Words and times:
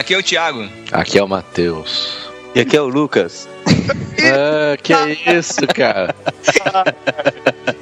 Aqui 0.00 0.14
é 0.14 0.18
o 0.18 0.22
Thiago. 0.22 0.66
Aqui 0.92 1.18
é 1.18 1.22
o 1.22 1.28
Matheus. 1.28 2.30
E 2.54 2.60
aqui 2.60 2.74
é 2.74 2.80
o 2.80 2.88
Lucas. 2.88 3.46
ah, 4.24 4.74
que 4.82 4.94
é 4.94 5.36
isso, 5.36 5.60
cara? 5.74 6.16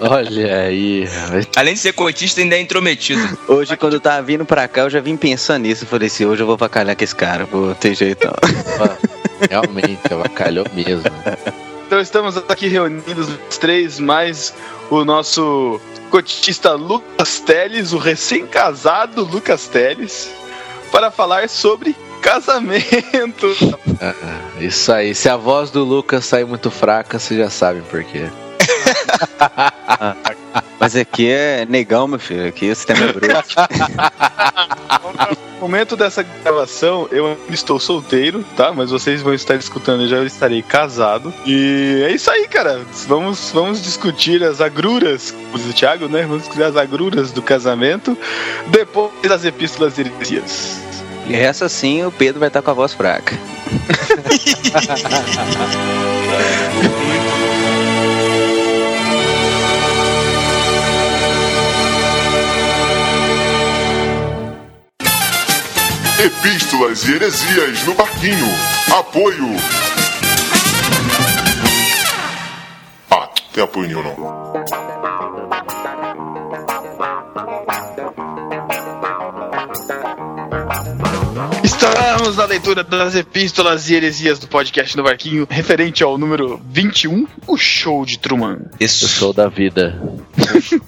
Olha 0.00 0.62
aí. 0.62 1.08
Além 1.54 1.74
de 1.74 1.78
ser 1.78 1.92
cotista, 1.92 2.40
ainda 2.40 2.56
é 2.56 2.60
intrometido. 2.60 3.38
Hoje, 3.46 3.76
quando 3.76 3.92
eu 3.92 4.00
tava 4.00 4.20
vindo 4.20 4.44
pra 4.44 4.66
cá, 4.66 4.80
eu 4.80 4.90
já 4.90 5.00
vim 5.00 5.16
pensando 5.16 5.62
nisso. 5.62 5.84
Eu 5.84 5.88
falei 5.88 6.08
assim: 6.08 6.24
hoje 6.24 6.42
eu 6.42 6.46
vou 6.48 6.56
vacalhar 6.56 6.96
com 6.96 7.04
esse 7.04 7.14
cara, 7.14 7.46
pô, 7.46 7.72
tem 7.78 7.94
jeito 7.94 8.26
não. 8.26 8.96
Realmente, 9.48 10.12
avacalhou 10.12 10.66
mesmo. 10.74 11.04
Então 11.86 12.00
estamos 12.00 12.36
aqui 12.36 12.66
reunidos 12.66 13.28
os 13.48 13.58
três, 13.58 14.00
mais 14.00 14.52
o 14.90 15.04
nosso 15.04 15.80
cotista 16.10 16.72
Lucas 16.72 17.38
Teles, 17.38 17.92
o 17.92 17.98
recém-casado 17.98 19.22
Lucas 19.22 19.68
Teles, 19.68 20.28
para 20.90 21.12
falar 21.12 21.48
sobre 21.48 21.94
casamento. 22.18 23.54
Ah, 24.00 24.14
isso 24.60 24.92
aí. 24.92 25.14
Se 25.14 25.28
a 25.28 25.36
voz 25.36 25.70
do 25.70 25.84
Lucas 25.84 26.24
sair 26.24 26.44
muito 26.44 26.70
fraca, 26.70 27.18
vocês 27.18 27.38
já 27.38 27.50
sabem 27.50 27.82
por 27.82 28.04
quê. 28.04 28.28
Mas 30.80 30.94
aqui 30.94 31.28
é 31.28 31.66
negão, 31.68 32.06
meu 32.06 32.18
filho. 32.18 32.46
Aqui 32.46 32.70
é 32.70 32.74
sistema 32.74 33.06
é 33.06 33.12
bruto. 33.12 33.28
no 35.54 35.60
momento 35.60 35.96
dessa 35.96 36.22
gravação, 36.22 37.08
eu 37.10 37.36
estou 37.50 37.80
solteiro, 37.80 38.44
tá? 38.56 38.72
Mas 38.72 38.90
vocês 38.90 39.20
vão 39.20 39.34
estar 39.34 39.56
escutando, 39.56 40.02
eu 40.02 40.08
já 40.08 40.22
estarei 40.24 40.62
casado. 40.62 41.34
E 41.44 42.04
é 42.06 42.12
isso 42.12 42.30
aí, 42.30 42.46
cara. 42.46 42.80
Vamos, 43.06 43.50
vamos 43.52 43.82
discutir 43.82 44.44
as 44.44 44.60
agruras, 44.60 45.32
como 45.32 45.58
diz 45.58 45.70
o 45.70 45.74
Thiago, 45.74 46.08
né? 46.08 46.22
Vamos 46.22 46.42
discutir 46.42 46.62
as 46.62 46.76
agruras 46.76 47.32
do 47.32 47.42
casamento 47.42 48.16
depois 48.68 49.12
das 49.22 49.44
epístolas 49.44 49.98
heresias. 49.98 50.87
E 51.28 51.36
essa 51.36 51.68
sim, 51.68 52.02
o 52.04 52.10
Pedro 52.10 52.40
vai 52.40 52.48
estar 52.48 52.62
com 52.62 52.70
a 52.70 52.74
voz 52.74 52.94
fraca. 52.94 53.36
Epístolas 66.18 67.04
e 67.04 67.12
heresias 67.12 67.84
no 67.84 67.94
barquinho. 67.94 68.48
Apoio. 68.98 69.56
Ah, 73.10 73.28
tem 73.52 73.62
apoio 73.62 73.86
nenhum 73.86 74.02
não. 74.02 74.87
Estamos 81.78 82.34
na 82.34 82.44
leitura 82.44 82.82
das 82.82 83.14
epístolas 83.14 83.88
e 83.88 83.94
heresias 83.94 84.40
do 84.40 84.48
podcast 84.48 84.96
no 84.96 85.04
Barquinho, 85.04 85.46
referente 85.48 86.02
ao 86.02 86.18
número 86.18 86.60
21, 86.68 87.24
o 87.46 87.56
show 87.56 88.04
de 88.04 88.18
Truman. 88.18 88.62
Isso. 88.80 89.06
O 89.06 89.08
show 89.08 89.32
da 89.32 89.46
vida. 89.46 89.96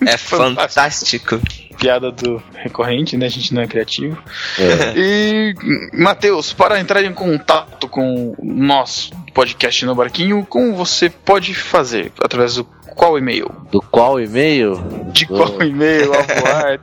É 0.05 0.17
fantástico. 0.19 1.41
Piada 1.79 2.11
do 2.11 2.43
recorrente, 2.55 3.17
né? 3.17 3.27
A 3.27 3.29
gente 3.29 3.55
não 3.55 3.62
é 3.62 3.69
criativo. 3.69 4.21
É. 4.59 4.93
E, 4.97 5.55
Matheus, 5.93 6.53
para 6.53 6.81
entrar 6.81 7.05
em 7.05 7.15
contato 7.15 7.87
com 7.87 8.34
nosso 8.43 9.12
podcast 9.31 9.85
no 9.87 9.95
Barquinho, 9.95 10.45
como 10.45 10.75
você 10.75 11.09
pode 11.09 11.55
fazer? 11.55 12.13
Através 12.23 12.57
do 12.57 12.65
qual 12.95 13.17
e-mail? 13.17 13.51
Do 13.71 13.81
qual 13.81 14.21
e-mail? 14.21 14.75
De 15.13 15.25
do... 15.27 15.35
qual 15.35 15.63
e-mail? 15.63 16.11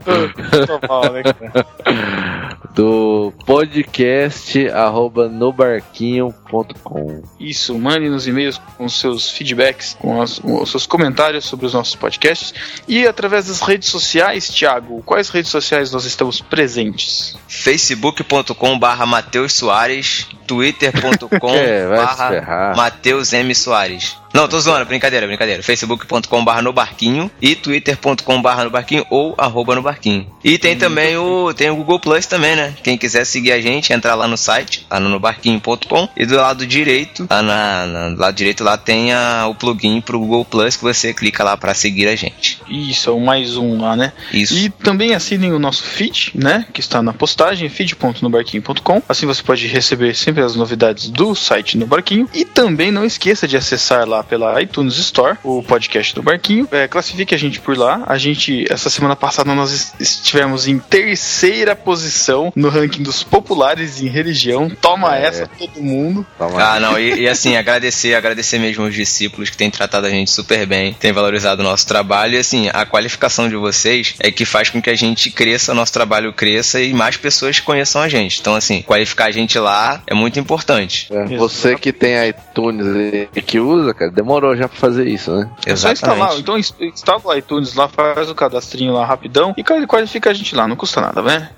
Tô, 0.03 0.79
tô 0.79 0.87
mal, 0.87 1.11
né, 1.13 1.23
cara? 1.23 2.57
Do 2.73 3.33
podcast 3.45 4.69
arroba 4.69 5.27
nobarquinho.com 5.27 7.23
Isso, 7.39 7.77
mande 7.77 8.07
nos 8.07 8.27
e-mails 8.27 8.61
com 8.77 8.87
seus 8.87 9.31
feedbacks, 9.31 9.97
com, 9.99 10.21
as, 10.21 10.37
com 10.39 10.61
os 10.61 10.69
seus 10.69 10.85
comentários 10.85 11.45
sobre 11.45 11.65
os 11.65 11.73
nossos 11.73 11.95
podcasts 11.95 12.53
e 12.87 13.07
através 13.07 13.47
das 13.47 13.61
redes 13.61 13.89
sociais, 13.89 14.47
Thiago, 14.49 15.01
quais 15.03 15.29
redes 15.29 15.49
sociais 15.49 15.91
nós 15.91 16.05
estamos 16.05 16.39
presentes? 16.39 17.35
facebook.com 17.47 18.77
barra 18.77 19.05
Matheus 19.05 19.53
Soares, 19.53 20.27
twitter.com 20.45 21.49
é, 21.57 21.87
barra 21.87 22.36
Matheus 22.75 23.33
M. 23.33 23.53
Soares. 23.53 24.15
Não, 24.37 24.47
tô 24.47 24.59
zoando, 24.59 24.85
brincadeira, 24.85 25.25
brincadeira. 25.25 25.63
facebook.com.br 25.63 26.61
no 26.61 26.71
barquinho 26.71 27.31
e 27.41 27.55
twitter.com.br 27.55 28.63
no 28.65 28.69
barquinho 28.69 29.03
ou 29.09 29.33
arroba 29.35 29.73
no 29.73 29.81
barquinho. 29.81 30.31
E 30.43 30.59
tem 30.59 30.77
também 30.77 31.17
o, 31.17 31.51
tem 31.55 31.71
o 31.71 31.75
Google 31.77 31.99
Plus 31.99 32.27
também, 32.27 32.55
né? 32.55 32.71
Quem 32.83 32.99
quiser 32.99 33.25
seguir 33.25 33.51
a 33.51 33.59
gente, 33.59 33.91
entrar 33.91 34.13
lá 34.13 34.27
no 34.27 34.37
site, 34.37 34.85
lá 34.91 34.99
no 34.99 35.19
barquinho.com 35.19 36.07
e 36.15 36.23
do 36.27 36.35
lado 36.35 36.67
direito, 36.67 37.25
lá 37.27 37.41
na, 37.41 37.87
na, 37.87 38.09
do 38.09 38.21
lado 38.21 38.35
direito 38.35 38.63
lá 38.63 38.77
tem 38.77 39.11
a, 39.11 39.47
o 39.47 39.55
plugin 39.55 39.99
pro 40.01 40.19
Google 40.19 40.45
Plus 40.45 40.77
que 40.77 40.83
você 40.83 41.15
clica 41.15 41.43
lá 41.43 41.57
para 41.57 41.73
seguir 41.73 42.07
a 42.07 42.15
gente. 42.15 42.61
Isso, 42.69 43.09
é 43.09 43.13
o 43.13 43.19
mais 43.19 43.57
um 43.57 43.81
lá, 43.81 43.95
né? 43.95 44.13
Isso. 44.31 44.55
E 44.55 44.69
também 44.69 45.15
assinem 45.15 45.51
o 45.51 45.57
nosso 45.57 45.81
feed, 45.81 46.33
né? 46.35 46.63
Que 46.71 46.79
está 46.79 47.01
na 47.01 47.11
postagem, 47.11 47.67
feed.nobarquinho.com. 47.69 49.01
Assim 49.09 49.25
você 49.25 49.41
pode 49.41 49.65
receber 49.65 50.13
sempre 50.13 50.43
as 50.43 50.55
novidades 50.55 51.09
do 51.09 51.33
site 51.33 51.75
no 51.75 51.87
Barquinho. 51.87 52.29
E 52.35 52.45
também 52.45 52.91
não 52.91 53.03
esqueça 53.03 53.47
de 53.47 53.57
acessar 53.57 54.07
lá 54.07 54.26
pela 54.27 54.61
iTunes 54.61 54.97
Store, 54.97 55.37
o 55.43 55.63
podcast 55.63 56.13
do 56.13 56.21
Barquinho. 56.21 56.67
É, 56.71 56.87
classifique 56.87 57.33
a 57.33 57.37
gente 57.37 57.59
por 57.59 57.77
lá. 57.77 58.03
A 58.05 58.17
gente, 58.17 58.65
essa 58.69 58.89
semana 58.89 59.15
passada, 59.15 59.53
nós 59.55 59.93
estivemos 59.99 60.67
em 60.67 60.79
terceira 60.79 61.75
posição 61.75 62.51
no 62.55 62.69
ranking 62.69 63.03
dos 63.03 63.23
populares 63.23 64.01
em 64.01 64.07
religião. 64.07 64.69
Toma 64.69 65.17
é. 65.17 65.25
essa, 65.25 65.47
todo 65.47 65.81
mundo. 65.81 66.25
Toma 66.37 66.61
ah, 66.61 66.79
não, 66.79 66.99
e, 66.99 67.21
e, 67.21 67.27
assim, 67.27 67.55
agradecer, 67.55 68.15
agradecer 68.15 68.59
mesmo 68.59 68.85
os 68.85 68.93
discípulos 68.93 69.49
que 69.49 69.57
têm 69.57 69.71
tratado 69.71 70.07
a 70.07 70.09
gente 70.09 70.31
super 70.31 70.65
bem, 70.65 70.93
têm 70.93 71.11
valorizado 71.11 71.61
o 71.61 71.65
nosso 71.65 71.87
trabalho. 71.87 72.35
E 72.35 72.37
assim, 72.37 72.69
a 72.73 72.85
qualificação 72.85 73.49
de 73.49 73.55
vocês 73.55 74.15
é 74.19 74.31
que 74.31 74.45
faz 74.45 74.69
com 74.69 74.81
que 74.81 74.89
a 74.89 74.95
gente 74.95 75.31
cresça, 75.31 75.73
nosso 75.73 75.93
trabalho 75.93 76.33
cresça 76.33 76.81
e 76.81 76.93
mais 76.93 77.17
pessoas 77.17 77.59
conheçam 77.59 78.01
a 78.01 78.09
gente. 78.09 78.39
Então, 78.39 78.55
assim, 78.55 78.81
qualificar 78.81 79.25
a 79.25 79.31
gente 79.31 79.57
lá 79.57 80.01
é 80.07 80.13
muito 80.13 80.39
importante. 80.39 81.07
É, 81.11 81.37
você 81.37 81.75
que 81.75 81.91
tem 81.91 82.29
iTunes 82.29 82.87
e 83.35 83.41
que 83.41 83.59
usa, 83.59 83.93
cara, 83.93 84.06
demorou 84.11 84.55
já 84.55 84.67
pra 84.67 84.77
fazer 84.77 85.07
isso, 85.07 85.31
né? 85.31 85.49
É 85.65 85.75
só 85.75 85.91
instalar. 85.91 86.37
Então 86.37 86.57
instala 86.57 87.21
o 87.25 87.33
iTunes 87.35 87.73
lá, 87.73 87.87
faz 87.87 88.29
o 88.29 88.35
cadastrinho 88.35 88.93
lá 88.93 89.05
rapidão 89.05 89.53
e 89.57 89.63
qualifica 89.63 90.29
a 90.29 90.33
gente 90.33 90.55
lá, 90.55 90.67
não 90.67 90.75
custa 90.75 91.01
nada, 91.01 91.21
né? 91.21 91.49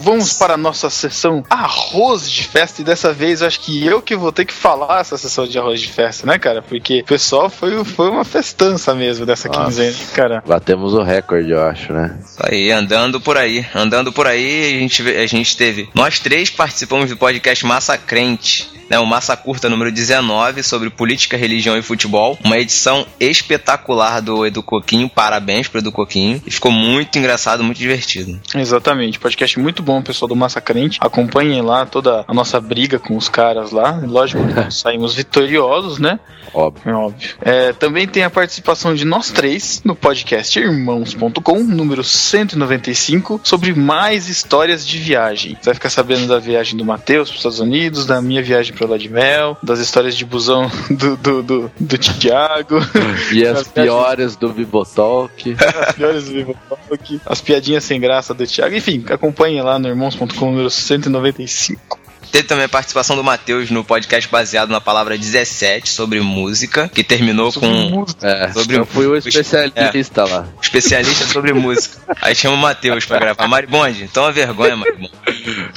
Vamos 0.00 0.32
para 0.34 0.54
a 0.54 0.56
nossa 0.56 0.88
sessão 0.88 1.42
arroz 1.50 2.30
de 2.30 2.44
festa. 2.44 2.80
E 2.80 2.84
dessa 2.84 3.12
vez 3.12 3.42
acho 3.42 3.60
que 3.60 3.84
eu 3.84 4.00
que 4.00 4.14
vou 4.14 4.30
ter 4.30 4.44
que 4.44 4.54
falar 4.54 5.00
essa 5.00 5.18
sessão 5.18 5.46
de 5.46 5.58
arroz 5.58 5.80
de 5.80 5.88
festa, 5.88 6.26
né, 6.26 6.38
cara? 6.38 6.62
Porque 6.62 7.00
o 7.00 7.04
pessoal 7.04 7.50
foi, 7.50 7.84
foi 7.84 8.08
uma 8.08 8.24
festança 8.24 8.94
mesmo 8.94 9.26
dessa 9.26 9.48
nossa. 9.48 9.64
quinzena, 9.64 9.96
cara. 10.14 10.42
Batemos 10.46 10.94
o 10.94 11.02
recorde, 11.02 11.50
eu 11.50 11.62
acho, 11.62 11.92
né? 11.92 12.16
Isso 12.24 12.38
aí, 12.40 12.70
andando 12.70 13.20
por 13.20 13.36
aí. 13.36 13.66
Andando 13.74 14.12
por 14.12 14.26
aí, 14.26 14.76
a 14.76 14.78
gente, 14.78 15.08
a 15.08 15.26
gente 15.26 15.56
teve. 15.56 15.88
Nós 15.94 16.20
três 16.20 16.48
participamos 16.48 17.10
do 17.10 17.16
podcast 17.16 17.66
Massacrente 17.66 18.77
né, 18.88 18.98
o 18.98 19.06
Massa 19.06 19.36
Curta 19.36 19.68
número 19.68 19.92
19 19.92 20.62
sobre 20.62 20.90
política, 20.90 21.36
religião 21.36 21.76
e 21.76 21.82
futebol. 21.82 22.38
Uma 22.44 22.58
edição 22.58 23.06
espetacular 23.20 24.20
do 24.20 24.46
Edu 24.46 24.62
Coquinho. 24.62 25.08
Parabéns 25.08 25.68
pro 25.68 25.80
Edu 25.80 25.92
Coquinho. 25.92 26.42
Ficou 26.48 26.72
muito 26.72 27.18
engraçado, 27.18 27.62
muito 27.62 27.78
divertido. 27.78 28.40
Exatamente. 28.54 29.18
Podcast 29.18 29.58
muito 29.58 29.82
bom, 29.82 30.02
pessoal 30.02 30.28
do 30.28 30.36
Massa 30.36 30.60
Crente. 30.60 30.98
Acompanhem 31.00 31.60
lá 31.62 31.86
toda 31.86 32.24
a 32.26 32.34
nossa 32.34 32.60
briga 32.60 32.98
com 32.98 33.16
os 33.16 33.28
caras 33.28 33.70
lá. 33.70 34.00
Lógico, 34.04 34.40
saímos 34.70 35.14
vitoriosos, 35.14 35.98
né? 35.98 36.18
Óbvio. 36.54 36.90
É 36.90 36.94
óbvio. 36.94 37.30
É, 37.42 37.72
também 37.72 38.06
tem 38.06 38.22
a 38.22 38.30
participação 38.30 38.94
de 38.94 39.04
nós 39.04 39.30
três 39.30 39.82
no 39.84 39.94
podcast 39.94 40.58
irmãos.com, 40.58 41.58
número 41.62 42.02
195, 42.02 43.40
sobre 43.44 43.74
mais 43.74 44.28
histórias 44.28 44.86
de 44.86 44.98
viagem. 44.98 45.56
Você 45.60 45.66
vai 45.66 45.74
ficar 45.74 45.90
sabendo 45.90 46.26
da 46.26 46.38
viagem 46.38 46.76
do 46.76 46.84
Matheus 46.84 47.28
para 47.28 47.34
os 47.34 47.38
Estados 47.38 47.60
Unidos, 47.60 48.06
da 48.06 48.22
minha 48.22 48.42
viagem 48.42 48.74
para 48.78 48.88
lá 48.88 48.96
de 48.96 49.08
mel, 49.08 49.58
das 49.62 49.80
histórias 49.80 50.16
de 50.16 50.24
busão 50.24 50.70
do, 50.88 51.16
do, 51.16 51.42
do, 51.42 51.72
do 51.78 51.98
Tiago. 51.98 52.78
E 53.32 53.44
as, 53.46 53.58
as 53.60 53.68
piores 53.68 54.36
do 54.36 54.50
Bibotalk. 54.50 55.56
as 55.86 55.94
piores 55.94 56.24
do 56.24 56.32
Bibotalk. 56.32 57.20
As 57.26 57.40
piadinhas 57.40 57.84
sem 57.84 58.00
graça 58.00 58.32
do 58.32 58.46
Tiago. 58.46 58.74
Enfim, 58.74 59.04
acompanhe 59.10 59.60
lá 59.60 59.78
no 59.78 59.88
irmãos.com, 59.88 60.50
número 60.50 60.70
195. 60.70 61.98
Teve 62.30 62.46
também 62.46 62.64
a 62.64 62.68
participação 62.68 63.16
do 63.16 63.24
Matheus 63.24 63.70
no 63.70 63.82
podcast 63.82 64.30
baseado 64.30 64.68
na 64.68 64.80
palavra 64.80 65.16
17 65.16 65.88
sobre 65.88 66.20
música, 66.20 66.88
que 66.88 67.02
terminou 67.02 67.50
sobre 67.50 67.68
com. 67.68 67.74
Música. 67.90 68.26
É, 68.26 68.52
sobre 68.52 68.76
eu 68.76 68.84
fui 68.84 69.06
o 69.06 69.16
especialista 69.16 70.20
é, 70.20 70.24
lá. 70.24 70.48
Especialista 70.60 71.24
sobre 71.24 71.52
música. 71.54 71.98
Aí 72.20 72.34
chama 72.34 72.54
o 72.54 72.58
Matheus 72.58 73.06
pra 73.06 73.18
gravar. 73.18 73.48
Maribonde, 73.48 74.08
toma 74.08 74.30
vergonha, 74.30 74.76
Maribonde. 74.76 75.12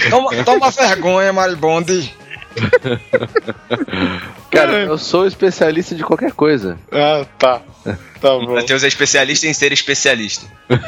Toma, 0.10 0.44
toma 0.44 0.72
vergonha, 0.72 1.32
Maribonde. 1.32 2.14
Cara, 4.52 4.80
eu 4.80 4.98
sou 4.98 5.26
especialista 5.26 5.96
de 5.96 6.04
qualquer 6.04 6.34
coisa. 6.34 6.78
Ah, 6.92 7.26
tá. 7.38 7.62
Tá 7.84 7.98
bom. 8.22 8.54
Matheus 8.56 8.84
é 8.84 8.88
especialista 8.88 9.48
em 9.48 9.54
ser 9.54 9.72
especialista. 9.72 10.46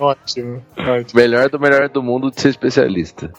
Ótimo, 0.00 0.64
ótimo. 0.76 1.20
Melhor 1.20 1.48
do 1.48 1.60
melhor 1.60 1.88
do 1.88 2.02
mundo 2.02 2.28
de 2.28 2.40
ser 2.40 2.48
especialista. 2.48 3.32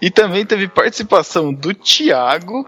E 0.00 0.12
também 0.12 0.46
teve 0.46 0.68
participação 0.68 1.52
do 1.52 1.74
Thiago 1.74 2.64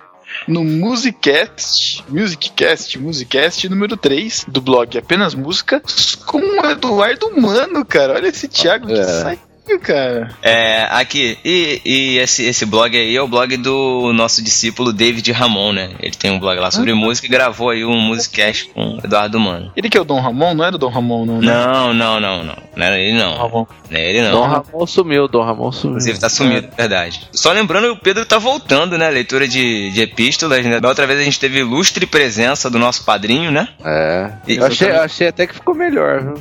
no 0.49 0.65
Musicast, 0.65 2.05
Musicast, 2.09 2.99
Musicast 2.99 3.69
número 3.69 3.97
3 3.97 4.47
do 4.49 4.61
blog 4.61 4.99
Apenas 4.99 5.33
Música 5.35 5.81
com 6.27 6.39
o 6.39 6.67
Eduardo 6.67 7.41
Mano, 7.41 7.85
cara. 7.85 8.15
Olha 8.15 8.27
esse 8.27 8.49
Thiago 8.49 8.89
que 8.89 8.99
É. 8.99 9.39
saiu, 9.69 9.81
cara. 9.81 10.29
É, 10.43 10.83
aqui, 10.91 11.39
e, 11.45 11.81
e 11.85 12.19
esse, 12.19 12.45
esse 12.45 12.65
blog 12.67 12.97
aí 12.97 13.15
é 13.15 13.23
o 13.23 13.29
blog 13.29 13.57
do 13.57 14.13
nosso 14.13 14.43
discípulo 14.43 14.93
David 14.93 15.31
Ramon, 15.33 15.73
né? 15.73 15.91
Ele 16.01 16.15
tem 16.15 16.31
um 16.31 16.39
blog 16.41 16.59
lá 16.59 16.71
sobre 16.71 16.93
música 16.95 17.27
e 17.27 17.31
gravou 17.31 17.71
aí 17.71 17.85
um 17.85 18.01
musicast 18.01 18.71
com 18.75 18.97
o 18.97 18.99
Eduardo 19.05 19.39
Mano. 19.39 19.73
Ele 19.77 19.89
que 19.89 19.97
é 19.97 20.01
o 20.01 20.05
Dom 20.05 20.21
Ramon? 20.21 20.55
Não 20.55 20.65
era 20.65 20.75
o 20.75 20.79
Dom 20.79 20.89
Ramon, 20.91 21.25
não, 21.27 21.41
né? 21.41 21.47
Não, 21.47 21.95
não, 21.95 22.21
não, 22.21 22.45
não. 22.45 22.57
Não 22.77 22.87
era 22.87 22.99
ele 22.99 23.19
não. 23.19 23.37
Ramon. 23.37 23.67
Não 23.91 23.99
é 23.99 24.09
ele 24.11 24.23
não. 24.23 24.31
Dom 24.33 24.47
Ramon 24.47 24.87
sumiu, 24.87 25.29
Dom 25.29 25.43
Ramon 25.43 25.73
sumiu. 25.73 25.93
Inclusive 25.97 26.19
tá 26.19 26.29
sumido, 26.29 26.69
verdade. 26.77 27.29
Só 27.33 27.53
lembrando 27.53 27.85
que 27.87 27.93
o 27.93 27.97
Pedro 28.03 28.25
tá 28.25 28.39
voltando, 28.39 28.97
né? 28.97 29.11
Leitura 29.11 29.47
de, 29.47 29.91
de 29.91 30.01
epístolas, 30.03 30.65
né? 30.65 30.81
Da 30.81 30.89
outra 30.89 31.07
vez 31.07 31.21
a 31.21 31.25
gente 31.25 31.39
teve 31.41 31.59
ilustre 31.61 32.07
presença 32.07 32.71
do 32.71 32.79
nosso 32.79 33.05
padrinho, 33.05 33.51
né? 33.51 33.69
É. 33.85 34.31
E- 34.47 34.57
Eu 34.57 34.67
achei, 34.67 34.91
eu 34.91 35.01
achei 35.03 35.29
até 35.29 35.47
que 35.47 35.55
ficou 35.55 35.75
melhor, 35.75 36.23
viu? 36.23 36.35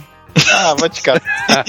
Ah, 0.54 0.76
vai 0.78 0.90
te 0.90 1.02
catar. 1.02 1.66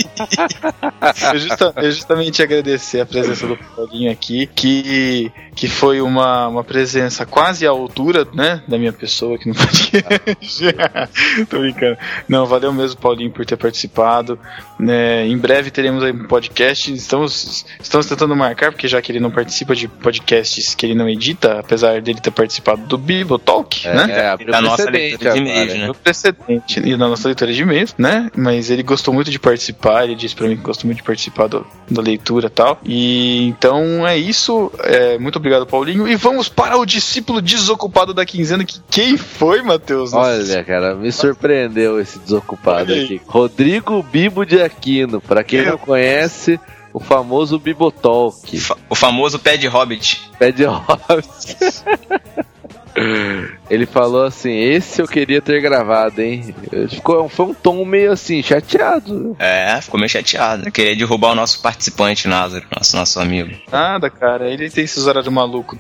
eu, 1.33 1.39
justa- 1.39 1.73
eu 1.77 1.91
justamente 1.91 2.43
agradecer 2.43 3.01
a 3.01 3.07
presença 3.07 3.47
do 3.47 3.57
Paulinho 3.57 4.11
aqui, 4.11 4.47
que, 4.55 5.31
que 5.55 5.69
foi 5.69 6.01
uma, 6.01 6.49
uma 6.49 6.65
presença 6.65 7.25
quase 7.27 7.67
à 7.67 7.71
altura, 7.71 8.27
né, 8.35 8.63
da 8.69 8.79
minha 8.79 8.93
pessoa, 8.93 9.39
que 9.39 9.49
não 9.49 9.55
podia. 9.55 10.03
Tô 11.49 11.59
brincando. 11.61 11.97
Não, 12.29 12.47
valeu 12.47 12.73
mesmo, 12.73 13.01
Paulinho, 13.01 13.31
por 13.31 13.45
ter 13.47 13.57
participado. 13.57 14.39
Né, 14.79 15.27
em 15.27 15.37
breve 15.37 15.71
teremos 15.71 16.03
aí 16.03 16.13
um 16.13 16.27
podcast. 16.27 16.93
Estamos, 16.93 17.65
estamos 17.81 18.07
tentando 18.07 18.35
marcar, 18.37 18.71
porque 18.73 18.89
já 18.89 19.01
que 19.03 19.11
ele 19.13 19.21
não 19.21 19.31
participa 19.31 19.75
de 19.75 19.89
podcasts 19.89 20.75
que 20.75 20.87
ele 20.87 20.95
não 20.95 21.09
edita, 21.09 21.59
apesar 21.61 22.01
dele 22.01 22.21
ter 22.21 22.31
participado 22.31 22.83
do 22.87 22.99
Bibotalk, 22.99 23.87
É, 23.87 23.95
né? 23.95 24.07
é, 24.41 24.45
Da 24.51 24.61
nossa 24.61 24.89
leitura 24.91 25.33
de 25.33 25.39
e-mails, 25.39 25.75
né? 25.75 25.87
no 25.87 25.95
precedente 25.95 26.81
e 26.81 26.97
na 26.97 27.09
nossa 27.09 27.29
leitura 27.29 27.53
de 27.53 27.63
e-mails, 27.63 27.95
né? 27.99 28.31
Mas 28.37 28.58
ele 28.71 28.83
gostou 28.83 29.13
muito 29.15 29.31
de 29.31 29.39
participar, 29.39 30.05
ele 30.05 30.15
disse 30.15 30.35
pra 30.35 30.49
mim 30.49 30.57
que 30.57 30.63
gostou 30.63 30.87
muito 30.87 30.99
de 30.99 31.03
participar 31.05 31.47
do- 31.49 31.67
da 31.91 32.03
leitura 32.03 32.47
e 32.47 32.51
tal. 32.51 32.79
E 32.85 33.47
então 33.47 34.07
é 34.07 34.17
isso. 34.19 34.71
É, 34.81 35.19
muito 35.19 35.37
obrigado, 35.37 35.67
Paulinho. 35.67 36.07
E 36.09 36.17
vamos 36.17 36.49
para 36.49 36.77
o 36.77 36.85
discípulo 36.85 37.41
desocupado 37.41 38.13
da 38.13 38.27
quinzena, 38.27 38.65
que 38.65 38.81
quem 38.91 39.17
foi, 39.17 39.63
Matheus? 39.63 40.13
Olha, 40.13 40.65
cara, 40.65 40.95
me 40.95 41.11
surpreendeu 41.13 42.01
esse 42.01 42.19
desocupado 42.19 42.93
Olha 42.93 43.01
aí. 43.01 43.05
aqui. 43.05 43.21
Rodrigo 43.27 44.03
Bibo 44.03 44.45
de 44.45 44.61
Aquino, 44.61 45.21
pra 45.21 45.43
quem 45.45 45.61
Eu- 45.61 45.71
não 45.73 45.79
conhece, 45.79 46.59
o 46.93 47.01
famoso 47.01 47.59
Bibotalk. 47.59 48.61
O 48.91 48.95
famoso 48.95 49.39
pé 49.39 49.57
de 49.57 49.67
hobbit. 49.67 50.31
Pé 50.39 50.51
de 50.53 50.65
Hobbit. 50.65 51.57
Ele 53.71 53.87
falou 53.87 54.25
assim: 54.25 54.53
Esse 54.57 55.03
eu 55.03 55.07
queria 55.07 55.41
ter 55.41 55.61
gravado, 55.61 56.21
hein? 56.21 56.55
Ficou, 56.89 57.29
foi 57.29 57.47
um 57.47 57.55
tom 57.55 57.85
meio 57.85 58.13
assim, 58.13 58.43
chateado. 58.43 59.37
É, 59.39 59.79
ficou 59.81 59.99
meio 59.99 60.09
chateado. 60.09 60.71
Queria 60.71 60.97
derrubar 60.97 61.33
o 61.33 61.35
nosso 61.35 61.61
participante, 61.61 62.29
Názaro, 62.29 62.67
nosso, 62.75 62.97
nosso 62.97 63.21
amigo. 63.21 63.55
Nada, 63.71 64.09
cara. 64.11 64.51
Ele 64.51 64.71
tem 64.71 64.85
esses 64.85 65.07
horários 65.07 65.33
malucos 65.33 65.79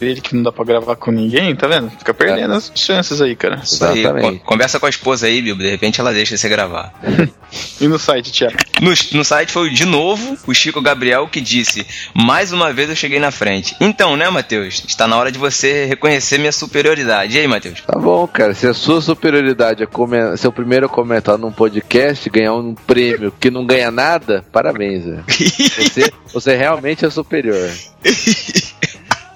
dele 0.00 0.20
que 0.20 0.34
não 0.34 0.42
dá 0.42 0.52
pra 0.52 0.64
gravar 0.64 0.96
com 0.96 1.10
ninguém, 1.10 1.54
tá 1.54 1.66
vendo? 1.66 1.90
Fica 1.90 2.12
perdendo 2.12 2.54
as 2.54 2.72
chances 2.74 3.20
aí, 3.20 3.36
cara. 3.36 3.60
Isso 3.62 3.84
aí, 3.84 4.00
Exatamente. 4.00 4.40
conversa 4.40 4.80
com 4.80 4.86
a 4.86 4.90
esposa 4.90 5.26
aí, 5.26 5.40
Bibo. 5.40 5.62
De 5.62 5.70
repente 5.70 6.00
ela 6.00 6.12
deixa 6.12 6.36
você 6.36 6.48
gravar. 6.48 6.92
E 7.80 7.86
no 7.86 7.98
site, 7.98 8.32
Thiago? 8.32 8.56
No, 8.80 8.90
no 8.90 9.24
site 9.24 9.52
foi 9.52 9.70
de 9.70 9.84
novo 9.84 10.36
o 10.46 10.54
Chico 10.54 10.80
Gabriel 10.80 11.28
que 11.28 11.40
disse: 11.40 11.86
Mais 12.12 12.52
uma 12.52 12.72
vez 12.72 12.90
eu 12.90 12.96
cheguei 12.96 13.18
na 13.18 13.30
frente. 13.30 13.76
Então, 13.80 14.16
né, 14.16 14.28
Matheus? 14.28 14.82
Está 14.86 15.06
na 15.06 15.16
hora 15.16 15.30
de 15.30 15.38
você 15.38 15.84
reconhecer 15.84 16.38
minha 16.38 16.52
superioridade. 16.56 17.36
E 17.36 17.40
aí, 17.40 17.46
Matheus? 17.46 17.80
Tá 17.82 17.98
bom, 17.98 18.26
cara. 18.26 18.54
Se 18.54 18.66
a 18.66 18.74
sua 18.74 19.00
superioridade 19.00 19.82
é 19.82 19.86
come- 19.86 20.36
ser 20.36 20.48
o 20.48 20.52
primeiro 20.52 20.86
a 20.86 20.88
comentar 20.88 21.38
num 21.38 21.52
podcast, 21.52 22.28
ganhar 22.30 22.54
um 22.54 22.74
prêmio 22.74 23.32
que 23.38 23.50
não 23.50 23.64
ganha 23.66 23.90
nada, 23.90 24.44
parabéns, 24.50 25.04
velho. 25.04 25.24
Você, 25.28 26.10
você 26.32 26.56
realmente 26.56 27.04
é 27.04 27.10
superior. 27.10 27.70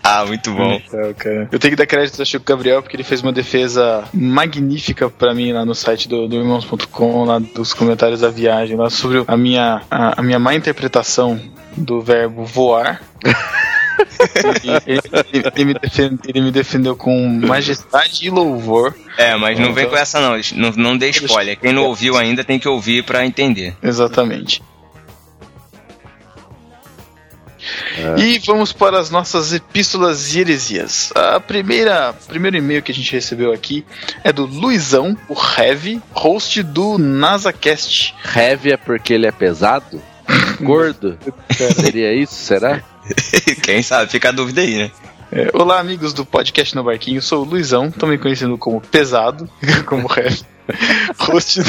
Ah, 0.02 0.24
muito 0.24 0.50
bom. 0.52 0.80
Então, 0.84 1.14
cara. 1.14 1.48
Eu 1.52 1.58
tenho 1.58 1.72
que 1.72 1.76
dar 1.76 1.86
crédito 1.86 2.18
ao 2.18 2.24
Chico 2.26 2.44
Gabriel 2.44 2.82
porque 2.82 2.96
ele 2.96 3.04
fez 3.04 3.22
uma 3.22 3.32
defesa 3.32 4.02
magnífica 4.12 5.08
pra 5.10 5.34
mim 5.34 5.52
lá 5.52 5.64
no 5.64 5.74
site 5.74 6.08
do, 6.08 6.26
do 6.26 6.36
irmãos.com, 6.36 7.24
lá 7.24 7.38
dos 7.38 7.72
comentários 7.74 8.20
da 8.20 8.28
viagem, 8.30 8.76
lá 8.76 8.88
sobre 8.90 9.22
a 9.28 9.36
minha, 9.36 9.82
a, 9.90 10.18
a 10.18 10.22
minha 10.22 10.38
má 10.38 10.54
interpretação 10.54 11.38
do 11.76 12.00
verbo 12.00 12.44
voar. 12.44 13.00
Ele, 14.86 15.00
ele- 15.32 15.50
ele 15.54 15.64
me 15.64 15.74
defende- 15.74 16.18
ele 16.26 16.40
me 16.40 16.50
defendeu 16.50 16.96
com 16.96 17.28
majestade 17.28 18.26
e 18.26 18.30
louvor. 18.30 18.94
É, 19.16 19.36
mas 19.36 19.58
não 19.58 19.72
vem 19.72 19.88
com 19.88 19.96
essa 19.96 20.20
não. 20.20 20.40
Não, 20.54 20.70
não 20.76 20.96
dê 20.98 21.10
spoiler. 21.10 21.58
Quem 21.58 21.72
não 21.72 21.84
ouviu 21.84 22.16
ainda 22.16 22.42
tem 22.44 22.58
que 22.58 22.68
ouvir 22.68 23.04
pra 23.04 23.24
entender. 23.24 23.76
Exatamente. 23.82 24.62
E 28.16 28.38
vamos 28.38 28.72
para 28.72 28.98
as 28.98 29.10
nossas 29.10 29.52
epístolas 29.52 30.34
e 30.34 30.40
heresias. 30.40 31.12
A 31.14 31.38
primeira, 31.38 32.14
primeiro 32.26 32.56
e-mail 32.56 32.82
que 32.82 32.90
a 32.90 32.94
gente 32.94 33.12
recebeu 33.12 33.52
aqui 33.52 33.84
é 34.24 34.32
do 34.32 34.46
Luizão, 34.46 35.16
o 35.28 35.34
Heavy, 35.34 36.00
host 36.12 36.62
do 36.62 36.96
NasaCast. 36.98 38.14
Heavy 38.34 38.72
é 38.72 38.76
porque 38.78 39.12
ele 39.12 39.26
é 39.26 39.32
pesado? 39.32 40.00
Gordo? 40.62 41.18
Seria 41.74 42.14
isso, 42.14 42.34
será? 42.34 42.82
Quem 43.62 43.82
sabe? 43.82 44.10
Fica 44.10 44.28
a 44.28 44.32
dúvida 44.32 44.60
aí, 44.60 44.76
né? 44.76 44.90
É, 45.32 45.48
olá, 45.54 45.78
amigos 45.78 46.12
do 46.12 46.26
podcast 46.26 46.74
No 46.74 46.82
Barquinho. 46.82 47.22
Sou 47.22 47.42
o 47.42 47.48
Luizão, 47.48 47.90
também 47.90 48.18
conhecido 48.18 48.58
como 48.58 48.80
Pesado, 48.80 49.48
como 49.86 50.08
Heavy. 50.12 50.40
host, 51.18 51.60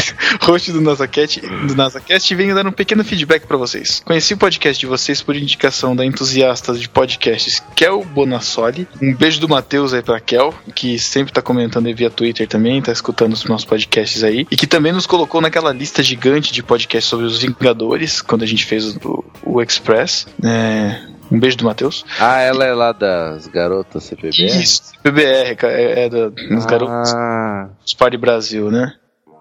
host 0.41 0.71
do 0.71 0.81
NasaCast, 0.81 1.41
do 1.41 2.31
e 2.31 2.36
venho 2.36 2.55
dar 2.55 2.67
um 2.67 2.71
pequeno 2.71 3.03
feedback 3.03 3.45
pra 3.48 3.57
vocês. 3.57 4.01
Conheci 4.05 4.33
o 4.33 4.38
podcast 4.38 4.79
de 4.79 4.86
vocês 4.86 5.21
por 5.21 5.36
indicação 5.36 5.95
da 5.95 6.05
entusiasta 6.05 6.74
de 6.74 6.88
podcasts 6.88 7.62
Kel 7.75 8.03
Bonassoli. 8.03 8.88
Um 9.01 9.13
beijo 9.13 9.39
do 9.39 9.50
Matheus 9.50 9.93
aí 9.93 10.01
pra 10.01 10.19
Kel, 10.19 10.53
que 10.75 11.00
sempre 11.00 11.33
tá 11.33 11.41
comentando 11.41 11.88
aí 11.88 11.93
via 11.93 12.10
Twitter 12.10 12.48
também, 12.48 12.81
tá 12.81 12.91
escutando 12.91 13.33
os 13.33 13.45
nossos 13.45 13.65
podcasts 13.65 14.24
aí. 14.24 14.45
E 14.51 14.55
que 14.55 14.67
também 14.67 14.91
nos 14.91 15.07
colocou 15.07 15.41
naquela 15.41 15.71
lista 15.71 16.03
gigante 16.03 16.51
de 16.51 16.62
podcasts 16.63 17.10
sobre 17.10 17.25
os 17.25 17.39
Vingadores, 17.41 18.21
quando 18.21 18.43
a 18.43 18.48
gente 18.48 18.65
fez 18.65 18.95
o, 18.98 19.24
o 19.43 19.62
Express. 19.62 20.27
É, 20.43 21.11
um 21.31 21.39
beijo 21.39 21.57
do 21.57 21.65
Matheus. 21.65 22.03
Ah, 22.19 22.39
ela 22.41 22.65
é 22.65 22.73
lá 22.73 22.91
das 22.91 23.47
garotas 23.47 24.03
CPB? 24.03 24.45
Isso, 24.45 24.91
PBR, 25.01 25.55
ca- 25.55 25.69
é, 25.71 26.05
é 26.05 26.09
da, 26.09 26.29
dos 26.29 26.65
garotos 26.65 27.13
Ah, 27.13 27.69
dos 27.83 27.93
Party 27.93 28.17
Brasil, 28.17 28.69
né? 28.69 28.93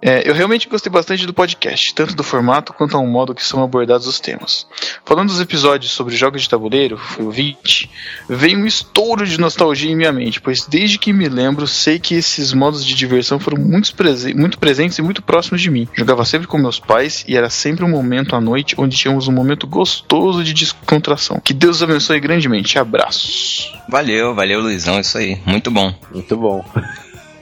É, 0.02 0.28
eu 0.28 0.35
realmente 0.35 0.69
gostei 0.69 0.90
bastante 0.90 1.26
do 1.26 1.35
podcast, 1.35 1.95
tanto 1.95 2.14
do 2.14 2.23
formato 2.23 2.73
quanto 2.73 2.97
ao 2.97 3.07
modo 3.07 3.35
que 3.35 3.45
são 3.45 3.62
abordados 3.62 4.07
os 4.07 4.19
temas. 4.19 4.66
Falando 5.04 5.28
dos 5.28 5.40
episódios 5.40 5.92
sobre 5.92 6.16
jogos 6.16 6.42
de 6.42 6.49
tabuleiro, 6.49 6.97
foi 6.97 7.25
o 7.25 7.30
20, 7.30 7.90
veio 8.28 8.59
um 8.59 8.66
estouro 8.66 9.26
de 9.26 9.38
nostalgia 9.38 9.90
em 9.90 9.97
minha 9.97 10.12
mente, 10.12 10.40
pois 10.40 10.66
desde 10.66 10.99
que 10.99 11.12
me 11.12 11.28
lembro, 11.28 11.66
sei 11.66 11.99
que 11.99 12.14
esses 12.14 12.52
modos 12.52 12.85
de 12.85 12.95
diversão 12.95 13.38
foram 13.38 13.59
muito, 13.59 13.95
prese 13.95 14.33
muito 14.35 14.59
presentes 14.59 14.99
e 14.99 15.02
muito 15.02 15.23
próximos 15.23 15.61
de 15.61 15.71
mim. 15.71 15.87
Jogava 15.95 16.25
sempre 16.25 16.47
com 16.47 16.57
meus 16.57 16.80
pais 16.80 17.25
e 17.28 17.37
era 17.37 17.50
sempre 17.50 17.85
um 17.85 17.90
momento 17.90 18.35
à 18.35 18.40
noite 18.40 18.75
onde 18.78 18.97
tínhamos 18.97 19.28
um 19.28 19.33
momento 19.33 19.66
gostoso 19.66 20.42
de 20.42 20.54
descontração. 20.54 21.40
Que 21.40 21.52
Deus 21.52 21.83
abençoe 21.83 22.21
grandemente. 22.21 22.78
Abraços. 22.78 23.73
Valeu, 23.88 24.35
valeu, 24.35 24.61
Luizão. 24.61 25.00
Isso 25.00 25.19
aí. 25.19 25.40
Muito 25.45 25.71
bom. 25.71 25.95
muito 26.12 26.37
bom. 26.37 26.64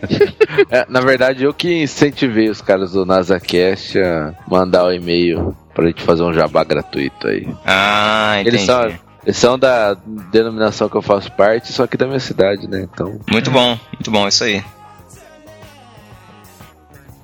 É, 0.71 0.85
na 0.89 1.01
verdade, 1.01 1.45
eu 1.45 1.55
que 1.55 1.83
incentivei 1.83 2.49
os 2.49 2.61
caras 2.61 2.93
do 2.93 3.07
NasaCast 3.07 3.99
a 3.99 4.35
mandar 4.49 4.85
o 4.85 4.93
e-mail 4.93 5.57
pra 5.75 5.87
gente 5.87 6.03
fazer 6.03 6.23
um 6.23 6.33
jabá 6.33 6.65
gratuito 6.65 7.29
aí. 7.29 7.49
Ah, 7.65 8.37
entendi. 8.41 8.57
Eles 8.57 8.67
são, 8.67 8.99
eles 9.25 9.37
são 9.37 9.59
da 9.59 9.95
denominação 10.33 10.89
que 10.89 10.97
eu 10.97 11.03
faço 11.03 11.31
parte, 11.33 11.73
só 11.73 11.87
que 11.87 11.97
da 11.97 12.07
minha 12.07 12.21
cidade, 12.21 12.69
né? 12.69 12.89
Então, 12.93 13.21
Muito 13.31 13.51
bom, 13.51 13.79
muito 13.93 14.11
bom, 14.11 14.27
isso 14.27 14.45
aí. 14.45 14.63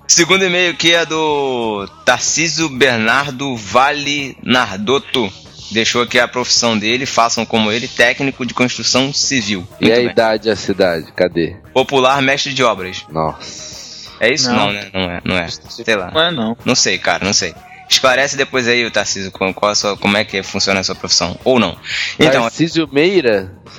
Segundo 0.07 0.45
e-mail 0.45 0.76
que 0.76 0.95
é 0.95 1.04
do 1.04 1.88
Tarcísio 2.04 2.69
Bernardo 2.69 3.57
Vale 3.57 4.37
Nardotto. 4.43 5.33
Deixou 5.71 6.02
aqui 6.02 6.18
a 6.18 6.28
profissão 6.28 6.78
dele, 6.78 7.06
façam 7.06 7.44
como 7.44 7.73
ele, 7.73 7.88
técnico 7.88 8.44
de 8.47 8.54
construção 8.54 9.12
civil. 9.12 9.66
e 9.80 9.85
Muito 9.87 9.94
a 9.94 10.00
bem. 10.02 10.11
idade 10.11 10.49
e 10.49 10.50
a 10.52 10.56
cidade? 10.56 11.11
Cadê? 11.16 11.56
Popular 11.73 12.21
mestre 12.23 12.52
de 12.52 12.62
obras. 12.62 13.04
Nossa. 13.11 14.11
É 14.21 14.33
isso? 14.33 14.49
Não. 14.50 14.56
Não, 14.66 14.73
né? 14.73 14.90
Não 14.92 15.00
é, 15.11 15.21
não 15.25 15.37
é. 15.37 15.49
Sei 15.49 15.97
lá. 15.97 16.11
Não 16.12 16.21
é 16.21 16.30
não. 16.30 16.56
Não 16.64 16.75
sei, 16.75 16.99
cara, 16.99 17.25
não 17.25 17.33
sei. 17.33 17.54
Esclarece 17.88 18.37
depois 18.37 18.66
aí, 18.68 18.85
o 18.85 18.90
Tarcísio, 18.90 19.30
com- 19.30 19.52
qual 19.52 19.73
a 19.73 19.75
sua, 19.75 19.97
como 19.97 20.16
é 20.16 20.25
que 20.25 20.42
funciona 20.42 20.80
a 20.80 20.83
sua 20.85 20.94
profissão. 20.94 21.38
Ou 21.44 21.59
não. 21.59 21.76
Então, 22.18 22.42
Tarcísio 22.42 22.88
Meira? 22.92 23.52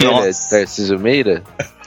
Ele 0.00 0.08
é 0.08 0.12
Nossa. 0.12 0.48
Tarcísio 0.50 0.98
Meira? 0.98 1.42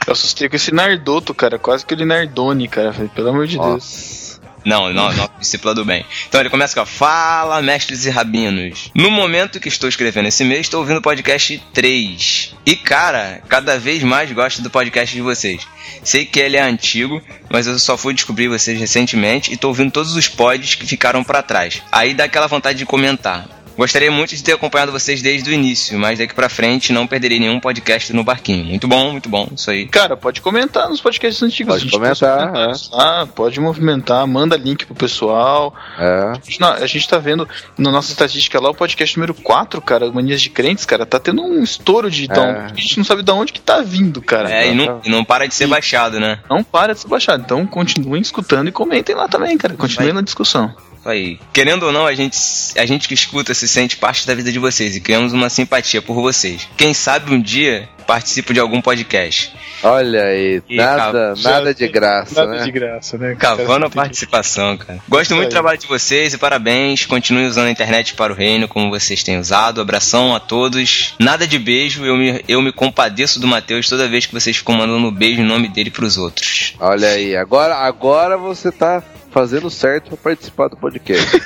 Eu 0.06 0.12
assustei 0.12 0.48
com 0.48 0.56
esse 0.56 0.72
Nardoto, 0.74 1.32
cara. 1.34 1.58
Quase 1.58 1.84
que 1.86 1.94
ele 1.94 2.04
Nardone, 2.04 2.68
cara. 2.68 2.92
Pelo 3.14 3.28
amor 3.28 3.46
de 3.46 3.58
Deus. 3.58 4.29
Não, 4.64 4.92
não, 4.92 5.12
não, 5.12 5.30
discípula 5.38 5.74
do 5.74 5.84
bem. 5.84 6.04
Então 6.28 6.40
ele 6.40 6.50
começa 6.50 6.78
com: 6.78 6.86
Fala, 6.86 7.62
mestres 7.62 8.04
e 8.04 8.10
rabinos. 8.10 8.90
No 8.94 9.10
momento 9.10 9.60
que 9.60 9.68
estou 9.68 9.88
escrevendo 9.88 10.28
esse 10.28 10.44
mês, 10.44 10.60
estou 10.60 10.80
ouvindo 10.80 10.98
o 10.98 11.02
podcast 11.02 11.62
3. 11.72 12.54
E 12.66 12.76
cara, 12.76 13.42
cada 13.48 13.78
vez 13.78 14.02
mais 14.02 14.30
gosto 14.32 14.62
do 14.62 14.70
podcast 14.70 15.14
de 15.14 15.22
vocês. 15.22 15.66
Sei 16.04 16.24
que 16.24 16.40
ele 16.40 16.56
é 16.56 16.62
antigo, 16.62 17.22
mas 17.50 17.66
eu 17.66 17.78
só 17.78 17.96
fui 17.96 18.14
descobrir 18.14 18.48
vocês 18.48 18.78
recentemente 18.78 19.52
e 19.52 19.56
tô 19.56 19.68
ouvindo 19.68 19.90
todos 19.90 20.14
os 20.14 20.28
pods 20.28 20.74
que 20.74 20.86
ficaram 20.86 21.24
para 21.24 21.42
trás. 21.42 21.82
Aí 21.90 22.14
dá 22.14 22.24
aquela 22.24 22.46
vontade 22.46 22.78
de 22.78 22.86
comentar. 22.86 23.59
Gostaria 23.80 24.10
muito 24.10 24.36
de 24.36 24.44
ter 24.44 24.52
acompanhado 24.52 24.92
vocês 24.92 25.22
desde 25.22 25.48
o 25.48 25.54
início, 25.54 25.98
mas 25.98 26.18
daqui 26.18 26.34
pra 26.34 26.50
frente 26.50 26.92
não 26.92 27.06
perderei 27.06 27.40
nenhum 27.40 27.58
podcast 27.58 28.12
no 28.12 28.22
barquinho. 28.22 28.66
Muito 28.66 28.86
bom, 28.86 29.10
muito 29.12 29.26
bom, 29.26 29.48
isso 29.56 29.70
aí. 29.70 29.88
Cara, 29.88 30.18
pode 30.18 30.42
comentar 30.42 30.86
nos 30.86 31.00
podcasts 31.00 31.42
antigos. 31.42 31.82
Pode 31.82 31.90
comentar, 31.90 32.52
pode 32.52 32.90
Ah, 32.92 33.26
pode 33.34 33.58
movimentar, 33.58 34.26
manda 34.26 34.54
link 34.54 34.84
pro 34.84 34.94
pessoal. 34.94 35.74
É. 35.98 36.04
A 36.04 36.34
gente, 36.34 36.60
não, 36.60 36.68
a 36.74 36.86
gente 36.86 37.08
tá 37.08 37.16
vendo 37.16 37.48
na 37.78 37.90
nossa 37.90 38.12
estatística 38.12 38.60
lá, 38.60 38.68
o 38.68 38.74
podcast 38.74 39.16
número 39.16 39.32
4, 39.32 39.80
cara, 39.80 40.12
Manias 40.12 40.42
de 40.42 40.50
Crentes, 40.50 40.84
cara, 40.84 41.06
tá 41.06 41.18
tendo 41.18 41.42
um 41.42 41.62
estouro 41.62 42.10
de. 42.10 42.24
Então, 42.24 42.44
É. 42.44 42.66
a 42.66 42.74
gente 42.76 42.98
não 42.98 43.04
sabe 43.04 43.22
de 43.22 43.32
onde 43.32 43.50
que 43.50 43.62
tá 43.62 43.80
vindo, 43.80 44.20
cara. 44.20 44.52
É, 44.52 44.70
e 44.70 44.74
não, 44.74 45.00
e 45.02 45.08
não 45.08 45.24
para 45.24 45.48
de 45.48 45.54
ser 45.54 45.66
baixado, 45.66 46.20
né? 46.20 46.40
Não 46.50 46.62
para 46.62 46.92
de 46.92 47.00
ser 47.00 47.08
baixado. 47.08 47.40
Então 47.40 47.66
continuem 47.66 48.20
escutando 48.20 48.68
e 48.68 48.72
comentem 48.72 49.14
lá 49.14 49.26
também, 49.26 49.56
cara. 49.56 49.72
Continuem 49.72 50.12
na 50.12 50.20
discussão. 50.20 50.70
Isso 51.00 51.08
aí. 51.08 51.38
Querendo 51.52 51.84
ou 51.84 51.92
não, 51.92 52.06
a 52.06 52.14
gente, 52.14 52.38
a 52.76 52.84
gente 52.84 53.08
que 53.08 53.14
escuta 53.14 53.54
se 53.54 53.66
sente 53.66 53.96
parte 53.96 54.26
da 54.26 54.34
vida 54.34 54.52
de 54.52 54.58
vocês 54.58 54.94
e 54.94 55.00
criamos 55.00 55.32
uma 55.32 55.48
simpatia 55.48 56.02
por 56.02 56.14
vocês. 56.14 56.68
Quem 56.76 56.92
sabe 56.92 57.32
um 57.32 57.40
dia 57.40 57.88
participo 58.06 58.52
de 58.52 58.60
algum 58.60 58.82
podcast. 58.82 59.52
Olha 59.82 60.24
aí, 60.24 60.60
E 60.68 60.76
nada, 60.76 61.34
nada 61.42 61.72
de 61.72 61.86
graça, 61.88 62.34
Nada 62.44 62.58
né? 62.58 62.64
de 62.64 62.70
graça, 62.72 63.16
né? 63.16 63.36
Cavando 63.38 63.86
a 63.86 63.90
participação, 63.90 64.76
cara. 64.76 64.98
Gosto 65.08 65.34
muito 65.34 65.48
do 65.48 65.52
trabalho 65.52 65.78
de 65.78 65.86
vocês 65.86 66.34
e 66.34 66.38
parabéns. 66.38 67.06
Continue 67.06 67.46
usando 67.46 67.68
a 67.68 67.70
internet 67.70 68.14
para 68.14 68.32
o 68.32 68.36
reino 68.36 68.68
como 68.68 68.90
vocês 68.90 69.22
têm 69.22 69.38
usado. 69.38 69.80
Abração 69.80 70.34
a 70.34 70.40
todos. 70.40 71.14
Nada 71.18 71.46
de 71.46 71.58
beijo. 71.58 72.04
Eu 72.04 72.16
me, 72.16 72.44
eu 72.48 72.60
me 72.60 72.72
compadeço 72.72 73.40
do 73.40 73.46
Matheus 73.46 73.88
toda 73.88 74.08
vez 74.08 74.26
que 74.26 74.34
vocês 74.34 74.56
ficam 74.56 74.74
mandando 74.74 75.10
beijo 75.10 75.40
em 75.40 75.46
nome 75.46 75.68
dele 75.68 75.90
pros 75.90 76.18
outros. 76.18 76.74
Olha 76.80 77.08
aí, 77.08 77.36
agora, 77.36 77.76
agora 77.76 78.36
você 78.36 78.70
tá 78.72 79.02
fazendo 79.30 79.70
certo 79.70 80.08
pra 80.10 80.16
participar 80.16 80.68
do 80.68 80.76
podcast. 80.76 81.26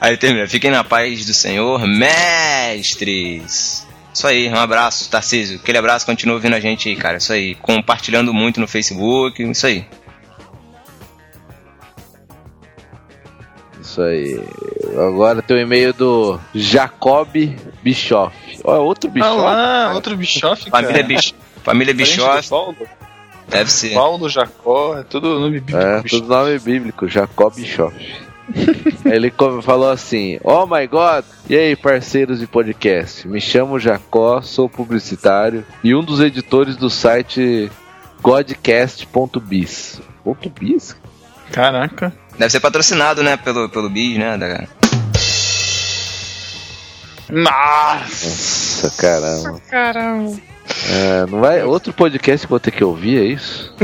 Aí 0.00 0.16
termina. 0.16 0.46
Fiquem 0.46 0.70
na 0.70 0.84
paz 0.84 1.24
do 1.26 1.34
Senhor, 1.34 1.86
mestres. 1.86 3.86
Isso 4.12 4.26
aí, 4.26 4.48
um 4.48 4.56
abraço, 4.56 5.08
Tarcísio. 5.08 5.58
Aquele 5.58 5.78
abraço, 5.78 6.04
continua 6.04 6.34
ouvindo 6.34 6.54
a 6.54 6.60
gente 6.60 6.88
aí, 6.88 6.96
cara. 6.96 7.18
Isso 7.18 7.32
aí. 7.32 7.54
Compartilhando 7.54 8.34
muito 8.34 8.60
no 8.60 8.66
Facebook. 8.66 9.42
Isso 9.42 9.66
aí. 9.66 9.86
Isso 13.80 14.02
aí. 14.02 14.40
Agora 14.96 15.40
tem 15.40 15.56
o 15.56 15.60
e-mail 15.60 15.92
do 15.92 16.40
Jacob 16.54 17.28
Bischoff. 17.82 18.36
Ó, 18.64 18.78
outro 18.78 19.08
Ah 19.10 19.12
Bischoff. 19.12 19.40
lá, 19.40 19.92
outro 19.94 20.16
Bischoff, 20.16 20.70
cara. 20.70 20.86
Família, 20.86 21.04
Bich... 21.04 21.34
Família 21.62 21.94
Bischoff. 21.94 22.50
Paulo, 23.50 23.64
Deve 23.64 23.72
ser. 23.72 23.94
Paulo, 23.94 24.28
Jacó, 24.28 24.98
é 24.98 25.02
tudo 25.02 25.40
nome 25.40 25.60
bíblico. 25.60 25.78
É, 25.78 26.02
bicho. 26.02 26.20
tudo 26.20 26.28
nome 26.28 26.58
bíblico, 26.58 27.08
Jacob 27.08 27.54
Bischoff. 27.54 27.96
Ele 29.04 29.32
falou 29.62 29.90
assim: 29.90 30.38
Oh 30.42 30.66
my 30.66 30.86
god! 30.86 31.24
E 31.48 31.56
aí, 31.56 31.76
parceiros 31.76 32.38
de 32.40 32.46
podcast? 32.46 33.26
Me 33.28 33.40
chamo 33.40 33.78
Jacó, 33.78 34.40
sou 34.42 34.68
publicitário 34.68 35.64
e 35.84 35.94
um 35.94 36.02
dos 36.02 36.20
editores 36.20 36.76
do 36.76 36.90
site 36.90 37.70
godcast.biz. 38.22 40.00
Ponto 40.24 40.50
.biz? 40.50 40.96
Caraca. 41.52 42.12
Deve 42.38 42.50
ser 42.50 42.60
patrocinado, 42.60 43.22
né? 43.22 43.36
Pelo, 43.36 43.68
pelo 43.68 43.90
Bis, 43.90 44.16
né? 44.18 44.36
Da... 44.38 44.66
Nossa, 47.28 48.26
Nossa, 48.26 48.90
caramba. 49.00 49.60
caramba. 49.68 50.40
É, 50.88 51.26
não 51.26 51.40
vai, 51.40 51.62
outro 51.62 51.92
podcast 51.92 52.46
que 52.46 52.52
eu 52.52 52.56
vou 52.56 52.60
ter 52.60 52.70
que 52.70 52.84
ouvir, 52.84 53.18
é 53.18 53.24
isso? 53.24 53.74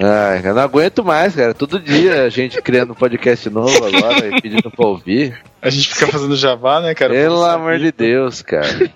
Ai, 0.00 0.40
eu 0.44 0.54
não 0.54 0.62
aguento 0.62 1.04
mais, 1.04 1.36
cara. 1.36 1.54
Todo 1.54 1.78
dia 1.78 2.24
a 2.24 2.28
gente 2.28 2.60
criando 2.60 2.92
um 2.92 2.96
podcast 2.96 3.48
novo 3.48 3.84
agora 3.84 4.26
e 4.26 4.40
pedindo 4.40 4.68
pra 4.70 4.86
ouvir. 4.86 5.40
A 5.62 5.70
gente 5.70 5.88
fica 5.94 6.08
fazendo 6.08 6.34
Java, 6.36 6.80
né, 6.80 6.94
cara? 6.94 7.12
Pelo 7.12 7.44
amor 7.44 7.78
de 7.78 7.92
Deus, 7.92 8.42
cara. 8.42 8.90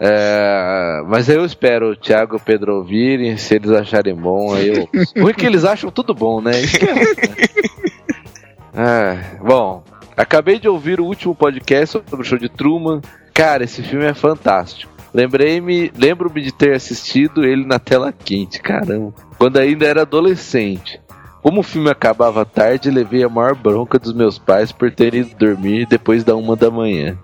É, 0.00 1.02
mas 1.06 1.28
eu 1.28 1.44
espero 1.44 1.90
o 1.90 1.96
Thiago 1.96 2.36
e 2.36 2.38
o 2.38 2.40
Pedro 2.40 2.76
ouvirem, 2.76 3.36
se 3.36 3.56
eles 3.56 3.70
acharem 3.70 4.14
bom, 4.14 4.54
aí 4.54 4.68
eu. 4.68 4.88
O 5.22 5.28
é 5.28 5.32
que 5.34 5.44
eles 5.44 5.64
acham 5.64 5.90
tudo 5.90 6.14
bom, 6.14 6.40
né? 6.40 6.58
Isso 6.60 6.76
é 6.76 6.94
né? 6.94 7.04
É, 8.74 9.38
bom, 9.42 9.82
acabei 10.16 10.58
de 10.58 10.68
ouvir 10.68 11.00
o 11.00 11.04
último 11.04 11.34
podcast 11.34 12.00
sobre 12.08 12.24
o 12.24 12.28
show 12.28 12.38
de 12.38 12.48
Truman. 12.48 13.00
Cara, 13.38 13.62
esse 13.62 13.84
filme 13.84 14.04
é 14.04 14.12
fantástico. 14.12 14.90
Lembrei-me, 15.14 15.92
lembro-me 15.96 16.42
de 16.42 16.50
ter 16.50 16.74
assistido 16.74 17.44
ele 17.44 17.64
na 17.64 17.78
tela 17.78 18.12
quente, 18.12 18.60
caramba. 18.60 19.14
Quando 19.38 19.58
ainda 19.58 19.86
era 19.86 20.02
adolescente. 20.02 21.00
Como 21.40 21.60
o 21.60 21.62
filme 21.62 21.88
acabava 21.88 22.44
tarde, 22.44 22.90
levei 22.90 23.22
a 23.22 23.28
maior 23.28 23.54
bronca 23.54 23.96
dos 23.96 24.12
meus 24.12 24.40
pais 24.40 24.72
por 24.72 24.90
terem 24.90 25.20
ido 25.20 25.36
dormir 25.36 25.86
depois 25.86 26.24
da 26.24 26.34
uma 26.34 26.56
da 26.56 26.68
manhã. 26.68 27.16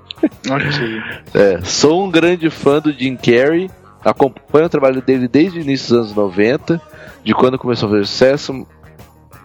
Ok. 0.49 1.03
É, 1.35 1.61
sou 1.65 2.05
um 2.05 2.11
grande 2.13 2.49
fã 2.49 2.79
do 2.79 2.93
Jim 2.93 3.17
Carrey, 3.17 3.69
acompanho 4.05 4.67
o 4.67 4.69
trabalho 4.69 5.03
dele 5.03 5.27
desde 5.27 5.59
o 5.59 5.63
início 5.63 5.89
dos 5.89 5.99
anos 5.99 6.15
90, 6.15 6.81
de 7.25 7.35
quando 7.35 7.59
começou 7.59 7.89
a 7.89 7.91
fazer 7.91 8.07
sucesso, 8.07 8.67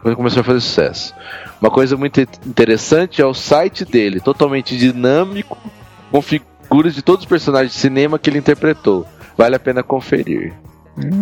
quando 0.04 0.16
começou 0.16 0.42
a 0.42 0.44
fazer 0.44 0.60
sucesso. 0.60 1.16
Uma 1.60 1.72
coisa 1.72 1.98
muito 1.98 2.22
interessante 2.22 3.24
é 3.24 3.26
o 3.26 3.34
site 3.34 3.84
dele, 3.84 4.20
totalmente 4.20 4.78
dinâmico, 4.78 5.58
com 6.12 6.22
figuras 6.70 6.94
de 6.94 7.02
todos 7.02 7.26
os 7.26 7.30
personagens 7.30 7.74
de 7.74 7.80
cinema 7.80 8.20
que 8.20 8.30
ele 8.30 8.38
interpretou. 8.38 9.06
Vale 9.36 9.56
a 9.56 9.60
pena 9.60 9.82
conferir. 9.82 10.54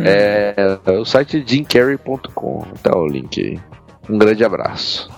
É, 0.03 0.77
é 0.85 0.91
o 0.91 1.05
site 1.05 1.43
jimcarrey.com, 1.45 2.65
tá 2.83 2.97
o 2.97 3.07
link 3.07 3.39
aí. 3.39 3.59
Um 4.09 4.17
grande 4.17 4.43
abraço. 4.43 5.09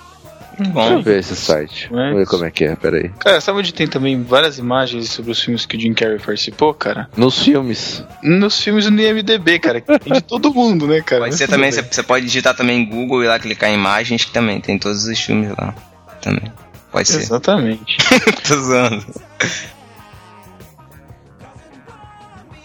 Deixa 0.58 0.72
eu 0.72 0.74
Bom, 0.74 1.02
ver 1.02 1.20
esse 1.20 1.36
site. 1.38 1.88
Vamos 1.90 2.18
ver 2.18 2.28
como 2.28 2.44
é 2.44 2.52
que 2.52 2.66
é, 2.66 2.76
peraí. 2.76 3.10
Cara, 3.20 3.40
sabe 3.40 3.60
onde 3.60 3.74
tem 3.74 3.88
também 3.88 4.22
várias 4.22 4.58
imagens 4.58 5.10
sobre 5.10 5.32
os 5.32 5.42
filmes 5.42 5.66
que 5.66 5.78
o 5.78 5.80
Jim 5.80 5.94
Carrey 5.94 6.20
participou, 6.20 6.74
cara? 6.74 7.10
Nos 7.16 7.42
filmes. 7.42 8.04
Nos 8.22 8.62
filmes 8.62 8.90
no 8.90 9.00
IMDB, 9.00 9.60
cara. 9.60 9.80
que 9.80 10.00
Tem 10.00 10.12
de 10.12 10.22
todo 10.22 10.54
mundo, 10.54 10.86
né, 10.86 11.02
cara? 11.02 11.22
pode 11.22 11.32
Mas 11.32 11.40
ser 11.40 11.48
também, 11.48 11.72
você 11.72 12.04
pode 12.04 12.26
digitar 12.26 12.54
também 12.54 12.82
em 12.82 12.90
Google 12.90 13.24
e 13.24 13.28
lá 13.28 13.40
clicar 13.40 13.70
em 13.70 13.76
imagens, 13.76 14.26
que 14.26 14.32
também 14.32 14.60
tem 14.60 14.78
todos 14.78 15.06
os 15.06 15.20
filmes 15.20 15.50
lá. 15.58 15.74
Também. 16.22 16.52
Pode 16.92 17.08
ser. 17.08 17.22
Exatamente. 17.22 17.98
Tô 18.46 18.56
zoando. 18.56 19.06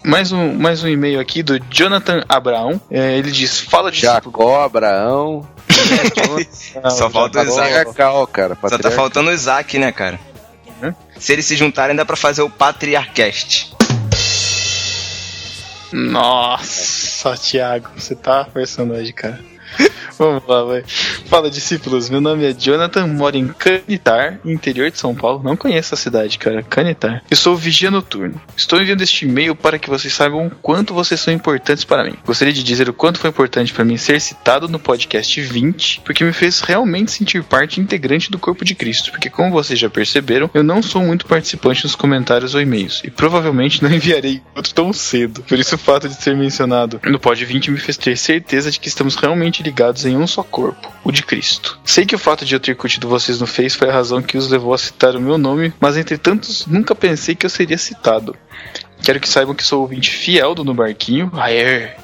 Mais 0.04 0.32
um, 0.32 0.52
mais 0.52 0.84
um 0.84 0.88
e-mail 0.88 1.18
aqui 1.18 1.42
do 1.42 1.58
Jonathan 1.70 2.22
Abraão. 2.28 2.78
É, 2.90 3.16
ele 3.16 3.30
diz: 3.30 3.58
Fala 3.58 3.90
de 3.90 4.02
Jacó, 4.02 4.62
Abraão. 4.62 5.48
Só 6.90 7.08
falta 7.08 7.40
o 7.40 7.42
Isaac. 7.42 7.94
Cara. 7.94 8.58
Só 8.68 8.76
tá 8.76 8.90
faltando 8.90 9.30
o 9.30 9.32
Isaac, 9.32 9.78
né, 9.78 9.90
cara? 9.90 10.20
Uhum. 10.82 10.94
Se 11.18 11.32
eles 11.32 11.46
se 11.46 11.56
juntarem, 11.56 11.96
dá 11.96 12.04
pra 12.04 12.16
fazer 12.16 12.42
o 12.42 12.50
Patriarcast. 12.50 13.74
Nossa, 15.90 17.34
Thiago, 17.38 17.88
você 17.96 18.14
tá 18.14 18.46
forçando 18.52 18.92
hoje, 18.92 19.12
cara. 19.12 19.40
Vamos 20.18 20.42
lá, 20.46 20.62
vai. 20.62 20.84
Fala, 21.26 21.50
discípulos. 21.50 22.08
Meu 22.08 22.20
nome 22.20 22.44
é 22.44 22.52
Jonathan, 22.52 23.06
moro 23.06 23.36
em 23.36 23.48
Canitar, 23.48 24.38
interior 24.44 24.90
de 24.90 24.98
São 24.98 25.14
Paulo. 25.14 25.42
Não 25.42 25.56
conheço 25.56 25.94
a 25.94 25.96
cidade, 25.96 26.38
cara. 26.38 26.62
Canitar. 26.62 27.22
Eu 27.28 27.36
sou 27.36 27.56
vigia 27.56 27.90
noturno. 27.90 28.40
Estou 28.56 28.80
enviando 28.80 29.02
este 29.02 29.24
e-mail 29.24 29.56
para 29.56 29.78
que 29.78 29.90
vocês 29.90 30.14
saibam 30.14 30.46
o 30.46 30.50
quanto 30.50 30.94
vocês 30.94 31.20
são 31.20 31.34
importantes 31.34 31.84
para 31.84 32.04
mim. 32.04 32.14
Gostaria 32.24 32.52
de 32.54 32.62
dizer 32.62 32.88
o 32.88 32.92
quanto 32.92 33.18
foi 33.18 33.30
importante 33.30 33.72
para 33.72 33.84
mim 33.84 33.96
ser 33.96 34.20
citado 34.20 34.68
no 34.68 34.78
podcast 34.78 35.40
20, 35.40 36.02
porque 36.04 36.24
me 36.24 36.32
fez 36.32 36.60
realmente 36.60 37.10
sentir 37.10 37.42
parte 37.42 37.80
integrante 37.80 38.30
do 38.30 38.38
corpo 38.38 38.64
de 38.64 38.74
Cristo. 38.74 39.10
Porque, 39.10 39.30
como 39.30 39.50
vocês 39.50 39.78
já 39.78 39.90
perceberam, 39.90 40.48
eu 40.54 40.62
não 40.62 40.82
sou 40.82 41.02
muito 41.02 41.26
participante 41.26 41.84
nos 41.84 41.96
comentários 41.96 42.54
ou 42.54 42.60
e-mails. 42.60 43.02
E 43.04 43.10
provavelmente 43.10 43.82
não 43.82 43.90
enviarei 43.92 44.40
outro 44.54 44.72
tão 44.72 44.92
cedo. 44.92 45.42
Por 45.42 45.58
isso, 45.58 45.74
o 45.74 45.78
fato 45.78 46.08
de 46.08 46.14
ser 46.14 46.36
mencionado 46.36 47.00
no 47.04 47.18
pod 47.18 47.44
20 47.44 47.70
me 47.72 47.78
fez 47.78 47.96
ter 47.96 48.16
certeza 48.16 48.70
de 48.70 48.78
que 48.78 48.88
estamos 48.88 49.16
realmente 49.16 49.63
ligados 49.64 50.04
em 50.04 50.16
um 50.16 50.26
só 50.26 50.42
corpo, 50.42 50.92
o 51.02 51.10
de 51.10 51.22
Cristo. 51.22 51.78
Sei 51.84 52.04
que 52.04 52.14
o 52.14 52.18
fato 52.18 52.44
de 52.44 52.54
eu 52.54 52.60
ter 52.60 52.76
curtido 52.76 53.08
vocês 53.08 53.40
no 53.40 53.46
Face 53.46 53.76
foi 53.76 53.88
a 53.88 53.92
razão 53.92 54.22
que 54.22 54.36
os 54.36 54.48
levou 54.48 54.74
a 54.74 54.78
citar 54.78 55.16
o 55.16 55.20
meu 55.20 55.38
nome, 55.38 55.72
mas 55.80 55.96
entre 55.96 56.18
tantos, 56.18 56.66
nunca 56.66 56.94
pensei 56.94 57.34
que 57.34 57.46
eu 57.46 57.50
seria 57.50 57.78
citado. 57.78 58.36
Quero 59.02 59.20
que 59.20 59.28
saibam 59.28 59.54
que 59.54 59.64
sou 59.64 59.80
ouvinte 59.80 60.10
fiel 60.10 60.54
do 60.54 60.64
No 60.64 60.74
Barquinho. 60.74 61.30
Aê! 61.34 62.03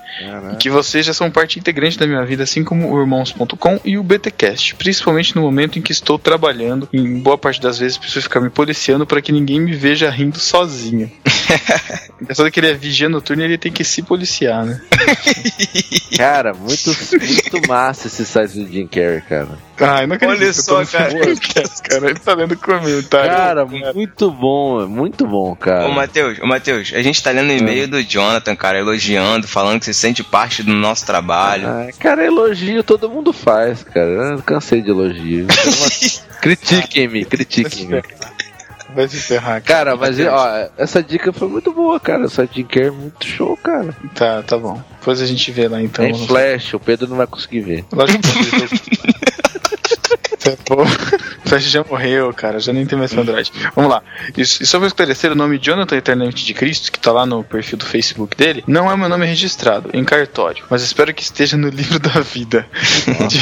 E 0.52 0.56
que 0.56 0.68
vocês 0.68 1.06
já 1.06 1.14
são 1.14 1.30
parte 1.30 1.58
integrante 1.58 1.98
da 1.98 2.06
minha 2.06 2.24
vida, 2.24 2.42
assim 2.42 2.64
como 2.64 2.92
o 2.92 3.00
Irmãos.com 3.00 3.80
e 3.84 3.96
o 3.96 4.02
BTcast. 4.02 4.74
Principalmente 4.74 5.34
no 5.36 5.42
momento 5.42 5.78
em 5.78 5.82
que 5.82 5.92
estou 5.92 6.18
trabalhando. 6.18 6.88
Em 6.92 7.20
boa 7.20 7.38
parte 7.38 7.60
das 7.60 7.78
vezes 7.78 7.96
preciso 7.96 8.22
ficar 8.22 8.40
me 8.40 8.50
policiando 8.50 9.06
para 9.06 9.22
que 9.22 9.32
ninguém 9.32 9.60
me 9.60 9.72
veja 9.72 10.10
rindo 10.10 10.38
sozinho. 10.38 11.10
Pensando 12.26 12.50
que 12.50 12.60
ele 12.60 12.68
é 12.68 12.74
vigia 12.74 13.08
noturno, 13.08 13.42
ele 13.42 13.56
tem 13.56 13.72
que 13.72 13.82
se 13.82 14.02
policiar, 14.02 14.64
né? 14.64 14.80
Cara, 16.16 16.52
muito, 16.52 16.90
muito 16.90 17.68
massa 17.68 18.08
esse 18.08 18.26
site 18.26 18.58
do 18.58 18.70
Jim 18.70 18.86
Carrey, 18.86 19.22
cara. 19.22 19.48
Ai, 19.80 20.06
não 20.06 20.16
acredito. 20.16 20.42
Olha 20.42 20.52
só, 20.52 20.84
cara. 20.84 21.10
cara. 21.88 22.10
Ele 22.10 22.18
tá 22.18 22.34
lendo 22.34 22.56
comentário. 22.56 23.30
Cara, 23.30 23.64
muito 23.94 24.30
bom, 24.30 24.86
muito 24.86 25.26
bom, 25.26 25.56
cara. 25.56 25.88
Ô, 25.88 25.92
Matheus, 25.92 26.38
ô, 26.40 26.46
Matheus, 26.46 26.92
a 26.94 27.00
gente 27.00 27.22
tá 27.22 27.30
lendo 27.30 27.48
o 27.48 27.56
e-mail 27.56 27.88
do 27.88 28.02
Jonathan, 28.02 28.54
cara, 28.54 28.78
elogiando, 28.78 29.48
falando 29.48 29.80
que 29.80 29.86
se 29.86 29.94
sente 30.00 30.24
parte 30.24 30.62
do 30.62 30.72
nosso 30.72 31.04
trabalho. 31.04 31.68
Ah, 31.68 31.88
cara, 31.98 32.24
elogio 32.24 32.82
todo 32.82 33.10
mundo 33.10 33.32
faz, 33.32 33.82
cara. 33.82 34.08
Eu 34.08 34.42
cansei 34.42 34.80
de 34.80 34.90
elogio. 34.90 35.46
critiquem-me, 36.40 37.24
critiquem-me. 37.26 38.02
Vai 38.94 39.06
se 39.06 39.18
ferrar, 39.18 39.62
Cara, 39.62 39.94
mas 39.94 40.18
ó, 40.18 40.68
essa 40.76 41.00
dica 41.02 41.32
foi 41.32 41.48
muito 41.48 41.72
boa, 41.72 42.00
cara. 42.00 42.24
Essa 42.24 42.46
dica 42.46 42.80
é 42.80 42.90
muito 42.90 43.24
show, 43.24 43.56
cara. 43.56 43.94
Tá, 44.14 44.42
tá 44.42 44.58
bom. 44.58 44.82
Depois 44.98 45.20
a 45.20 45.26
gente 45.26 45.52
vê 45.52 45.68
lá 45.68 45.80
então. 45.80 46.04
Tem 46.04 46.26
flash, 46.26 46.74
o 46.74 46.80
Pedro 46.80 47.06
não 47.06 47.16
vai 47.16 47.26
conseguir 47.26 47.60
ver. 47.60 47.84
Lógico 47.92 48.20
que 48.22 49.20
Tá 50.40 50.56
Flash 51.50 51.64
já 51.64 51.82
morreu, 51.82 52.32
cara. 52.32 52.60
Já 52.60 52.72
nem 52.72 52.86
tem 52.86 52.96
mais 52.96 53.12
Android. 53.12 53.50
Vamos 53.74 53.90
lá. 53.90 54.00
E, 54.36 54.42
e 54.42 54.46
só 54.46 54.78
pra 54.78 54.86
esclarecer, 54.86 55.32
o 55.32 55.34
nome 55.34 55.58
Jonathan 55.58 55.96
Eternamente 55.96 56.44
de 56.44 56.54
Cristo, 56.54 56.92
que 56.92 57.00
tá 57.00 57.10
lá 57.10 57.26
no 57.26 57.42
perfil 57.42 57.76
do 57.76 57.84
Facebook 57.84 58.36
dele, 58.36 58.62
não 58.68 58.88
é 58.88 58.96
meu 58.96 59.08
nome 59.08 59.26
registrado, 59.26 59.90
em 59.92 60.04
cartório. 60.04 60.64
Mas 60.70 60.82
espero 60.82 61.12
que 61.12 61.24
esteja 61.24 61.56
no 61.56 61.68
livro 61.68 61.98
da 61.98 62.20
vida. 62.20 62.64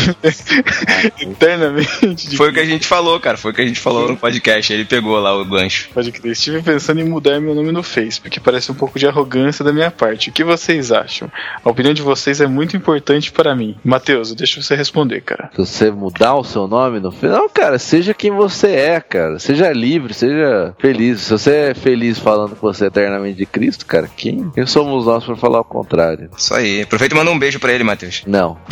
Eternamente 1.20 2.28
de 2.28 2.36
Foi 2.38 2.48
o 2.48 2.52
que 2.54 2.60
a 2.60 2.64
gente 2.64 2.86
falou, 2.86 3.20
cara, 3.20 3.36
foi 3.36 3.50
o 3.50 3.54
que 3.54 3.60
a 3.60 3.66
gente 3.66 3.78
falou 3.78 4.08
no 4.08 4.16
podcast, 4.16 4.72
ele 4.72 4.86
pegou 4.86 5.18
lá 5.18 5.36
o 5.36 5.44
gancho. 5.44 5.90
Pode 5.92 6.10
crer. 6.10 6.32
Estive 6.32 6.62
pensando 6.62 7.00
em 7.00 7.04
mudar 7.04 7.38
meu 7.40 7.54
nome 7.54 7.72
no 7.72 7.82
Face, 7.82 8.18
porque 8.18 8.40
parece 8.40 8.72
um 8.72 8.74
pouco 8.74 8.98
de 8.98 9.06
arrogância 9.06 9.62
da 9.62 9.72
minha 9.72 9.90
parte. 9.90 10.30
O 10.30 10.32
que 10.32 10.44
vocês 10.44 10.90
acham? 10.90 11.30
A 11.62 11.68
opinião 11.68 11.92
de 11.92 12.00
vocês 12.00 12.40
é 12.40 12.46
muito 12.46 12.74
importante 12.74 13.30
para 13.30 13.54
mim. 13.54 13.76
Matheus, 13.84 14.34
deixa 14.34 14.62
você 14.62 14.74
responder, 14.74 15.20
cara. 15.20 15.50
Se 15.52 15.58
você 15.58 15.90
mudar 15.90 16.36
o 16.36 16.44
seu 16.44 16.66
nome 16.66 17.00
no 17.00 17.12
final, 17.12 17.46
cara, 17.50 17.78
seja 17.98 18.14
quem 18.14 18.30
você 18.30 18.68
é, 18.68 19.00
cara. 19.00 19.38
Seja 19.38 19.72
livre, 19.72 20.14
seja 20.14 20.74
feliz. 20.78 21.22
Se 21.22 21.30
você 21.30 21.50
é 21.50 21.74
feliz 21.74 22.18
falando 22.18 22.54
que 22.54 22.62
você 22.62 22.84
é 22.84 22.86
eternamente 22.86 23.38
de 23.38 23.46
Cristo, 23.46 23.84
cara, 23.84 24.08
quem, 24.16 24.50
quem 24.50 24.66
somos 24.66 25.06
nós 25.06 25.24
pra 25.24 25.36
falar 25.36 25.60
o 25.60 25.64
contrário? 25.64 26.30
Isso 26.36 26.54
aí. 26.54 26.82
Aproveita 26.82 27.14
e 27.14 27.18
manda 27.18 27.30
um 27.30 27.38
beijo 27.38 27.58
pra 27.58 27.72
ele, 27.72 27.84
Matheus. 27.84 28.22
Não. 28.26 28.58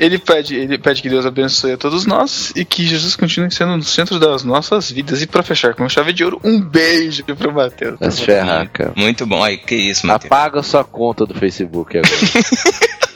Ele 0.00 0.18
pede, 0.18 0.54
ele 0.54 0.78
pede 0.78 1.02
que 1.02 1.10
Deus 1.10 1.26
abençoe 1.26 1.72
a 1.72 1.76
todos 1.76 2.06
nós 2.06 2.54
e 2.56 2.64
que 2.64 2.86
Jesus 2.86 3.14
continue 3.16 3.50
sendo 3.50 3.76
no 3.76 3.82
centro 3.82 4.18
das 4.18 4.42
nossas 4.42 4.90
vidas. 4.90 5.20
E 5.20 5.26
pra 5.26 5.42
fechar 5.42 5.74
com 5.74 5.86
chave 5.90 6.14
de 6.14 6.24
ouro, 6.24 6.40
um 6.42 6.58
beijo 6.58 7.22
pro 7.22 7.52
Matheus. 7.52 8.18
Ferrar, 8.18 8.70
cara. 8.70 8.94
Muito 8.96 9.26
bom. 9.26 9.44
Aí, 9.44 9.58
que 9.58 9.74
isso, 9.74 10.06
Matheus. 10.06 10.32
Apaga 10.32 10.62
sua 10.62 10.82
conta 10.84 11.26
do 11.26 11.34
Facebook 11.34 11.98
agora. 11.98 12.14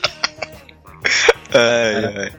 Ai, 1.55 2.05
ai. 2.05 2.31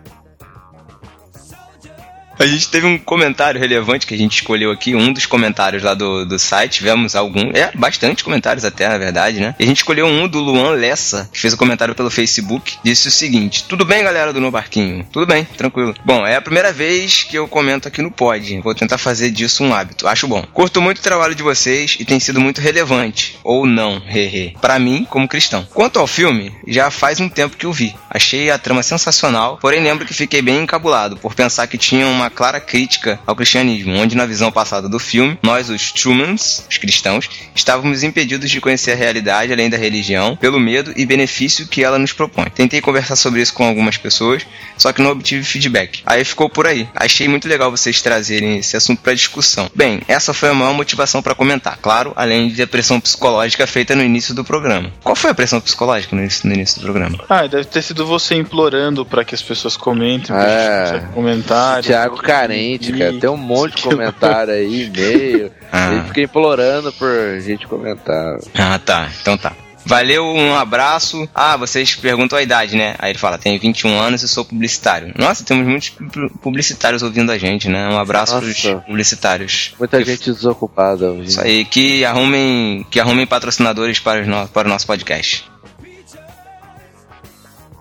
A 2.39 2.47
gente 2.47 2.69
teve 2.69 2.87
um 2.87 2.99
comentário 2.99 3.59
relevante 3.59 4.07
que 4.07 4.15
a 4.15 4.19
gente 4.19 4.37
escolheu 4.37 4.71
aqui, 4.71 4.95
um 4.95 5.13
dos 5.13 5.25
comentários 5.25 5.83
lá 5.83 5.95
do, 5.95 6.27
do 6.27 6.39
site. 6.39 6.75
Tivemos 6.75 7.17
algum, 7.17 7.51
é, 7.55 7.71
bastante 7.75 8.23
comentários 8.23 8.65
até, 8.65 8.89
na 8.89 8.99
verdade, 8.99 9.41
né? 9.41 9.55
E 9.59 9.65
a 9.65 9.67
gente 9.67 9.79
escolheu 9.79 10.07
um 10.07 10.29
do 10.29 10.39
Luan 10.39 10.73
Lessa, 10.73 11.29
que 11.33 11.41
fez 11.41 11.55
um 11.55 11.57
comentário 11.57 11.95
pelo 11.95 12.11
Facebook. 12.11 12.77
Disse 12.85 13.09
o 13.09 13.11
seguinte: 13.11 13.65
Tudo 13.65 13.85
bem, 13.85 14.05
galera 14.05 14.33
do 14.33 14.41
No 14.41 14.51
Barquinho? 14.51 15.07
Tudo 15.11 15.27
bem, 15.27 15.45
tranquilo. 15.45 15.95
Bom, 16.05 16.27
é 16.27 16.37
a 16.37 16.43
primeira 16.43 16.73
vez 16.73 17.23
que 17.23 17.37
eu 17.37 17.49
comento 17.49 17.89
aqui 17.89 18.03
no 18.03 18.11
Pod. 18.11 18.61
Vou 18.61 18.75
tentar 18.75 18.99
fazer 18.99 19.31
disso 19.31 19.65
um 19.65 19.75
hábito. 19.75 20.07
Acho 20.07 20.29
bom. 20.29 20.43
Curto 20.53 20.83
muito 20.83 20.99
o 20.99 21.03
trabalho 21.03 21.35
de 21.35 21.43
vocês 21.43 21.97
e 21.99 22.05
tem 22.05 22.21
sido 22.21 22.41
muito 22.41 22.61
relevante. 22.61 23.39
Ou 23.43 23.67
não, 23.67 24.03
hehe. 24.07 24.55
Pra 24.61 24.79
mim, 24.79 25.07
como 25.09 25.27
cristão. 25.27 25.67
Quanto 25.73 25.99
ao 25.99 26.07
filme, 26.07 26.55
já 26.67 26.91
faz 26.91 27.19
um 27.19 27.29
tempo 27.29 27.57
que 27.57 27.65
eu 27.65 27.73
vi. 27.73 27.95
Achei 28.11 28.51
a 28.51 28.59
trama 28.59 28.83
sensacional, 28.83 29.59
porém 29.61 29.83
lembro 29.83 30.07
que 30.07 30.15
fiquei 30.15 30.43
bem 30.43 30.59
encabulado 30.59 31.17
por 31.17 31.35
pensar 31.35 31.67
que 31.67 31.79
tinha 31.79 32.07
uma 32.07 32.26
clara 32.31 32.61
crítica 32.61 33.19
ao 33.27 33.37
cristianismo, 33.37 33.95
onde 33.95 34.17
na 34.17 34.27
visão 34.27 34.51
passada 34.53 34.89
do 34.89 34.99
filme, 34.99 35.39
nós, 35.43 35.71
os 35.71 35.93
Trumans, 35.93 36.65
os 36.71 36.79
cristãos, 36.79 37.29
estávamos 37.55 38.03
impedidos 38.03 38.51
de 38.51 38.61
conhecer 38.61 38.93
a 38.93 38.97
realidade 38.97 39.53
além 39.53 39.71
da 39.71 39.77
religião, 39.77 40.37
pelo 40.37 40.59
medo 40.61 40.93
e 40.97 41.05
benefício 41.07 41.67
que 41.67 41.83
ela 41.83 41.99
nos 41.99 42.13
propõe. 42.13 42.47
Tentei 42.51 42.81
conversar 42.81 43.17
sobre 43.17 43.41
isso 43.41 43.53
com 43.55 43.65
algumas 43.67 43.97
pessoas, 43.97 44.47
só 44.77 44.93
que 44.93 45.03
não 45.03 45.11
obtive 45.11 45.45
feedback. 45.45 46.03
Aí 46.07 46.25
ficou 46.25 46.49
por 46.49 46.67
aí. 46.67 46.89
Achei 46.95 47.29
muito 47.29 47.49
legal 47.49 47.71
vocês 47.71 48.01
trazerem 48.03 48.59
esse 48.59 48.77
assunto 48.77 49.01
para 49.03 49.15
discussão. 49.15 49.71
Bem, 49.75 50.01
essa 50.09 50.33
foi 50.35 50.49
a 50.51 50.55
maior 50.55 50.75
motivação 50.75 51.23
para 51.23 51.35
comentar, 51.35 51.79
claro, 51.81 52.13
além 52.17 52.49
de 52.49 52.63
a 52.63 52.67
pressão 52.67 53.01
psicológica 53.01 53.67
feita 53.67 53.95
no 53.95 54.03
início 54.03 54.35
do 54.35 54.45
programa. 54.45 54.91
Qual 55.03 55.17
foi 55.17 55.31
a 55.31 55.35
pressão 55.35 55.61
psicológica 55.61 56.15
no 56.15 56.23
início, 56.23 56.49
no 56.49 56.55
início 56.55 56.81
do 56.81 56.85
programa? 56.85 57.19
Ah, 57.29 57.47
deve 57.47 57.65
ter 57.65 57.83
sido 57.83 58.07
você 58.07 58.35
implorando 58.35 59.05
pra 59.05 59.25
que 59.25 59.35
as 59.35 59.43
pessoas 59.43 59.77
comentem, 59.77 60.35
É. 60.35 61.09
comentários. 61.15 61.87
Thiago 61.87 62.16
carente, 62.23 62.93
cara. 62.93 63.13
Tem 63.19 63.29
um 63.31 63.37
monte 63.37 63.77
de 63.77 63.83
comentário 63.83 64.53
aí, 64.53 64.85
e-mail. 64.87 65.53
Ah. 65.73 65.93
Ele 65.93 66.03
fica 66.05 66.21
implorando 66.23 66.93
por 66.93 67.41
gente 67.41 67.67
comentar. 67.67 68.39
Ah, 68.55 68.79
tá. 68.79 69.11
Então 69.21 69.37
tá. 69.37 69.53
Valeu, 69.89 70.25
um 70.27 70.53
abraço. 70.57 71.29
Ah, 71.33 71.57
vocês 71.57 71.95
perguntam 71.95 72.37
a 72.37 72.43
idade, 72.43 72.77
né? 72.77 72.97
Aí 72.99 73.13
ele 73.13 73.19
fala: 73.21 73.39
tenho 73.39 73.61
21 73.61 73.97
anos 74.01 74.21
e 74.25 74.27
sou 74.29 74.45
publicitário. 74.45 75.13
Nossa, 75.17 75.45
temos 75.45 75.65
muitos 75.65 75.91
pu- 75.91 76.39
publicitários 76.43 77.05
ouvindo 77.05 77.31
a 77.31 77.39
gente, 77.39 77.69
né? 77.69 77.89
Um 77.89 77.97
abraço 77.99 78.35
Nossa. 78.35 78.45
pros 78.47 78.85
publicitários. 78.85 79.75
Muita 79.79 79.99
Que- 79.99 80.05
gente 80.07 80.33
desocupada 80.33 81.13
hoje. 81.13 81.29
Isso 81.29 81.41
aí, 81.41 81.65
que 81.65 82.05
arrumem, 82.05 82.85
que 82.91 82.99
arrumem 82.99 83.27
patrocinadores 83.29 84.01
para, 84.01 84.23
os 84.23 84.27
no- 84.27 84.49
para 84.49 84.67
o 84.67 84.71
nosso 84.71 84.89
podcast. 84.89 85.45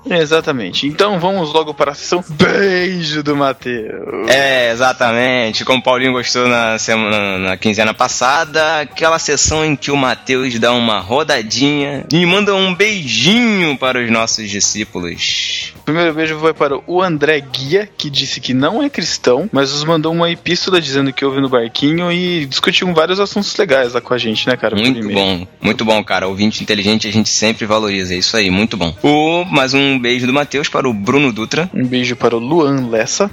Exatamente. 0.10 0.88
Então 0.88 1.20
vamos 1.20 1.52
logo 1.54 1.74
para 1.74 1.92
a 1.92 1.96
sessão 1.96 2.24
Beijo 2.30 3.24
do 3.24 3.36
Matheus. 3.36 4.30
É, 4.30 4.72
exatamente. 4.72 5.66
Como 5.66 5.80
o 5.80 5.84
Paulinho 5.84 6.14
gostou 6.14 6.48
na, 6.48 6.78
semana, 6.78 7.38
na 7.38 7.58
quinzena 7.58 7.94
passada, 7.94 8.82
aquela 8.82 9.20
sessão 9.20 9.66
em 9.66 9.76
que 9.76 9.92
o 9.92 9.98
Matheus 9.98 10.58
dá 10.60 10.72
uma 10.72 11.00
rodadinha 11.00 12.06
e 12.12 12.26
manda 12.26 12.56
um 12.56 12.74
beijinho 12.74 13.78
para 13.78 14.04
os 14.04 14.10
nossos 14.12 14.50
discípulos. 14.50 15.75
Primeiro 15.86 16.14
beijo 16.14 16.38
vai 16.40 16.54
para 16.54 16.80
o 16.88 17.02
André 17.02 17.40
Guia, 17.40 17.88
que 17.96 18.10
disse 18.10 18.42
que 18.42 18.54
não 18.54 18.82
é 18.82 18.90
cristão, 18.90 19.48
mas 19.52 19.72
nos 19.72 19.84
mandou 19.84 20.12
uma 20.12 20.32
epístola 20.32 20.82
dizendo 20.82 21.14
que 21.14 21.24
ouve 21.24 21.40
no 21.40 21.48
barquinho 21.48 22.12
e 22.12 22.46
discutiu 22.48 22.92
vários 22.94 23.20
assuntos 23.20 23.56
legais 23.56 23.94
lá 23.94 24.02
com 24.02 24.14
a 24.14 24.18
gente, 24.18 24.48
né, 24.48 24.58
cara? 24.58 24.76
Muito 24.76 25.08
bom, 25.10 25.48
muito 25.62 25.86
bom, 25.86 26.04
cara. 26.04 26.28
Ouvinte 26.28 26.64
inteligente 26.64 27.08
a 27.08 27.12
gente 27.12 27.30
sempre 27.30 27.68
valoriza, 27.68 28.16
é 28.16 28.18
isso 28.18 28.36
aí, 28.36 28.50
muito 28.50 28.76
bom. 28.76 28.96
O, 29.04 29.46
mais 29.46 29.76
um 29.76 30.00
beijo 30.00 30.26
do 30.26 30.34
Matheus 30.34 30.68
para 30.68 30.90
o 30.90 30.94
Bruno 30.94 31.32
Dutra. 31.32 31.70
Um 31.74 31.86
beijo 31.86 32.16
para 32.16 32.36
o 32.36 32.40
Luan 32.40 32.88
Lessa. 32.90 33.30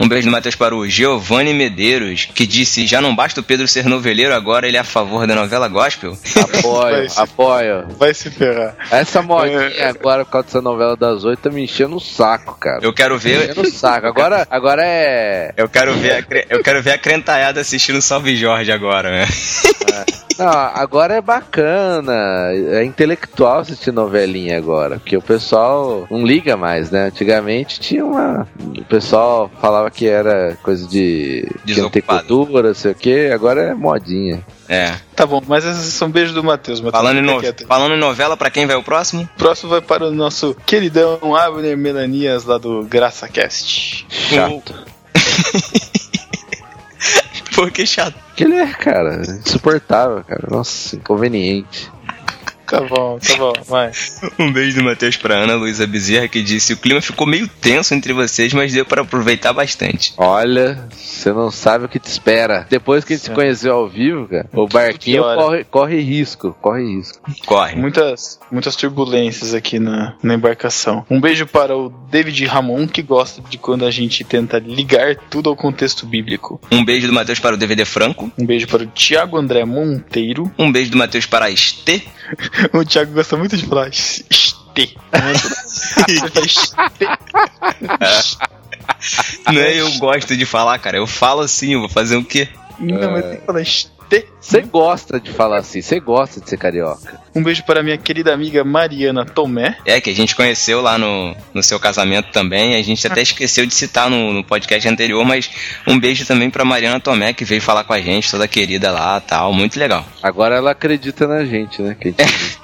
Um 0.00 0.08
beijo 0.08 0.26
do 0.28 0.32
Matheus 0.32 0.54
para 0.56 0.74
o 0.74 0.88
Giovanni 0.88 1.52
Medeiros, 1.52 2.26
que 2.34 2.46
disse: 2.46 2.86
já 2.86 3.00
não 3.02 3.14
basta 3.14 3.40
o 3.40 3.42
Pedro 3.42 3.68
ser 3.68 3.84
noveleiro, 3.84 4.34
agora 4.34 4.66
ele 4.66 4.76
é 4.78 4.80
a 4.80 4.84
favor 4.84 5.26
da 5.26 5.34
novela 5.34 5.68
gospel. 5.68 6.16
Apoio, 6.36 6.96
Vai 6.96 7.08
se- 7.08 7.20
apoio. 7.20 7.86
Vai 7.98 8.14
se 8.14 8.30
ferrar. 8.30 8.74
Essa 8.90 9.20
modinha 9.20 9.60
É. 9.60 9.88
agora, 9.90 10.24
por 10.24 10.30
causa 10.32 10.46
dessa 10.46 10.62
novela 10.62 10.96
das 10.96 11.22
oito, 11.24 11.40
tá 11.42 11.50
me 11.50 11.62
enchendo 11.64 11.96
o 11.96 12.00
saco, 12.00 12.56
cara. 12.58 12.78
Eu 12.82 12.92
quero 12.94 13.14
Me 13.14 13.20
ver. 13.20 13.50
enchendo 13.50 13.60
o 13.68 13.70
saco. 13.70 14.06
Agora, 14.06 14.46
agora 14.50 14.82
é. 14.84 15.52
Eu 15.56 15.68
quero 15.68 15.94
ver 15.94 16.12
a, 16.12 16.44
eu 16.48 16.62
quero 16.62 16.82
ver 16.82 16.92
a 16.92 16.98
crentaiada 16.98 17.60
assistindo 17.60 18.00
Salve 18.00 18.34
Jorge 18.36 18.72
agora, 18.72 19.10
né? 19.10 19.26
Não, 20.40 20.48
agora 20.48 21.14
é 21.14 21.20
bacana. 21.20 22.12
É 22.72 22.82
intelectual 22.84 23.58
assistir 23.60 23.92
novelinha 23.92 24.56
agora. 24.58 24.98
Porque 24.98 25.16
o 25.16 25.22
pessoal 25.22 26.06
não 26.10 26.24
liga 26.26 26.56
mais, 26.56 26.90
né? 26.90 27.06
Antigamente 27.06 27.78
tinha 27.78 28.04
uma. 28.04 28.48
O 28.58 28.84
pessoal 28.84 29.50
falava 29.60 29.90
que 29.90 30.06
era 30.08 30.56
coisa 30.62 30.86
de. 30.88 31.46
Que 31.66 31.80
não 31.80 31.90
tem 31.90 32.00
Desocupado. 32.02 32.26
cultura, 32.26 32.68
não 32.68 32.74
sei 32.74 32.92
o 32.92 32.94
que. 32.94 33.26
Agora 33.30 33.62
é 33.62 33.74
modinha. 33.74 34.44
É. 34.68 34.94
Tá 35.14 35.26
bom, 35.26 35.42
mas 35.46 35.64
esses 35.64 35.92
são 35.94 36.10
beijos 36.10 36.32
do 36.34 36.42
Matheus. 36.42 36.80
Matheus 36.80 37.02
Falando 37.02 37.18
em, 37.18 37.22
no- 37.22 37.66
falando 37.66 37.94
em 37.94 37.98
novela, 37.98 38.36
pra 38.36 38.50
quem 38.50 38.66
vai 38.66 38.76
o 38.76 38.82
próximo? 38.82 39.22
O 39.22 39.38
próximo 39.38 39.68
vai 39.70 39.80
para 39.80 40.06
o 40.06 40.10
nosso 40.12 40.56
queridão 40.64 41.18
Abner 41.36 41.76
Melanias 41.76 42.44
lá 42.44 42.56
do 42.56 42.82
GraçaCast. 42.84 44.06
Chato. 44.08 44.74
Pô, 47.60 47.70
que 47.70 47.84
chato. 47.84 48.14
Que 48.34 48.44
ele 48.44 48.54
é, 48.54 48.72
cara. 48.72 49.20
Insuportável, 49.20 50.24
cara. 50.24 50.48
Nossa, 50.48 50.96
inconveniente. 50.96 51.92
Tá 52.70 52.82
bom, 52.82 53.18
tá 53.18 53.36
bom, 53.36 53.52
vai. 53.66 53.90
Um 54.38 54.52
beijo 54.52 54.78
do 54.78 54.84
Matheus 54.84 55.16
pra 55.16 55.34
Ana 55.34 55.56
Luísa 55.56 55.88
Bezerra, 55.88 56.28
que 56.28 56.40
disse: 56.40 56.72
O 56.72 56.76
clima 56.76 57.00
ficou 57.00 57.26
meio 57.26 57.48
tenso 57.48 57.92
entre 57.94 58.12
vocês, 58.12 58.52
mas 58.54 58.72
deu 58.72 58.86
pra 58.86 59.02
aproveitar 59.02 59.52
bastante. 59.52 60.14
Olha, 60.16 60.88
você 60.96 61.32
não 61.32 61.50
sabe 61.50 61.86
o 61.86 61.88
que 61.88 61.98
te 61.98 62.06
espera. 62.06 62.66
Depois 62.70 63.04
que 63.04 63.12
a 63.12 63.16
gente 63.16 63.26
se 63.26 63.32
conheceu 63.32 63.74
ao 63.74 63.88
vivo, 63.88 64.28
cara, 64.28 64.48
o 64.52 64.68
barquinho 64.68 65.22
corre, 65.22 65.64
corre 65.64 66.00
risco, 66.00 66.56
corre 66.60 66.84
risco. 66.84 67.20
Corre. 67.44 67.74
Muitas, 67.74 68.38
muitas 68.52 68.76
turbulências 68.76 69.52
aqui 69.52 69.80
na, 69.80 70.14
na 70.22 70.34
embarcação. 70.34 71.04
Um 71.10 71.20
beijo 71.20 71.46
para 71.46 71.76
o 71.76 71.90
David 72.08 72.46
Ramon, 72.46 72.86
que 72.86 73.02
gosta 73.02 73.42
de 73.50 73.58
quando 73.58 73.84
a 73.84 73.90
gente 73.90 74.22
tenta 74.22 74.60
ligar 74.60 75.16
tudo 75.28 75.50
ao 75.50 75.56
contexto 75.56 76.06
bíblico. 76.06 76.60
Um 76.70 76.84
beijo 76.84 77.08
do 77.08 77.12
Matheus 77.12 77.40
para 77.40 77.56
o 77.56 77.58
DVD 77.58 77.84
Franco. 77.84 78.30
Um 78.38 78.46
beijo 78.46 78.68
para 78.68 78.84
o 78.84 78.86
Tiago 78.86 79.36
André 79.36 79.64
Monteiro. 79.64 80.50
Um 80.56 80.70
beijo 80.70 80.92
do 80.92 80.96
Matheus 80.96 81.26
para 81.26 81.46
a 81.46 81.50
Estê. 81.50 82.02
O 82.72 82.84
Thiago 82.84 83.12
gosta 83.12 83.36
muito 83.36 83.56
de 83.56 83.66
falar 83.66 83.88
este. 83.88 84.24
Não 89.52 89.60
é 89.60 89.74
eu 89.80 89.90
gosto 89.98 90.36
de 90.36 90.46
falar, 90.46 90.78
cara. 90.78 90.96
Eu 90.96 91.06
falo 91.06 91.40
assim, 91.40 91.74
eu 91.74 91.80
vou 91.80 91.88
fazer 91.88 92.16
o 92.16 92.24
quê? 92.24 92.48
Não, 92.78 93.10
mas 93.10 93.24
tem 93.24 93.40
que 93.40 93.46
falar 93.46 93.60
este. 93.62 93.90
Você 94.40 94.62
gosta 94.62 95.20
de 95.20 95.30
falar 95.30 95.58
assim, 95.58 95.80
você 95.80 96.00
gosta 96.00 96.40
de 96.40 96.48
ser 96.48 96.56
carioca. 96.56 97.20
Um 97.34 97.42
beijo 97.42 97.62
para 97.64 97.82
minha 97.82 97.96
querida 97.96 98.34
amiga 98.34 98.64
Mariana 98.64 99.24
Tomé. 99.24 99.76
É, 99.84 100.00
que 100.00 100.10
a 100.10 100.14
gente 100.14 100.34
conheceu 100.34 100.80
lá 100.80 100.98
no, 100.98 101.36
no 101.54 101.62
seu 101.62 101.78
casamento 101.78 102.32
também. 102.32 102.74
A 102.74 102.82
gente 102.82 103.06
até 103.06 103.22
esqueceu 103.22 103.64
de 103.64 103.72
citar 103.72 104.10
no, 104.10 104.32
no 104.32 104.42
podcast 104.42 104.88
anterior, 104.88 105.24
mas 105.24 105.50
um 105.86 106.00
beijo 106.00 106.26
também 106.26 106.50
pra 106.50 106.64
Mariana 106.64 106.98
Tomé, 106.98 107.32
que 107.32 107.44
veio 107.44 107.62
falar 107.62 107.84
com 107.84 107.92
a 107.92 108.00
gente, 108.00 108.30
toda 108.30 108.48
querida 108.48 108.90
lá 108.90 109.20
tal. 109.20 109.52
Muito 109.52 109.78
legal. 109.78 110.04
Agora 110.22 110.56
ela 110.56 110.72
acredita 110.72 111.28
na 111.28 111.44
gente, 111.44 111.80
né? 111.80 111.94
Que 111.94 112.08
a 112.08 112.10
gente... 112.10 112.58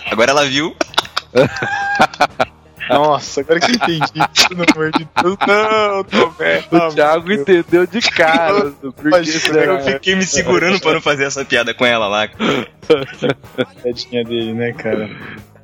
Agora 0.10 0.30
ela 0.30 0.46
viu. 0.46 0.74
Nossa, 2.88 3.40
agora 3.40 3.60
que 3.60 3.70
eu 3.70 3.74
entendi. 3.74 4.12
Pelo 4.48 4.64
amor 4.74 4.90
de 4.92 5.08
Deus. 5.22 5.36
Não, 5.46 6.04
Tomé. 6.04 6.64
o 6.70 6.94
Thiago 6.94 7.32
entendeu 7.32 7.86
de 7.86 8.00
cara. 8.00 8.72
Porque 8.80 9.08
Imagina, 9.08 9.58
Eu 9.58 9.80
fiquei 9.80 10.14
me 10.14 10.24
segurando 10.24 10.80
pra 10.80 10.94
não 10.94 11.00
fazer 11.00 11.24
essa 11.24 11.44
piada 11.44 11.72
com 11.74 11.86
ela 11.86 12.06
lá. 12.06 12.28
Tadinha 13.82 14.24
dele, 14.24 14.52
né, 14.52 14.72
cara? 14.72 15.08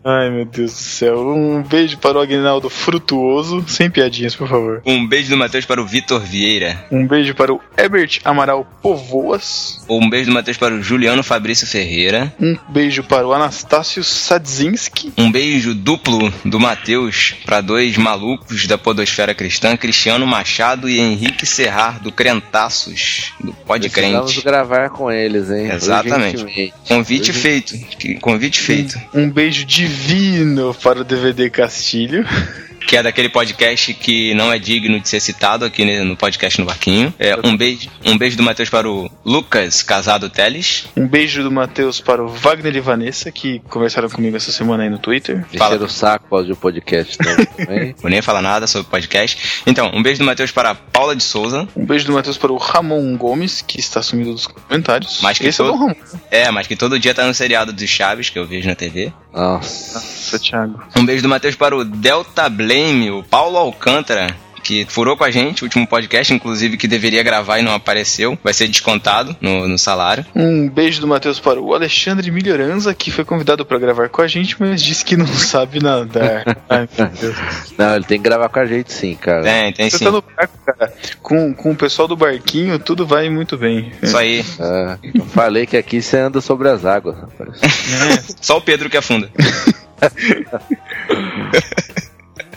Ai, 0.02 0.30
meu 0.30 0.46
Deus 0.46 0.70
do 0.72 0.76
céu. 0.78 1.28
Um 1.28 1.62
beijo 1.62 1.98
para 1.98 2.16
o 2.16 2.20
Aguinaldo 2.22 2.70
Frutuoso. 2.70 3.62
Sem 3.68 3.90
piadinhas, 3.90 4.34
por 4.34 4.48
favor. 4.48 4.80
Um 4.86 5.06
beijo 5.06 5.28
do 5.28 5.36
Matheus 5.36 5.66
para 5.66 5.80
o 5.80 5.86
Vitor 5.86 6.20
Vieira. 6.20 6.82
Um 6.90 7.06
beijo 7.06 7.34
para 7.34 7.52
o 7.52 7.60
Herbert 7.76 8.18
Amaral 8.24 8.64
Povoas. 8.80 9.84
Um 9.90 10.08
beijo 10.08 10.30
do 10.30 10.34
Matheus 10.34 10.56
para 10.56 10.74
o 10.74 10.82
Juliano 10.82 11.22
Fabrício 11.22 11.66
Ferreira. 11.66 12.32
Um 12.40 12.56
beijo 12.70 13.02
para 13.02 13.26
o 13.26 13.32
Anastácio 13.34 14.02
Sadzinski. 14.02 15.12
Um 15.18 15.30
beijo 15.30 15.74
duplo 15.74 16.32
do 16.46 16.58
Matheus 16.58 17.34
para 17.44 17.60
dois 17.60 17.96
malucos 17.98 18.66
da 18.66 18.78
Podosfera 18.78 19.34
Cristã, 19.34 19.76
Cristiano 19.76 20.26
Machado 20.26 20.88
e 20.88 20.98
Henrique 20.98 21.44
Serrar, 21.44 22.00
do 22.00 22.10
Crentaços, 22.10 23.32
do 23.38 23.52
Pode 23.52 23.90
Precisamos 23.90 24.30
Crente. 24.32 24.44
gravar 24.44 24.88
com 24.88 25.10
eles, 25.10 25.50
hein? 25.50 25.70
Exatamente. 25.70 26.72
Convite 26.88 27.32
feito. 27.34 27.74
Que- 27.98 28.14
Convite 28.14 28.60
feito. 28.60 28.98
Um 29.14 29.28
beijo 29.30 29.64
divino 29.90 30.72
para 30.72 31.00
o 31.00 31.05
DVD 31.05 31.50
Castilho. 31.50 32.24
Que 32.90 32.96
é 32.96 33.05
daquele 33.05 33.29
podcast 33.29 33.94
que 33.94 34.35
não 34.35 34.53
é 34.53 34.59
digno 34.59 34.98
de 34.98 35.09
ser 35.09 35.20
citado 35.20 35.64
aqui 35.64 35.85
no 36.03 36.16
podcast 36.16 36.59
no 36.59 36.66
Barquinho. 36.66 37.14
É, 37.20 37.37
um, 37.44 37.57
beijo, 37.57 37.88
um 38.05 38.18
beijo 38.18 38.37
do 38.37 38.42
Matheus 38.42 38.68
para 38.68 38.90
o 38.90 39.09
Lucas 39.24 39.81
Casado 39.81 40.29
Teles. 40.29 40.87
Um 40.96 41.07
beijo 41.07 41.44
do 41.44 41.53
Matheus 41.53 42.00
para 42.00 42.20
o 42.20 42.26
Wagner 42.26 42.74
e 42.74 42.81
Vanessa, 42.81 43.31
que 43.31 43.61
conversaram 43.68 44.11
comigo 44.11 44.37
essa 44.37 44.50
semana 44.50 44.83
aí 44.83 44.90
no 44.90 44.98
Twitter. 44.98 45.46
Fala. 45.57 45.76
Encher 45.76 45.85
o 45.85 45.88
saco 45.88 46.42
de 46.42 46.50
um 46.50 46.57
podcast 46.57 47.16
também. 47.16 47.94
Vou 48.03 48.11
nem 48.11 48.20
falar 48.20 48.42
nada 48.42 48.66
sobre 48.66 48.88
o 48.88 48.90
podcast. 48.90 49.62
Então, 49.68 49.92
um 49.94 50.03
beijo 50.03 50.18
do 50.18 50.24
Matheus 50.24 50.50
para 50.50 50.70
a 50.70 50.74
Paula 50.74 51.14
de 51.14 51.22
Souza. 51.22 51.68
Um 51.76 51.87
beijo 51.87 52.07
do 52.07 52.12
Matheus 52.12 52.38
para 52.38 52.50
o 52.50 52.57
Ramon 52.57 53.16
Gomes, 53.16 53.62
que 53.62 53.79
está 53.79 54.03
sumido 54.03 54.33
dos 54.33 54.48
comentários. 54.48 55.20
Mais 55.20 55.38
que 55.38 55.46
Esse 55.46 55.62
é 55.62 55.64
todo- 55.64 55.76
o 55.76 55.79
Ramon. 55.79 55.94
É, 56.29 56.50
mas 56.50 56.66
que 56.66 56.74
todo 56.74 56.98
dia 56.98 57.14
tá 57.14 57.24
no 57.24 57.35
seriado 57.35 57.72
dos 57.72 57.88
Chaves, 57.88 58.31
que 58.31 58.38
eu 58.40 58.44
vejo 58.48 58.66
na 58.68 58.74
TV. 58.74 59.12
Nossa. 59.33 59.94
Nossa, 59.94 60.38
Thiago. 60.40 60.83
Um 60.96 61.05
beijo 61.07 61.22
do 61.22 61.29
Matheus 61.29 61.55
para 61.55 61.76
o 61.76 61.85
Delta 61.85 62.48
Blame, 62.80 63.10
o 63.10 63.22
Paulo 63.22 63.58
Alcântara, 63.58 64.34
que 64.62 64.86
furou 64.88 65.14
com 65.14 65.22
a 65.22 65.30
gente, 65.30 65.62
o 65.62 65.66
último 65.66 65.86
podcast, 65.86 66.32
inclusive, 66.32 66.78
que 66.78 66.88
deveria 66.88 67.22
gravar 67.22 67.58
e 67.58 67.62
não 67.62 67.74
apareceu. 67.74 68.38
Vai 68.42 68.54
ser 68.54 68.68
descontado 68.68 69.36
no, 69.38 69.68
no 69.68 69.76
salário. 69.76 70.24
Um 70.34 70.66
beijo 70.66 70.98
do 70.98 71.06
Matheus 71.06 71.38
para 71.38 71.60
o 71.60 71.74
Alexandre 71.74 72.30
Melhoranza, 72.30 72.94
que 72.94 73.10
foi 73.10 73.22
convidado 73.22 73.66
para 73.66 73.78
gravar 73.78 74.08
com 74.08 74.22
a 74.22 74.26
gente, 74.26 74.56
mas 74.58 74.82
disse 74.82 75.04
que 75.04 75.14
não 75.14 75.26
sabe 75.36 75.78
nadar. 75.78 76.56
Ai, 76.70 76.88
meu 76.96 77.08
Deus. 77.08 77.36
Não, 77.76 77.96
ele 77.96 78.04
tem 78.04 78.16
que 78.16 78.24
gravar 78.24 78.48
com 78.48 78.60
a 78.60 78.64
gente 78.64 78.90
sim, 78.90 79.14
cara. 79.14 79.42
Tem, 79.42 79.72
tem 79.74 79.90
Você 79.90 79.98
sim. 79.98 80.04
tá 80.06 80.10
no 80.10 80.22
barco, 80.22 80.58
cara. 80.64 80.94
Com, 81.22 81.52
com 81.52 81.72
o 81.72 81.76
pessoal 81.76 82.08
do 82.08 82.16
barquinho, 82.16 82.78
tudo 82.78 83.06
vai 83.06 83.28
muito 83.28 83.58
bem. 83.58 83.92
Isso 84.02 84.16
aí. 84.16 84.42
É, 84.58 84.98
eu 85.18 85.26
falei 85.26 85.66
que 85.66 85.76
aqui 85.76 86.00
você 86.00 86.16
anda 86.16 86.40
sobre 86.40 86.70
as 86.70 86.86
águas, 86.86 87.14
rapaz. 87.18 87.60
Só 88.40 88.56
o 88.56 88.62
Pedro 88.62 88.88
que 88.88 88.96
afunda. 88.96 89.30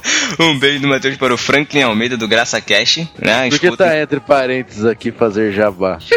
um 0.40 0.58
beijo 0.60 0.80
do 0.82 0.88
Matheus 0.88 1.18
para 1.18 1.34
o 1.34 1.38
Franklin 1.38 1.82
Almeida 1.84 2.18
do 2.18 2.28
Graça 2.28 2.60
Cash, 2.62 2.98
né? 3.20 3.50
Por 3.50 3.60
que 3.60 3.66
Escuta- 3.68 3.86
tá 3.86 4.00
entre 4.00 4.20
parênteses 4.20 4.86
aqui 4.86 5.12
fazer 5.12 5.52
jabá? 5.52 5.98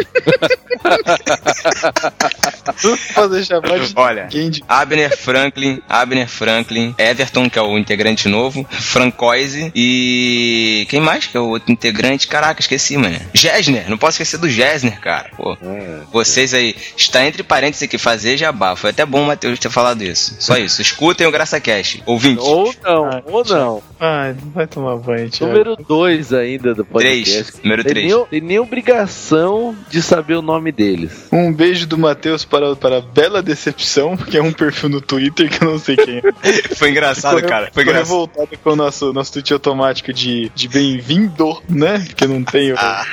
Fazer 3.13 3.43
jabá 3.43 3.77
de 3.77 3.91
Olha, 3.95 4.29
ninguém 4.31 4.61
Abner 4.67 5.17
Franklin, 5.17 5.81
Abner 5.89 6.27
Franklin, 6.27 6.93
Everton, 6.97 7.49
que 7.49 7.57
é 7.57 7.61
o 7.61 7.77
integrante 7.77 8.27
novo, 8.27 8.65
Francoise 8.69 9.71
e. 9.75 10.85
Quem 10.89 10.99
mais 11.01 11.25
que 11.27 11.35
é 11.37 11.39
o 11.39 11.47
outro 11.47 11.71
integrante? 11.71 12.27
Caraca, 12.27 12.61
esqueci, 12.61 12.97
mano. 12.97 13.19
Gessner, 13.33 13.89
não 13.89 13.97
posso 13.97 14.21
esquecer 14.21 14.37
do 14.37 14.49
Gessner, 14.49 14.99
cara. 14.99 15.29
Pô, 15.35 15.57
É. 15.61 16.01
vocês 16.11 16.53
aí, 16.53 16.75
está 16.95 17.25
entre 17.25 17.43
parênteses 17.43 17.83
aqui, 17.83 17.97
fazer 17.97 18.37
jabá. 18.37 18.75
Foi 18.75 18.89
até 18.91 19.05
bom 19.05 19.23
o 19.23 19.27
Matheus 19.27 19.59
ter 19.59 19.69
falado 19.71 20.03
isso. 20.03 20.35
Só 20.39 20.57
isso. 20.57 20.81
Escutem 20.81 21.25
o 21.27 21.31
Graça 21.31 21.59
Cash. 21.59 21.99
Ouvinte. 22.05 22.41
Ou 22.41 22.73
não, 22.83 23.23
ou 23.25 23.43
não. 23.45 23.76
Ai, 23.99 24.35
não 24.41 24.51
vai 24.51 24.67
tomar 24.67 24.95
banho, 24.97 25.29
Thiago. 25.29 25.51
Número 25.53 25.75
2 25.75 26.33
ainda 26.33 26.73
do 26.73 26.85
podcast. 26.85 27.31
Três. 27.51 27.61
Número 27.63 27.83
Tem 27.83 27.93
três. 27.93 28.13
nem, 28.13 28.25
tem 28.25 28.41
nem 28.41 28.59
obrigação 28.59 29.75
de 29.89 30.01
saber 30.01 30.35
o 30.35 30.41
nome 30.41 30.71
deles. 30.71 31.27
Um 31.31 31.51
beijo 31.53 31.87
do 31.87 31.97
Matheus 31.97 32.43
para, 32.45 32.75
para 32.75 33.01
Bela 33.01 33.41
Decepção, 33.41 34.15
que 34.17 34.37
é 34.37 34.41
um 34.43 34.51
perfil 34.51 34.89
no 34.89 35.01
Twitter 35.01 35.49
que 35.49 35.63
eu 35.63 35.71
não 35.71 35.79
sei 35.79 35.95
quem 35.95 36.17
é. 36.17 36.21
Foi 36.75 36.89
engraçado, 36.89 37.35
Ficou- 37.35 37.49
cara. 37.49 37.69
Foi 37.73 37.83
engraçado. 37.83 38.03
revoltado 38.05 38.49
com 38.63 38.69
o 38.71 38.75
nosso, 38.75 39.13
nosso 39.13 39.33
tweet 39.33 39.51
automático 39.53 40.11
de, 40.13 40.51
de 40.53 40.67
bem-vindo, 40.67 41.61
né? 41.69 42.05
Que 42.15 42.23
eu 42.25 42.29
não 42.29 42.43
tenho 42.43 42.75
Ah. 42.77 43.05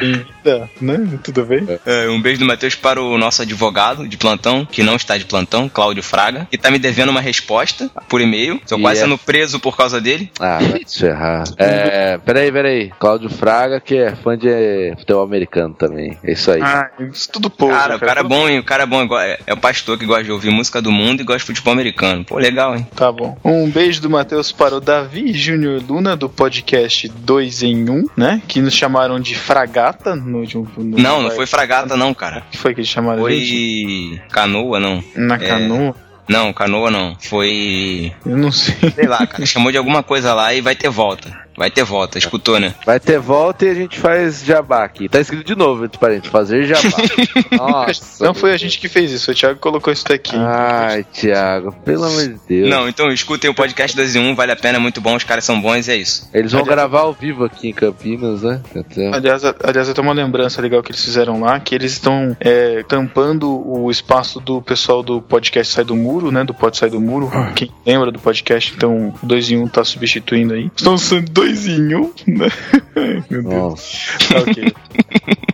Né? 0.80 1.18
Tudo 1.22 1.44
bem? 1.44 1.66
É, 1.86 2.08
um 2.08 2.20
beijo 2.20 2.40
do 2.40 2.46
Matheus 2.46 2.74
para 2.74 3.00
o 3.00 3.16
nosso 3.18 3.42
advogado 3.42 4.06
de 4.08 4.16
plantão, 4.16 4.64
que 4.66 4.82
não 4.82 4.96
está 4.96 5.16
de 5.16 5.24
plantão, 5.24 5.68
Cláudio 5.68 6.02
Fraga, 6.02 6.46
que 6.50 6.58
tá 6.58 6.70
me 6.70 6.78
devendo 6.78 7.10
uma 7.10 7.20
resposta 7.20 7.90
por 8.08 8.20
e-mail. 8.20 8.60
Tô 8.66 8.76
E 8.78 8.80
quase 8.82 9.00
é- 9.00 9.02
sendo 9.04 9.18
preso 9.18 9.58
por 9.60 9.76
causa 9.76 10.00
dele. 10.00 10.30
Ah, 10.40 10.58
vai 10.60 10.80
te 10.84 10.98
ferrar. 11.00 11.44
É, 11.56 12.18
peraí, 12.18 12.50
peraí. 12.52 12.90
Cláudio 12.98 13.28
Fraga, 13.30 13.80
que 13.80 13.96
é 13.96 14.14
fã 14.16 14.36
de 14.36 14.94
futebol 14.98 15.22
americano 15.24 15.74
também. 15.74 16.18
É 16.22 16.32
isso 16.32 16.50
aí. 16.50 16.60
Ah, 16.62 16.90
isso 17.12 17.30
tudo 17.32 17.48
pouco. 17.50 17.74
Cara, 17.74 17.96
o 17.96 18.00
cara 18.00 18.20
é 18.20 18.24
bom, 18.24 18.48
hein? 18.48 18.58
O 18.58 18.64
cara 18.64 18.82
é 18.82 18.86
bom. 18.86 19.02
É, 19.18 19.38
é 19.46 19.52
o 19.52 19.56
pastor 19.56 19.98
que 19.98 20.06
gosta 20.06 20.24
de 20.24 20.32
ouvir 20.32 20.50
música 20.50 20.80
do 20.80 20.90
mundo 20.92 21.20
e 21.20 21.24
gosta 21.24 21.40
de 21.40 21.46
futebol 21.46 21.72
americano. 21.72 22.24
Pô, 22.24 22.38
legal, 22.38 22.76
hein? 22.76 22.86
Tá 22.94 23.10
bom. 23.10 23.36
Um 23.44 23.68
beijo 23.70 24.00
do 24.00 24.10
Matheus 24.10 24.52
para 24.52 24.74
o 24.76 24.80
Davi 24.80 25.32
Júnior 25.32 25.82
Luna, 25.86 26.16
do 26.16 26.28
podcast 26.28 27.08
2 27.08 27.62
em 27.62 27.88
1, 27.88 28.06
né? 28.16 28.42
Que 28.46 28.60
nos 28.60 28.74
chamaram 28.74 29.18
de 29.20 29.34
fragata 29.34 30.14
no 30.34 30.40
último. 30.40 30.68
no- 30.76 30.98
Não, 30.98 31.22
não 31.22 31.30
foi 31.30 31.46
fragata, 31.46 31.96
não, 31.96 32.12
cara. 32.12 32.44
O 32.48 32.50
que 32.50 32.58
foi 32.58 32.74
que 32.74 32.80
eles 32.80 32.90
chamaram 32.90 33.24
a 33.24 33.30
gente? 33.30 34.18
Foi 34.18 34.28
canoa, 34.28 34.80
não. 34.80 35.02
Na 35.14 35.36
é. 35.36 35.38
canoa? 35.38 35.94
Não, 36.28 36.52
canoa 36.52 36.90
não. 36.90 37.16
Foi. 37.20 38.12
Eu 38.24 38.36
não 38.36 38.50
sei. 38.50 38.74
Sei 38.90 39.06
lá, 39.06 39.26
cara. 39.26 39.44
Chamou 39.46 39.70
de 39.70 39.78
alguma 39.78 40.02
coisa 40.02 40.34
lá 40.34 40.52
e 40.54 40.60
vai 40.60 40.74
ter 40.74 40.88
volta. 40.88 41.43
Vai 41.56 41.70
ter 41.70 41.84
volta, 41.84 42.18
escutou, 42.18 42.58
né? 42.58 42.74
Vai 42.84 42.98
ter 42.98 43.18
volta 43.18 43.64
e 43.64 43.70
a 43.70 43.74
gente 43.74 43.98
faz 43.98 44.44
jabá 44.44 44.84
aqui. 44.84 45.08
Tá 45.08 45.20
escrito 45.20 45.44
de 45.46 45.54
novo 45.54 45.84
entre 45.84 45.98
parênteses, 45.98 46.30
fazer 46.30 46.64
jabá. 46.64 46.96
Nossa. 47.56 48.24
não 48.24 48.34
foi 48.34 48.52
a 48.52 48.56
gente 48.56 48.78
que 48.78 48.88
fez 48.88 49.12
isso, 49.12 49.30
o 49.30 49.34
Thiago 49.34 49.58
colocou 49.60 49.92
isso 49.92 50.04
daqui. 50.06 50.34
Ai, 50.36 51.04
Thiago, 51.12 51.72
pelo 51.84 52.04
amor 52.04 52.22
de 52.22 52.40
Deus. 52.48 52.70
Não, 52.70 52.88
então 52.88 53.10
escutem 53.12 53.50
o 53.50 53.54
podcast 53.54 53.96
2 53.96 54.16
em 54.16 54.20
1, 54.32 54.34
vale 54.34 54.52
a 54.52 54.56
pena, 54.56 54.78
é 54.78 54.80
muito 54.80 55.00
bom, 55.00 55.14
os 55.16 55.24
caras 55.24 55.44
são 55.44 55.60
bons 55.60 55.88
e 55.88 55.92
é 55.92 55.96
isso. 55.96 56.28
Eles 56.34 56.52
vão 56.52 56.62
Aliás, 56.62 56.76
gravar 56.76 57.00
ao 57.00 57.12
vivo 57.12 57.44
aqui 57.44 57.68
em 57.68 57.72
Campinas, 57.72 58.42
né? 58.42 58.60
Então, 58.74 59.12
Aliás, 59.14 59.44
a- 59.44 59.54
aliás, 59.64 59.88
eu 59.88 59.94
tenho 59.94 60.06
uma 60.06 60.14
lembrança 60.14 60.60
legal 60.60 60.82
que 60.82 60.90
eles 60.90 61.04
fizeram 61.04 61.40
lá, 61.40 61.60
que 61.60 61.74
eles 61.74 61.92
estão 61.92 62.36
é, 62.40 62.82
tampando 62.88 63.48
o 63.50 63.90
espaço 63.90 64.40
do 64.40 64.60
pessoal 64.60 65.02
do 65.02 65.20
podcast 65.22 65.72
Sai 65.72 65.84
do 65.84 65.94
Muro, 65.96 66.30
né? 66.30 66.44
Do 66.44 66.54
Pode 66.54 66.76
Sai 66.76 66.90
do 66.90 67.00
Muro. 67.00 67.30
Quem 67.54 67.70
lembra 67.86 68.10
do 68.10 68.18
podcast, 68.18 68.72
então 68.76 69.14
o 69.22 69.26
2 69.26 69.50
em 69.50 69.58
1 69.58 69.68
tá 69.68 69.84
substituindo 69.84 70.54
aí. 70.54 70.70
Estão 70.76 70.96
sendo 70.98 71.43
2 71.44 71.66
em 71.66 71.94
1, 71.94 72.12
né? 72.28 72.48
Ai, 72.96 73.24
Meu 73.28 73.42
Deus. 73.42 74.08
Tá 74.28 74.38
ok. 74.38 74.72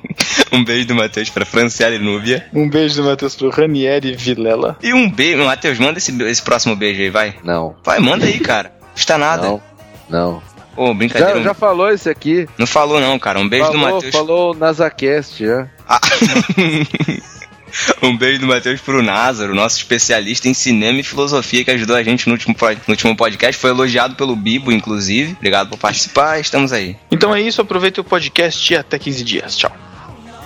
Um 0.52 0.64
beijo 0.64 0.88
do 0.88 0.94
Matheus 0.94 1.30
pra 1.30 1.46
Franciele 1.46 1.98
Núbia. 1.98 2.46
Um 2.52 2.68
beijo 2.68 2.96
do 2.96 3.04
Matheus 3.08 3.34
pro 3.34 3.48
Ranieri 3.50 4.14
Vilela. 4.14 4.76
E 4.82 4.92
um 4.92 5.08
beijo. 5.10 5.44
Matheus, 5.44 5.78
manda 5.78 5.98
esse, 5.98 6.12
esse 6.24 6.42
próximo 6.42 6.76
beijo 6.76 7.00
aí, 7.00 7.08
vai. 7.08 7.34
Não, 7.42 7.74
Vai, 7.84 8.00
manda 8.00 8.26
aí, 8.26 8.38
cara. 8.38 8.72
Custa 8.92 9.16
nada. 9.16 9.46
não, 9.46 9.62
não. 10.08 10.42
Ô, 10.76 10.92
brincadeira. 10.92 11.38
Já, 11.38 11.42
já 11.44 11.54
falou 11.54 11.88
esse 11.88 12.10
aqui. 12.10 12.46
Não 12.58 12.66
falou 12.66 13.00
não, 13.00 13.18
cara. 13.18 13.38
Um 13.38 13.48
beijo 13.48 13.66
do 13.66 13.78
falou, 13.78 13.94
Matheus. 13.94 14.14
falou 14.14 14.54
na 14.54 14.72
Zacast 14.72 15.42
já. 15.44 15.68
Ah. 15.88 16.00
um 18.02 18.16
beijo 18.16 18.40
do 18.40 18.46
Matheus 18.46 18.80
pro 18.80 19.02
Názaro, 19.02 19.54
nosso 19.54 19.76
especialista 19.76 20.48
em 20.48 20.54
cinema 20.54 21.00
e 21.00 21.02
filosofia 21.02 21.64
que 21.64 21.70
ajudou 21.70 21.96
a 21.96 22.02
gente 22.02 22.26
no 22.26 22.32
último, 22.32 22.54
no 22.86 22.92
último 22.92 23.16
podcast. 23.16 23.60
Foi 23.60 23.70
elogiado 23.70 24.14
pelo 24.14 24.34
Bibo, 24.36 24.72
inclusive. 24.72 25.32
Obrigado 25.32 25.70
por 25.70 25.78
participar. 25.78 26.40
Estamos 26.40 26.72
aí. 26.72 26.96
Então 27.10 27.34
é 27.34 27.40
isso, 27.40 27.60
aproveite 27.60 28.00
o 28.00 28.04
podcast 28.04 28.72
e 28.72 28.76
até 28.76 28.98
15 28.98 29.24
dias. 29.24 29.56
Tchau. 29.56 29.72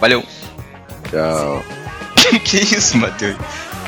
Valeu. 0.01 0.25
Tchau. 1.11 1.65
que 2.45 2.57
isso, 2.59 2.97
Matheus? 2.99 3.37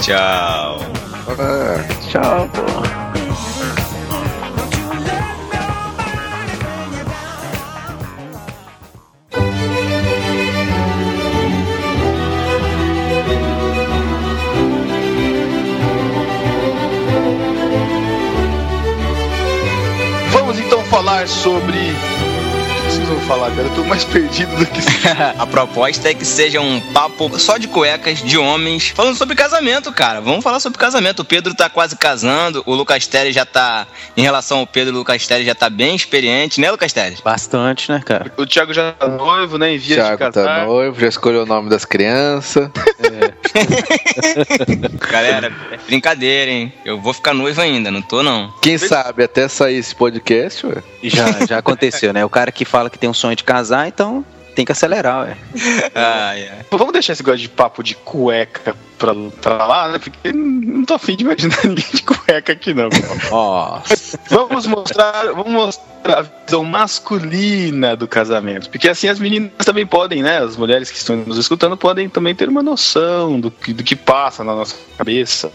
Tchau. 0.00 0.80
Ah. 1.28 1.84
Tchau, 2.10 2.48
pô. 2.52 3.25
Falar 20.90 21.26
sobre. 21.28 22.15
Vocês 23.06 23.20
vão 23.20 23.28
falar, 23.28 23.54
cara? 23.54 23.68
Eu 23.68 23.74
tô 23.76 23.84
mais 23.84 24.04
perdido 24.04 24.56
do 24.56 24.66
que. 24.66 24.80
A 25.38 25.46
proposta 25.46 26.10
é 26.10 26.14
que 26.14 26.24
seja 26.24 26.60
um 26.60 26.80
papo 26.92 27.38
só 27.38 27.56
de 27.56 27.68
cuecas, 27.68 28.20
de 28.20 28.36
homens, 28.36 28.88
falando 28.88 29.16
sobre 29.16 29.36
casamento, 29.36 29.92
cara. 29.92 30.20
Vamos 30.20 30.42
falar 30.42 30.58
sobre 30.58 30.76
casamento. 30.76 31.20
O 31.20 31.24
Pedro 31.24 31.54
tá 31.54 31.70
quase 31.70 31.94
casando, 31.94 32.64
o 32.66 32.74
Lucas 32.74 33.06
Teles 33.06 33.32
já 33.32 33.46
tá, 33.46 33.86
em 34.16 34.22
relação 34.22 34.58
ao 34.58 34.66
Pedro, 34.66 34.92
o 34.92 34.98
Lucas 34.98 35.24
Teles 35.24 35.46
já 35.46 35.54
tá 35.54 35.70
bem 35.70 35.94
experiente, 35.94 36.60
né, 36.60 36.68
Lucas 36.68 36.92
Teles? 36.92 37.20
Bastante, 37.20 37.92
né, 37.92 38.02
cara? 38.04 38.32
O 38.36 38.44
Thiago 38.44 38.74
já 38.74 38.90
tá 38.90 39.06
noivo, 39.06 39.56
né? 39.56 39.74
Em 39.74 39.78
vias 39.78 40.00
de 40.00 40.04
Thiago 40.04 40.18
casar. 40.18 40.44
tá 40.44 40.64
noivo, 40.64 41.00
já 41.00 41.06
escolheu 41.06 41.44
o 41.44 41.46
nome 41.46 41.70
das 41.70 41.84
crianças. 41.84 42.68
Galera, 45.12 45.52
é 45.70 45.76
brincadeira, 45.86 46.50
hein? 46.50 46.72
Eu 46.84 47.00
vou 47.00 47.12
ficar 47.12 47.32
noivo 47.32 47.60
ainda, 47.60 47.88
não 47.88 48.02
tô 48.02 48.24
não. 48.24 48.52
Quem 48.60 48.76
sabe 48.76 49.22
até 49.22 49.46
sair 49.46 49.76
esse 49.76 49.94
podcast, 49.94 50.66
ué. 50.66 50.82
Já, 51.04 51.46
já 51.46 51.58
aconteceu, 51.58 52.12
né? 52.12 52.24
O 52.24 52.28
cara 52.28 52.50
que 52.50 52.64
fala 52.64 52.90
que 52.90 52.95
tem 52.96 53.08
um 53.08 53.14
sonho 53.14 53.36
de 53.36 53.44
casar, 53.44 53.88
então 53.88 54.24
tem 54.56 54.64
que 54.64 54.72
acelerar, 54.72 55.26
ué. 55.26 55.36
Ai, 55.94 56.48
ai. 56.48 56.66
Vamos 56.70 56.94
deixar 56.94 57.12
esse 57.12 57.22
negócio 57.22 57.42
de 57.42 57.48
papo 57.48 57.82
de 57.82 57.94
cueca 57.94 58.74
pra, 58.98 59.12
lá, 59.66 59.88
né? 59.88 59.98
Porque 59.98 60.32
não 60.32 60.82
tô 60.82 60.94
afim 60.94 61.14
de 61.14 61.24
imaginar 61.24 61.58
ninguém 61.62 61.84
de 61.92 62.02
cueca 62.02 62.52
aqui, 62.54 62.72
não. 62.72 62.88
Vamos 64.30 64.66
mostrar, 64.66 65.26
vamos 65.26 65.52
mostrar 65.52 66.18
a 66.18 66.22
visão 66.22 66.64
masculina 66.64 67.94
do 67.94 68.08
casamento. 68.08 68.70
Porque 68.70 68.88
assim 68.88 69.08
as 69.08 69.18
meninas 69.18 69.52
também 69.62 69.86
podem, 69.86 70.22
né? 70.22 70.38
As 70.38 70.56
mulheres 70.56 70.90
que 70.90 70.96
estão 70.96 71.16
nos 71.16 71.36
escutando 71.36 71.76
podem 71.76 72.08
também 72.08 72.34
ter 72.34 72.48
uma 72.48 72.62
noção 72.62 73.38
do 73.38 73.50
que, 73.50 73.74
do 73.74 73.84
que 73.84 73.94
passa 73.94 74.42
na 74.42 74.54
nossa 74.54 74.74
cabeça. 74.96 75.52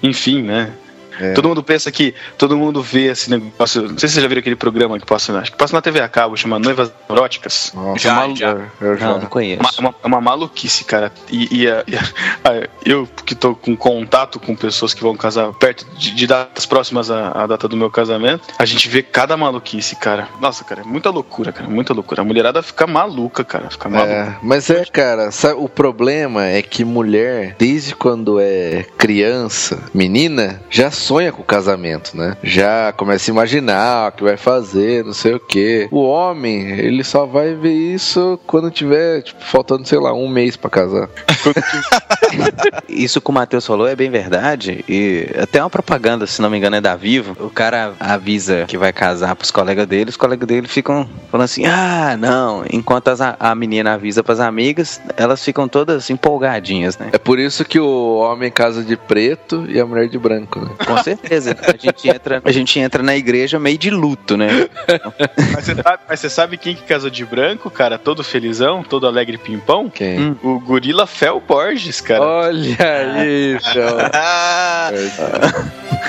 Enfim, 0.00 0.42
né? 0.42 0.72
É. 1.18 1.32
Todo 1.32 1.48
mundo 1.48 1.62
pensa 1.62 1.90
que 1.90 2.14
todo 2.36 2.56
mundo 2.56 2.82
vê 2.82 3.06
esse 3.06 3.30
negócio. 3.30 3.82
Não 3.82 3.98
sei 3.98 4.08
se 4.08 4.14
vocês 4.14 4.22
já 4.22 4.28
viram 4.28 4.40
aquele 4.40 4.56
programa 4.56 4.98
que 4.98 5.06
passa, 5.06 5.36
acho 5.38 5.52
que 5.52 5.58
passa 5.58 5.74
na 5.74 5.82
TV 5.82 6.00
a 6.00 6.08
cabo, 6.08 6.36
chama 6.36 6.58
Noivas 6.58 6.92
Neuróticas. 7.08 7.72
Nossa, 7.74 7.98
Já, 7.98 8.14
malu- 8.14 8.36
já. 8.36 8.56
Eu 8.80 8.96
já. 8.96 9.06
não, 9.08 9.18
não 9.20 9.26
conheço. 9.26 9.60
Uma- 9.60 9.70
É 9.76 9.80
uma, 9.80 9.94
é 10.04 10.06
uma 10.06 10.20
maluquice, 10.20 10.84
cara. 10.84 11.12
E, 11.30 11.62
e 11.62 11.68
a- 11.68 11.84
e 11.86 11.96
a- 11.96 12.68
eu 12.84 13.08
que 13.24 13.34
tô 13.34 13.54
com 13.54 13.76
contato 13.76 14.38
com 14.40 14.54
pessoas 14.56 14.94
que 14.94 15.02
vão 15.02 15.16
casar 15.16 15.52
perto 15.54 15.84
de, 15.96 16.12
de 16.14 16.26
datas 16.26 16.66
próximas 16.66 17.10
à, 17.10 17.30
à 17.44 17.46
data 17.46 17.68
do 17.68 17.76
meu 17.76 17.90
casamento, 17.90 18.42
a 18.58 18.64
gente 18.64 18.88
vê 18.88 19.02
cada 19.02 19.36
maluquice, 19.36 19.96
cara. 19.96 20.28
Nossa, 20.40 20.64
cara, 20.64 20.82
é 20.82 20.84
muita 20.84 21.10
loucura, 21.10 21.52
cara, 21.52 21.68
muita 21.68 21.92
loucura. 21.92 22.22
A 22.22 22.24
mulherada 22.24 22.62
fica 22.62 22.86
maluca, 22.86 23.44
cara, 23.44 23.70
fica 23.70 23.88
maluca. 23.88 24.10
É, 24.12 24.36
mas 24.42 24.68
é, 24.70 24.84
cara, 24.84 25.30
sabe, 25.30 25.54
o 25.58 25.68
problema 25.68 26.46
é 26.46 26.62
que 26.62 26.84
mulher, 26.84 27.54
desde 27.58 27.94
quando 27.94 28.38
é 28.40 28.84
criança, 28.96 29.82
menina, 29.94 30.60
já 30.70 30.90
sonha 31.08 31.32
com 31.32 31.40
o 31.40 31.44
casamento, 31.44 32.14
né? 32.14 32.36
Já 32.42 32.92
começa 32.92 33.30
a 33.30 33.32
imaginar 33.32 34.08
o 34.10 34.12
que 34.12 34.22
vai 34.22 34.36
fazer, 34.36 35.02
não 35.04 35.14
sei 35.14 35.34
o 35.34 35.40
quê. 35.40 35.88
O 35.90 36.02
homem, 36.02 36.68
ele 36.78 37.02
só 37.02 37.24
vai 37.24 37.54
ver 37.54 37.72
isso 37.72 38.38
quando 38.46 38.70
tiver, 38.70 39.22
tipo, 39.22 39.42
faltando, 39.42 39.88
sei 39.88 39.98
lá, 39.98 40.12
um 40.12 40.28
mês 40.28 40.54
pra 40.56 40.68
casar. 40.68 41.08
Isso 42.88 43.20
que 43.20 43.30
o 43.30 43.32
Matheus 43.32 43.66
falou 43.66 43.86
é 43.86 43.94
bem 43.96 44.10
verdade. 44.10 44.84
E 44.88 45.28
até 45.40 45.62
uma 45.62 45.70
propaganda, 45.70 46.26
se 46.26 46.42
não 46.42 46.50
me 46.50 46.58
engano, 46.58 46.76
é 46.76 46.80
da 46.80 46.96
Vivo. 46.96 47.36
O 47.42 47.50
cara 47.50 47.94
avisa 47.98 48.64
que 48.66 48.76
vai 48.76 48.92
casar 48.92 49.34
pros 49.36 49.50
colegas 49.50 49.86
dele, 49.86 50.10
os 50.10 50.16
colegas 50.16 50.46
dele 50.46 50.66
ficam 50.68 51.08
falando 51.30 51.44
assim: 51.44 51.64
ah, 51.66 52.16
não. 52.18 52.64
Enquanto 52.70 53.08
as- 53.08 53.20
a 53.20 53.54
menina 53.54 53.94
avisa 53.94 54.22
pras 54.22 54.40
amigas, 54.40 55.00
elas 55.16 55.42
ficam 55.44 55.68
todas 55.68 56.10
empolgadinhas, 56.10 56.98
né? 56.98 57.08
É 57.12 57.18
por 57.18 57.38
isso 57.38 57.64
que 57.64 57.78
o 57.80 58.16
homem 58.18 58.50
casa 58.50 58.82
de 58.82 58.96
preto 58.96 59.64
e 59.68 59.80
a 59.80 59.86
mulher 59.86 60.08
de 60.08 60.18
branco, 60.18 60.60
né? 60.60 60.70
Com 60.98 61.04
certeza. 61.04 61.56
A 61.62 61.76
gente 61.76 62.08
entra, 62.08 62.42
a 62.44 62.52
gente 62.52 62.78
entra 62.78 63.02
na 63.02 63.16
igreja 63.16 63.58
meio 63.58 63.78
de 63.78 63.90
luto, 63.90 64.36
né? 64.36 64.48
Mas, 65.54 65.64
você 65.64 65.74
sabe, 65.74 65.98
mas 66.08 66.20
você 66.20 66.30
sabe 66.30 66.56
quem 66.56 66.74
que 66.74 66.82
casou 66.82 67.10
de 67.10 67.24
branco, 67.24 67.70
cara? 67.70 67.98
Todo 67.98 68.22
felizão, 68.24 68.82
todo 68.82 69.06
alegre 69.06 69.38
pimpão? 69.38 69.88
Quem? 69.88 70.20
Hum. 70.20 70.36
O 70.42 70.60
gorila 70.60 71.06
Fel 71.06 71.40
Borges, 71.46 72.00
cara. 72.00 72.22
Olha. 72.22 72.76
Ah, 74.12 74.90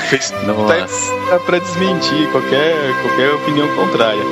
Fez 0.09 0.31
Nossa. 0.45 1.11
tá 1.29 1.39
pra 1.39 1.59
desmentir 1.59 2.31
qualquer, 2.31 2.75
qualquer 3.03 3.31
opinião 3.33 3.67
contrária. 3.75 4.23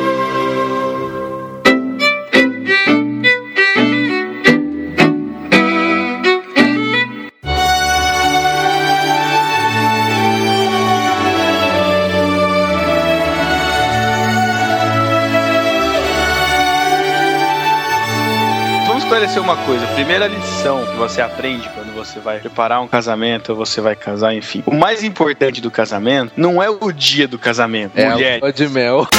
Esclarecer 19.18 19.42
uma 19.42 19.58
coisa. 19.66 19.84
A 19.86 19.94
primeira 19.94 20.28
lição 20.28 20.86
que 20.86 20.96
você 20.96 21.22
aprende 21.22 21.68
quando 21.70 21.92
você 21.96 22.20
vai 22.20 22.40
preparar 22.40 22.84
um 22.84 22.88
casamento, 22.88 23.50
ou 23.50 23.56
você 23.56 23.82
vai 23.82 23.96
casar, 23.96 24.36
enfim. 24.36 24.62
O 24.66 24.76
mais 24.76 25.04
importante 25.04 25.60
do 25.60 25.72
casamento 25.72 26.34
não 26.38 26.62
é 26.62 26.70
o 26.70 26.92
dia 26.92 27.28
do 27.28 27.40
casamento. 27.40 27.98
É 27.98 28.12
mulher. 28.12 28.40
de 28.54 28.70
mel. 28.70 29.08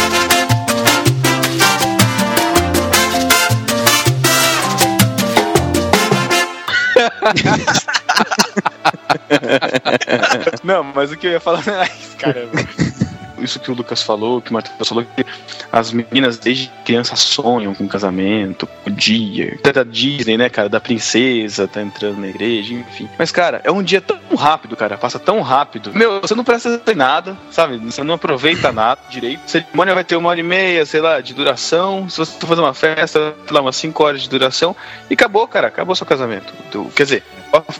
Não, 10.62 10.84
mas 10.84 11.11
o 11.11 11.16
que 11.16 11.26
eu 11.26 11.32
ia 11.32 11.40
falar 11.40 11.64
não 11.66 11.74
era 11.74 11.88
isso, 13.42 13.61
que 13.61 13.70
o 13.70 13.74
Lucas 13.74 14.03
falou, 14.03 14.40
que 14.40 14.51
o 14.51 14.55
Matheus 14.55 14.88
falou, 14.88 15.05
que 15.05 15.24
as 15.72 15.92
meninas 15.92 16.38
desde 16.38 16.70
criança 16.85 17.16
sonham 17.16 17.74
com 17.74 17.87
casamento, 17.88 18.66
com 18.66 18.90
o 18.90 18.92
dia. 18.92 19.57
Até 19.59 19.72
da 19.72 19.85
Disney, 19.85 20.37
né, 20.37 20.48
cara? 20.48 20.68
Da 20.68 20.81
princesa, 20.81 21.68
tá 21.68 21.83
entrando 21.83 22.20
na 22.20 22.29
igreja, 22.29 22.74
enfim. 22.74 23.09
Mas, 23.18 23.31
cara, 23.31 23.61
é 23.64 23.70
um 23.70 23.83
dia 23.83 24.01
tão 24.01 24.18
rápido, 24.37 24.77
cara. 24.77 24.96
Passa 24.96 25.18
tão 25.18 25.40
rápido. 25.40 25.92
Meu, 25.94 26.20
você 26.20 26.35
não 26.35 26.44
presta 26.44 26.74
atenção 26.74 26.94
em 26.94 26.96
nada, 26.96 27.37
sabe? 27.51 27.79
Você 27.79 28.03
não 28.03 28.14
aproveita 28.14 28.72
nada 28.72 29.01
direito. 29.11 29.42
A 29.44 29.48
cerimônia 29.48 29.94
vai 29.94 30.05
ter 30.05 30.16
uma 30.16 30.29
hora 30.31 30.40
e 30.40 30.42
meia, 30.42 30.85
sei 30.87 31.01
lá, 31.01 31.20
de 31.20 31.35
duração. 31.35 32.09
Se 32.09 32.18
você 32.18 32.38
for 32.38 32.46
fazer 32.46 32.61
uma 32.61 32.74
festa, 32.74 33.35
sei 33.46 33.55
lá, 33.55 33.61
umas 33.61 33.77
cinco 33.77 34.05
horas 34.05 34.22
de 34.22 34.29
duração. 34.29 34.74
E 35.11 35.14
acabou, 35.14 35.46
cara. 35.46 35.68
Acabou 35.68 35.94
seu 35.94 36.07
casamento. 36.07 36.53
Quer 36.94 37.03
dizer, 37.03 37.22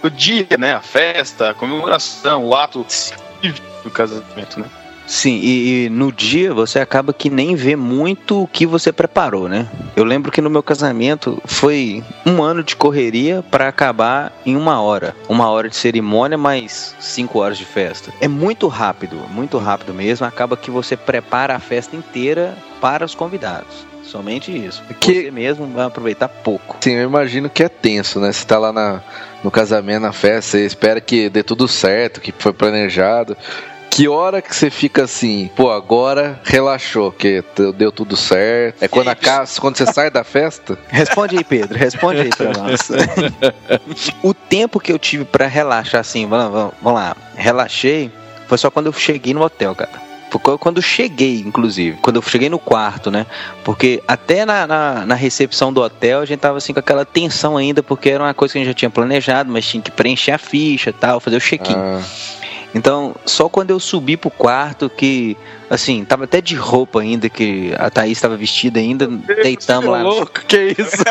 o 0.03 0.11
dia, 0.11 0.47
né? 0.59 0.75
A 0.75 0.81
festa, 0.81 1.51
a 1.51 1.55
comemoração, 1.55 2.45
o 2.45 2.55
ato 2.55 2.87
do 3.85 3.91
casamento, 3.91 4.61
né? 4.61 4.67
Sim, 5.09 5.41
e, 5.43 5.87
e 5.87 5.89
no 5.89 6.13
dia 6.13 6.53
você 6.53 6.79
acaba 6.79 7.15
que 7.15 7.31
nem 7.31 7.57
vê 7.57 7.75
muito 7.75 8.43
o 8.43 8.47
que 8.47 8.67
você 8.67 8.93
preparou, 8.93 9.49
né? 9.49 9.67
Eu 9.97 10.05
lembro 10.05 10.31
que 10.31 10.43
no 10.43 10.51
meu 10.51 10.63
casamento 10.63 11.41
foi 11.47 12.05
um 12.27 12.43
ano 12.43 12.63
de 12.63 12.77
correria 12.77 13.43
para 13.51 13.67
acabar 13.69 14.31
em 14.45 14.55
uma 14.55 14.83
hora. 14.83 15.17
Uma 15.27 15.49
hora 15.51 15.69
de 15.71 15.77
cerimônia, 15.77 16.37
mais 16.37 16.95
cinco 17.01 17.39
horas 17.39 17.57
de 17.57 17.65
festa. 17.65 18.13
É 18.21 18.29
muito 18.29 18.69
rápido, 18.69 19.17
muito 19.31 19.57
rápido 19.57 19.95
mesmo. 19.95 20.27
Acaba 20.27 20.59
que 20.59 20.71
você 20.71 20.95
prepara 20.95 21.57
a 21.57 21.59
festa 21.59 21.97
inteira 21.97 22.55
para 22.79 23.03
os 23.05 23.15
convidados. 23.15 23.87
Somente 24.05 24.51
isso. 24.55 24.83
Que- 25.01 25.23
Você 25.25 25.31
mesmo 25.31 25.67
vai 25.69 25.87
aproveitar 25.87 26.29
pouco. 26.29 26.77
Sim, 26.83 26.93
eu 26.93 27.05
imagino 27.05 27.49
que 27.49 27.63
é 27.63 27.69
tenso, 27.69 28.21
né? 28.21 28.31
Você 28.31 28.45
tá 28.47 28.59
lá 28.59 28.73
na, 28.75 29.01
no 29.43 29.51
casamento, 29.51 30.03
na 30.03 30.13
festa, 30.13 30.51
você 30.53 30.67
espera 30.67 31.01
que 31.01 31.31
dê 31.31 31.43
tudo 31.43 31.67
certo, 31.67 32.21
que 32.21 32.33
foi 32.39 32.53
planejado. 32.53 33.37
Que 33.91 34.07
hora 34.07 34.41
que 34.41 34.55
você 34.55 34.71
fica 34.71 35.03
assim, 35.05 35.51
pô, 35.57 35.71
agora 35.73 36.41
relaxou, 36.45 37.11
que 37.11 37.43
deu 37.77 37.91
tudo 37.91 38.17
certo. 38.17 38.83
É 38.83 38.87
quando, 38.89 39.09
a 39.09 39.15
casa, 39.17 39.61
quando 39.61 39.77
você 39.77 39.87
sai 39.87 40.09
da 40.11 40.23
festa? 40.23 40.79
Responde 40.89 41.37
aí, 41.37 41.43
Pedro. 41.45 41.77
Responde 41.77 42.21
aí 42.21 42.31
pra 42.31 42.53
nós. 42.53 42.89
o 44.23 44.33
tempo 44.33 44.79
que 44.79 44.93
eu 44.93 44.99
tive 44.99 45.25
pra 45.25 45.47
relaxar, 45.49 46.01
assim, 46.01 46.27
vamos, 46.27 46.53
vamos- 46.53 46.75
vamos 46.81 47.01
lá, 47.01 47.17
relaxei, 47.35 48.11
foi 48.47 48.57
só 48.57 48.71
quando 48.71 48.87
eu 48.87 48.93
cheguei 48.93 49.35
no 49.35 49.43
hotel, 49.43 49.75
cara. 49.75 50.07
Foi 50.31 50.39
qu- 50.41 50.59
quando 50.59 50.77
eu 50.77 50.83
cheguei, 50.83 51.41
inclusive. 51.41 51.97
Quando 52.03 52.17
eu 52.17 52.23
cheguei 52.23 52.51
no 52.51 52.59
quarto, 52.59 53.11
né? 53.11 53.25
Porque 53.65 54.03
até 54.07 54.45
na, 54.45 54.67
na, 54.67 55.07
na 55.07 55.15
recepção 55.15 55.73
do 55.73 55.81
hotel 55.83 56.21
a 56.21 56.25
gente 56.27 56.39
tava 56.41 56.59
assim 56.59 56.75
com 56.75 56.81
aquela 56.81 57.05
tensão 57.07 57.57
ainda, 57.57 57.83
porque 57.83 58.11
era 58.11 58.23
uma 58.23 58.35
coisa 58.35 58.53
que 58.53 58.59
a 58.59 58.61
gente 58.61 58.69
já 58.69 58.75
tinha 58.75 58.91
planejado, 58.91 59.51
mas 59.51 59.67
tinha 59.67 59.83
que 59.83 59.91
preencher 59.91 60.33
a 60.33 60.39
ficha 60.39 60.91
e 60.91 60.93
tal, 60.93 61.19
fazer 61.19 61.37
o 61.39 61.41
check-in. 61.41 61.75
Ah, 61.75 62.03
Então, 62.75 63.15
só 63.25 63.49
quando 63.49 63.71
eu 63.71 63.81
subi 63.81 64.17
pro 64.17 64.31
quarto 64.31 64.91
que, 64.91 65.37
assim, 65.71 66.05
tava 66.05 66.25
até 66.25 66.41
de 66.41 66.55
roupa 66.55 67.01
ainda, 67.01 67.29
que 67.29 67.73
a 67.79 67.89
Thaís 67.91 68.19
estava 68.19 68.37
vestida 68.37 68.79
ainda, 68.79 69.07
deitamos 69.07 69.89
lá. 69.89 70.03
louco, 70.03 70.45
que 70.47 70.75
isso? 70.79 70.97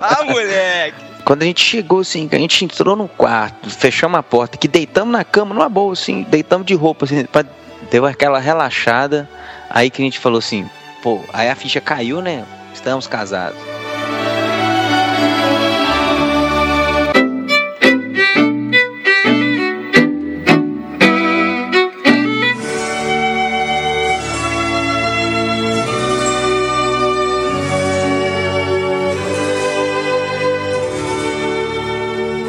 Ah, 0.00 0.22
moleque! 0.24 0.96
Quando 1.24 1.42
a 1.42 1.46
gente 1.46 1.64
chegou, 1.64 2.00
assim, 2.00 2.28
que 2.28 2.36
a 2.36 2.38
gente 2.38 2.64
entrou 2.64 2.94
no 2.94 3.08
quarto, 3.08 3.68
fechamos 3.70 4.18
a 4.18 4.22
porta, 4.22 4.58
que 4.58 4.68
deitamos 4.68 5.10
na 5.10 5.24
cama, 5.24 5.54
numa 5.54 5.68
boa, 5.68 5.94
assim, 5.94 6.24
deitamos 6.28 6.66
de 6.66 6.74
roupa, 6.74 7.06
assim, 7.06 7.24
pra, 7.24 7.44
deu 7.90 8.04
aquela 8.06 8.38
relaxada, 8.38 9.28
aí 9.70 9.90
que 9.90 10.02
a 10.02 10.04
gente 10.04 10.18
falou 10.18 10.38
assim, 10.38 10.68
pô, 11.02 11.20
aí 11.32 11.48
a 11.48 11.56
ficha 11.56 11.80
caiu, 11.80 12.20
né? 12.20 12.44
Estamos 12.72 13.06
casados. 13.06 13.58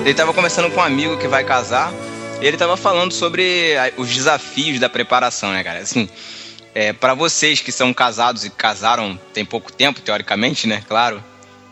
Ele 0.05 0.13
tava 0.13 0.31
conversando 0.35 0.69
com 0.69 0.79
um 0.79 0.83
amigo 0.83 1.17
que 1.17 1.27
vai 1.27 1.43
casar. 1.43 1.91
E 2.39 2.45
ele 2.45 2.57
tava 2.57 2.77
falando 2.77 3.11
sobre 3.11 3.73
os 3.97 4.13
desafios 4.13 4.79
da 4.79 4.87
preparação, 4.87 5.51
né, 5.51 5.63
cara? 5.63 5.79
Assim, 5.79 6.07
é, 6.75 6.93
para 6.93 7.15
vocês 7.15 7.59
que 7.59 7.71
são 7.71 7.91
casados 7.91 8.45
e 8.45 8.51
casaram 8.51 9.19
tem 9.33 9.43
pouco 9.43 9.73
tempo, 9.73 10.01
teoricamente, 10.01 10.67
né? 10.67 10.83
Claro. 10.87 11.23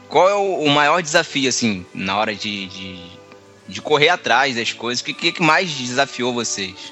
Qual 0.10 0.28
é 0.28 0.34
o, 0.34 0.68
maior 0.70 1.00
desafio, 1.00 1.48
assim, 1.48 1.86
na 1.94 2.18
hora 2.18 2.34
de, 2.34 2.66
de, 2.68 3.00
de 3.68 3.82
correr 3.82 4.10
atrás 4.10 4.56
das 4.56 4.74
coisas? 4.74 5.02
O 5.02 5.06
que 5.06 5.32
que 5.32 5.44
mais 5.44 5.70
desafiou 5.70 6.34
vocês? 6.34 6.92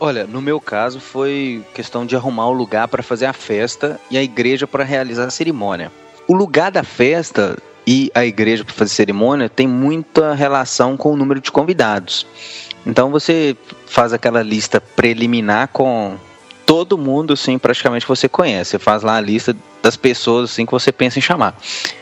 Olha, 0.00 0.26
no 0.26 0.42
meu 0.42 0.60
caso 0.60 0.98
foi 0.98 1.64
questão 1.72 2.04
de 2.04 2.16
arrumar 2.16 2.48
o 2.48 2.52
lugar 2.52 2.88
para 2.88 3.02
fazer 3.02 3.26
a 3.26 3.32
festa 3.32 4.00
e 4.10 4.18
a 4.18 4.22
igreja 4.24 4.66
para 4.66 4.82
realizar 4.82 5.26
a 5.26 5.30
cerimônia. 5.30 5.92
O 6.26 6.34
lugar 6.34 6.72
da 6.72 6.82
festa 6.82 7.56
e 7.90 8.10
a 8.14 8.22
igreja 8.22 8.66
para 8.66 8.74
fazer 8.74 8.90
cerimônia 8.90 9.48
tem 9.48 9.66
muita 9.66 10.34
relação 10.34 10.94
com 10.94 11.10
o 11.10 11.16
número 11.16 11.40
de 11.40 11.50
convidados. 11.50 12.26
Então 12.84 13.10
você 13.10 13.56
faz 13.86 14.12
aquela 14.12 14.42
lista 14.42 14.78
preliminar 14.78 15.68
com 15.68 16.18
todo 16.66 16.98
mundo, 16.98 17.32
assim, 17.32 17.56
praticamente 17.56 18.04
que 18.04 18.10
você 18.10 18.28
conhece. 18.28 18.72
Você 18.72 18.78
faz 18.78 19.02
lá 19.02 19.16
a 19.16 19.20
lista 19.22 19.56
das 19.82 19.96
pessoas 19.96 20.50
assim 20.50 20.66
que 20.66 20.72
você 20.72 20.92
pensa 20.92 21.18
em 21.18 21.22
chamar. 21.22 21.56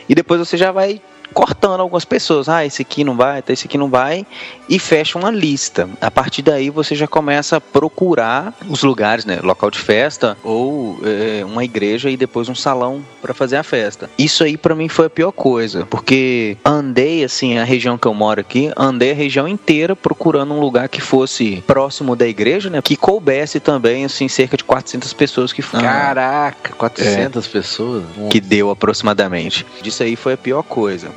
E 0.09 0.15
depois 0.17 0.41
você 0.41 0.57
já 0.57 0.73
vai 0.73 1.01
cortando 1.33 1.81
algumas 1.81 2.05
pessoas. 2.05 2.49
Ah, 2.49 2.65
esse 2.65 2.83
aqui 2.83 3.05
não 3.05 3.17
vai, 3.17 3.43
tá, 3.43 3.53
esse 3.53 3.67
aqui 3.67 3.79
não 3.79 3.89
vai. 3.89 4.27
E 4.69 4.79
fecha 4.79 5.19
uma 5.19 5.31
lista. 5.31 5.89
A 6.01 6.11
partir 6.11 6.43
daí 6.43 6.71
você 6.71 6.95
já 6.95 7.07
começa 7.07 7.57
a 7.57 7.61
procurar 7.61 8.55
os 8.69 8.83
lugares, 8.83 9.25
né? 9.25 9.41
Local 9.43 9.71
de 9.71 9.79
festa 9.79 10.37
ou 10.43 10.99
é, 11.05 11.45
uma 11.45 11.65
igreja 11.65 12.11
e 12.11 12.17
depois 12.17 12.49
um 12.49 12.55
salão 12.55 13.03
para 13.21 13.35
fazer 13.35 13.57
a 13.57 13.63
festa. 13.63 14.11
Isso 14.19 14.45
aí 14.45 14.57
para 14.57 14.75
mim 14.75 14.89
foi 14.89 15.07
a 15.07 15.11
pior 15.11 15.33
coisa, 15.33 15.87
porque 15.87 16.57
andei 16.65 17.25
assim 17.25 17.59
a 17.59 17.65
região 17.65 17.99
que 17.99 18.07
eu 18.07 18.15
moro 18.15 18.41
aqui, 18.41 18.71
andei 18.77 19.13
a 19.13 19.15
região 19.15 19.47
inteira 19.47 19.95
procurando 19.95 20.55
um 20.55 20.61
lugar 20.61 20.89
que 20.89 21.01
fosse 21.01 21.63
próximo 21.67 22.17
da 22.17 22.27
igreja, 22.27 22.71
né? 22.71 22.81
Que 22.83 22.97
coubesse 22.97 23.61
também 23.61 24.05
assim 24.05 24.29
cerca 24.29 24.57
de 24.57 24.65
400 24.65 25.13
pessoas 25.13 25.53
que 25.53 25.63
foram. 25.63 25.85
Caraca, 25.85 26.73
400 26.75 27.47
pessoas? 27.47 28.05
que 28.31 28.41
deu 28.41 28.71
aproximadamente. 28.71 29.67
Disso 29.83 30.03
aí 30.03 30.17
foi 30.17 30.35
a 30.35 30.37
pior 30.37 30.63
coisa. 30.63 31.11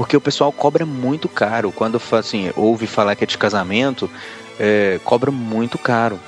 Porque 0.00 0.16
o 0.16 0.20
pessoal 0.20 0.50
cobra 0.50 0.86
muito 0.86 1.28
caro. 1.28 1.70
Quando 1.70 2.00
assim, 2.12 2.50
ouve 2.56 2.86
falar 2.86 3.14
que 3.14 3.22
é 3.22 3.26
de 3.26 3.36
casamento, 3.36 4.10
é, 4.58 4.98
cobra 5.04 5.30
muito 5.30 5.76
caro. 5.76 6.18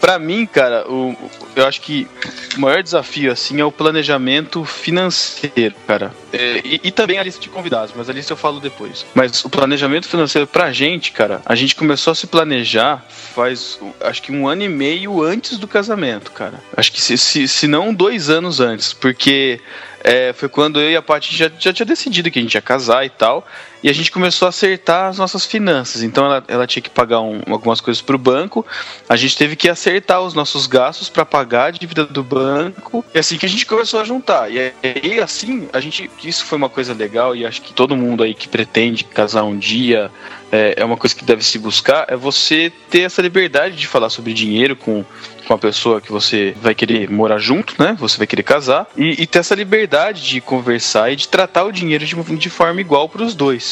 Pra 0.00 0.18
mim, 0.18 0.44
cara, 0.44 0.84
o, 0.90 1.16
eu 1.54 1.64
acho 1.64 1.80
que 1.82 2.08
o 2.56 2.60
maior 2.60 2.82
desafio, 2.82 3.30
assim, 3.30 3.60
é 3.60 3.64
o 3.64 3.70
planejamento 3.70 4.64
financeiro, 4.64 5.76
cara. 5.86 6.12
É, 6.32 6.60
e, 6.64 6.80
e 6.82 6.90
também 6.90 7.16
a 7.16 7.22
lista 7.22 7.40
de 7.40 7.48
convidados, 7.48 7.94
mas 7.96 8.10
a 8.10 8.12
lista 8.12 8.32
eu 8.32 8.36
falo 8.36 8.58
depois. 8.58 9.06
Mas 9.14 9.44
o 9.44 9.48
planejamento 9.48 10.08
financeiro 10.08 10.48
pra 10.48 10.72
gente, 10.72 11.12
cara, 11.12 11.40
a 11.46 11.54
gente 11.54 11.76
começou 11.76 12.10
a 12.10 12.14
se 12.16 12.26
planejar 12.26 13.06
faz, 13.08 13.78
acho 14.00 14.20
que 14.20 14.32
um 14.32 14.48
ano 14.48 14.64
e 14.64 14.68
meio 14.68 15.22
antes 15.22 15.58
do 15.58 15.68
casamento, 15.68 16.32
cara. 16.32 16.54
Acho 16.76 16.90
que 16.90 17.00
se, 17.00 17.16
se, 17.16 17.46
se 17.46 17.68
não 17.68 17.94
dois 17.94 18.28
anos 18.28 18.58
antes, 18.58 18.92
porque 18.92 19.60
é, 20.04 20.32
foi 20.32 20.48
quando 20.48 20.80
eu 20.80 20.90
e 20.90 20.96
a 20.96 21.02
Paty 21.02 21.36
já, 21.36 21.50
já 21.58 21.72
tinha 21.72 21.86
decidido 21.86 22.30
que 22.30 22.38
a 22.38 22.42
gente 22.42 22.54
ia 22.54 22.62
casar 22.62 23.04
e 23.04 23.10
tal. 23.10 23.46
E 23.82 23.88
a 23.90 23.92
gente 23.92 24.10
começou 24.12 24.46
a 24.46 24.50
acertar 24.50 25.08
as 25.08 25.18
nossas 25.18 25.44
finanças. 25.44 26.02
Então 26.02 26.24
ela, 26.26 26.44
ela 26.46 26.66
tinha 26.66 26.82
que 26.82 26.90
pagar 26.90 27.20
um- 27.20 27.40
algumas 27.50 27.80
coisas 27.80 28.00
pro 28.00 28.16
banco. 28.16 28.64
A 29.08 29.16
gente 29.16 29.36
teve 29.36 29.56
que 29.56 29.68
acertar 29.68 30.20
os 30.20 30.34
nossos 30.34 30.66
gastos 30.66 31.08
para 31.08 31.24
pagar 31.24 31.64
a 31.64 31.70
dívida 31.70 32.04
do 32.04 32.22
banco. 32.22 33.04
E 33.14 33.18
assim 33.18 33.36
que 33.36 33.46
a 33.46 33.48
gente 33.48 33.66
começou 33.66 34.00
a 34.00 34.04
juntar. 34.04 34.50
E 34.50 34.58
aí, 34.58 35.20
assim, 35.20 35.68
a 35.72 35.80
gente. 35.80 36.10
Isso 36.22 36.44
foi 36.44 36.56
uma 36.58 36.68
coisa 36.68 36.94
legal. 36.94 37.34
E 37.34 37.44
acho 37.44 37.60
que 37.60 37.72
todo 37.72 37.96
mundo 37.96 38.22
aí 38.22 38.34
que 38.34 38.48
pretende 38.48 39.04
casar 39.04 39.42
um 39.44 39.58
dia 39.58 40.10
é, 40.52 40.74
é 40.76 40.84
uma 40.84 40.96
coisa 40.96 41.16
que 41.16 41.24
deve 41.24 41.42
se 41.44 41.58
buscar. 41.58 42.06
É 42.08 42.16
você 42.16 42.72
ter 42.90 43.00
essa 43.00 43.20
liberdade 43.22 43.74
de 43.76 43.86
falar 43.86 44.10
sobre 44.10 44.32
dinheiro 44.32 44.76
com, 44.76 45.04
com 45.46 45.54
a 45.54 45.58
pessoa 45.58 46.00
que 46.00 46.12
você 46.12 46.54
vai 46.60 46.74
querer 46.74 47.10
morar 47.10 47.38
junto, 47.38 47.74
né? 47.82 47.96
Você 47.98 48.18
vai 48.18 48.26
querer 48.26 48.42
casar. 48.42 48.86
E, 48.96 49.22
e 49.22 49.26
ter 49.26 49.40
essa 49.40 49.54
liberdade 49.54 50.22
de 50.22 50.40
conversar 50.40 51.10
e 51.10 51.16
de 51.16 51.26
tratar 51.26 51.64
o 51.64 51.72
dinheiro 51.72 52.04
de, 52.04 52.14
de 52.36 52.50
forma 52.50 52.80
igual 52.80 53.08
para 53.08 53.22
os 53.22 53.34
dois. 53.34 53.71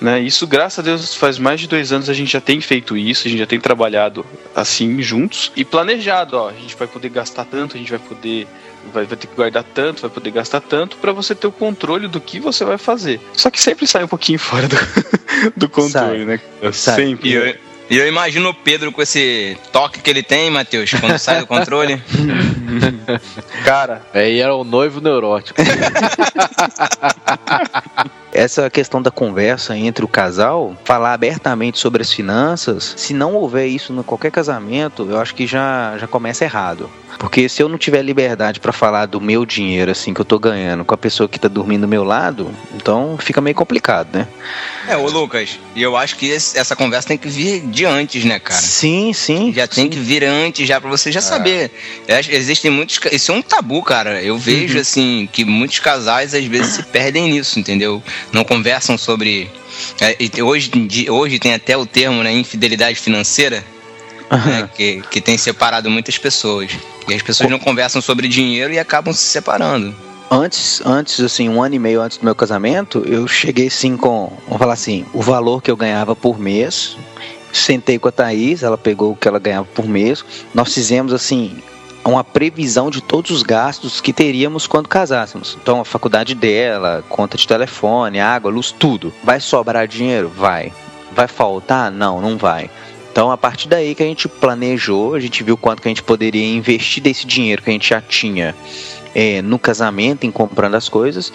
Né? 0.00 0.20
Isso, 0.20 0.46
graças 0.46 0.78
a 0.78 0.82
Deus, 0.82 1.14
faz 1.14 1.38
mais 1.38 1.60
de 1.60 1.68
dois 1.68 1.92
anos 1.92 2.08
a 2.08 2.14
gente 2.14 2.32
já 2.32 2.40
tem 2.40 2.60
feito 2.60 2.96
isso, 2.96 3.26
a 3.26 3.30
gente 3.30 3.38
já 3.38 3.46
tem 3.46 3.60
trabalhado 3.60 4.26
assim 4.54 5.00
juntos 5.00 5.52
e 5.56 5.64
planejado. 5.64 6.36
Ó, 6.36 6.48
a 6.48 6.52
gente 6.52 6.76
vai 6.76 6.88
poder 6.88 7.08
gastar 7.08 7.44
tanto, 7.44 7.76
a 7.76 7.78
gente 7.78 7.90
vai 7.90 8.00
poder. 8.00 8.46
Vai, 8.92 9.04
vai 9.04 9.16
ter 9.16 9.28
que 9.28 9.36
guardar 9.36 9.62
tanto, 9.62 10.02
vai 10.02 10.10
poder 10.10 10.32
gastar 10.32 10.60
tanto 10.60 10.96
para 10.96 11.12
você 11.12 11.36
ter 11.36 11.46
o 11.46 11.52
controle 11.52 12.08
do 12.08 12.20
que 12.20 12.40
você 12.40 12.64
vai 12.64 12.76
fazer. 12.76 13.20
Só 13.32 13.48
que 13.48 13.60
sempre 13.60 13.86
sai 13.86 14.02
um 14.02 14.08
pouquinho 14.08 14.38
fora 14.40 14.66
do, 14.66 14.76
do 15.56 15.68
controle, 15.68 16.18
Sai. 16.18 16.24
né? 16.24 16.40
Sai. 16.72 16.96
Sempre. 16.96 17.28
E 17.28 17.32
eu, 17.32 17.54
e 17.92 17.98
eu 17.98 18.08
imagino 18.08 18.48
o 18.48 18.54
Pedro 18.54 18.90
com 18.90 19.02
esse 19.02 19.54
toque 19.70 20.00
que 20.00 20.08
ele 20.08 20.22
tem, 20.22 20.50
Matheus, 20.50 20.90
quando 20.92 21.18
sai 21.18 21.40
do 21.40 21.46
controle. 21.46 22.02
Cara, 23.66 24.00
Aí 24.14 24.40
era 24.40 24.54
o 24.54 24.64
noivo 24.64 24.98
neurótico. 24.98 25.60
Essa 28.32 28.70
questão 28.70 29.02
da 29.02 29.10
conversa 29.10 29.76
entre 29.76 30.04
o 30.04 30.08
casal, 30.08 30.74
falar 30.84 31.12
abertamente 31.12 31.78
sobre 31.78 32.00
as 32.02 32.10
finanças, 32.12 32.94
se 32.96 33.12
não 33.12 33.34
houver 33.34 33.66
isso 33.66 33.92
em 33.92 34.02
qualquer 34.02 34.30
casamento, 34.30 35.06
eu 35.10 35.18
acho 35.20 35.34
que 35.34 35.46
já, 35.46 35.96
já 35.98 36.06
começa 36.06 36.44
errado. 36.44 36.88
Porque 37.18 37.46
se 37.48 37.62
eu 37.62 37.68
não 37.68 37.76
tiver 37.76 38.02
liberdade 38.02 38.58
pra 38.58 38.72
falar 38.72 39.04
do 39.06 39.20
meu 39.20 39.44
dinheiro, 39.44 39.90
assim, 39.90 40.14
que 40.14 40.20
eu 40.20 40.24
tô 40.24 40.38
ganhando 40.38 40.82
com 40.84 40.94
a 40.94 40.96
pessoa 40.96 41.28
que 41.28 41.38
tá 41.38 41.46
dormindo 41.46 41.82
do 41.82 41.88
meu 41.88 42.02
lado, 42.02 42.50
então 42.74 43.16
fica 43.18 43.40
meio 43.40 43.54
complicado, 43.54 44.08
né? 44.16 44.26
É, 44.88 44.96
ô 44.96 45.06
Lucas, 45.08 45.58
e 45.76 45.82
eu 45.82 45.94
acho 45.96 46.16
que 46.16 46.26
esse- 46.26 46.58
essa 46.58 46.74
conversa 46.74 47.08
tem 47.08 47.18
que 47.18 47.28
vir 47.28 47.60
de 47.66 47.84
antes, 47.84 48.24
né, 48.24 48.38
cara? 48.40 48.60
Sim, 48.60 49.12
sim. 49.12 49.52
Já 49.52 49.68
tem 49.68 49.88
que 49.90 49.98
vir 49.98 50.24
antes, 50.24 50.66
já 50.66 50.80
pra 50.80 50.88
você 50.88 51.12
já 51.12 51.20
saber. 51.20 51.70
Eu 52.08 52.16
acho 52.16 52.28
que 52.30 52.34
Existem 52.34 52.70
muitos. 52.70 52.98
Isso 53.12 53.30
é 53.30 53.34
um 53.34 53.42
tabu, 53.42 53.82
cara. 53.82 54.20
Eu 54.22 54.36
vejo, 54.38 54.78
assim, 54.78 55.28
que 55.30 55.44
muitos 55.44 55.78
casais 55.78 56.34
às 56.34 56.44
vezes 56.46 56.74
se 56.76 56.82
perdem 56.82 57.30
nisso, 57.30 57.60
entendeu? 57.60 58.02
Não 58.30 58.44
conversam 58.44 58.96
sobre. 58.98 59.50
é, 60.00 60.16
e 60.18 60.42
hoje, 60.42 60.70
hoje 61.10 61.38
tem 61.38 61.54
até 61.54 61.76
o 61.76 61.86
termo, 61.86 62.22
né? 62.22 62.32
Infidelidade 62.32 62.98
financeira. 62.98 63.64
né, 64.46 64.68
que, 64.74 65.02
que 65.10 65.20
tem 65.20 65.36
separado 65.36 65.90
muitas 65.90 66.16
pessoas. 66.16 66.70
E 67.06 67.14
as 67.14 67.22
pessoas 67.22 67.50
não 67.50 67.58
conversam 67.58 68.00
sobre 68.00 68.28
dinheiro 68.28 68.72
e 68.72 68.78
acabam 68.78 69.12
se 69.12 69.24
separando. 69.24 69.94
Antes, 70.30 70.80
antes, 70.86 71.20
assim, 71.20 71.48
um 71.48 71.62
ano 71.62 71.74
e 71.74 71.78
meio 71.78 72.00
antes 72.00 72.16
do 72.16 72.24
meu 72.24 72.34
casamento, 72.34 73.02
eu 73.06 73.28
cheguei 73.28 73.66
assim 73.66 73.98
com, 73.98 74.32
vamos 74.46 74.58
falar 74.58 74.72
assim, 74.72 75.04
o 75.12 75.20
valor 75.20 75.62
que 75.62 75.70
eu 75.70 75.76
ganhava 75.76 76.16
por 76.16 76.38
mês. 76.38 76.96
Sentei 77.52 77.98
com 77.98 78.08
a 78.08 78.12
Thaís, 78.12 78.62
ela 78.62 78.78
pegou 78.78 79.12
o 79.12 79.16
que 79.16 79.28
ela 79.28 79.38
ganhava 79.38 79.68
por 79.74 79.86
mês. 79.86 80.24
Nós 80.54 80.72
fizemos 80.72 81.12
assim 81.12 81.62
uma 82.04 82.24
previsão 82.24 82.90
de 82.90 83.00
todos 83.00 83.30
os 83.30 83.42
gastos 83.42 84.00
que 84.00 84.12
teríamos 84.12 84.66
quando 84.66 84.88
casássemos. 84.88 85.56
Então, 85.60 85.80
a 85.80 85.84
faculdade 85.84 86.34
dela, 86.34 87.04
conta 87.08 87.36
de 87.36 87.46
telefone, 87.46 88.20
água, 88.20 88.50
luz, 88.50 88.72
tudo. 88.72 89.12
Vai 89.22 89.40
sobrar 89.40 89.86
dinheiro? 89.86 90.28
Vai. 90.28 90.72
Vai 91.12 91.28
faltar? 91.28 91.90
Não, 91.90 92.20
não 92.20 92.36
vai. 92.36 92.70
Então, 93.12 93.30
a 93.30 93.36
partir 93.36 93.68
daí 93.68 93.94
que 93.94 94.02
a 94.02 94.06
gente 94.06 94.26
planejou, 94.26 95.14
a 95.14 95.20
gente 95.20 95.44
viu 95.44 95.56
quanto 95.56 95.82
que 95.82 95.88
a 95.88 95.90
gente 95.90 96.02
poderia 96.02 96.46
investir 96.46 97.02
desse 97.02 97.26
dinheiro 97.26 97.62
que 97.62 97.68
a 97.68 97.72
gente 97.72 97.90
já 97.90 98.00
tinha 98.00 98.54
é, 99.14 99.42
no 99.42 99.58
casamento, 99.58 100.24
em 100.24 100.30
comprando 100.30 100.74
as 100.74 100.88
coisas. 100.88 101.32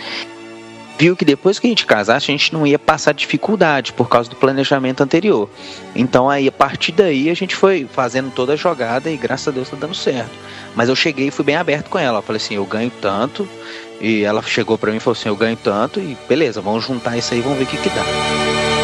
Viu 0.98 1.16
que 1.16 1.24
depois 1.24 1.60
que 1.60 1.68
a 1.68 1.70
gente 1.70 1.86
casasse, 1.86 2.32
a 2.32 2.34
gente 2.34 2.52
não 2.52 2.66
ia 2.66 2.80
passar 2.80 3.14
dificuldade 3.14 3.94
por 3.94 4.10
causa 4.10 4.30
do 4.30 4.36
planejamento 4.36 5.02
anterior. 5.04 5.48
Então, 5.96 6.28
aí, 6.28 6.48
a 6.48 6.52
partir 6.52 6.92
daí, 6.92 7.30
a 7.30 7.36
gente 7.36 7.56
foi 7.56 7.88
fazendo 7.92 8.32
toda 8.32 8.54
a 8.54 8.56
jogada 8.56 9.12
e 9.12 9.16
graças 9.16 9.48
a 9.48 9.52
Deus 9.52 9.70
tá 9.70 9.78
dando 9.80 9.94
certo. 9.94 10.32
Mas 10.76 10.90
eu 10.90 10.96
cheguei 10.96 11.28
e 11.28 11.32
fui 11.32 11.46
bem 11.46 11.56
aberto 11.56 11.90
com 11.90 12.00
ela. 12.00 12.18
Eu 12.18 12.24
falei 12.24 12.42
assim: 12.42 12.56
eu 12.56 12.66
ganho 12.66 12.92
tanto. 13.00 13.48
E 14.02 14.24
ela 14.24 14.42
chegou 14.42 14.78
para 14.78 14.92
mim 14.92 14.98
e 14.98 15.00
falou 15.00 15.18
assim: 15.18 15.30
eu 15.30 15.36
ganho 15.36 15.58
tanto. 15.58 16.00
E 16.00 16.18
beleza, 16.28 16.62
vamos 16.62 16.84
juntar 16.84 17.16
isso 17.16 17.34
aí, 17.34 17.42
vamos 17.42 17.60
ver 17.60 17.66
o 17.66 17.68
que, 17.68 17.78
que 17.78 17.90
dá. 17.90 18.77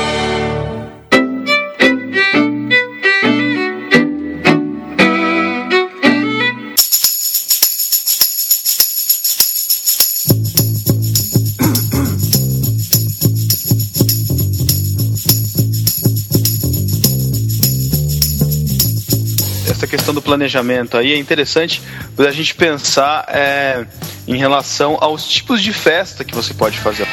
Questão 20.13 20.15
do 20.15 20.21
planejamento 20.21 20.97
aí 20.97 21.13
é 21.13 21.17
interessante 21.17 21.81
a 22.17 22.31
gente 22.31 22.53
pensar 22.55 23.25
é, 23.29 23.85
em 24.27 24.37
relação 24.37 24.97
aos 25.01 25.27
tipos 25.27 25.61
de 25.61 25.73
festa 25.73 26.23
que 26.23 26.35
você 26.35 26.53
pode 26.53 26.77
fazer. 26.79 27.07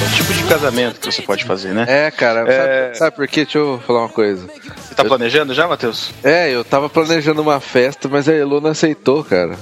O 0.00 0.16
tipo 0.16 0.32
de 0.32 0.44
casamento 0.44 1.00
que 1.00 1.12
você 1.12 1.22
pode 1.22 1.44
fazer, 1.44 1.72
né? 1.72 1.84
É, 1.88 2.10
cara, 2.10 2.40
É. 2.50 2.86
Sabe, 2.92 2.98
sabe 2.98 3.16
por 3.16 3.28
quê? 3.28 3.44
Deixa 3.44 3.58
eu 3.58 3.80
falar 3.86 4.00
uma 4.00 4.08
coisa. 4.08 4.46
Você 4.76 4.94
tá 4.94 5.04
planejando 5.04 5.54
já, 5.54 5.68
Matheus? 5.68 6.10
É, 6.24 6.50
eu 6.50 6.64
tava 6.64 6.88
planejando 6.88 7.40
uma 7.40 7.60
festa, 7.60 8.08
mas 8.08 8.28
a 8.28 8.34
Elo 8.34 8.60
não 8.60 8.70
aceitou, 8.70 9.22
cara. 9.22 9.56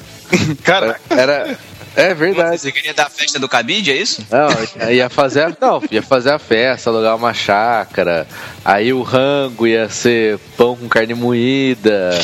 Cara, 0.64 0.98
Era. 1.10 1.56
É 1.96 2.14
verdade. 2.14 2.58
Você 2.58 2.72
queria 2.72 2.94
dar 2.94 3.06
a 3.06 3.10
festa 3.10 3.38
do 3.38 3.48
cabide, 3.48 3.90
é 3.90 3.96
isso? 3.96 4.24
Não, 4.30 4.90
ia 4.90 5.08
fazer 5.08 5.42
a, 5.42 5.52
não, 5.60 5.82
ia 5.90 6.02
fazer 6.02 6.30
a 6.32 6.38
festa, 6.38 6.90
alugar 6.90 7.16
uma 7.16 7.34
chácara. 7.34 8.26
Aí 8.64 8.92
o 8.92 9.02
rango 9.02 9.66
ia 9.66 9.88
ser 9.88 10.38
pão 10.56 10.76
com 10.76 10.88
carne 10.88 11.14
moída. 11.14 12.10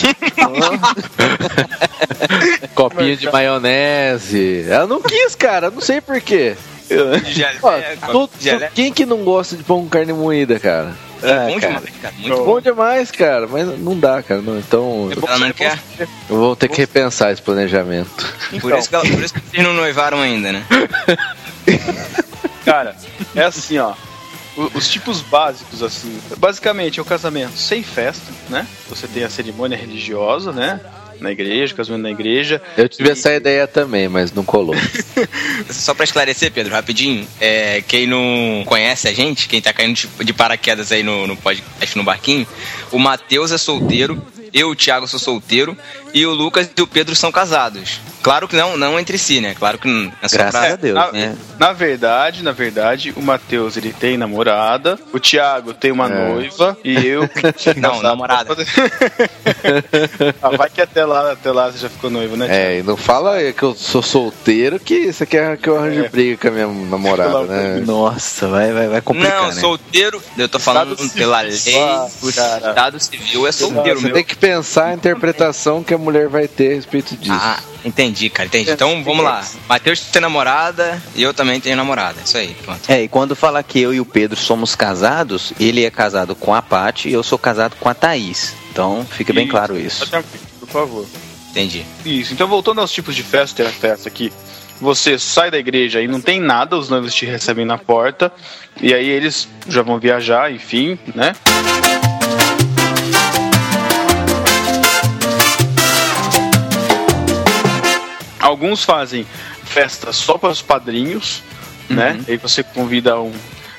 Copinho 2.74 3.16
de 3.16 3.30
maionese. 3.30 4.64
Ela 4.68 4.86
não 4.86 5.00
quis, 5.02 5.34
cara, 5.34 5.70
não 5.70 5.80
sei 5.80 6.00
porquê. 6.00 6.56
Ó, 7.62 7.72
tu- 8.12 8.28
tu- 8.28 8.38
quem 8.74 8.92
que 8.92 9.06
não 9.06 9.24
gosta 9.24 9.56
de 9.56 9.62
pão 9.62 9.82
com 9.82 9.88
carne 9.88 10.12
moída, 10.12 10.58
cara? 10.58 10.94
É 11.22 11.46
bom 11.48 11.60
cara. 11.60 11.74
demais, 11.74 11.96
cara. 12.02 12.14
Muito 12.18 12.28
Bom. 12.30 12.36
bom. 12.36 12.44
Bom 12.44 12.60
demais, 12.60 13.10
cara, 13.10 13.46
mas 13.46 13.78
não 13.78 13.98
dá, 13.98 14.22
cara. 14.22 14.40
não. 14.42 14.58
então 14.58 15.10
Ela 15.26 15.38
não 15.38 15.52
quer. 15.52 15.78
eu 16.28 16.36
vou 16.36 16.56
ter 16.56 16.68
que 16.68 16.78
repensar 16.78 17.32
esse 17.32 17.40
planejamento. 17.42 18.34
Por 18.60 18.76
isso, 18.76 18.88
que 18.88 18.94
ela- 18.94 19.04
por 19.04 19.22
isso 19.22 19.34
que 19.34 19.40
vocês 19.40 19.62
não 19.62 19.72
noivaram 19.74 20.20
ainda, 20.20 20.52
né? 20.52 20.64
Cara, 22.64 22.96
é 23.34 23.42
assim, 23.44 23.78
ó. 23.78 23.94
Os 24.74 24.88
tipos 24.88 25.22
básicos, 25.22 25.82
assim. 25.82 26.20
Basicamente, 26.36 26.98
é 26.98 27.02
o 27.02 27.06
casamento 27.06 27.56
sem 27.56 27.82
festa, 27.82 28.30
né? 28.50 28.66
Você 28.88 29.06
tem 29.08 29.24
a 29.24 29.30
cerimônia 29.30 29.76
religiosa, 29.78 30.52
né? 30.52 30.78
Na 31.22 31.30
igreja, 31.30 31.74
casamento 31.74 32.02
na 32.02 32.10
igreja. 32.10 32.60
Eu 32.76 32.88
tive 32.88 33.10
essa 33.10 33.32
ideia 33.32 33.66
também, 33.66 34.08
mas 34.08 34.32
não 34.32 34.44
colou. 34.44 34.74
Só 35.70 35.94
pra 35.94 36.04
esclarecer, 36.04 36.50
Pedro, 36.52 36.72
rapidinho, 36.72 37.26
é, 37.40 37.82
quem 37.82 38.06
não 38.06 38.64
conhece 38.66 39.08
a 39.08 39.12
gente, 39.12 39.48
quem 39.48 39.60
tá 39.60 39.72
caindo 39.72 39.94
de, 39.94 40.08
de 40.24 40.32
paraquedas 40.32 40.92
aí 40.92 41.02
no, 41.02 41.26
no 41.26 41.36
podcast 41.36 41.96
no 41.96 42.04
barquinho, 42.04 42.46
o 42.90 42.98
Matheus 42.98 43.52
é 43.52 43.58
solteiro, 43.58 44.20
eu, 44.52 44.70
o 44.70 44.76
Thiago, 44.76 45.06
sou 45.08 45.18
solteiro, 45.18 45.76
e 46.14 46.24
o 46.26 46.32
Lucas 46.34 46.70
e 46.76 46.82
o 46.82 46.86
Pedro 46.86 47.14
são 47.16 47.32
casados. 47.32 48.00
Claro 48.22 48.46
que 48.46 48.54
não, 48.54 48.76
não 48.76 49.00
entre 49.00 49.18
si, 49.18 49.40
né? 49.40 49.54
Claro 49.58 49.78
que 49.78 49.88
não 49.88 50.12
é 50.22 50.28
só 50.28 50.36
Graças 50.36 50.60
pra... 50.60 50.72
a 50.72 50.76
Deus, 50.76 50.94
na, 50.94 51.12
né? 51.12 51.36
na 51.58 51.72
verdade, 51.72 52.42
na 52.44 52.52
verdade, 52.52 53.12
o 53.16 53.22
Matheus 53.22 53.76
ele 53.76 53.92
tem 53.92 54.16
namorada, 54.16 54.96
o 55.12 55.18
Thiago 55.18 55.74
tem 55.74 55.90
uma 55.90 56.06
É. 56.06 56.28
noiva 56.28 56.76
e 56.84 57.04
eu. 57.04 57.28
Não, 57.76 58.00
namorada. 58.00 58.54
ah, 60.42 60.56
vai 60.56 60.70
que 60.70 60.80
até 60.80 61.04
lá, 61.04 61.32
até 61.32 61.50
lá 61.50 61.70
você 61.70 61.78
já 61.78 61.88
ficou 61.88 62.10
noivo, 62.10 62.36
né? 62.36 62.46
Thiago? 62.46 62.60
É, 62.62 62.78
e 62.78 62.82
não 62.82 62.96
fala 62.96 63.52
que 63.52 63.62
eu 63.62 63.74
sou 63.74 64.02
solteiro 64.02 64.78
que 64.78 65.12
você 65.12 65.26
quer 65.26 65.56
que 65.56 65.68
eu 65.68 65.76
arranje 65.78 66.04
É. 66.04 66.08
briga 66.08 66.36
com 66.36 66.48
a 66.48 66.50
minha 66.50 66.66
namorada, 66.66 67.42
né? 67.44 67.82
Nossa, 67.84 68.46
vai, 68.48 68.72
vai, 68.72 68.88
vai 68.88 69.00
complicar, 69.00 69.42
Não, 69.42 69.48
né? 69.48 69.60
solteiro, 69.60 70.22
eu 70.38 70.48
tô 70.48 70.58
falando 70.58 70.92
Estado 70.92 71.10
pela 71.14 71.50
civil. 71.50 71.80
lei, 71.80 71.88
Ah, 71.92 72.06
o 72.22 72.32
cara. 72.32 72.68
Estado 72.70 73.00
Civil 73.00 73.46
é 73.46 73.52
solteiro, 73.52 73.98
Você 74.00 74.06
meu. 74.06 74.14
tem 74.14 74.24
que 74.24 74.36
pensar 74.42 74.86
a 74.86 74.94
interpretação 74.94 75.84
que 75.84 75.94
a 75.94 75.98
mulher 75.98 76.26
vai 76.26 76.48
ter 76.48 76.72
a 76.72 76.74
respeito 76.74 77.16
disso. 77.16 77.32
Ah, 77.32 77.60
entendi, 77.84 78.28
cara, 78.28 78.48
entendi. 78.48 78.72
Então 78.72 79.04
vamos 79.04 79.24
lá. 79.24 79.40
Matheus 79.68 80.00
tem 80.00 80.20
namorada 80.20 81.00
e 81.14 81.22
eu 81.22 81.32
também 81.32 81.60
tenho 81.60 81.76
namorada. 81.76 82.18
Isso 82.24 82.36
aí, 82.36 82.52
pronto. 82.64 82.90
É, 82.90 83.04
e 83.04 83.08
quando 83.08 83.36
fala 83.36 83.62
que 83.62 83.80
eu 83.80 83.94
e 83.94 84.00
o 84.00 84.04
Pedro 84.04 84.36
somos 84.36 84.74
casados, 84.74 85.52
ele 85.60 85.84
é 85.84 85.90
casado 85.92 86.34
com 86.34 86.52
a 86.52 86.60
Paty 86.60 87.08
e 87.08 87.12
eu 87.12 87.22
sou 87.22 87.38
casado 87.38 87.76
com 87.78 87.88
a 87.88 87.94
Thaís. 87.94 88.52
Então 88.72 89.06
fica 89.08 89.32
bem 89.32 89.44
Isso. 89.44 89.50
claro 89.52 89.78
isso. 89.78 90.10
Por 90.58 90.68
favor. 90.68 91.06
Entendi. 91.50 91.86
Isso, 92.04 92.32
então 92.32 92.48
voltando 92.48 92.80
aos 92.80 92.90
tipos 92.90 93.14
de 93.14 93.22
festa, 93.22 93.62
tem 93.62 93.66
a 93.66 93.72
festa 93.72 94.08
aqui. 94.08 94.32
Você 94.80 95.20
sai 95.20 95.52
da 95.52 95.58
igreja 95.58 96.00
e 96.00 96.08
não 96.08 96.20
tem 96.20 96.40
nada, 96.40 96.76
os 96.76 96.88
noivos 96.88 97.14
te 97.14 97.24
recebem 97.26 97.64
na 97.64 97.78
porta, 97.78 98.32
e 98.80 98.92
aí 98.92 99.08
eles 99.08 99.46
já 99.68 99.82
vão 99.82 100.00
viajar, 100.00 100.50
enfim, 100.50 100.98
né? 101.14 101.32
Alguns 108.62 108.84
fazem 108.84 109.26
festa 109.64 110.12
só 110.12 110.38
para 110.38 110.50
os 110.50 110.62
padrinhos, 110.62 111.42
né? 111.90 112.20
Aí 112.28 112.36
você 112.36 112.62
convida 112.62 113.20
um 113.20 113.32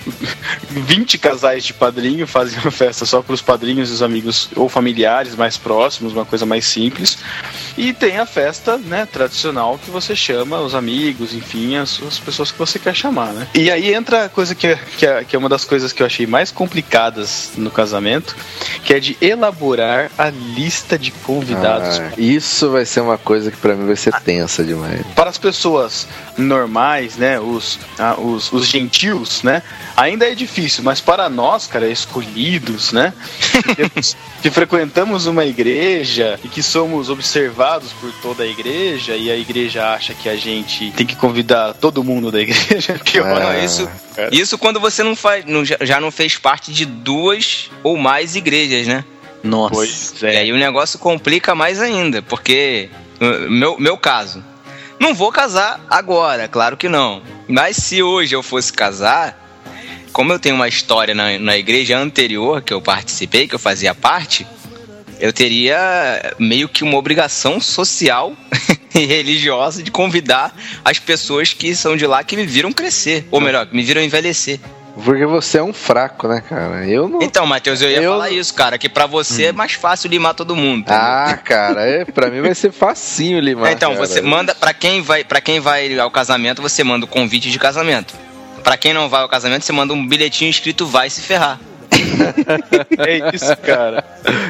20 0.70 1.18
casais 1.18 1.64
de 1.64 1.74
padrinho, 1.74 2.28
fazem 2.28 2.60
uma 2.60 2.72
festa 2.72 3.06
só 3.06 3.22
para 3.22 3.34
os 3.34 3.42
padrinhos 3.42 3.90
e 3.90 3.94
os 3.94 4.02
amigos 4.02 4.50
ou 4.56 4.68
familiares 4.68 5.36
mais 5.36 5.58
próximos, 5.58 6.14
uma 6.14 6.26
coisa 6.26 6.46
mais 6.46 6.66
simples. 6.66 7.18
E 7.78 7.94
tem 7.94 8.18
a 8.20 8.26
festa, 8.26 8.78
né, 8.78 9.08
tradicional 9.12 9.80
que 9.84 9.90
você 9.90 10.16
chama 10.16 10.60
os 10.60 10.76
amigos, 10.76 11.34
enfim, 11.34 11.76
as, 11.76 12.02
as 12.04 12.20
pessoas 12.20 12.52
que 12.52 12.58
você 12.58 12.78
quer 12.78 12.96
chamar, 12.96 13.34
né? 13.34 13.48
E 13.54 13.72
aí 13.72 13.94
entra 13.94 14.26
a 14.26 14.30
coisa 14.30 14.54
que, 14.54 14.76
que, 14.98 15.06
é, 15.06 15.24
que 15.24 15.36
é 15.36 15.40
uma 15.40 15.50
das 15.50 15.66
coisas 15.66 15.92
que 15.92 16.02
eu 16.02 16.08
achei 16.08 16.28
mais 16.28 16.52
complicadas 16.52 17.52
no 17.58 17.72
casamento, 17.72 18.36
que 18.84 18.94
é 18.94 19.00
de 19.00 19.18
elaborar 19.22 20.12
a 20.18 20.30
lista 20.30 20.98
de 20.98 21.12
convidados 21.12 22.00
Ah, 22.00 22.12
isso 22.18 22.70
vai 22.70 22.86
ser 22.86 23.02
uma 23.02 23.18
coisa 23.18 23.52
que 23.52 23.58
pra 23.58 23.76
mim 23.76 23.86
vai 23.86 23.96
ser 23.96 24.14
tensa 24.22 24.64
demais. 24.64 25.06
para 25.16 25.30
as 25.30 25.38
pessoas 25.38 26.08
normais, 26.38 27.18
né, 27.18 27.40
os, 27.40 27.80
ah, 27.98 28.16
os, 28.20 28.52
os 28.52 28.68
gentios, 28.68 29.44
né, 29.44 29.62
ainda 29.96 30.26
é 30.30 30.34
difícil, 30.36 30.84
mas 30.84 31.00
para 31.00 31.30
nós, 31.30 31.68
cara, 31.68 31.88
escolhidos, 31.88 32.92
né, 32.92 33.14
que, 33.76 34.16
que 34.44 34.50
frequentamos 34.52 35.26
uma 35.26 35.46
igreja 35.46 36.40
e 36.44 36.48
que 36.48 36.62
somos 36.64 37.10
observados 37.10 37.92
por 37.94 38.12
toda 38.22 38.44
a 38.44 38.48
igreja 38.48 39.16
e 39.16 39.30
a 39.32 39.36
igreja 39.38 39.94
acha 39.94 40.14
que 40.14 40.28
a 40.30 40.36
gente 40.36 40.92
tem 40.92 41.06
que 41.06 41.16
convidar 41.16 41.74
todo 41.76 42.04
mundo 42.04 42.32
da 42.32 42.42
igreja, 42.42 43.00
que 43.04 43.20
Ah. 43.20 43.24
olha, 43.34 43.54
Não, 43.54 43.64
isso, 43.64 43.90
cara. 44.16 44.30
isso 44.32 44.58
quando 44.58 44.80
você 44.80 45.04
não 45.04 45.16
faz, 45.16 45.46
não- 45.46 45.64
já- 45.66 46.00
não 46.00 46.12
fez 46.12 46.38
parte 46.38 46.72
de 46.74 46.86
duas 46.86 47.70
ou 47.84 47.98
mais 47.98 48.36
igrejas, 48.36 48.88
né? 48.88 49.04
Nossa. 49.44 49.74
Pois 49.76 50.14
E 50.22 50.26
é. 50.26 50.38
aí 50.38 50.52
o 50.52 50.58
negócio 50.58 50.98
complica 51.00 51.54
mais 51.54 51.82
ainda, 51.82 52.22
porque 52.22 52.90
uh, 53.22 53.50
meu, 53.52 53.78
meu 53.78 53.98
caso, 53.98 54.44
não 55.00 55.14
vou 55.14 55.32
casar 55.32 55.86
agora, 55.90 56.48
claro 56.48 56.78
que 56.78 56.88
não. 56.88 57.22
Mas 57.48 57.76
se 57.76 58.02
hoje 58.02 58.34
eu 58.36 58.42
fosse 58.42 58.72
casar, 58.72 59.38
como 60.14 60.32
eu 60.32 60.40
tenho 60.40 60.56
uma 60.56 60.68
história 60.68 61.14
na, 61.14 61.38
na 61.40 61.58
igreja 61.58 61.98
anterior 61.98 62.62
que 62.62 62.74
eu 62.74 62.82
participei, 62.82 63.48
que 63.48 63.56
eu 63.56 63.60
fazia 63.60 63.94
parte, 63.96 64.46
eu 65.20 65.34
teria 65.34 66.34
meio 66.40 66.70
que 66.70 66.84
uma 66.84 66.98
obrigação 66.98 67.60
social 67.60 68.34
e 68.94 69.00
religiosa 69.06 69.82
de 69.82 69.90
convidar 69.92 70.56
as 70.86 71.00
pessoas 71.00 71.52
que 71.54 71.76
são 71.76 71.98
de 71.98 72.06
lá 72.06 72.24
que 72.24 72.36
me 72.38 72.46
viram 72.46 72.72
crescer, 72.72 73.28
ou 73.32 73.42
melhor, 73.42 73.66
que 73.66 73.76
me 73.76 73.84
viram 73.84 74.02
envelhecer. 74.02 74.60
Porque 75.04 75.26
você 75.26 75.58
é 75.58 75.64
um 75.64 75.74
fraco, 75.74 76.28
né, 76.28 76.44
cara? 76.48 76.86
Eu 76.86 77.10
não. 77.10 77.20
Então, 77.24 77.48
Matheus, 77.48 77.82
eu 77.82 77.90
ia 77.90 78.00
Eu- 78.00 78.12
falar 78.12 78.30
isso, 78.30 78.54
cara, 78.54 78.78
que 78.78 78.88
pra 78.88 79.08
você 79.08 79.46
é 79.46 79.52
mais 79.52 79.74
fácil 79.74 80.08
limar 80.08 80.36
todo 80.36 80.56
mundo. 80.56 80.82
entendeu? 80.82 81.02
Ah, 81.02 81.36
cara, 81.44 81.82
é, 81.82 82.06
pra 82.06 82.30
mim 82.30 82.42
vai 82.42 82.54
ser 82.54 82.72
facinho 82.72 83.40
limar. 83.40 83.72
então, 83.72 83.96
cara. 83.96 84.06
você 84.06 84.22
manda 84.22 84.54
pra 84.54 84.72
quem 84.72 85.02
vai 85.02 85.24
para 85.24 85.42
quem 85.42 85.60
vai 85.60 85.98
ao 85.98 86.12
casamento, 86.12 86.62
você 86.62 86.84
manda 86.84 87.06
o 87.06 87.08
convite 87.08 87.50
de 87.50 87.58
casamento. 87.58 88.14
Pra 88.64 88.78
quem 88.78 88.94
não 88.94 89.10
vai 89.10 89.22
ao 89.22 89.30
casamento, 89.30 89.66
você 89.66 89.72
manda 89.72 89.94
um 89.94 90.08
bilhetinho 90.08 90.50
escrito 90.50 90.86
vai 90.86 91.10
se 91.10 91.22
ferrar. 91.22 91.60
É 92.98 93.36
isso, 93.36 93.56
cara. 93.58 94.04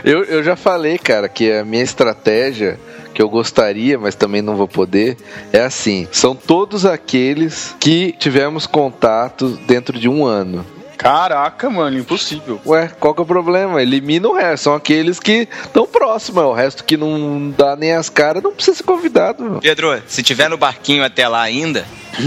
Eu, 0.03 0.23
eu 0.23 0.43
já 0.43 0.55
falei, 0.55 0.97
cara, 0.97 1.27
que 1.27 1.51
a 1.51 1.65
minha 1.65 1.83
estratégia, 1.83 2.79
que 3.13 3.21
eu 3.21 3.29
gostaria, 3.29 3.97
mas 3.97 4.15
também 4.15 4.41
não 4.41 4.55
vou 4.55 4.67
poder, 4.67 5.17
é 5.51 5.61
assim: 5.61 6.07
são 6.11 6.35
todos 6.35 6.85
aqueles 6.85 7.75
que 7.79 8.13
tivemos 8.17 8.65
contato 8.65 9.59
dentro 9.67 9.99
de 9.99 10.07
um 10.07 10.25
ano. 10.25 10.65
Caraca, 11.03 11.69
mano, 11.69 11.99
impossível. 11.99 12.61
Ué, 12.65 12.89
qual 12.97 13.13
que 13.13 13.19
é 13.19 13.23
o 13.23 13.25
problema? 13.25 13.81
Elimina 13.81 14.29
o 14.29 14.33
resto. 14.33 14.63
São 14.63 14.73
aqueles 14.73 15.19
que 15.19 15.49
estão 15.65 15.85
próximos. 15.85 16.41
é 16.41 16.45
O 16.45 16.53
resto 16.53 16.85
que 16.85 16.95
não 16.95 17.53
dá 17.55 17.75
nem 17.75 17.91
as 17.91 18.09
caras 18.09 18.41
não 18.41 18.53
precisa 18.53 18.77
ser 18.77 18.83
convidado. 18.83 19.43
Meu. 19.43 19.59
Pedro, 19.59 20.01
se 20.07 20.23
tiver 20.23 20.49
no 20.49 20.55
barquinho 20.57 21.03
até 21.03 21.27
lá 21.27 21.41
ainda, 21.41 21.85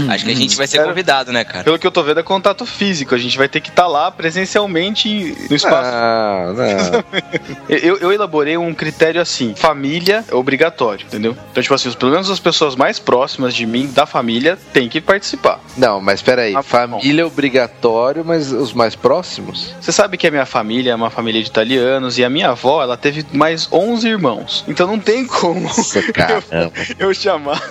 acho 0.09 0.25
que 0.25 0.31
a 0.31 0.35
gente 0.35 0.55
vai 0.55 0.67
ser 0.67 0.83
convidado, 0.83 1.31
né, 1.31 1.43
cara? 1.43 1.63
Pelo 1.63 1.79
que 1.79 1.87
eu 1.87 1.91
tô 1.91 2.03
vendo, 2.03 2.19
é 2.19 2.23
contato 2.23 2.65
físico. 2.65 3.15
A 3.15 3.17
gente 3.17 3.37
vai 3.37 3.47
ter 3.47 3.61
que 3.61 3.69
estar 3.69 3.87
lá 3.87 4.11
presencialmente 4.11 5.35
no 5.49 5.55
espaço. 5.55 5.89
Ah, 5.91 6.53
não. 6.55 7.37
Eu, 7.69 7.97
eu 7.97 8.11
elaborei 8.11 8.57
um 8.57 8.73
critério 8.73 9.21
assim: 9.21 9.53
família 9.55 10.23
é 10.29 10.35
obrigatório, 10.35 11.05
entendeu? 11.05 11.35
Então, 11.51 11.61
tipo 11.61 11.73
assim, 11.73 11.91
pelo 11.91 12.11
menos 12.11 12.29
as 12.29 12.39
pessoas 12.39 12.75
mais 12.75 12.97
próximas 12.99 13.53
de 13.53 13.65
mim, 13.65 13.87
da 13.91 14.05
família, 14.05 14.57
têm 14.73 14.87
que 14.87 15.01
participar. 15.01 15.59
Não, 15.75 15.99
mas 15.99 16.21
peraí. 16.21 16.53
Ah, 16.53 16.59
bom. 16.59 16.63
Família 16.63 17.21
é 17.21 17.25
obrigatório, 17.25 18.23
mas 18.25 18.51
os 18.51 18.66
mais 18.73 18.95
próximos? 18.95 19.73
Você 19.81 19.91
sabe 19.91 20.17
que 20.17 20.27
a 20.27 20.31
minha 20.31 20.45
família 20.45 20.91
é 20.91 20.95
uma 20.95 21.09
família 21.09 21.41
de 21.41 21.47
italianos 21.49 22.17
e 22.17 22.23
a 22.25 22.29
minha 22.29 22.49
avó, 22.49 22.81
ela 22.83 22.95
teve 22.97 23.25
mais 23.31 23.67
11 23.71 24.07
irmãos. 24.07 24.63
Então 24.67 24.87
não 24.87 24.99
tem 24.99 25.25
como 25.25 25.61
Nossa, 25.61 26.01
caramba. 26.13 26.71
eu 26.99 27.13
chamar 27.13 27.61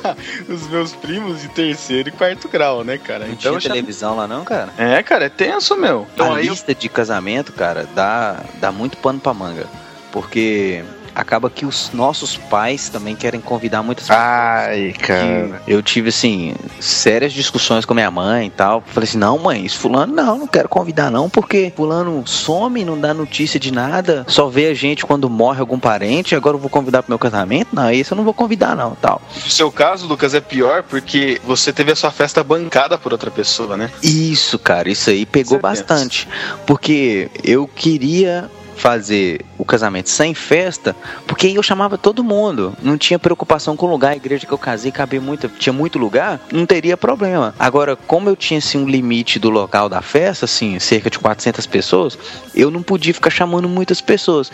os 0.48 0.66
meus 0.68 0.92
primos 0.94 1.42
de 1.42 1.48
terceiro 1.48 2.08
e 2.08 2.12
quarto 2.12 2.48
grau, 2.48 2.84
né, 2.84 2.98
cara? 2.98 3.20
Não 3.26 3.32
Então 3.32 3.38
tinha 3.38 3.52
eu 3.52 3.60
chamo- 3.60 3.74
televisão 3.74 4.16
lá 4.16 4.26
não, 4.26 4.44
cara? 4.44 4.70
É, 4.78 5.02
cara, 5.02 5.26
é 5.26 5.28
tenso, 5.28 5.76
meu. 5.76 6.06
Então 6.14 6.32
a 6.32 6.36
aí 6.36 6.46
eu- 6.46 6.52
lista 6.52 6.74
de 6.74 6.88
casamento, 6.88 7.52
cara, 7.52 7.86
dá, 7.94 8.40
dá 8.60 8.70
muito 8.72 8.96
pano 8.98 9.18
pra 9.20 9.32
manga. 9.34 9.66
Porque 10.12 10.82
acaba 11.16 11.48
que 11.48 11.64
os 11.64 11.90
nossos 11.94 12.36
pais 12.36 12.90
também 12.90 13.16
querem 13.16 13.40
convidar 13.40 13.82
muitas 13.82 14.06
pessoas. 14.06 14.22
Ai, 14.22 14.92
cara. 14.92 15.62
Eu 15.66 15.82
tive, 15.82 16.10
assim, 16.10 16.54
sérias 16.78 17.32
discussões 17.32 17.86
com 17.86 17.94
minha 17.94 18.10
mãe 18.10 18.48
e 18.48 18.50
tal. 18.50 18.82
Falei 18.86 19.08
assim, 19.08 19.16
não, 19.16 19.38
mãe, 19.38 19.64
isso 19.64 19.78
fulano 19.78 20.14
não, 20.14 20.38
não 20.38 20.46
quero 20.46 20.68
convidar 20.68 21.10
não, 21.10 21.30
porque 21.30 21.72
fulano 21.74 22.22
some, 22.26 22.84
não 22.84 23.00
dá 23.00 23.14
notícia 23.14 23.58
de 23.58 23.72
nada, 23.72 24.26
só 24.28 24.48
vê 24.48 24.66
a 24.66 24.74
gente 24.74 25.06
quando 25.06 25.30
morre 25.30 25.60
algum 25.60 25.78
parente, 25.78 26.34
agora 26.34 26.56
eu 26.56 26.60
vou 26.60 26.68
convidar 26.68 27.02
pro 27.02 27.10
meu 27.10 27.18
casamento? 27.18 27.68
Não, 27.72 27.90
esse 27.90 28.12
eu 28.12 28.16
não 28.16 28.24
vou 28.24 28.34
convidar 28.34 28.76
não, 28.76 28.94
tal. 28.94 29.22
No 29.42 29.50
seu 29.50 29.72
caso, 29.72 30.06
Lucas, 30.06 30.34
é 30.34 30.40
pior 30.40 30.82
porque 30.82 31.40
você 31.44 31.72
teve 31.72 31.92
a 31.92 31.96
sua 31.96 32.10
festa 32.10 32.44
bancada 32.44 32.98
por 32.98 33.12
outra 33.12 33.30
pessoa, 33.30 33.76
né? 33.76 33.90
Isso, 34.02 34.58
cara, 34.58 34.90
isso 34.90 35.08
aí 35.08 35.24
pegou 35.24 35.58
Certeza. 35.60 35.84
bastante. 35.84 36.28
Porque 36.66 37.30
eu 37.42 37.66
queria 37.66 38.50
fazer 38.76 39.44
o 39.58 39.64
casamento 39.64 40.08
sem 40.08 40.34
festa, 40.34 40.94
porque 41.26 41.48
eu 41.48 41.62
chamava 41.62 41.98
todo 41.98 42.22
mundo. 42.22 42.76
Não 42.82 42.96
tinha 42.96 43.18
preocupação 43.18 43.76
com 43.76 43.86
o 43.86 43.90
lugar. 43.90 44.12
A 44.12 44.16
igreja 44.16 44.46
que 44.46 44.52
eu 44.52 44.58
casei 44.58 44.92
cabia 44.92 45.20
muito, 45.20 45.48
tinha 45.48 45.72
muito 45.72 45.98
lugar, 45.98 46.40
não 46.52 46.66
teria 46.66 46.96
problema. 46.96 47.54
Agora, 47.58 47.96
como 47.96 48.28
eu 48.28 48.36
tinha 48.36 48.58
assim 48.58 48.78
um 48.78 48.88
limite 48.88 49.38
do 49.38 49.50
local 49.50 49.88
da 49.88 50.02
festa, 50.02 50.44
assim, 50.44 50.78
cerca 50.78 51.10
de 51.10 51.18
400 51.18 51.66
pessoas, 51.66 52.18
eu 52.54 52.70
não 52.70 52.82
podia 52.82 53.14
ficar 53.14 53.30
chamando 53.30 53.68
muitas 53.68 54.00
pessoas. 54.00 54.50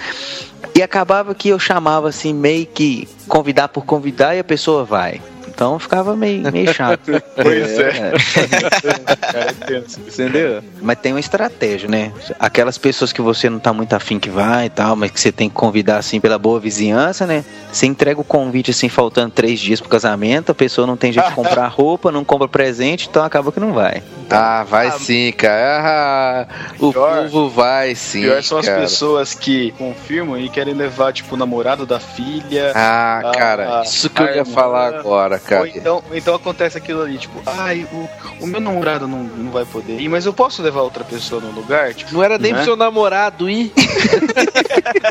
E 0.75 0.83
acabava 0.83 1.35
que 1.35 1.49
eu 1.49 1.59
chamava 1.59 2.09
assim 2.09 2.33
meio 2.33 2.67
que 2.67 3.09
convidar 3.29 3.69
por 3.69 3.85
convidar 3.85 4.35
e 4.35 4.39
a 4.39 4.45
pessoa 4.45 4.85
vai. 4.85 5.21
Então 5.55 5.79
ficava 5.79 6.17
meio, 6.17 6.51
meio 6.51 6.73
chato. 6.73 7.13
Pois 7.35 7.79
é. 7.79 8.13
Cara, 9.33 9.51
é 9.51 9.53
tenso, 9.67 10.01
entendeu? 10.01 10.63
Mas 10.81 10.99
tem 10.99 11.13
uma 11.13 11.21
estratégia, 11.21 11.89
né? 11.89 12.13
Aquelas 12.39 12.79
pessoas 12.79 13.13
que 13.13 13.21
você 13.21 13.49
não 13.51 13.59
tá 13.59 13.73
muito 13.73 13.93
afim 13.95 14.19
que 14.19 14.31
vai 14.31 14.67
e 14.67 14.71
tal, 14.71 14.97
mas 14.97 15.11
que 15.11 15.21
você 15.21 15.33
tem 15.33 15.49
que 15.49 15.55
convidar 15.55 15.99
assim 15.99 16.21
pela 16.21 16.39
boa 16.39 16.59
vizinhança, 16.59 17.27
né? 17.27 17.45
Você 17.73 17.87
entrega 17.87 18.21
o 18.21 18.25
convite 18.25 18.71
assim, 18.71 18.89
faltando 18.89 19.31
três 19.31 19.61
dias 19.61 19.81
pro 19.81 19.89
casamento, 19.89 20.53
a 20.53 20.55
pessoa 20.55 20.87
não 20.87 20.97
tem 20.97 21.13
jeito 21.13 21.29
de 21.29 21.35
comprar 21.35 21.69
roupa, 21.73 22.13
não 22.13 22.25
compra 22.25 22.49
presente, 22.49 23.09
então 23.09 23.25
acaba 23.25 23.53
que 23.53 23.61
não 23.61 23.73
vai. 23.73 24.03
Ah, 24.33 24.65
vai 24.65 24.91
sim, 24.93 25.33
cara. 25.33 26.47
Ah, 26.49 26.73
o 26.79 26.93
Pior- 26.93 27.23
povo 27.25 27.49
vai 27.51 27.95
sim. 27.95 28.23
Pior 28.23 28.43
são 28.43 28.59
as 28.59 28.67
cara. 28.67 28.81
pessoas 28.81 29.35
que 29.35 29.73
confirmam 29.73 30.39
e 30.39 30.49
querem 30.49 30.75
levar, 30.75 31.13
tipo, 31.13 31.35
o 31.35 31.39
namorado 31.39 31.85
da 31.87 31.99
filha. 32.01 32.73
Ah, 32.75 33.21
Ah, 33.25 33.33
cara, 33.33 33.83
isso 33.85 34.09
que 34.11 34.21
eu 34.23 34.27
a 34.27 34.31
ia 34.31 34.37
irmã. 34.39 34.53
falar 34.53 34.95
agora, 34.99 35.35
Ou 35.35 35.41
cara. 35.41 35.69
então, 35.69 36.03
então 36.13 36.35
acontece 36.35 36.79
aquilo 36.79 37.03
ali, 37.03 37.19
tipo, 37.19 37.41
ai, 37.47 37.87
o, 37.93 38.09
o 38.45 38.47
meu 38.47 38.61
namorado 38.61 39.07
não, 39.07 39.19
não 39.25 39.51
vai 39.51 39.65
poder 39.65 40.01
ir, 40.01 40.09
mas 40.09 40.25
eu 40.27 40.33
posso 40.33 40.63
levar 40.63 40.83
outra 40.83 41.05
pessoa 41.05 41.41
no 41.41 41.51
lugar? 41.51 41.93
Tipo, 41.95 42.13
Não 42.15 42.23
era 42.23 42.39
nem 42.39 42.53
Né? 42.53 42.59
pro 42.59 42.65
seu 42.65 42.77
namorado 42.77 43.49
ir. 43.51 43.73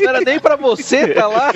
Não 0.02 0.08
era 0.08 0.20
nem 0.20 0.40
pra 0.40 0.56
você 0.56 1.08
tá 1.08 1.26
lá. 1.28 1.52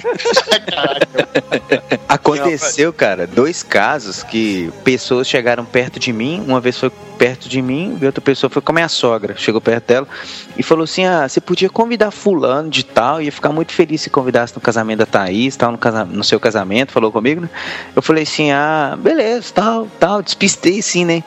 Aconteceu, 2.09 2.93
cara, 2.93 3.27
dois 3.27 3.63
casos 3.63 4.23
que 4.23 4.71
pessoas 4.85 5.27
chegaram 5.29 5.65
perto 5.65 5.99
de 5.99 6.13
mim, 6.13 6.43
uma 6.47 6.61
vez 6.61 6.79
foi 6.79 6.91
perto 7.19 7.49
de 7.49 7.61
mim 7.63 7.99
e 8.01 8.07
outra 8.07 8.21
pessoa 8.21 8.51
foi 8.51 8.63
com 8.63 8.73
a 8.73 8.75
minha 8.75 8.89
sogra, 8.89 9.35
chegou 9.37 9.61
perto 9.61 9.87
dela 9.87 10.09
e 10.57 10.63
falou 10.63 10.85
assim: 10.85 11.05
"Ah, 11.05 11.29
você 11.29 11.41
podia 11.41 11.69
convidar 11.69 12.11
fulano 12.11 12.69
de 12.71 12.85
tal, 12.85 13.21
ia 13.21 13.33
ficar 13.33 13.53
muito 13.53 13.73
feliz 13.73 14.01
se 14.03 14.11
convidasse 14.11 14.55
no 14.55 14.61
casamento 14.61 14.99
da 15.01 15.07
Thaís, 15.07 15.57
tal, 15.57 15.73
no, 15.73 15.79
casa- 15.79 16.05
no 16.05 16.23
seu 16.25 16.39
casamento", 16.39 16.93
falou 16.93 17.11
comigo, 17.11 17.41
né? 17.41 17.51
Eu 17.95 18.03
falei 18.03 18.23
assim: 18.23 18.51
"Ah, 18.53 18.97
beleza, 18.99 19.53
tal, 19.55 19.87
tal", 19.99 20.23
despistei 20.23 20.81
sim, 20.83 21.05
né? 21.05 21.23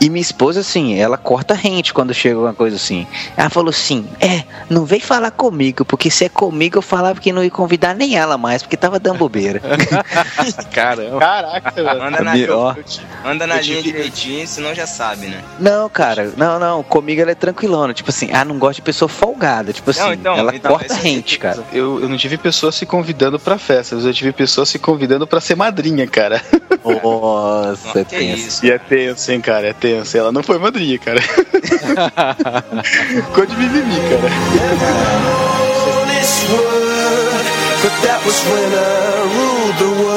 E 0.00 0.10
minha 0.10 0.20
esposa, 0.22 0.60
assim, 0.60 0.98
ela 0.98 1.16
corta 1.16 1.54
rente 1.54 1.92
quando 1.94 2.12
chega 2.12 2.34
alguma 2.34 2.52
coisa 2.54 2.76
assim. 2.76 3.06
Ela 3.36 3.48
falou 3.50 3.70
assim: 3.70 4.06
É, 4.20 4.44
não 4.68 4.84
vem 4.84 5.00
falar 5.00 5.30
comigo, 5.30 5.84
porque 5.84 6.10
se 6.10 6.24
é 6.24 6.28
comigo 6.28 6.78
eu 6.78 6.82
falava 6.82 7.18
que 7.20 7.32
não 7.32 7.42
ia 7.42 7.50
convidar 7.50 7.94
nem 7.94 8.16
ela 8.16 8.36
mais, 8.36 8.62
porque 8.62 8.76
tava 8.76 8.98
dando 9.00 9.18
bobeira. 9.18 9.60
Caramba. 10.72 11.18
caraca, 11.18 11.82
mano. 11.82 12.02
Anda 12.04 12.20
na, 12.22 12.32
Ó. 12.54 12.74
anda 13.24 13.46
na 13.46 13.56
eu 13.56 13.62
linha 13.62 13.76
tive- 13.82 13.92
direitinho, 13.92 14.46
senão 14.46 14.74
já 14.74 14.86
sabe, 14.86 15.26
né? 15.28 15.42
Não, 15.58 15.88
cara, 15.88 16.32
não, 16.36 16.58
não. 16.58 16.82
Comigo 16.82 17.20
ela 17.22 17.30
é 17.30 17.34
tranquilona. 17.34 17.94
Tipo 17.94 18.10
assim, 18.10 18.28
ah, 18.32 18.44
não 18.44 18.58
gosta 18.58 18.74
de 18.76 18.82
pessoa 18.82 19.08
folgada. 19.08 19.72
Tipo 19.72 19.90
assim, 19.90 20.00
Não, 20.00 20.12
então, 20.12 20.36
ela 20.36 20.54
então, 20.54 20.70
corta 20.72 20.92
esse- 20.92 21.02
rente, 21.02 21.38
cara. 21.38 21.64
Eu, 21.72 22.00
eu 22.00 22.08
não 22.08 22.16
tive 22.16 22.36
pessoas 22.36 22.74
se 22.74 22.84
convidando 22.86 23.38
pra 23.38 23.56
festas, 23.58 24.04
eu 24.04 24.12
tive 24.12 24.32
pessoas 24.32 24.68
se 24.68 24.78
convidando 24.78 25.26
pra 25.26 25.40
ser 25.40 25.54
madrinha, 25.56 26.06
cara. 26.06 26.42
Nossa, 27.02 27.88
é 28.00 28.04
que 28.04 28.16
tenso. 28.16 28.48
isso. 28.48 28.66
E 28.66 28.70
é 28.70 28.78
tenso, 28.78 29.32
hein, 29.32 29.40
cara, 29.40 29.68
é 29.68 29.72
tenso. 29.72 29.85
Ela 30.14 30.32
não 30.32 30.42
foi 30.42 30.58
madrinha, 30.58 30.98
cara. 30.98 31.20
Ficou 32.82 33.46
de 33.46 33.56
mimimi, 33.56 33.96
cara. 34.08 34.30
but 37.82 37.94
that 38.02 38.20
was 38.24 38.38
when 38.50 38.72
I 38.72 38.86
ruled 39.36 39.76
the 39.78 39.90
world. 40.02 40.15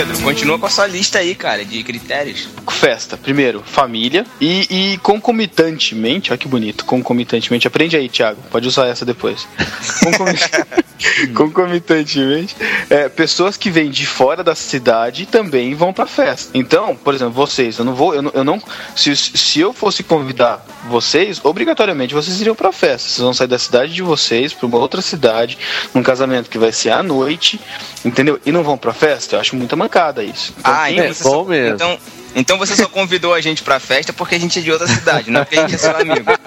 Pedro, 0.00 0.18
continua 0.22 0.58
com 0.58 0.64
a 0.64 0.70
sua 0.70 0.86
lista 0.86 1.18
aí, 1.18 1.34
cara, 1.34 1.62
de 1.62 1.82
critérios. 1.82 2.48
Festa, 2.70 3.18
primeiro, 3.18 3.62
família. 3.66 4.24
E, 4.40 4.92
e 4.94 4.98
concomitantemente, 4.98 6.30
olha 6.30 6.38
que 6.38 6.48
bonito, 6.48 6.86
concomitantemente. 6.86 7.66
Aprende 7.68 7.96
aí, 7.98 8.08
Thiago, 8.08 8.40
pode 8.50 8.66
usar 8.66 8.86
essa 8.86 9.04
depois. 9.04 9.46
Concomi- 10.02 10.38
concomitantemente, 11.34 12.56
é, 12.88 13.08
pessoas 13.10 13.58
que 13.58 13.68
vêm 13.70 13.90
de 13.90 14.06
fora 14.06 14.42
da 14.42 14.54
cidade 14.54 15.26
também 15.26 15.74
vão 15.74 15.92
pra 15.92 16.06
festa. 16.06 16.50
Então, 16.54 16.96
por 16.96 17.14
exemplo, 17.14 17.34
vocês, 17.34 17.78
eu 17.78 17.84
não 17.84 17.94
vou, 17.94 18.14
eu 18.14 18.22
não, 18.22 18.30
eu 18.34 18.44
não- 18.44 18.62
se, 18.96 19.14
se 19.14 19.60
eu 19.60 19.72
fosse 19.74 20.02
convidar 20.02 20.64
vocês, 20.88 21.40
obrigatoriamente 21.44 22.14
vocês 22.14 22.40
iriam 22.40 22.54
pra 22.54 22.72
festa. 22.72 23.06
Vocês 23.08 23.18
vão 23.22 23.34
sair 23.34 23.48
da 23.48 23.58
cidade 23.58 23.92
de 23.92 24.02
vocês 24.02 24.54
pra 24.54 24.66
uma 24.66 24.78
outra 24.78 25.02
cidade, 25.02 25.58
num 25.94 26.02
casamento 26.02 26.48
que 26.48 26.58
vai 26.58 26.72
ser 26.72 26.90
à 26.90 27.02
noite, 27.02 27.60
entendeu? 28.02 28.40
E 28.46 28.50
não 28.52 28.62
vão 28.62 28.78
pra 28.78 28.94
festa. 28.94 29.36
Eu 29.36 29.40
acho 29.40 29.56
muita 29.56 29.76
mancada 29.90 30.22
isso. 30.22 30.54
Então, 30.58 30.72
Ah, 30.72 30.90
então 30.90 31.04
é 31.04 31.08
você 31.12 31.24
bom 31.24 31.30
só, 31.30 31.44
mesmo. 31.44 31.74
Então, 31.74 31.98
então 32.36 32.58
você 32.58 32.76
só 32.76 32.86
convidou 32.88 33.34
a 33.34 33.40
gente 33.40 33.62
pra 33.62 33.80
festa 33.80 34.12
porque 34.12 34.36
a 34.36 34.38
gente 34.38 34.58
é 34.60 34.62
de 34.62 34.70
outra 34.70 34.86
cidade, 34.86 35.30
não 35.30 35.42
porque 35.44 35.58
a 35.58 35.62
gente 35.62 35.74
é 35.74 35.78
seu 35.78 35.96
amigo. 35.96 36.30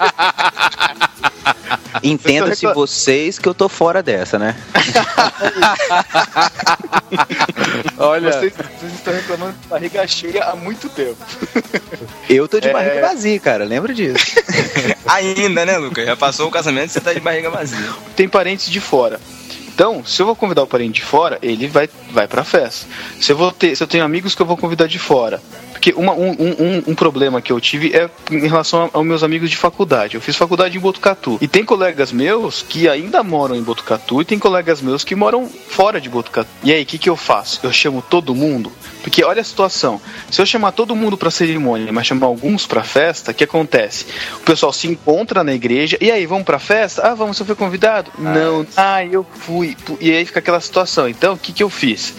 Entenda-se 2.02 2.66
recla- 2.66 2.74
vocês 2.74 3.38
que 3.38 3.48
eu 3.48 3.54
tô 3.54 3.68
fora 3.68 4.02
dessa, 4.02 4.38
né? 4.38 4.56
Olha, 7.98 8.32
Vocês, 8.32 8.52
vocês 8.52 8.92
estão 8.94 9.14
reclamando 9.14 9.52
de 9.52 9.68
barriga 9.68 10.06
cheia 10.06 10.44
há 10.44 10.56
muito 10.56 10.88
tempo. 10.88 11.16
Eu 12.28 12.48
tô 12.48 12.60
de 12.60 12.68
É. 12.68 12.72
barriga 12.72 13.00
vazia, 13.00 13.38
cara. 13.38 13.64
Lembra 13.64 13.94
disso? 13.94 14.24
Ainda, 15.06 15.64
né, 15.64 15.76
Lucas? 15.78 16.04
Já 16.04 16.16
passou 16.16 16.48
o 16.48 16.50
casamento 16.50 16.90
e 16.90 16.92
você 16.92 17.00
tá 17.00 17.12
de 17.12 17.20
barriga 17.20 17.50
vazia. 17.50 17.88
Tem 18.16 18.28
parentes 18.28 18.70
de 18.70 18.80
fora. 18.80 19.20
Então, 19.74 20.04
se 20.04 20.22
eu 20.22 20.26
vou 20.26 20.36
convidar 20.36 20.62
o 20.62 20.68
parente 20.68 21.00
de 21.00 21.02
fora, 21.02 21.36
ele 21.42 21.66
vai, 21.66 21.90
vai 22.12 22.28
pra 22.28 22.44
festa. 22.44 22.86
Se 23.20 23.32
eu, 23.32 23.36
vou 23.36 23.50
ter, 23.50 23.74
se 23.74 23.82
eu 23.82 23.88
tenho 23.88 24.04
amigos 24.04 24.32
que 24.32 24.40
eu 24.40 24.46
vou 24.46 24.56
convidar 24.56 24.86
de 24.86 25.00
fora, 25.00 25.42
porque 25.84 26.00
uma- 26.00 26.14
um, 26.14 26.30
um- 26.30 26.82
um- 26.86 26.94
problema 26.94 27.42
que 27.42 27.52
eu 27.52 27.60
tive 27.60 27.94
é 27.94 28.08
em 28.30 28.46
relação 28.48 28.88
aos 28.90 29.04
meus 29.04 29.22
amigos 29.22 29.50
de 29.50 29.56
faculdade. 29.58 30.14
Eu 30.14 30.20
fiz 30.22 30.34
faculdade 30.34 30.78
em 30.78 30.80
Botucatu. 30.80 31.36
E 31.42 31.46
tem 31.46 31.62
colegas 31.62 32.10
meus 32.10 32.62
que 32.62 32.88
ainda 32.88 33.22
moram 33.22 33.54
em 33.54 33.62
Botucatu 33.62 34.22
e 34.22 34.24
tem 34.24 34.38
colegas 34.38 34.80
meus 34.80 35.04
que 35.04 35.14
moram 35.14 35.46
fora 35.46 36.00
de 36.00 36.08
Botucatu. 36.08 36.48
E 36.62 36.72
aí, 36.72 36.84
o 36.84 36.86
que, 36.86 36.96
que 36.96 37.10
eu 37.10 37.16
faço? 37.16 37.60
Eu 37.62 37.70
chamo 37.70 38.00
todo 38.00 38.34
mundo? 38.34 38.72
Porque 39.02 39.22
olha 39.22 39.42
a 39.42 39.44
situação. 39.44 40.00
Se 40.30 40.40
eu 40.40 40.46
chamar 40.46 40.72
todo 40.72 40.96
mundo 40.96 41.18
pra 41.18 41.30
cerimônia, 41.30 41.92
mas 41.92 42.06
chamar 42.06 42.28
alguns 42.28 42.66
pra 42.66 42.82
festa, 42.82 43.32
o 43.32 43.34
que 43.34 43.44
acontece? 43.44 44.06
O 44.36 44.40
pessoal 44.40 44.72
se 44.72 44.88
encontra 44.88 45.44
na 45.44 45.52
igreja. 45.52 45.98
E 46.00 46.10
aí, 46.10 46.24
vamos 46.24 46.44
pra 46.44 46.58
festa? 46.58 47.02
Ah, 47.08 47.14
vamos, 47.14 47.36
você 47.36 47.44
foi 47.44 47.54
convidado? 47.56 48.10
Não. 48.18 48.66
Ah, 48.74 49.04
eu 49.04 49.26
fui. 49.40 49.76
E 50.00 50.10
aí 50.10 50.24
fica 50.24 50.38
aquela 50.38 50.60
situação. 50.60 51.06
Então, 51.06 51.34
o 51.34 51.38
que, 51.38 51.52
que 51.52 51.62
eu 51.62 51.68
fiz? 51.68 52.14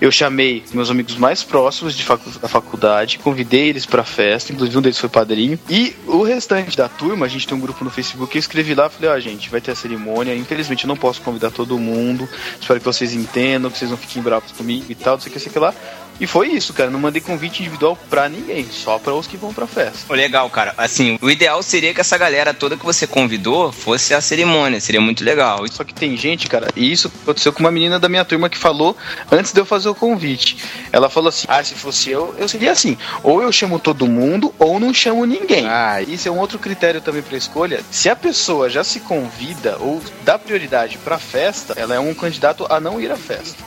Eu 0.00 0.12
chamei 0.12 0.62
meus 0.74 0.90
amigos 0.90 1.16
mais 1.16 1.42
próximos 1.42 1.96
de 1.96 2.02
facu- 2.04 2.38
da 2.38 2.48
faculdade, 2.48 3.18
convidei 3.18 3.68
eles 3.68 3.86
pra 3.86 4.04
festa, 4.04 4.52
inclusive 4.52 4.76
um 4.76 4.82
deles 4.82 4.98
foi 4.98 5.08
padrinho. 5.08 5.58
E 5.70 5.96
o 6.06 6.22
restante 6.22 6.76
da 6.76 6.88
turma, 6.88 7.24
a 7.24 7.28
gente 7.28 7.46
tem 7.46 7.56
um 7.56 7.60
grupo 7.60 7.82
no 7.82 7.90
Facebook, 7.90 8.36
eu 8.36 8.38
escrevi 8.40 8.74
lá, 8.74 8.90
falei, 8.90 9.10
ó, 9.10 9.18
gente, 9.18 9.48
vai 9.48 9.60
ter 9.60 9.70
a 9.70 9.74
cerimônia, 9.74 10.34
infelizmente 10.34 10.84
eu 10.84 10.88
não 10.88 10.96
posso 10.96 11.22
convidar 11.22 11.50
todo 11.50 11.78
mundo, 11.78 12.28
espero 12.60 12.78
que 12.78 12.84
vocês 12.86 13.14
entendam, 13.14 13.70
que 13.70 13.78
vocês 13.78 13.90
não 13.90 13.96
fiquem 13.96 14.22
bravos 14.22 14.52
comigo 14.52 14.84
e 14.88 14.94
tal, 14.94 15.14
não 15.14 15.20
sei 15.20 15.30
o 15.30 15.32
que, 15.32 15.40
sei 15.40 15.50
que 15.52 15.58
lá. 15.58 15.74
E 16.20 16.26
foi 16.26 16.48
isso, 16.48 16.72
cara, 16.72 16.90
não 16.90 16.98
mandei 16.98 17.20
convite 17.20 17.60
individual 17.60 17.98
pra 18.08 18.28
ninguém, 18.28 18.66
só 18.70 18.98
pra 18.98 19.14
os 19.14 19.26
que 19.26 19.36
vão 19.36 19.52
pra 19.52 19.66
festa. 19.66 20.12
Legal, 20.14 20.48
cara. 20.50 20.74
Assim, 20.78 21.18
o 21.20 21.30
ideal 21.30 21.62
seria 21.62 21.92
que 21.92 22.00
essa 22.00 22.16
galera 22.16 22.54
toda 22.54 22.76
que 22.76 22.84
você 22.84 23.06
convidou 23.06 23.70
fosse 23.72 24.14
a 24.14 24.20
cerimônia. 24.20 24.80
Seria 24.80 25.00
muito 25.00 25.22
legal. 25.24 25.64
Só 25.70 25.84
que 25.84 25.92
tem 25.94 26.16
gente, 26.16 26.48
cara, 26.48 26.68
e 26.74 26.90
isso 26.90 27.10
aconteceu 27.22 27.52
com 27.52 27.60
uma 27.60 27.70
menina 27.70 27.98
da 27.98 28.08
minha 28.08 28.24
turma 28.24 28.48
que 28.48 28.56
falou 28.56 28.96
antes 29.30 29.52
de 29.52 29.60
eu 29.60 29.66
fazer 29.66 29.88
o 29.88 29.94
convite. 29.94 30.56
Ela 30.92 31.10
falou 31.10 31.28
assim: 31.28 31.46
ah, 31.48 31.62
se 31.62 31.74
fosse 31.74 32.10
eu, 32.10 32.34
eu 32.38 32.48
seria 32.48 32.72
assim: 32.72 32.96
ou 33.22 33.42
eu 33.42 33.52
chamo 33.52 33.78
todo 33.78 34.06
mundo, 34.06 34.54
ou 34.58 34.80
não 34.80 34.94
chamo 34.94 35.24
ninguém. 35.24 35.66
Ah, 35.66 36.00
Isso 36.00 36.28
é 36.28 36.30
um 36.30 36.38
outro 36.38 36.58
critério 36.58 37.00
também 37.00 37.22
pra 37.22 37.36
escolha. 37.36 37.80
Se 37.90 38.08
a 38.08 38.16
pessoa 38.16 38.70
já 38.70 38.82
se 38.82 39.00
convida 39.00 39.76
ou 39.80 40.02
dá 40.24 40.38
prioridade 40.38 40.98
pra 40.98 41.18
festa, 41.18 41.74
ela 41.76 41.94
é 41.94 41.98
um 41.98 42.14
candidato 42.14 42.66
a 42.70 42.80
não 42.80 43.00
ir 43.00 43.10
à 43.10 43.16
festa. 43.16 43.56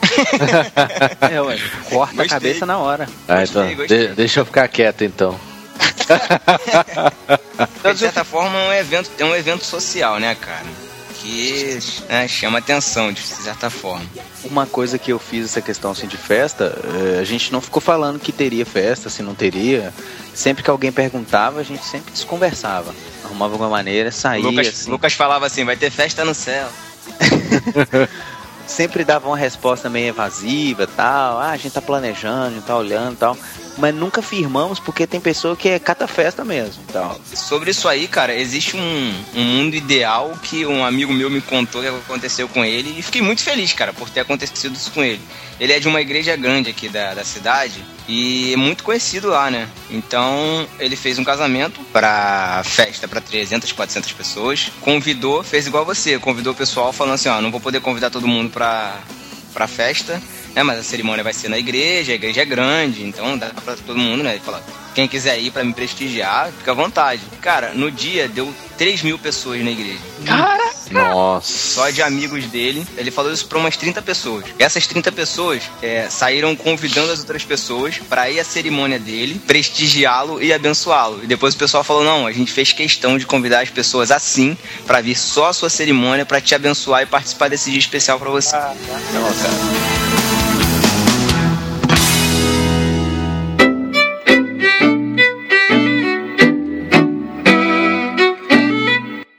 É, 1.30 1.40
ué, 1.40 1.58
corta 1.88 2.22
a 2.22 2.39
cabeça 2.40 2.66
na 2.66 2.78
hora. 2.78 3.08
Ah, 3.28 3.42
então, 3.42 3.74
gostei. 3.74 4.08
de- 4.08 4.14
deixa 4.14 4.40
eu 4.40 4.44
ficar 4.46 4.66
quieto 4.68 5.04
então. 5.04 5.38
De 7.92 7.98
certa 7.98 8.24
forma, 8.24 8.58
é 8.58 8.68
um 8.68 8.72
evento, 8.72 9.10
é 9.18 9.24
um 9.24 9.34
evento 9.34 9.64
social, 9.64 10.18
né, 10.18 10.34
cara? 10.34 10.64
Que 11.20 11.78
né, 12.08 12.26
chama 12.26 12.58
atenção, 12.58 13.12
de 13.12 13.20
certa 13.20 13.68
forma. 13.68 14.04
Uma 14.44 14.66
coisa 14.66 14.98
que 14.98 15.12
eu 15.12 15.18
fiz 15.18 15.44
essa 15.44 15.60
questão 15.60 15.90
assim 15.90 16.06
de 16.06 16.16
festa, 16.16 16.74
eh, 17.16 17.20
a 17.20 17.24
gente 17.24 17.52
não 17.52 17.60
ficou 17.60 17.80
falando 17.82 18.18
que 18.18 18.32
teria 18.32 18.64
festa, 18.64 19.10
se 19.10 19.22
não 19.22 19.34
teria. 19.34 19.92
Sempre 20.34 20.64
que 20.64 20.70
alguém 20.70 20.90
perguntava, 20.90 21.60
a 21.60 21.62
gente 21.62 21.84
sempre 21.84 22.10
desconversava. 22.12 22.94
Arrumava 23.22 23.52
alguma 23.52 23.68
maneira, 23.68 24.10
saía 24.10 24.42
Lucas, 24.42 24.68
assim. 24.68 24.90
Lucas 24.90 25.12
falava 25.12 25.46
assim: 25.46 25.64
vai 25.64 25.76
ter 25.76 25.90
festa 25.90 26.24
no 26.24 26.34
céu. 26.34 26.68
Sempre 28.70 29.04
dava 29.04 29.26
uma 29.26 29.36
resposta 29.36 29.90
meio 29.90 30.10
evasiva 30.10 30.86
tal. 30.86 31.38
Ah, 31.40 31.50
a 31.50 31.56
gente 31.56 31.72
tá 31.72 31.82
planejando, 31.82 32.46
a 32.46 32.50
gente 32.50 32.64
tá 32.64 32.76
olhando 32.76 33.18
tal. 33.18 33.36
Mas 33.78 33.94
nunca 33.94 34.20
firmamos 34.20 34.78
porque 34.78 35.06
tem 35.06 35.20
pessoa 35.20 35.56
que 35.56 35.68
é 35.68 35.78
cata 35.78 36.06
festa 36.06 36.44
mesmo 36.44 36.82
tal. 36.92 37.20
Sobre 37.34 37.70
isso 37.70 37.88
aí, 37.88 38.06
cara, 38.08 38.34
existe 38.34 38.76
um, 38.76 39.14
um 39.34 39.42
mundo 39.42 39.74
ideal 39.74 40.36
que 40.42 40.66
um 40.66 40.84
amigo 40.84 41.12
meu 41.12 41.30
me 41.30 41.40
contou 41.40 41.80
que 41.80 41.88
aconteceu 41.88 42.48
com 42.48 42.64
ele 42.64 42.98
e 42.98 43.02
fiquei 43.02 43.22
muito 43.22 43.42
feliz, 43.42 43.72
cara, 43.72 43.92
por 43.92 44.10
ter 44.10 44.20
acontecido 44.20 44.74
isso 44.74 44.90
com 44.90 45.02
ele. 45.02 45.20
Ele 45.58 45.72
é 45.72 45.78
de 45.78 45.88
uma 45.88 46.00
igreja 46.00 46.34
grande 46.36 46.70
aqui 46.70 46.88
da, 46.88 47.14
da 47.14 47.24
cidade 47.24 47.84
e 48.08 48.52
é 48.52 48.56
muito 48.56 48.82
conhecido 48.82 49.28
lá, 49.28 49.50
né? 49.50 49.68
Então 49.90 50.66
ele 50.78 50.96
fez 50.96 51.18
um 51.18 51.24
casamento 51.24 51.80
pra 51.92 52.62
festa 52.64 53.06
pra 53.06 53.20
300, 53.20 53.70
400 53.72 54.12
pessoas, 54.12 54.72
convidou, 54.80 55.42
fez 55.42 55.66
igual 55.66 55.84
você, 55.84 56.18
convidou 56.18 56.52
o 56.52 56.56
pessoal 56.56 56.92
falando 56.92 57.14
assim: 57.14 57.28
ó, 57.28 57.40
não 57.40 57.50
vou 57.50 57.60
poder 57.60 57.80
convidar 57.80 58.10
todo 58.10 58.26
mundo 58.26 58.50
pra, 58.50 58.98
pra 59.52 59.66
festa. 59.66 60.20
É, 60.54 60.62
mas 60.62 60.78
a 60.78 60.82
cerimônia 60.82 61.22
vai 61.22 61.32
ser 61.32 61.48
na 61.48 61.58
igreja, 61.58 62.12
a 62.12 62.14
igreja 62.14 62.42
é 62.42 62.44
grande, 62.44 63.04
então 63.04 63.38
dá 63.38 63.50
pra 63.50 63.76
todo 63.76 63.98
mundo, 63.98 64.22
né? 64.22 64.32
Ele 64.32 64.40
fala, 64.40 64.62
quem 64.94 65.08
quiser 65.08 65.38
ir 65.38 65.50
pra 65.50 65.64
me 65.64 65.72
prestigiar, 65.72 66.50
fica 66.58 66.72
à 66.72 66.74
vontade. 66.74 67.20
Cara, 67.40 67.72
no 67.74 67.90
dia 67.90 68.28
deu 68.28 68.52
3 68.76 69.02
mil 69.02 69.18
pessoas 69.18 69.62
na 69.62 69.70
igreja. 69.70 69.98
Nossa. 70.90 71.74
Só 71.74 71.90
de 71.90 72.02
amigos 72.02 72.46
dele. 72.46 72.86
Ele 72.96 73.10
falou 73.10 73.32
isso 73.32 73.46
pra 73.46 73.58
umas 73.58 73.76
30 73.76 74.02
pessoas. 74.02 74.44
Essas 74.58 74.86
30 74.86 75.12
pessoas 75.12 75.62
é, 75.82 76.08
saíram 76.08 76.56
convidando 76.56 77.12
as 77.12 77.20
outras 77.20 77.44
pessoas 77.44 77.98
pra 78.08 78.30
ir 78.30 78.40
à 78.40 78.44
cerimônia 78.44 78.98
dele, 78.98 79.40
prestigiá-lo 79.46 80.42
e 80.42 80.52
abençoá-lo. 80.52 81.20
E 81.22 81.26
depois 81.26 81.54
o 81.54 81.58
pessoal 81.58 81.84
falou: 81.84 82.04
não, 82.04 82.26
a 82.26 82.32
gente 82.32 82.52
fez 82.52 82.72
questão 82.72 83.18
de 83.18 83.26
convidar 83.26 83.60
as 83.60 83.70
pessoas 83.70 84.10
assim 84.10 84.56
pra 84.86 85.00
vir 85.00 85.16
só 85.16 85.48
a 85.48 85.52
sua 85.52 85.70
cerimônia 85.70 86.26
pra 86.26 86.40
te 86.40 86.54
abençoar 86.54 87.02
e 87.02 87.06
participar 87.06 87.48
desse 87.48 87.70
dia 87.70 87.78
especial 87.78 88.18
pra 88.18 88.30
você. 88.30 88.56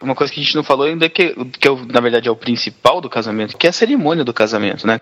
Uma 0.02 0.16
coisa 0.16 0.32
que 0.34 0.40
a 0.40 0.44
gente 0.44 0.56
não 0.56 0.64
falou 0.64 0.86
ainda 0.88 1.06
é 1.06 1.10
que, 1.10 1.36
que 1.60 1.68
é 1.68 1.72
o- 1.72 1.86
na 1.86 2.00
verdade 2.00 2.28
é 2.28 2.32
o 2.32 2.36
principal 2.36 3.00
do 3.02 3.10
casamento, 3.10 3.58
que 3.58 3.68
é 3.68 3.70
a 3.70 3.74
cerimônia 3.74 4.24
do 4.24 4.34
casamento, 4.34 4.86
né? 4.88 5.00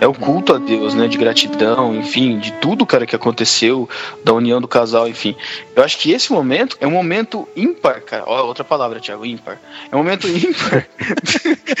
É 0.00 0.06
o 0.06 0.14
culto 0.14 0.54
a 0.54 0.58
Deus, 0.58 0.94
né? 0.94 1.06
De 1.06 1.18
gratidão, 1.18 1.94
enfim, 1.94 2.38
de 2.38 2.52
tudo, 2.54 2.86
cara, 2.86 3.04
que 3.04 3.14
aconteceu, 3.14 3.88
da 4.24 4.32
união 4.32 4.60
do 4.60 4.66
casal, 4.66 5.06
enfim. 5.06 5.36
Eu 5.76 5.84
acho 5.84 5.98
que 5.98 6.10
esse 6.12 6.32
momento 6.32 6.76
é 6.80 6.86
um 6.86 6.90
momento 6.90 7.46
ímpar, 7.54 8.00
cara. 8.00 8.24
Ó, 8.26 8.46
outra 8.46 8.64
palavra, 8.64 8.98
Thiago, 8.98 9.26
ímpar. 9.26 9.60
É 9.92 9.94
um 9.94 9.98
momento 9.98 10.26
ímpar 10.32 10.88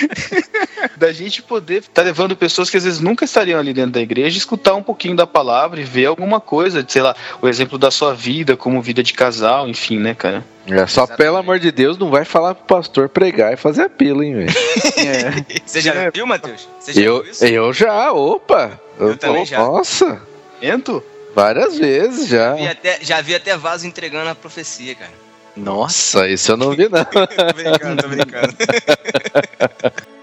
da 0.98 1.12
gente 1.12 1.42
poder 1.42 1.78
estar 1.78 2.02
levando 2.02 2.36
pessoas 2.36 2.68
que 2.68 2.76
às 2.76 2.84
vezes 2.84 3.00
nunca 3.00 3.24
estariam 3.24 3.58
ali 3.58 3.72
dentro 3.72 3.92
da 3.92 4.00
igreja, 4.00 4.36
escutar 4.36 4.74
um 4.74 4.82
pouquinho 4.82 5.16
da 5.16 5.26
palavra 5.26 5.80
e 5.80 5.84
ver 5.84 6.06
alguma 6.06 6.40
coisa, 6.40 6.84
sei 6.86 7.00
lá, 7.00 7.16
o 7.40 7.48
exemplo 7.48 7.78
da 7.78 7.90
sua 7.90 8.14
vida, 8.14 8.56
como 8.56 8.82
vida 8.82 9.02
de 9.02 9.14
casal, 9.14 9.66
enfim, 9.66 9.98
né, 9.98 10.14
cara? 10.14 10.44
É, 10.68 10.86
só 10.86 11.06
pelo 11.06 11.36
amor 11.36 11.58
de 11.58 11.72
Deus, 11.72 11.96
não 11.98 12.10
vai 12.10 12.24
falar 12.24 12.54
pro 12.54 12.64
pastor 12.76 13.08
pregar 13.08 13.52
e 13.52 13.56
fazer 13.56 13.82
apelo, 13.82 14.22
hein, 14.22 14.34
velho. 14.34 14.52
Você 15.66 15.80
já 15.80 16.10
viu, 16.10 16.26
Matheus? 16.26 16.68
Você 16.78 16.92
já 16.92 17.00
Eu, 17.00 17.22
viu 17.22 17.32
isso? 17.32 17.44
eu 17.44 17.72
já, 17.72 18.12
opa. 18.12 18.78
Eu 18.98 19.16
também 19.16 19.44
já. 19.46 19.58
Nossa, 19.58 20.20
Ento? 20.62 21.02
várias 21.34 21.78
vezes 21.78 22.28
já. 22.28 22.54
Vi 22.54 22.68
até- 22.68 22.98
já 23.00 23.20
vi 23.20 23.34
até 23.34 23.56
vaso 23.56 23.86
entregando 23.86 24.28
a 24.30 24.34
profecia, 24.34 24.94
cara. 24.94 25.10
Nossa, 25.56 26.28
isso 26.28 26.52
eu 26.52 26.56
não 26.56 26.70
vi, 26.70 26.88
não. 26.88 27.04
tô 27.04 27.26
brincando, 27.54 28.02
tô 28.02 28.08
brincando. 28.08 28.54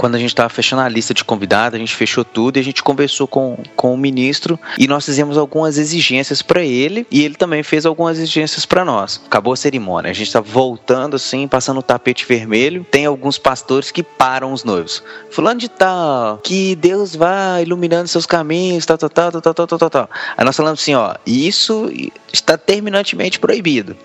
Quando 0.00 0.14
a 0.14 0.18
gente 0.18 0.30
estava 0.30 0.48
fechando 0.48 0.80
a 0.80 0.88
lista 0.88 1.12
de 1.12 1.22
convidados, 1.22 1.76
a 1.76 1.78
gente 1.78 1.94
fechou 1.94 2.24
tudo 2.24 2.56
e 2.56 2.60
a 2.60 2.64
gente 2.64 2.82
conversou 2.82 3.28
com, 3.28 3.58
com 3.76 3.92
o 3.92 3.98
ministro 3.98 4.58
e 4.78 4.88
nós 4.88 5.04
fizemos 5.04 5.36
algumas 5.36 5.76
exigências 5.76 6.40
para 6.40 6.62
ele 6.62 7.06
e 7.10 7.22
ele 7.22 7.34
também 7.34 7.62
fez 7.62 7.84
algumas 7.84 8.16
exigências 8.16 8.64
para 8.64 8.82
nós. 8.82 9.20
Acabou 9.26 9.52
a 9.52 9.56
cerimônia, 9.58 10.10
a 10.10 10.14
gente 10.14 10.32
tá 10.32 10.40
voltando 10.40 11.16
assim, 11.16 11.46
passando 11.46 11.80
o 11.80 11.82
tapete 11.82 12.24
vermelho. 12.24 12.82
Tem 12.90 13.04
alguns 13.04 13.36
pastores 13.36 13.90
que 13.90 14.02
param 14.02 14.54
os 14.54 14.64
noivos. 14.64 15.02
Fulano 15.30 15.60
de 15.60 15.68
tal, 15.68 16.38
que 16.38 16.74
Deus 16.76 17.14
vá 17.14 17.60
iluminando 17.60 18.08
seus 18.08 18.24
caminhos, 18.24 18.86
tal, 18.86 18.96
tal, 18.96 19.10
tal, 19.10 19.32
tal, 19.32 19.42
tal, 19.42 19.66
tal, 19.66 19.78
tal, 19.78 19.90
tal. 19.90 20.10
Aí 20.34 20.46
nós 20.46 20.56
falamos 20.56 20.80
assim, 20.80 20.94
ó, 20.94 21.14
isso 21.26 21.92
está 22.32 22.56
terminantemente 22.56 23.38
proibido. 23.38 23.94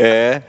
É, 0.00 0.42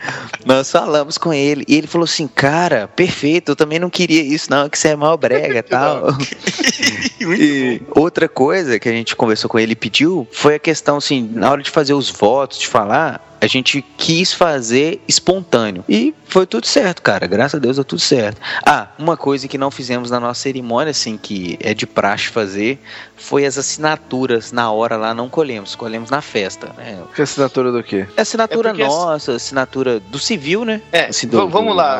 nós 0.45 0.71
falamos 0.71 1.17
com 1.17 1.33
ele 1.33 1.65
e 1.67 1.75
ele 1.75 1.87
falou 1.87 2.05
assim, 2.05 2.14
cara, 2.27 2.87
perfeito, 2.87 3.51
eu 3.51 3.55
também 3.55 3.79
não 3.79 3.89
queria 3.89 4.21
isso 4.21 4.49
não, 4.49 4.69
que 4.69 4.77
você 4.77 4.89
é 4.89 4.95
mal 4.95 5.17
brega 5.17 5.59
e 5.59 5.63
tal. 5.63 6.07
e 7.19 7.81
outra 7.91 8.29
coisa 8.29 8.79
que 8.79 8.87
a 8.87 8.91
gente 8.91 9.15
conversou 9.15 9.49
com 9.49 9.59
ele 9.59 9.73
e 9.73 9.75
pediu 9.75 10.27
foi 10.31 10.55
a 10.55 10.59
questão 10.59 10.97
assim, 10.97 11.29
na 11.33 11.51
hora 11.51 11.61
de 11.61 11.69
fazer 11.69 11.93
os 11.93 12.09
votos, 12.09 12.59
de 12.59 12.67
falar, 12.67 13.34
a 13.45 13.47
gente 13.47 13.83
quis 13.97 14.33
fazer 14.33 15.01
espontâneo. 15.07 15.83
E 15.87 16.13
foi 16.27 16.45
tudo 16.45 16.65
certo, 16.67 17.01
cara. 17.01 17.27
Graças 17.27 17.55
a 17.55 17.59
Deus 17.59 17.75
deu 17.77 17.85
tudo 17.85 18.01
certo. 18.01 18.41
Ah, 18.65 18.87
uma 18.99 19.15
coisa 19.15 19.47
que 19.47 19.57
não 19.57 19.69
fizemos 19.71 20.09
na 20.11 20.19
nossa 20.19 20.41
cerimônia, 20.41 20.91
assim, 20.91 21.17
que 21.17 21.57
é 21.61 21.73
de 21.73 21.85
praxe 21.87 22.27
fazer, 22.27 22.79
foi 23.15 23.45
as 23.45 23.57
assinaturas 23.57 24.51
na 24.51 24.71
hora 24.71 24.97
lá, 24.97 25.13
não 25.13 25.29
colhemos, 25.29 25.75
colhemos 25.75 26.09
na 26.09 26.21
festa, 26.21 26.71
né? 26.77 26.99
Que 27.15 27.21
assinatura 27.21 27.71
do 27.71 27.81
quê? 27.83 28.05
É 28.17 28.21
assinatura 28.21 28.69
É 28.71 28.73
nossa, 28.73 29.33
assinatura 29.33 29.99
do 29.99 30.19
civil, 30.19 30.65
né? 30.65 30.81
É, 30.91 31.05
Assim, 31.05 31.27
v- 31.27 31.37
vamos 31.47 31.75
lá. 31.75 31.95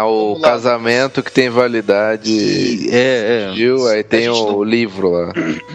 Ah, 0.00 0.04
o 0.06 0.28
Vamos 0.34 0.42
lá. 0.42 0.48
casamento 0.50 1.22
que 1.22 1.32
tem 1.32 1.48
validade. 1.48 2.30
E- 2.30 2.88
é, 2.90 3.48
é. 3.50 3.52
Viu? 3.54 3.86
Aí 3.88 4.02
tem 4.02 4.28
o 4.28 4.34
não- 4.34 4.62
livro 4.64 5.10
lá. 5.10 5.32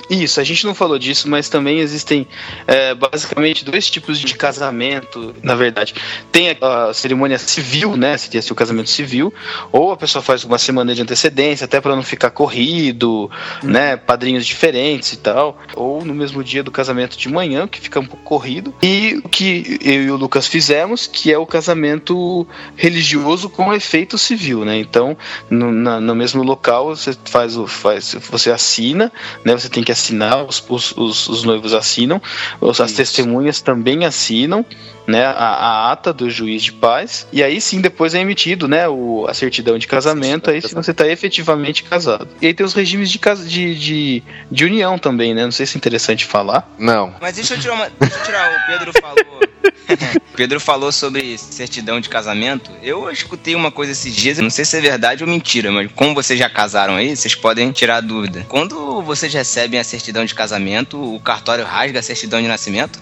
Isso, 0.09 0.39
a 0.39 0.43
gente 0.43 0.65
não 0.65 0.75
falou 0.75 0.99
disso, 0.99 1.29
mas 1.29 1.49
também 1.49 1.79
existem 1.79 2.27
é, 2.67 2.93
basicamente 2.93 3.63
dois 3.65 3.89
tipos 3.89 4.19
de 4.19 4.35
casamento 4.35 4.96
casamento, 5.01 5.35
na 5.43 5.55
verdade. 5.55 5.93
Tem 6.31 6.51
a, 6.51 6.85
a 6.89 6.93
cerimônia 6.93 7.37
civil, 7.37 7.95
né? 7.95 8.17
Se 8.17 8.29
tem 8.29 8.41
o 8.49 8.55
casamento 8.55 8.89
civil, 8.89 9.33
ou 9.71 9.91
a 9.91 9.97
pessoa 9.97 10.21
faz 10.21 10.43
uma 10.43 10.57
semana 10.57 10.93
de 10.93 11.01
antecedência, 11.01 11.65
até 11.65 11.79
para 11.81 11.95
não 11.95 12.03
ficar 12.03 12.31
corrido, 12.31 13.29
né? 13.63 13.97
Padrinhos 13.97 14.45
diferentes 14.45 15.13
e 15.13 15.17
tal. 15.17 15.57
Ou 15.75 16.03
no 16.05 16.13
mesmo 16.13 16.43
dia 16.43 16.63
do 16.63 16.71
casamento 16.71 17.17
de 17.17 17.29
manhã, 17.29 17.67
que 17.67 17.79
fica 17.79 17.99
um 17.99 18.05
pouco 18.05 18.23
corrido. 18.23 18.73
E 18.81 19.19
o 19.23 19.29
que 19.29 19.79
eu 19.83 20.03
e 20.03 20.11
o 20.11 20.15
Lucas 20.15 20.47
fizemos, 20.47 21.07
que 21.07 21.31
é 21.31 21.37
o 21.37 21.45
casamento 21.45 22.47
religioso 22.75 23.49
com 23.49 23.73
efeito 23.73 24.17
civil, 24.17 24.63
né? 24.65 24.77
Então, 24.77 25.17
no, 25.49 25.71
na- 25.71 25.99
no 25.99 26.15
mesmo 26.15 26.43
local, 26.43 26.95
você 26.95 27.15
faz 27.25 27.57
o. 27.57 27.67
Faz, 27.67 28.15
você 28.29 28.51
assina, 28.51 29.11
né? 29.43 29.53
Você 29.53 29.69
tem 29.69 29.83
que 29.83 29.91
assinar, 29.91 30.43
os, 30.45 30.63
os, 30.69 30.91
os, 30.95 31.27
os 31.27 31.43
noivos 31.43 31.73
assinam, 31.73 32.21
as 32.61 32.91
testemunhas 32.93 33.61
também 33.61 34.05
assinam, 34.05 34.65
né? 35.07 35.25
A, 35.25 35.31
a 35.31 35.91
ata 35.91 36.11
do 36.11 36.29
juiz 36.29 36.63
de 36.63 36.73
paz. 36.73 37.27
E 37.31 37.41
aí 37.41 37.61
sim, 37.61 37.79
depois 37.79 38.13
é 38.13 38.19
emitido, 38.19 38.67
né? 38.67 38.87
O, 38.87 39.25
a 39.27 39.33
certidão 39.33 39.77
de 39.77 39.87
casamento, 39.87 40.49
aí 40.49 40.61
sim 40.61 40.75
você 40.75 40.91
está 40.91 41.07
efetivamente 41.07 41.83
casado. 41.83 42.27
E 42.41 42.47
aí 42.47 42.53
tem 42.53 42.65
os 42.65 42.73
regimes 42.73 43.09
de, 43.09 43.17
casa, 43.17 43.47
de, 43.47 43.75
de, 43.75 44.23
de 44.51 44.65
união 44.65 44.99
também, 44.99 45.33
né? 45.33 45.45
Não 45.45 45.51
sei 45.51 45.65
se 45.65 45.75
é 45.75 45.79
interessante 45.79 46.25
falar. 46.25 46.69
Não. 46.77 47.15
Mas 47.21 47.35
deixa 47.35 47.53
eu 47.53 47.59
tirar 47.59 47.73
uma. 47.73 47.89
Deixa 47.99 48.17
eu 48.17 48.23
tirar, 48.23 48.51
o 48.51 48.65
Pedro 48.67 48.91
falou. 49.01 49.47
Pedro 50.35 50.59
falou 50.59 50.91
sobre 50.91 51.37
certidão 51.37 51.99
de 51.99 52.09
casamento. 52.09 52.71
Eu 52.83 53.09
escutei 53.09 53.55
uma 53.55 53.71
coisa 53.71 53.93
esses 53.93 54.15
dias, 54.15 54.37
não 54.37 54.49
sei 54.49 54.65
se 54.65 54.77
é 54.77 54.81
verdade 54.81 55.23
ou 55.23 55.29
mentira, 55.29 55.71
mas 55.71 55.91
como 55.93 56.13
vocês 56.13 56.37
já 56.37 56.49
casaram 56.49 56.95
aí, 56.95 57.15
vocês 57.15 57.33
podem 57.33 57.71
tirar 57.71 57.97
a 57.97 58.01
dúvida. 58.01 58.45
Quando 58.47 59.01
vocês 59.01 59.33
recebem 59.33 59.79
a 59.79 59.83
certidão 59.83 60.25
de 60.25 60.35
casamento, 60.35 61.15
o 61.15 61.19
cartório 61.19 61.65
rasga 61.65 61.99
a 61.99 62.03
certidão 62.03 62.41
de 62.41 62.47
nascimento? 62.47 62.99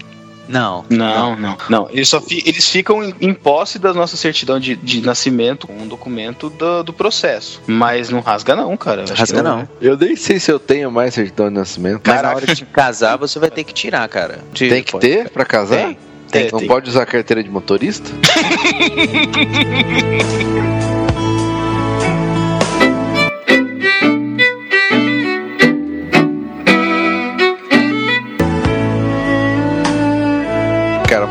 Não. 0.48 0.84
Não, 0.88 1.36
não. 1.36 1.56
Não, 1.68 1.88
eles, 1.90 2.08
só 2.08 2.20
fi- 2.20 2.42
eles 2.46 2.68
ficam 2.68 3.02
em, 3.02 3.14
em 3.20 3.34
posse 3.34 3.78
da 3.78 3.92
nossa 3.92 4.16
certidão 4.16 4.58
de, 4.60 4.76
de 4.76 5.00
nascimento, 5.00 5.68
um 5.70 5.86
documento 5.86 6.48
do, 6.50 6.82
do 6.84 6.92
processo. 6.92 7.60
Mas 7.66 8.10
não 8.10 8.20
rasga, 8.20 8.54
não, 8.54 8.76
cara. 8.76 9.04
Eu 9.08 9.14
Rasga 9.14 9.36
que 9.38 9.42
não. 9.42 9.68
Eu 9.80 9.96
nem 9.96 10.14
sei 10.16 10.38
se 10.38 10.50
eu 10.50 10.58
tenho 10.58 10.90
mais 10.90 11.14
certidão 11.14 11.48
de 11.48 11.54
nascimento. 11.54 12.02
Mas 12.06 12.22
na 12.22 12.34
hora 12.34 12.46
de 12.46 12.64
casar, 12.66 13.16
você 13.16 13.38
vai 13.38 13.50
ter 13.50 13.64
que 13.64 13.72
tirar, 13.74 14.06
cara. 14.08 14.40
Tem 14.54 14.82
que 14.82 14.98
ter 14.98 15.30
pra 15.30 15.44
casar? 15.44 15.76
Tem. 15.86 15.98
Tem, 16.30 16.50
Não 16.50 16.58
tem. 16.58 16.68
pode 16.68 16.90
usar 16.90 17.06
carteira 17.06 17.42
de 17.42 17.48
motorista? 17.48 18.10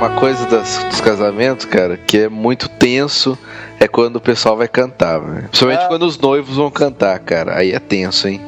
uma 0.08 0.20
coisa 0.20 0.46
das- 0.48 0.84
dos 0.86 1.02
casamentos, 1.02 1.66
cara, 1.66 1.98
que 1.98 2.20
é 2.20 2.30
muito 2.30 2.70
tenso 2.70 3.38
é 3.80 3.88
quando 3.88 4.18
o 4.18 4.22
pessoal 4.22 4.56
vai 4.58 4.68
cantar. 4.68 5.20
Principalmente 5.20 5.84
Ah. 5.84 5.88
quando 5.88 6.04
os 6.04 6.18
noivos 6.18 6.56
vão 6.58 6.70
cantar, 6.72 7.18
cara. 7.20 7.58
Aí 7.58 7.72
é 7.72 7.80
tenso, 7.80 8.28
hein? 8.28 8.40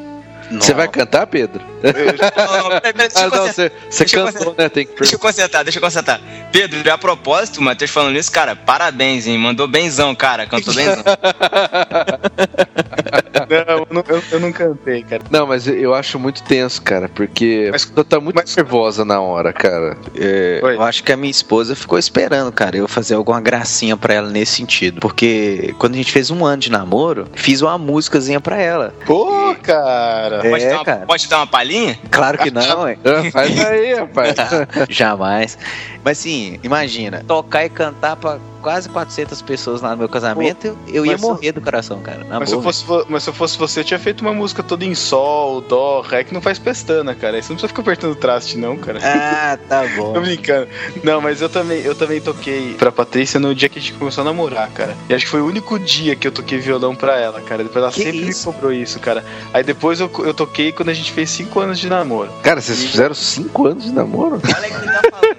Você 0.52 0.74
vai 0.74 0.88
cantar, 0.88 1.28
Pedro? 1.28 1.62
Não, 1.84 1.92
não, 1.92 2.80
peraí, 2.80 2.94
peraí, 2.94 3.10
Ah, 3.16 3.22
eu 3.24 3.30
não, 3.32 3.48
você, 3.48 3.72
eu 4.00 4.24
cantou, 4.24 4.56
né? 4.58 4.70
Tem 4.70 4.86
que 4.86 4.96
Deixa 4.96 5.16
eu 5.16 5.20
consertar, 5.20 5.64
deixa 5.64 5.78
eu 5.78 5.82
consertar. 5.84 6.20
Pedro, 6.52 6.92
a 6.92 6.98
propósito, 6.98 7.60
o 7.60 7.64
Matheus 7.64 7.92
falando 7.92 8.18
isso, 8.18 8.32
cara, 8.32 8.56
parabéns, 8.56 9.28
hein? 9.28 9.38
Mandou 9.38 9.68
benzão, 9.68 10.16
cara. 10.16 10.46
Cantou 10.48 10.74
benzão. 10.74 11.04
Não, 13.50 13.76
eu 13.76 13.88
não, 13.90 14.04
eu, 14.08 14.24
eu 14.32 14.40
não 14.40 14.52
cantei, 14.52 15.04
cara. 15.04 15.22
Não, 15.30 15.46
mas 15.48 15.68
eu 15.68 15.94
acho 15.94 16.20
muito 16.20 16.44
tenso, 16.44 16.82
cara, 16.82 17.08
porque 17.08 17.70
Mas- 17.72 17.84
a 17.84 17.88
pessoa 17.88 18.04
tá 18.06 18.20
muito 18.20 18.36
mas- 18.36 18.56
nervosa 18.56 19.06
na 19.06 19.22
hora, 19.22 19.54
cara. 19.54 19.96
É, 20.16 20.60
eu 20.62 20.82
acho 20.84 21.04
que 21.04 21.12
a 21.12 21.18
minha 21.18 21.32
esposa 21.32 21.76
ficou 21.76 21.98
esperando, 21.98 22.52
cara, 22.52 22.76
eu 22.76 22.88
fazer 22.88 23.14
alguma 23.16 23.40
gracinha 23.40 23.96
pra 23.96 24.14
ela 24.16 24.30
nesse 24.30 24.54
sentido. 24.56 25.00
Porque 25.00 25.74
quando 25.78 25.94
a 25.94 25.98
gente 25.98 26.12
fez 26.12 26.30
um 26.32 26.46
ano 26.46 26.58
de 26.62 26.72
namoro, 26.72 27.28
fiz 27.36 27.62
uma 27.62 27.78
músicazinha 27.78 28.42
pra 28.42 28.58
ela. 28.62 28.94
Pô, 29.06 29.56
cara. 29.62 30.37
É, 30.44 30.50
pode, 30.50 30.66
dar 30.66 30.76
uma, 30.76 30.86
cara. 30.86 31.06
pode 31.06 31.28
dar 31.28 31.38
uma 31.38 31.48
palhinha? 31.48 32.00
Claro 32.10 32.38
que 32.38 32.52
não, 32.52 32.90
hein? 32.90 32.98
Ah, 33.04 33.30
Faz 33.32 33.66
aí, 33.66 33.94
rapaz. 33.96 34.36
Jamais. 34.90 35.58
Mas 36.04 36.20
assim, 36.20 36.60
imagina, 36.64 37.24
tocar 37.28 37.66
e 37.66 37.70
cantar 37.70 38.16
pra 38.16 38.38
quase 38.68 38.90
400 38.90 39.42
pessoas 39.44 39.80
lá 39.82 39.92
no 39.92 39.98
meu 40.00 40.10
casamento, 40.10 40.68
eu, 40.68 40.78
eu 40.96 41.06
ia 41.06 41.18
morrer 41.18 41.54
do 41.54 41.62
coração, 41.62 42.02
cara. 42.02 42.26
Na 42.26 42.38
Mas 42.38 42.50
se, 42.50 42.56
eu 42.56 42.60
boa. 42.60 42.74
fosse, 42.74 43.06
mas 43.08 43.24
se 43.24 43.30
eu 43.30 43.34
fosse 43.34 43.58
você, 43.58 43.80
eu 43.80 43.84
tinha 43.86 43.98
feito 43.98 44.20
uma 44.20 44.34
música 44.34 44.62
toda 44.62 44.84
em 44.84 44.94
sol, 44.94 45.62
dó, 45.62 46.02
ré, 46.02 46.26
que 46.26 46.34
não 46.34 46.42
faz 46.42 46.60
pestana, 46.60 47.16
cara. 47.16 47.38
Aí 47.38 47.42
você 47.42 47.48
não 47.48 47.56
precisa 47.56 47.70
ficar 47.70 47.82
apertando 47.82 48.14
traste, 48.14 48.58
não, 48.58 48.76
cara. 48.76 49.00
Ah, 49.02 49.58
tá 49.70 49.86
bom. 49.96 50.12
Tô 50.12 50.20
brincando. 50.20 50.68
Não, 51.02 51.22
mas 51.22 51.42
eu 51.42 51.48
também, 51.48 51.80
eu 51.80 51.96
também 51.96 52.20
toquei 52.20 52.74
pra 52.74 52.92
Patrícia 52.92 53.40
no 53.40 53.56
dia 53.56 53.70
que 53.70 53.80
a 53.80 53.82
gente 53.82 53.94
começou 53.94 54.22
a 54.22 54.26
namorar, 54.26 54.70
cara. 54.72 54.94
E 55.08 55.14
acho 55.14 55.24
que 55.24 55.32
foi 55.32 55.40
o 55.40 55.46
único 55.48 55.80
dia 55.80 56.14
que 56.18 56.28
eu 56.28 56.32
toquei 56.34 56.60
violão 56.60 56.94
pra 56.94 57.18
ela, 57.18 57.40
cara. 57.40 57.64
Depois 57.64 57.82
ela 57.82 57.94
Que 57.94 58.04
sempre 58.04 58.28
isso? 58.28 58.50
me 58.50 58.54
cobrou 58.54 58.74
isso, 58.74 59.00
cara. 59.00 59.24
Aí 59.54 59.64
depois 59.64 60.02
eu, 60.02 60.12
eu 60.26 60.34
toquei 60.34 60.74
quando 60.74 60.90
a 60.90 60.94
gente 60.94 61.14
fez 61.14 61.30
5 61.30 61.58
anos 61.58 61.80
de 61.80 61.88
namoro. 61.88 62.30
Cara, 62.44 62.60
vocês 62.60 62.84
fizeram 62.84 63.16
cinco 63.16 63.66
anos 63.68 63.86
de 63.86 63.94
namoro? 63.94 64.42
Olha 64.44 64.68
o 64.68 64.80
que 64.80 64.86
ele 64.86 64.92
tá 64.92 65.02
falando. 65.10 65.38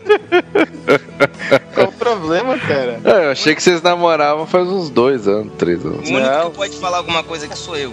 O 2.09 2.17
problema, 2.17 2.59
cara? 2.59 3.01
Ah, 3.05 3.25
eu 3.25 3.31
achei 3.33 3.55
que 3.55 3.63
vocês 3.63 3.83
namoravam 3.83 4.47
faz 4.47 4.67
uns 4.67 4.89
dois 4.89 5.29
anos, 5.29 5.53
três 5.59 5.85
O 5.85 5.89
anos. 5.89 6.09
único 6.09 6.21
Não. 6.27 6.51
que 6.51 6.57
pode 6.57 6.77
falar 6.79 6.99
alguma 6.99 7.23
coisa 7.23 7.47
aqui 7.47 7.57
sou 7.59 7.77
eu. 7.77 7.93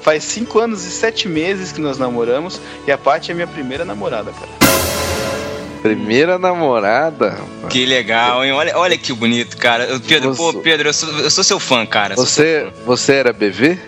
Faz 0.00 0.24
5 0.24 0.58
anos 0.58 0.84
e 0.84 0.90
7 0.90 1.28
meses 1.28 1.70
que 1.70 1.80
nós 1.80 1.96
namoramos 1.96 2.60
e 2.88 2.90
a 2.90 2.98
Paty 2.98 3.30
é 3.30 3.34
minha 3.34 3.46
primeira 3.46 3.84
namorada, 3.84 4.32
cara. 4.32 4.50
Primeira 5.82 6.38
namorada. 6.38 7.30
rapaz. 7.30 7.72
Que 7.72 7.84
legal, 7.84 8.44
hein? 8.44 8.52
Olha, 8.52 8.78
olha 8.78 8.96
que 8.96 9.12
bonito, 9.12 9.56
cara. 9.56 9.84
Eu- 9.84 10.00
Pedro, 10.00 10.34
pô, 10.36 10.52
Você- 10.52 10.58
Pedro, 10.60 10.88
eu 10.88 10.92
sou, 10.92 11.08
eu 11.18 11.30
sou 11.30 11.42
seu 11.42 11.58
fã, 11.58 11.84
cara. 11.84 12.14
Sou 12.14 12.24
seu 12.24 12.44
Você, 12.44 12.72
você 12.86 13.12
era 13.14 13.32
BV? 13.32 13.78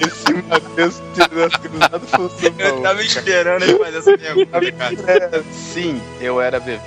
Esse 0.00 0.32
Matheus 0.48 1.02
tirou 1.14 1.44
as 1.46 1.56
cruzadas 1.56 2.10
fã. 2.10 2.30
Eu 2.58 2.80
tava 2.80 3.02
esperando 3.02 3.62
ele 3.64 3.76
fazer 3.78 3.98
essa 3.98 4.16
pergunta, 4.18 4.72
cara. 5.06 5.44
Sim, 5.52 6.00
eu 6.20 6.40
era 6.40 6.58
bebê. 6.58 6.80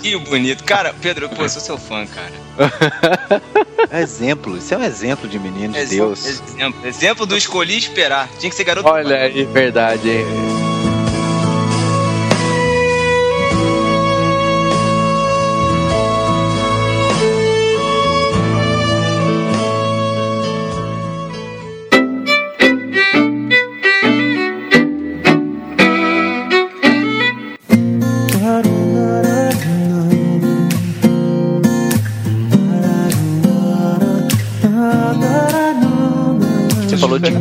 Que 0.00 0.16
bonito. 0.18 0.62
Cara, 0.64 0.94
Pedro, 1.00 1.28
pô, 1.28 1.42
eu 1.42 1.48
sou 1.48 1.60
seu 1.62 1.78
fã, 1.78 2.06
cara. 2.06 2.47
Exemplo, 3.92 4.56
isso 4.56 4.74
é 4.74 4.76
um 4.76 4.82
exemplo 4.82 5.28
de 5.28 5.38
menino 5.38 5.72
de 5.72 5.86
Deus. 5.86 6.26
Exemplo, 6.26 6.86
exemplo 6.86 7.26
do 7.26 7.36
escolhi 7.36 7.78
esperar. 7.78 8.28
Tinha 8.38 8.50
que 8.50 8.56
ser 8.56 8.64
garoto. 8.64 8.88
Olha 8.88 9.16
aí, 9.16 9.44
verdade, 9.44 10.10
hein? 10.10 10.77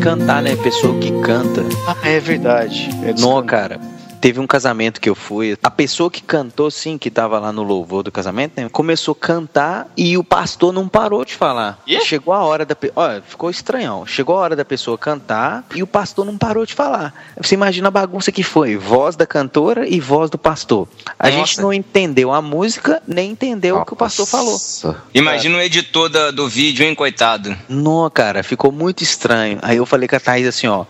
Cantar, 0.08 0.41
né? 0.41 0.55
Pessoa 0.55 0.97
que 0.99 1.12
canta. 1.22 1.62
Ah, 1.86 2.08
é 2.08 2.18
verdade. 2.18 2.89
É 3.03 3.14
Não, 3.20 3.43
cara. 3.45 3.78
Teve 4.20 4.39
um 4.39 4.47
casamento 4.47 4.99
que 4.99 5.09
eu 5.09 5.15
fui. 5.15 5.57
A 5.61 5.70
pessoa 5.70 6.09
que 6.09 6.22
cantou, 6.24 6.72
sim, 6.72 6.97
que 6.97 7.09
tava 7.11 7.39
lá 7.39 7.51
no 7.51 7.61
louvor 7.63 8.03
do 8.03 8.11
casamento, 8.11 8.53
né? 8.59 8.68
Começou 8.70 9.11
a 9.11 9.15
cantar 9.26 9.88
e 9.95 10.18
o 10.18 10.24
pastor 10.24 10.74
não 10.74 10.88
parou 10.88 11.24
de 11.24 11.36
falar. 11.36 11.80
Ih? 11.86 12.01
Chegou 12.01 12.34
a 12.34 12.43
hora 12.43 12.65
da. 12.65 12.76
pe- 12.76 12.91
Olha, 12.95 13.22
ficou 13.22 13.49
estranhão. 13.49 14.05
Chegou 14.05 14.36
a 14.36 14.39
hora 14.39 14.55
da 14.55 14.65
pessoa 14.65 14.97
cantar 14.97 15.65
e 15.76 15.84
o 15.84 15.88
pastor 15.88 16.26
não 16.26 16.38
parou 16.38 16.65
de 16.65 16.74
falar. 16.74 17.13
Você 17.39 17.53
imagina 17.55 17.88
a 17.89 17.91
bagunça 17.91 18.32
que 18.32 18.43
foi: 18.43 18.76
voz 18.76 19.15
da 19.15 19.26
cantora 19.28 19.88
e 19.88 19.99
voz 19.99 20.30
do 20.30 20.38
pastor. 20.38 20.88
A 21.20 21.28
Nossa. 21.30 21.38
gente 21.38 21.61
não 21.61 21.72
entendeu 21.72 22.34
a 22.34 22.41
música, 22.41 23.01
nem 23.07 23.32
entendeu 23.32 23.78
o 23.78 23.86
que 23.86 23.93
o 23.93 23.97
pastor 23.97 24.26
falou. 24.26 24.53
Nossa. 24.53 24.97
Imagina 25.13 25.57
o 25.57 25.61
editor 25.61 26.09
da- 26.09 26.32
do 26.32 26.47
vídeo, 26.49 26.86
hein, 26.86 26.95
coitado. 26.95 27.55
Não, 27.70 28.09
cara, 28.09 28.41
ficou 28.43 28.72
muito 28.72 29.03
estranho. 29.03 29.59
Aí 29.61 29.78
eu 29.78 29.86
falei 29.86 30.07
com 30.07 30.15
a 30.15 30.20
Thaís 30.20 30.47
assim, 30.47 30.68
ó. 30.68 30.86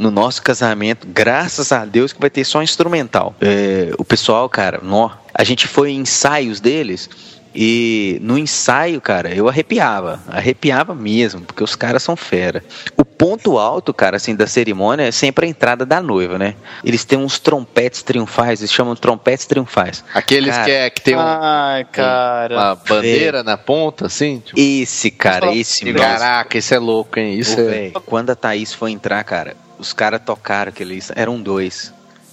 No 0.00 0.10
nosso 0.10 0.40
casamento, 0.42 1.06
graças 1.06 1.72
a 1.72 1.84
Deus 1.84 2.10
que 2.10 2.20
vai 2.20 2.30
ter 2.30 2.42
só 2.44 2.62
instrumental. 2.62 3.34
É, 3.38 3.92
o 3.98 4.04
pessoal, 4.04 4.48
cara, 4.48 4.80
nó, 4.82 5.10
a 5.34 5.44
gente 5.44 5.68
foi 5.68 5.90
em 5.90 5.98
ensaios 6.00 6.58
deles 6.58 7.10
e 7.54 8.16
no 8.22 8.38
ensaio, 8.38 8.98
cara, 8.98 9.34
eu 9.34 9.46
arrepiava. 9.46 10.18
Arrepiava 10.26 10.94
mesmo, 10.94 11.42
porque 11.42 11.62
os 11.62 11.74
caras 11.76 12.02
são 12.02 12.16
fera. 12.16 12.64
O 12.96 13.04
ponto 13.04 13.58
alto, 13.58 13.92
cara, 13.92 14.16
assim, 14.16 14.34
da 14.34 14.46
cerimônia 14.46 15.02
é 15.04 15.10
sempre 15.12 15.44
a 15.44 15.48
entrada 15.50 15.84
da 15.84 16.00
noiva, 16.00 16.38
né? 16.38 16.54
Eles 16.82 17.04
têm 17.04 17.18
uns 17.18 17.38
trompetes 17.38 18.02
triunfais, 18.02 18.60
eles 18.60 18.72
chamam 18.72 18.94
de 18.94 19.02
trompetes 19.02 19.44
triunfais. 19.44 20.02
Aqueles 20.14 20.54
Cara. 20.54 20.64
que, 20.64 20.70
é, 20.70 20.88
que 20.90 21.00
tem 21.02 21.14
um- 21.16 21.20
Ai, 21.20 21.84
cara. 21.92 22.54
uma 22.56 22.74
bandeira 22.74 23.42
na 23.42 23.58
ponta, 23.58 24.06
assim? 24.06 24.40
Tipo, 24.46 24.58
Esse, 24.58 25.10
cara, 25.10 25.54
esse 25.54 25.84
mesmo. 25.84 25.98
caraca, 26.00 26.56
isso 26.56 26.72
é 26.72 26.78
louco, 26.78 27.18
hein? 27.18 27.38
Isso 27.38 27.58
Ô, 27.58 27.64
é. 27.64 27.66
véi, 27.66 27.92
quando 28.06 28.30
a 28.30 28.34
Thaís 28.34 28.72
foi 28.72 28.92
entrar, 28.92 29.22
cara, 29.24 29.54
os 29.80 29.92
caras 29.92 30.20
tocaram 30.24 30.68
aquele. 30.68 30.98
Eram 31.16 31.40
dois. 31.40 31.92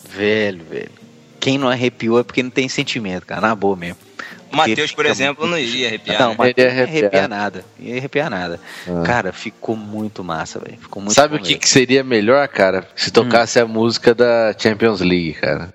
Velho, 0.09 0.63
velho. 0.63 0.91
Quem 1.39 1.57
não 1.57 1.69
arrepiou 1.69 2.19
é 2.19 2.23
porque 2.23 2.43
não 2.43 2.49
tem 2.49 2.67
sentimento, 2.67 3.25
cara. 3.25 3.41
Na 3.41 3.55
boa 3.55 3.75
mesmo. 3.75 3.97
O 4.51 4.55
Matheus, 4.55 4.91
por 4.91 5.05
exemplo, 5.05 5.45
muito 5.45 5.51
não 5.51 5.57
iria 5.57 5.87
arrepiar. 5.87 6.19
Não, 6.19 6.29
né? 6.29 6.35
ia 6.35 6.37
não 6.37 6.63
ia 6.63 6.69
arrepiar. 6.69 6.87
arrepiar 6.87 7.29
nada. 7.29 7.65
Não 7.77 7.87
ia 7.87 7.97
arrepiar 7.97 8.29
nada. 8.29 8.59
Ah. 8.87 9.03
Cara, 9.05 9.31
ficou 9.33 9.75
muito 9.75 10.23
massa, 10.23 10.59
velho. 10.59 10.77
Ficou 10.79 11.01
muito 11.01 11.15
Sabe 11.15 11.35
o 11.35 11.39
que, 11.39 11.57
que 11.57 11.67
seria 11.67 12.03
melhor, 12.03 12.47
cara? 12.47 12.87
Se 12.95 13.11
tocasse 13.11 13.59
a 13.59 13.65
música 13.65 14.15
da 14.15 14.55
Champions 14.57 15.01
League, 15.01 15.33
cara. 15.33 15.73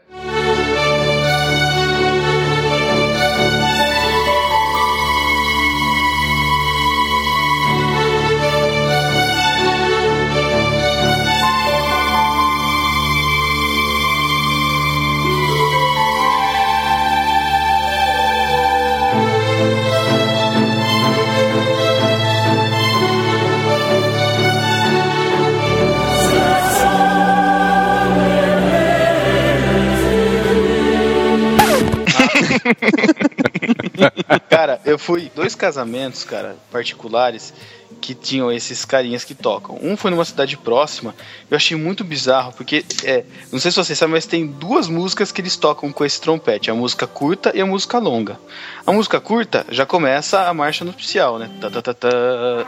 Cara, 34.49 34.81
eu 34.85 34.99
fui 34.99 35.31
dois 35.35 35.55
casamentos, 35.55 36.25
cara, 36.25 36.57
particulares, 36.71 37.53
que 38.01 38.15
tinham 38.15 38.51
esses 38.51 38.85
carinhas 38.85 39.25
que 39.25 39.35
tocam. 39.35 39.79
Um 39.81 39.97
foi 39.97 40.11
numa 40.11 40.25
cidade 40.25 40.57
próxima, 40.57 41.15
eu 41.51 41.57
achei 41.57 41.77
muito 41.77 42.03
bizarro, 42.03 42.53
porque, 42.53 42.85
é, 43.05 43.25
não 43.51 43.59
sei 43.59 43.71
se 43.71 43.77
vocês 43.77 43.99
sabem, 43.99 44.15
mas 44.15 44.27
tem 44.27 44.47
duas 44.47 44.89
músicas 44.89 45.31
que 45.31 45.41
eles 45.41 45.57
tocam 45.57 45.93
com 45.93 46.05
esse 46.05 46.21
trompete, 46.21 46.71
a 46.71 46.75
música 46.75 47.07
curta 47.07 47.53
e 47.55 47.61
a 47.61 47.67
música 47.67 47.99
longa. 47.99 48.39
A 48.87 48.93
música 48.93 49.21
curta 49.21 49.65
já 49.71 49.87
começa 49.87 50.49
a 50.49 50.55
marcha 50.55 50.85
nupcial, 50.85 51.39
né? 51.39 51.51
Tá, 51.61 51.71
tá, 51.71 51.83
tá, 51.83 51.95
tá, 51.95 52.09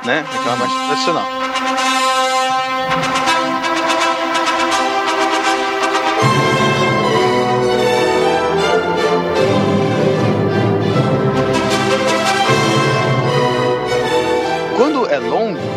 né? 0.04 0.24
Aquela 0.32 0.56
marcha 0.56 0.76
tradicional. 0.86 1.26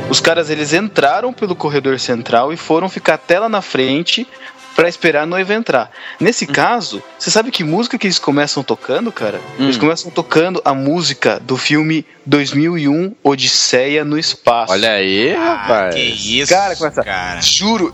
Os 0.10 0.20
caras 0.20 0.50
eles 0.50 0.74
entraram 0.74 1.34
pelo 1.34 1.56
corredor 1.56 2.00
central 2.00 2.54
e 2.54 2.58
foram 2.58 2.90
ficar 2.90 3.16
até 3.16 3.40
lá 3.40 3.50
na 3.50 3.62
frente 3.62 4.28
pra 4.76 4.88
esperar 4.88 5.24
a 5.24 5.26
noiva 5.26 5.56
entrar. 5.56 5.90
Nesse 6.20 6.46
caso, 6.46 7.02
você 7.18 7.32
sabe 7.32 7.50
que 7.50 7.64
música 7.64 7.98
que 7.98 8.06
eles 8.06 8.20
começam 8.20 8.62
tocando, 8.64 9.12
cara? 9.12 9.42
Eles 9.58 9.76
começam 9.76 10.12
tocando 10.12 10.62
a 10.64 10.72
música 10.72 11.40
do 11.42 11.58
filme 11.58 12.06
2001 12.28 13.16
Odisseia 13.24 14.06
no 14.06 14.20
Espaço. 14.20 14.72
Olha 14.72 14.92
aí, 14.92 15.34
Ah, 15.34 15.56
rapaz. 15.64 15.96
que 15.96 16.02
isso, 16.42 16.54
Cara, 16.54 16.76
começa- 16.76 17.04
cara. 17.04 17.42
Juro. 17.42 17.94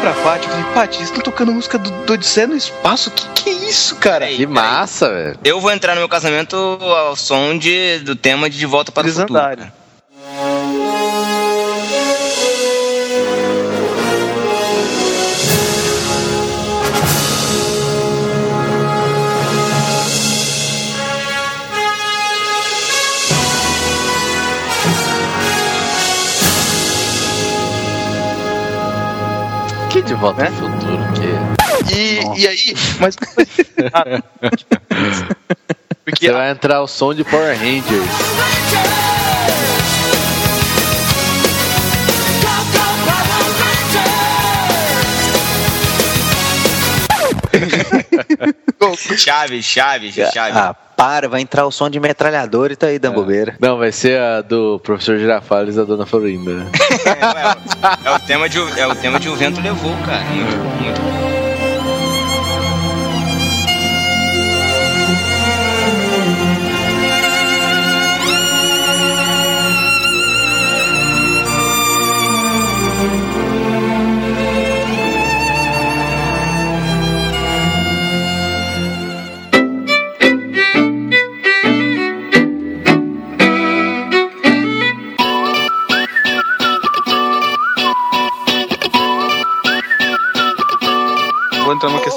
Pra 0.00 0.12
Paty 0.12 0.46
e 0.46 0.50
falei, 0.50 0.64
Paty, 0.74 0.96
eles 0.98 1.08
estão 1.08 1.22
tocando 1.22 1.52
música 1.52 1.78
do, 1.78 1.90
do 1.90 2.12
Odisseia 2.12 2.46
no 2.46 2.56
Espaço? 2.56 3.10
Que 3.10 3.28
que 3.28 3.50
é 3.50 3.52
isso, 3.52 3.96
cara? 3.96 4.26
Que 4.26 4.46
massa, 4.46 5.08
velho. 5.08 5.38
Eu 5.44 5.60
vou 5.60 5.70
entrar 5.70 5.94
no 5.94 6.00
meu 6.00 6.08
casamento 6.08 6.56
ao 6.56 7.16
som 7.16 7.56
de, 7.56 7.98
do 8.00 8.14
tema 8.14 8.48
de 8.48 8.58
De 8.58 8.66
Volta 8.66 8.92
para 8.92 9.06
Eles 9.06 9.16
o 9.16 9.20
Futuro. 9.22 9.38
De 30.08 30.14
volta 30.14 30.42
Né? 30.42 30.48
ao 30.48 30.54
futuro, 30.54 30.98
que... 31.14 31.94
E, 31.94 32.20
e 32.40 32.48
aí, 32.48 32.74
mas. 32.98 33.16
Porque 36.04 36.26
Você 36.26 36.32
vai 36.32 36.50
entrar 36.50 36.80
o 36.82 36.86
som 36.86 37.14
de 37.14 37.22
Power 37.24 37.56
Rangers. 37.56 38.10
Chaves, 49.16 49.64
Chaves, 49.64 50.14
Chaves. 50.14 50.56
Ah, 50.56 50.74
para, 50.96 51.28
vai 51.28 51.40
entrar 51.40 51.64
o 51.66 51.70
som 51.70 51.88
de 51.88 52.00
metralhador 52.00 52.72
e 52.72 52.76
tá 52.76 52.88
aí 52.88 52.98
da 52.98 53.10
bobeira. 53.10 53.56
Não, 53.60 53.78
vai 53.78 53.92
ser 53.92 54.20
a 54.20 54.40
do 54.42 54.80
professor 54.80 55.16
Girafales 55.18 55.74
e 55.74 55.78
da 55.78 55.84
Dona 55.84 56.04
Florinda. 56.06 56.54
né? 56.54 56.66
É, 58.04 58.08
é 58.08 58.10
o 58.12 58.18
tema 58.20 58.48
de, 58.48 58.58
o- 58.58 58.78
é 58.78 58.86
o 58.86 58.94
tema 58.96 59.20
de 59.20 59.28
O 59.28 59.36
Vento 59.36 59.60
Levou, 59.60 59.94
cara. 60.04 60.24
Muito, 60.24 60.56
muito 60.82 61.00
bom. 61.00 61.27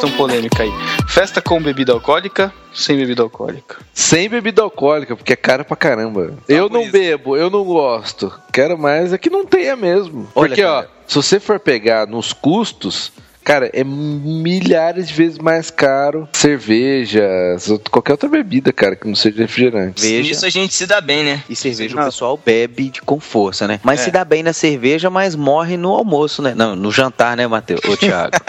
Questão 0.01 0.11
polêmica 0.11 0.63
aí. 0.63 0.71
Festa 1.07 1.41
com 1.41 1.61
bebida 1.61 1.93
alcoólica, 1.93 2.51
sem 2.73 2.97
bebida 2.97 3.21
alcoólica. 3.21 3.77
Sem 3.93 4.27
bebida 4.27 4.61
alcoólica, 4.61 5.15
porque 5.15 5.33
é 5.33 5.35
caro 5.35 5.63
pra 5.63 5.77
caramba. 5.77 6.33
eu 6.47 6.67
por 6.67 6.73
não 6.73 6.81
isso. 6.83 6.91
bebo, 6.91 7.37
eu 7.37 7.49
não 7.49 7.63
gosto. 7.63 8.33
Quero 8.51 8.77
mais 8.77 9.13
é 9.13 9.17
que 9.17 9.29
não 9.29 9.45
tenha 9.45 9.75
mesmo. 9.75 10.27
Olha, 10.33 10.49
porque, 10.49 10.63
ó, 10.63 10.81
cara. 10.81 10.89
se 11.05 11.15
você 11.15 11.39
for 11.39 11.59
pegar 11.59 12.07
nos 12.07 12.33
custos, 12.33 13.11
cara, 13.51 13.69
é 13.73 13.83
milhares 13.83 15.09
de 15.09 15.13
vezes 15.13 15.37
mais 15.37 15.69
caro 15.69 16.27
cerveja, 16.31 17.21
qualquer 17.89 18.13
outra 18.13 18.29
bebida, 18.29 18.71
cara, 18.71 18.95
que 18.95 19.05
não 19.05 19.13
seja 19.15 19.39
refrigerante. 19.41 20.01
Veja. 20.01 20.29
Nisso 20.29 20.45
a 20.45 20.49
gente 20.49 20.73
se 20.73 20.85
dá 20.87 21.01
bem, 21.01 21.25
né? 21.25 21.43
E 21.49 21.55
cerveja 21.55 21.97
Ah. 21.99 22.03
o 22.03 22.05
pessoal 22.05 22.37
bebe 22.43 22.89
de, 22.89 23.01
com 23.01 23.19
força, 23.19 23.67
né? 23.67 23.81
Mas 23.83 23.99
É. 23.99 24.03
se 24.05 24.11
dá 24.11 24.23
bem 24.23 24.41
na 24.41 24.53
cerveja, 24.53 25.09
mas 25.09 25.35
morre 25.35 25.75
no 25.75 25.89
almoço, 25.89 26.41
né? 26.41 26.53
Não, 26.55 26.77
no 26.77 26.93
jantar, 26.93 27.35
né, 27.35 27.45
Matheus? 27.45 27.81
Ô, 27.83 27.97
Thiago. 27.97 28.31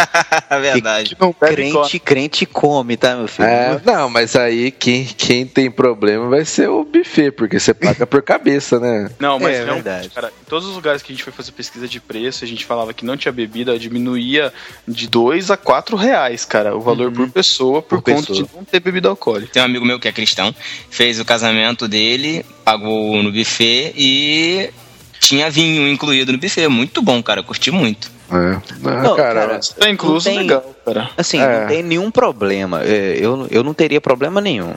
É 0.52 0.60
verdade. 0.60 1.16
Não 1.18 1.34
bebe 1.40 1.54
crente, 1.54 1.98
crente 1.98 2.46
come, 2.46 2.96
tá, 2.98 3.16
meu 3.16 3.26
filho? 3.26 3.48
É, 3.48 3.80
não, 3.86 4.10
mas 4.10 4.36
aí 4.36 4.70
quem, 4.70 5.04
quem 5.06 5.46
tem 5.46 5.70
problema 5.70 6.28
vai 6.28 6.44
ser 6.44 6.68
o 6.68 6.84
buffet, 6.84 7.30
porque 7.30 7.58
você 7.58 7.72
paga 7.72 8.06
por 8.06 8.20
cabeça, 8.22 8.78
né? 8.78 9.10
Não, 9.18 9.38
mas 9.38 9.54
É, 9.56 9.64
realmente, 9.64 9.82
verdade. 9.84 10.10
cara, 10.10 10.28
em 10.28 10.44
todos 10.44 10.68
os 10.68 10.74
lugares 10.74 11.00
que 11.02 11.10
a 11.10 11.14
gente 11.14 11.24
foi 11.24 11.32
fazer 11.32 11.52
pesquisa 11.52 11.88
de 11.88 11.98
preço, 12.00 12.44
a 12.44 12.46
gente 12.46 12.66
falava 12.66 12.92
que 12.92 13.02
não 13.04 13.16
tinha 13.16 13.32
bebida, 13.32 13.78
diminuía 13.78 14.52
de 14.92 15.08
2 15.08 15.50
a 15.50 15.56
4 15.56 15.96
reais, 15.96 16.44
cara, 16.44 16.76
o 16.76 16.80
valor 16.80 17.10
por 17.10 17.28
pessoa, 17.30 17.80
por, 17.82 18.00
Por 18.02 18.12
conta 18.14 18.28
pessoa. 18.28 18.46
de 18.48 18.54
não 18.56 18.64
ter 18.64 18.80
bebida 18.80 19.08
alcoólica. 19.08 19.52
Tem 19.52 19.62
um 19.62 19.64
amigo 19.66 19.84
meu 19.84 19.98
que 19.98 20.06
é 20.08 20.12
cristão, 20.12 20.54
fez 20.90 21.18
o 21.18 21.24
casamento 21.24 21.88
dele, 21.88 22.44
pagou 22.64 23.22
no 23.22 23.32
buffet 23.32 23.92
e 23.96 24.70
tinha 25.18 25.50
vinho 25.50 25.88
incluído 25.88 26.32
no 26.32 26.38
buffet. 26.38 26.68
Muito 26.68 27.00
bom, 27.02 27.22
cara. 27.22 27.42
Curti 27.42 27.70
muito. 27.70 28.10
É. 28.30 28.34
Não, 28.80 29.02
Não, 29.02 29.16
cara, 29.16 29.46
cara, 29.46 29.60
Tá 29.78 29.90
incluso, 29.90 30.28
Não 30.28 30.36
tem- 30.36 30.46
legal, 30.46 30.74
cara. 30.86 31.10
Assim, 31.18 31.38
É. 31.40 31.60
não 31.60 31.66
tem 31.68 31.82
nenhum 31.82 32.10
problema. 32.10 32.82
É, 32.82 33.16
Eu, 33.20 33.46
eu 33.50 33.62
não 33.62 33.74
teria 33.74 34.00
problema 34.00 34.40
nenhum. 34.40 34.72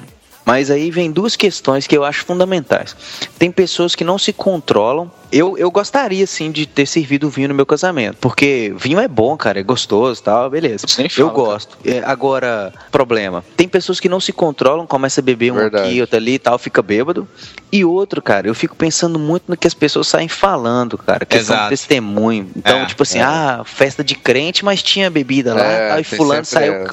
Mas 0.46 0.70
aí 0.70 0.92
vem 0.92 1.12
duas 1.12 1.36
questões 1.36 1.88
que 1.88 1.98
eu 1.98 2.04
acho 2.04 2.24
fundamentais. 2.24 2.96
Tem 3.38 3.52
pessoas 3.52 3.96
que 3.96 4.04
não 4.04 4.18
se 4.18 4.32
controlam 4.32 5.12
Eu, 5.32 5.58
eu 5.58 5.70
gostaria, 5.72 6.26
sim, 6.28 6.52
de 6.52 6.66
ter 6.66 6.86
servido 6.86 7.30
vinho 7.30 7.50
no 7.50 7.56
meu 7.56 7.66
casamento. 7.66 8.18
Porque 8.22 8.74
vinho 8.78 9.00
é 9.00 9.08
bom, 9.08 9.36
cara, 9.36 9.60
é 9.60 9.64
gostoso 9.64 10.22
e 10.22 10.24
tal, 10.24 10.50
beleza. 10.50 10.86
Nem 10.98 11.08
eu 11.08 11.28
fala, 11.28 11.30
gosto. 11.32 11.78
É, 11.84 12.02
agora, 12.06 12.72
problema. 12.92 13.44
Tem 13.58 13.68
pessoas 13.68 14.00
que 14.00 14.08
não 14.08 14.20
se 14.20 14.32
controlam, 14.32 14.86
começa 14.86 15.20
a 15.20 15.24
beber 15.24 15.52
um 15.52 15.56
Verdade. 15.56 15.90
aqui, 15.90 16.00
outro 16.00 16.16
ali 16.16 16.36
e 16.36 16.40
tal, 16.40 16.58
fica 16.58 16.82
bêbado. 16.82 17.28
E 17.72 17.84
outro, 17.84 18.22
cara, 18.22 18.48
eu 18.48 18.56
fico 18.56 18.76
pensando 18.76 19.20
muito 19.20 19.46
no 19.48 19.58
que 19.58 19.68
as 19.68 19.74
pessoas 19.74 20.08
saem 20.08 20.30
falando, 20.30 20.98
cara. 20.98 21.28
Exato. 21.30 21.64
de 21.64 21.70
testemunho. 21.70 22.50
Então, 22.56 22.80
É, 22.80 22.86
tipo 22.86 23.04
assim, 23.04 23.20
é. 23.20 23.24
ah, 23.24 23.64
festa 23.66 24.04
de 24.04 24.16
crente, 24.16 24.64
mas 24.64 24.82
tinha 24.82 25.10
bebida 25.10 25.54
lá 25.54 25.66
É, 25.66 25.86
e 25.86 25.90
tal, 25.90 26.00
e 26.00 26.04
fulano 26.04 26.46
saiu. 26.46 26.86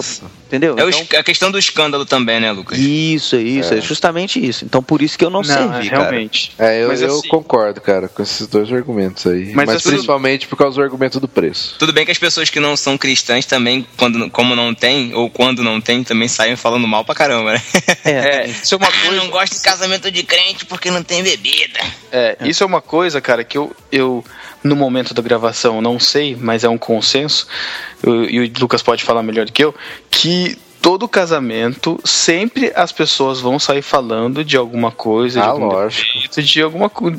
Entendeu? 0.46 0.76
É 0.78 0.88
Então, 0.88 1.20
a 1.20 1.22
questão 1.22 1.50
do 1.50 1.58
escândalo 1.58 2.04
também, 2.04 2.40
né, 2.40 2.50
Lucas? 2.52 2.78
Isso, 2.78 3.36
isso, 3.42 3.74
é. 3.74 3.80
justamente 3.80 4.44
isso. 4.44 4.64
Então 4.64 4.82
por 4.82 5.02
isso 5.02 5.18
que 5.18 5.24
eu 5.24 5.30
não, 5.30 5.40
Não, 5.40 5.44
servi, 5.44 5.86
é, 5.86 5.90
cara. 5.90 6.02
realmente. 6.02 6.52
É, 6.58 6.82
eu, 6.82 6.88
Mas 6.88 7.02
eu 7.02 7.18
assim- 7.18 7.28
concordo, 7.28 7.80
cara, 7.80 8.08
com 8.08 8.22
esses 8.22 8.46
dois 8.46 8.72
argumentos 8.72 9.26
aí. 9.26 9.46
Mas 9.54 9.66
Mas, 9.66 9.76
assim- 9.76 9.90
principalmente 9.90 10.46
por 10.46 10.56
causa 10.56 10.76
do 10.76 10.82
argumento 10.82 11.18
do 11.20 11.28
preço. 11.28 11.76
Tudo 11.78 11.92
bem 11.92 12.04
que 12.04 12.10
as 12.10 12.18
pessoas 12.18 12.48
que 12.50 12.60
não 12.60 12.76
são 12.76 12.96
cristãs 12.98 13.44
também, 13.46 13.86
quando, 13.96 14.30
como 14.30 14.54
não 14.56 14.74
tem, 14.74 15.14
ou 15.14 15.28
quando 15.30 15.62
não 15.62 15.80
tem, 15.80 16.02
também 16.04 16.28
saem 16.28 16.56
falando 16.56 16.86
mal 16.86 17.04
pra 17.04 17.14
caramba, 17.14 17.52
né? 17.54 17.62
É, 18.04 18.46
isso 18.48 18.74
é 18.74 18.78
uma 18.78 18.86
Ah, 18.88 18.92
coisa. 18.92 19.16
não 19.16 19.30
gosto 19.30 19.54
de 19.56 19.62
casamento 19.62 20.10
de 20.10 20.22
crente 20.22 20.64
porque 20.66 20.90
não 20.90 21.02
tem 21.02 21.22
bebida. 21.22 21.80
É, 22.10 22.36
isso 22.42 22.62
é 22.62 22.66
uma 22.66 22.80
coisa, 22.80 23.20
cara, 23.20 23.42
que 23.44 23.56
eu, 23.56 23.74
eu 23.90 24.24
no 24.62 24.76
momento 24.76 25.14
da 25.14 25.22
gravação 25.22 25.80
não 25.80 25.98
sei, 25.98 26.36
mas 26.38 26.64
é 26.64 26.68
um 26.68 26.78
consenso, 26.78 27.46
eu- 28.02 28.24
e 28.28 28.40
o 28.40 28.52
Lucas 28.60 28.82
pode 28.82 29.02
falar 29.04 29.22
melhor 29.22 29.46
do 29.46 29.52
que 29.52 29.64
eu, 29.64 29.74
que 30.10 30.56
todo 30.82 31.08
casamento, 31.08 31.98
sempre 32.04 32.72
as 32.74 32.90
pessoas 32.90 33.40
vão 33.40 33.56
sair 33.58 33.82
falando 33.82 34.44
de 34.44 34.56
alguma 34.56 34.90
coisa, 34.90 35.40
de 35.40 35.46
Ah, 35.46 35.50
algum 35.50 35.66
lógico. 35.66 36.12
defeito, 36.18 36.42
de 36.42 36.60
alguma 36.60 36.90
coisa, 36.90 37.18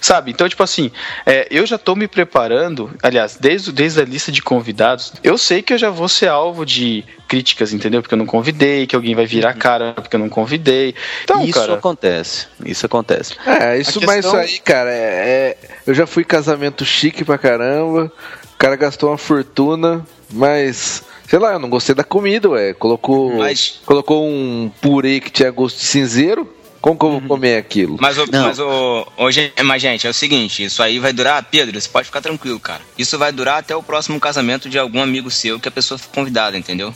sabe? 0.00 0.30
Então, 0.30 0.48
tipo 0.48 0.62
assim, 0.62 0.90
é, 1.26 1.46
eu 1.50 1.66
já 1.66 1.76
tô 1.76 1.94
me 1.94 2.08
preparando, 2.08 2.90
aliás, 3.02 3.36
desde, 3.38 3.70
desde 3.70 4.00
a 4.00 4.04
lista 4.04 4.32
de 4.32 4.40
convidados, 4.42 5.12
eu 5.22 5.36
sei 5.36 5.60
que 5.60 5.74
eu 5.74 5.78
já 5.78 5.90
vou 5.90 6.08
ser 6.08 6.28
alvo 6.28 6.64
de 6.64 7.04
críticas, 7.28 7.72
entendeu? 7.74 8.00
Porque 8.02 8.14
eu 8.14 8.18
não 8.18 8.26
convidei, 8.26 8.86
que 8.86 8.96
alguém 8.96 9.14
vai 9.14 9.26
virar 9.26 9.50
a 9.50 9.54
cara 9.54 9.92
porque 9.92 10.16
eu 10.16 10.20
não 10.20 10.28
convidei. 10.30 10.94
Então, 11.24 11.44
isso 11.44 11.58
cara, 11.60 11.74
acontece. 11.74 12.46
Isso 12.64 12.86
acontece. 12.86 13.34
É, 13.46 13.76
isso, 13.78 13.98
A 14.02 14.06
mas 14.06 14.24
isso 14.24 14.34
questão- 14.36 14.40
aí, 14.40 14.58
cara, 14.60 14.90
é, 14.90 14.96
é- 14.96 15.56
eu 15.86 15.94
já 15.94 16.06
fui 16.06 16.24
casamento 16.24 16.84
chique 16.84 17.24
pra 17.24 17.36
caramba, 17.38 18.10
o 18.54 18.56
cara 18.58 18.74
gastou 18.76 19.10
uma 19.10 19.18
fortuna, 19.18 20.04
mas, 20.30 21.02
sei 21.32 21.38
lá, 21.38 21.54
eu 21.54 21.58
não 21.58 21.70
gostei 21.70 21.94
da 21.94 22.04
comida, 22.04 22.50
ué. 22.50 22.74
Colocou, 22.74 23.38
Mas- 23.38 23.80
colocou 23.86 24.28
um 24.28 24.70
purê 24.82 25.18
que 25.18 25.30
tinha 25.30 25.50
gosto 25.50 25.78
de 25.78 25.86
cinzeiro, 25.86 26.46
como 26.78 26.98
que 26.98 27.06
eu 27.06 27.10
vou 27.12 27.22
comer 27.22 27.56
aquilo? 27.56 27.96
Mas, 27.98 28.18
o, 28.18 28.26
mas, 28.30 28.58
o, 28.58 29.06
o, 29.16 29.30
gen- 29.30 29.50
mas, 29.64 29.80
gente, 29.80 30.06
é 30.06 30.10
o 30.10 30.12
seguinte, 30.12 30.62
isso 30.62 30.82
aí 30.82 30.98
vai 30.98 31.10
durar, 31.10 31.42
Pedro, 31.44 31.80
você 31.80 31.88
pode 31.88 32.04
ficar 32.04 32.20
tranquilo, 32.20 32.60
cara. 32.60 32.82
Isso 32.98 33.16
vai 33.16 33.32
durar 33.32 33.60
até 33.60 33.74
o 33.74 33.82
próximo 33.82 34.20
casamento 34.20 34.68
de 34.68 34.78
algum 34.78 35.00
amigo 35.00 35.30
seu 35.30 35.58
que 35.58 35.66
a 35.68 35.72
pessoa 35.72 35.96
for 35.96 36.10
convidada, 36.10 36.58
entendeu? 36.58 36.94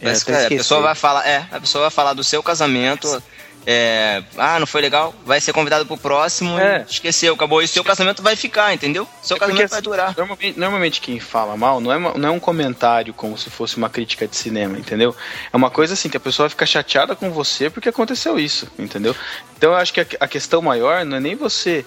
É, 0.00 0.06
Mas, 0.06 0.24
cara, 0.24 0.38
a 0.38 0.42
esqueci. 0.42 0.58
pessoa 0.58 0.80
vai 0.80 0.96
falar, 0.96 1.24
é, 1.24 1.46
a 1.52 1.60
pessoa 1.60 1.82
vai 1.82 1.90
falar 1.92 2.12
do 2.12 2.24
seu 2.24 2.42
casamento, 2.42 3.22
é, 3.66 4.22
ah, 4.36 4.58
não 4.58 4.66
foi 4.66 4.80
legal, 4.82 5.14
vai 5.24 5.40
ser 5.40 5.52
convidado 5.52 5.86
pro 5.86 5.96
próximo 5.96 6.58
É. 6.58 6.84
e 6.88 6.92
esqueceu, 6.92 7.34
acabou. 7.34 7.62
E 7.62 7.68
seu 7.68 7.82
casamento 7.82 8.22
vai 8.22 8.36
ficar, 8.36 8.74
entendeu? 8.74 9.08
Seu 9.22 9.36
É 9.36 9.40
casamento 9.40 9.70
vai 9.70 9.78
assim, 9.78 9.82
durar. 9.88 10.14
Normalmente, 10.16 10.58
normalmente 10.58 11.00
quem 11.00 11.18
fala 11.20 11.56
mal 11.56 11.80
não 11.80 11.92
é, 11.92 11.98
não 12.18 12.28
é 12.28 12.30
um 12.32 12.40
comentário 12.40 13.14
como 13.14 13.38
se 13.38 13.48
fosse 13.50 13.76
uma 13.76 13.88
crítica 13.88 14.26
de 14.28 14.36
cinema, 14.36 14.78
entendeu? 14.78 15.14
É 15.52 15.56
uma 15.56 15.70
coisa 15.70 15.94
assim 15.94 16.08
que 16.08 16.16
a 16.16 16.20
pessoa 16.20 16.48
fica 16.50 16.66
chateada 16.66 17.16
com 17.16 17.30
você 17.30 17.70
porque 17.70 17.88
aconteceu 17.88 18.38
isso, 18.38 18.70
entendeu? 18.78 19.14
Então 19.56 19.70
eu 19.70 19.76
acho 19.76 19.92
que 19.94 20.00
a, 20.00 20.06
a 20.20 20.28
questão 20.28 20.60
maior 20.60 21.04
não 21.04 21.16
é 21.16 21.20
nem 21.20 21.34
você 21.34 21.84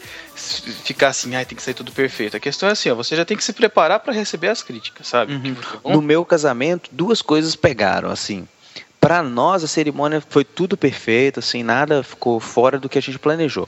ficar 0.83 1.09
assim, 1.09 1.35
ai, 1.35 1.45
tem 1.45 1.55
que 1.55 1.61
sair 1.61 1.73
tudo 1.73 1.91
perfeito. 1.91 2.35
A 2.35 2.39
questão 2.39 2.69
é 2.69 2.71
assim, 2.71 2.89
ó, 2.89 2.95
você 2.95 3.15
já 3.15 3.25
tem 3.25 3.37
que 3.37 3.43
se 3.43 3.53
preparar 3.53 3.99
para 3.99 4.13
receber 4.13 4.47
as 4.49 4.61
críticas, 4.63 5.07
sabe? 5.07 5.33
Uhum. 5.33 5.41
Tipo, 5.55 5.77
tá? 5.77 5.89
No 5.89 6.01
meu 6.01 6.25
casamento, 6.25 6.89
duas 6.91 7.21
coisas 7.21 7.55
pegaram, 7.55 8.09
assim. 8.09 8.47
Pra 9.07 9.23
nós, 9.23 9.63
a 9.63 9.69
cerimônia 9.69 10.19
foi 10.19 10.43
tudo 10.43 10.75
perfeito, 10.75 11.39
assim, 11.39 11.63
nada 11.63 12.03
ficou 12.03 12.41
fora 12.41 12.77
do 12.77 12.89
que 12.89 12.97
a 12.97 13.01
gente 13.01 13.17
planejou. 13.17 13.65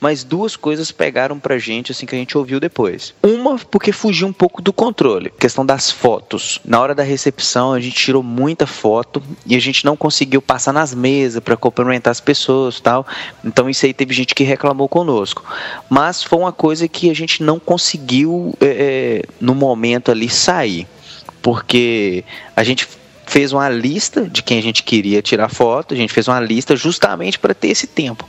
Mas 0.00 0.24
duas 0.24 0.56
coisas 0.56 0.90
pegaram 0.90 1.38
pra 1.38 1.56
gente, 1.56 1.92
assim, 1.92 2.04
que 2.04 2.16
a 2.16 2.18
gente 2.18 2.36
ouviu 2.36 2.58
depois. 2.58 3.14
Uma, 3.22 3.56
porque 3.60 3.92
fugiu 3.92 4.26
um 4.26 4.32
pouco 4.32 4.60
do 4.60 4.72
controle. 4.72 5.30
Questão 5.38 5.64
das 5.64 5.88
fotos. 5.88 6.58
Na 6.64 6.80
hora 6.80 6.96
da 6.96 7.04
recepção, 7.04 7.72
a 7.72 7.78
gente 7.78 7.94
tirou 7.94 8.24
muita 8.24 8.66
foto 8.66 9.22
e 9.46 9.54
a 9.54 9.60
gente 9.60 9.84
não 9.84 9.96
conseguiu 9.96 10.42
passar 10.42 10.72
nas 10.72 10.92
mesas 10.92 11.40
pra 11.40 11.56
cumprimentar 11.56 12.10
as 12.10 12.20
pessoas 12.20 12.80
tal. 12.80 13.06
Então, 13.44 13.70
isso 13.70 13.86
aí 13.86 13.94
teve 13.94 14.12
gente 14.12 14.34
que 14.34 14.42
reclamou 14.42 14.88
conosco. 14.88 15.44
Mas 15.88 16.24
foi 16.24 16.40
uma 16.40 16.52
coisa 16.52 16.88
que 16.88 17.08
a 17.08 17.14
gente 17.14 17.40
não 17.40 17.60
conseguiu, 17.60 18.52
é, 18.60 19.22
no 19.40 19.54
momento 19.54 20.10
ali, 20.10 20.28
sair 20.28 20.88
porque 21.42 22.24
a 22.54 22.62
gente 22.62 22.86
fez 23.32 23.50
uma 23.50 23.66
lista 23.70 24.28
de 24.28 24.42
quem 24.42 24.58
a 24.58 24.62
gente 24.62 24.82
queria 24.82 25.22
tirar 25.22 25.48
foto, 25.48 25.94
a 25.94 25.96
gente 25.96 26.12
fez 26.12 26.28
uma 26.28 26.38
lista 26.38 26.76
justamente 26.76 27.38
para 27.38 27.54
ter 27.54 27.68
esse 27.68 27.86
tempo. 27.86 28.28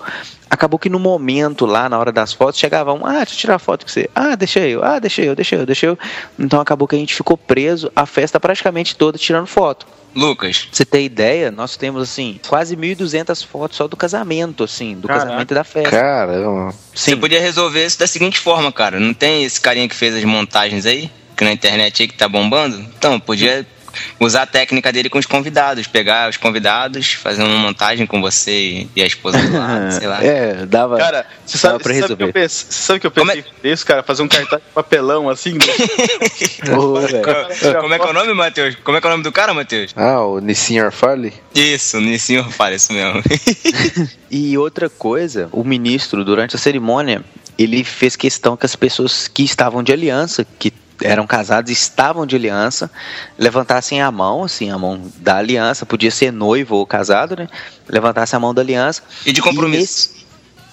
Acabou 0.49 0.79
que 0.79 0.87
no 0.87 0.97
momento 0.97 1.65
lá, 1.65 1.89
na 1.89 1.99
hora 1.99 2.09
das 2.09 2.31
fotos, 2.31 2.57
chegava 2.57 2.93
um, 2.93 3.05
ah, 3.05 3.15
deixa 3.17 3.33
eu 3.33 3.37
tirar 3.37 3.59
foto 3.59 3.85
com 3.85 3.91
você, 3.91 4.09
ah, 4.15 4.33
deixa 4.35 4.61
eu, 4.61 4.81
ah, 4.81 4.99
deixa 4.99 5.21
eu, 5.21 5.35
deixa 5.35 5.57
eu, 5.57 5.65
deixa 5.65 5.85
eu. 5.87 5.99
Então 6.39 6.61
acabou 6.61 6.87
que 6.87 6.95
a 6.95 6.99
gente 6.99 7.13
ficou 7.13 7.35
preso 7.37 7.91
a 7.93 8.05
festa 8.05 8.39
praticamente 8.39 8.95
toda 8.95 9.17
tirando 9.17 9.45
foto. 9.45 9.85
Lucas, 10.15 10.59
Pra 10.59 10.69
você 10.71 10.85
ter 10.85 11.03
ideia, 11.03 11.51
nós 11.51 11.75
temos 11.75 12.01
assim, 12.01 12.39
quase 12.47 12.77
1.200 12.77 13.45
fotos 13.45 13.75
só 13.75 13.89
do 13.89 13.97
casamento, 13.97 14.63
assim, 14.63 14.95
do 14.95 15.09
Caraca. 15.09 15.25
casamento 15.25 15.51
e 15.51 15.55
da 15.55 15.63
festa. 15.65 15.89
Caramba. 15.89 16.73
você 16.95 17.11
Sim. 17.11 17.17
podia 17.17 17.41
resolver 17.41 17.85
isso 17.85 17.99
da 17.99 18.07
seguinte 18.07 18.39
forma, 18.39 18.71
cara. 18.71 19.01
Não 19.01 19.13
tem 19.13 19.43
esse 19.43 19.59
carinha 19.59 19.89
que 19.89 19.95
fez 19.95 20.15
as 20.15 20.23
montagens 20.23 20.85
aí? 20.85 21.11
Que 21.35 21.43
na 21.43 21.51
internet 21.51 22.03
aí 22.03 22.07
que 22.07 22.13
tá 22.13 22.29
bombando? 22.29 22.77
Então, 22.77 23.19
podia 23.19 23.67
usar 24.19 24.43
a 24.43 24.45
técnica 24.45 24.91
dele 24.91 25.09
com 25.09 25.17
os 25.19 25.25
convidados. 25.25 25.87
Pegar 25.87 26.29
os 26.29 26.37
convidados, 26.37 27.13
fazer 27.13 27.43
uma 27.43 27.57
montagem 27.59 28.05
com 28.05 28.21
você 28.21 28.87
e- 28.95 29.01
a 29.01 29.05
esposa 29.05 29.37
do 29.39 29.57
lado, 29.57 29.91
sei 29.99 30.07
lá. 30.07 30.23
É, 30.23 30.65
dava. 30.65 30.97
Cara, 30.97 31.25
você 31.45 31.57
Dava 31.57 31.79
sabe, 31.79 31.83
pra 31.83 31.93
você 31.93 31.99
sabe 32.01 32.15
que 32.15 32.23
eu 32.23 32.27
resolver. 32.27 32.33
pensei, 32.33 32.65
você 32.69 32.83
sabe 32.83 32.99
que 32.99 33.07
eu 33.07 33.11
Como 33.11 33.31
pensei 33.31 33.45
nisso, 33.63 33.85
cara? 33.85 34.03
Fazer 34.03 34.23
um 34.23 34.27
cartaz 34.27 34.61
de 34.61 34.69
papelão 34.73 35.29
assim. 35.29 35.57
Pô, 36.73 36.99
velho. 37.01 37.23
Como 37.81 37.93
é 37.93 37.99
que 37.99 38.05
é 38.05 38.09
o 38.09 38.13
nome, 38.13 38.33
Matheus? 38.33 38.75
Como 38.83 38.97
é 38.97 39.01
que 39.01 39.07
é 39.07 39.09
o 39.09 39.11
nome 39.11 39.23
do 39.23 39.31
cara, 39.31 39.53
Matheus? 39.53 39.91
Ah, 39.95 40.21
o 40.21 40.39
Nissin 40.39 40.79
Arfali? 40.79 41.33
Isso, 41.53 41.99
Nissinho 41.99 42.43
fala 42.51 42.75
isso 42.75 42.91
mesmo. 42.93 43.21
E 44.35 44.57
outra 44.57 44.89
coisa, 44.89 45.47
o 45.51 45.63
ministro, 45.63 46.25
durante 46.25 46.55
a 46.55 46.59
cerimônia, 46.59 47.23
ele 47.55 47.83
fez 47.83 48.15
questão 48.15 48.57
que 48.57 48.65
as 48.65 48.75
pessoas 48.75 49.27
que 49.27 49.43
estavam 49.43 49.83
de 49.83 49.93
aliança, 49.93 50.43
que 50.57 50.73
eram 51.01 51.25
casados 51.27 51.69
e 51.69 51.73
estavam 51.73 52.25
de 52.25 52.35
aliança, 52.35 52.89
levantassem 53.37 54.01
a 54.01 54.11
mão, 54.11 54.43
assim, 54.43 54.69
a 54.71 54.77
mão 54.77 55.01
da 55.17 55.37
aliança, 55.37 55.85
podia 55.85 56.11
ser 56.11 56.31
noivo 56.31 56.75
ou 56.75 56.85
casado, 56.85 57.35
né? 57.35 57.47
Levantasse 57.87 58.35
a 58.35 58.39
mão 58.39 58.53
da 58.53 58.61
aliança. 58.61 59.01
E 59.25 59.31
de 59.31 59.41
compromisso. 59.41 60.09
nesse- 60.11 60.25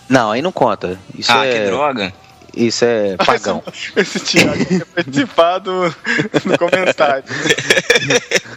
Não, 0.09 0.31
aí 0.31 0.43
não 0.43 0.53
conta. 0.53 0.99
Isso 1.17 1.33
ah, 1.33 1.47
é, 1.47 1.61
que 1.61 1.67
droga. 1.67 2.13
Isso 2.57 2.85
é 2.85 3.17
pagão. 3.17 3.63
Esse 3.97 4.19
Thiago 4.19 4.65
quer 4.67 4.85
participar 4.85 5.59
do, 5.59 5.89
do 5.89 6.59
comentário. 6.59 7.23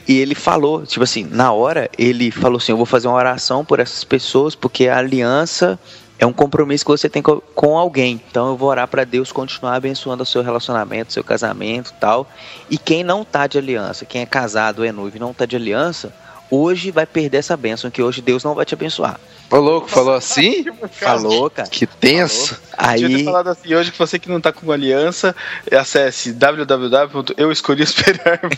E 0.08 0.20
ele 0.20 0.34
falou, 0.36 0.84
tipo 0.86 1.04
assim, 1.04 1.28
na 1.30 1.52
hora, 1.52 1.90
ele 1.98 2.32
falou 2.32 2.58
assim: 2.58 2.72
Eu 2.72 2.78
vou 2.78 2.86
fazer 2.88 3.08
uma 3.08 3.18
oração 3.18 3.64
por 3.64 3.80
essas 3.80 4.04
pessoas, 4.04 4.56
porque 4.56 4.88
a 4.88 4.98
aliança 4.98 5.80
é 6.20 6.26
um 6.26 6.34
compromisso 6.34 6.86
que 6.86 6.92
você 6.92 7.10
tem 7.10 7.22
co- 7.22 7.42
com 7.56 7.78
alguém. 7.78 8.22
Então 8.30 8.50
eu 8.50 8.58
vou 8.58 8.70
orar 8.70 8.88
para 8.88 9.04
Deus 9.04 9.32
continuar 9.32 9.76
abençoando 9.76 10.24
o 10.24 10.26
seu 10.26 10.42
relacionamento, 10.42 11.12
seu 11.14 11.24
casamento 11.24 11.92
e 11.92 11.94
tal. 12.00 12.28
E 12.70 12.78
quem 12.78 13.04
não 13.04 13.24
tá 13.26 13.46
de 13.48 13.58
aliança, 13.58 14.06
quem 14.06 14.22
é 14.22 14.26
casado 14.26 14.86
é 14.86 14.92
noivo 14.92 15.18
e 15.18 15.20
não 15.20 15.34
tá 15.34 15.46
de 15.46 15.56
aliança, 15.56 16.14
hoje 16.50 16.92
vai 16.92 17.06
perder 17.06 17.38
essa 17.40 17.58
bênção, 17.58 17.92
que 17.92 18.02
hoje 18.02 18.22
Deus 18.22 18.44
não 18.44 18.56
vai 18.56 18.66
te 18.66 18.74
abençoar. 18.74 19.20
Ô, 19.50 19.58
louco, 19.58 19.88
falou 19.90 20.14
assim? 20.16 20.66
Falou, 20.92 21.50
cara. 21.50 21.68
Que 21.70 21.86
tenso. 21.86 22.56
Ter 22.56 22.62
Aí, 22.78 23.24
falado 23.24 23.50
assim, 23.50 23.74
hoje 23.76 23.92
que 23.92 24.00
você 24.00 24.18
que 24.18 24.30
não 24.30 24.40
tá 24.42 24.52
com 24.54 24.72
aliança, 24.72 25.36
acesse 25.72 26.32
www.euescolhiesperar. 26.34 28.40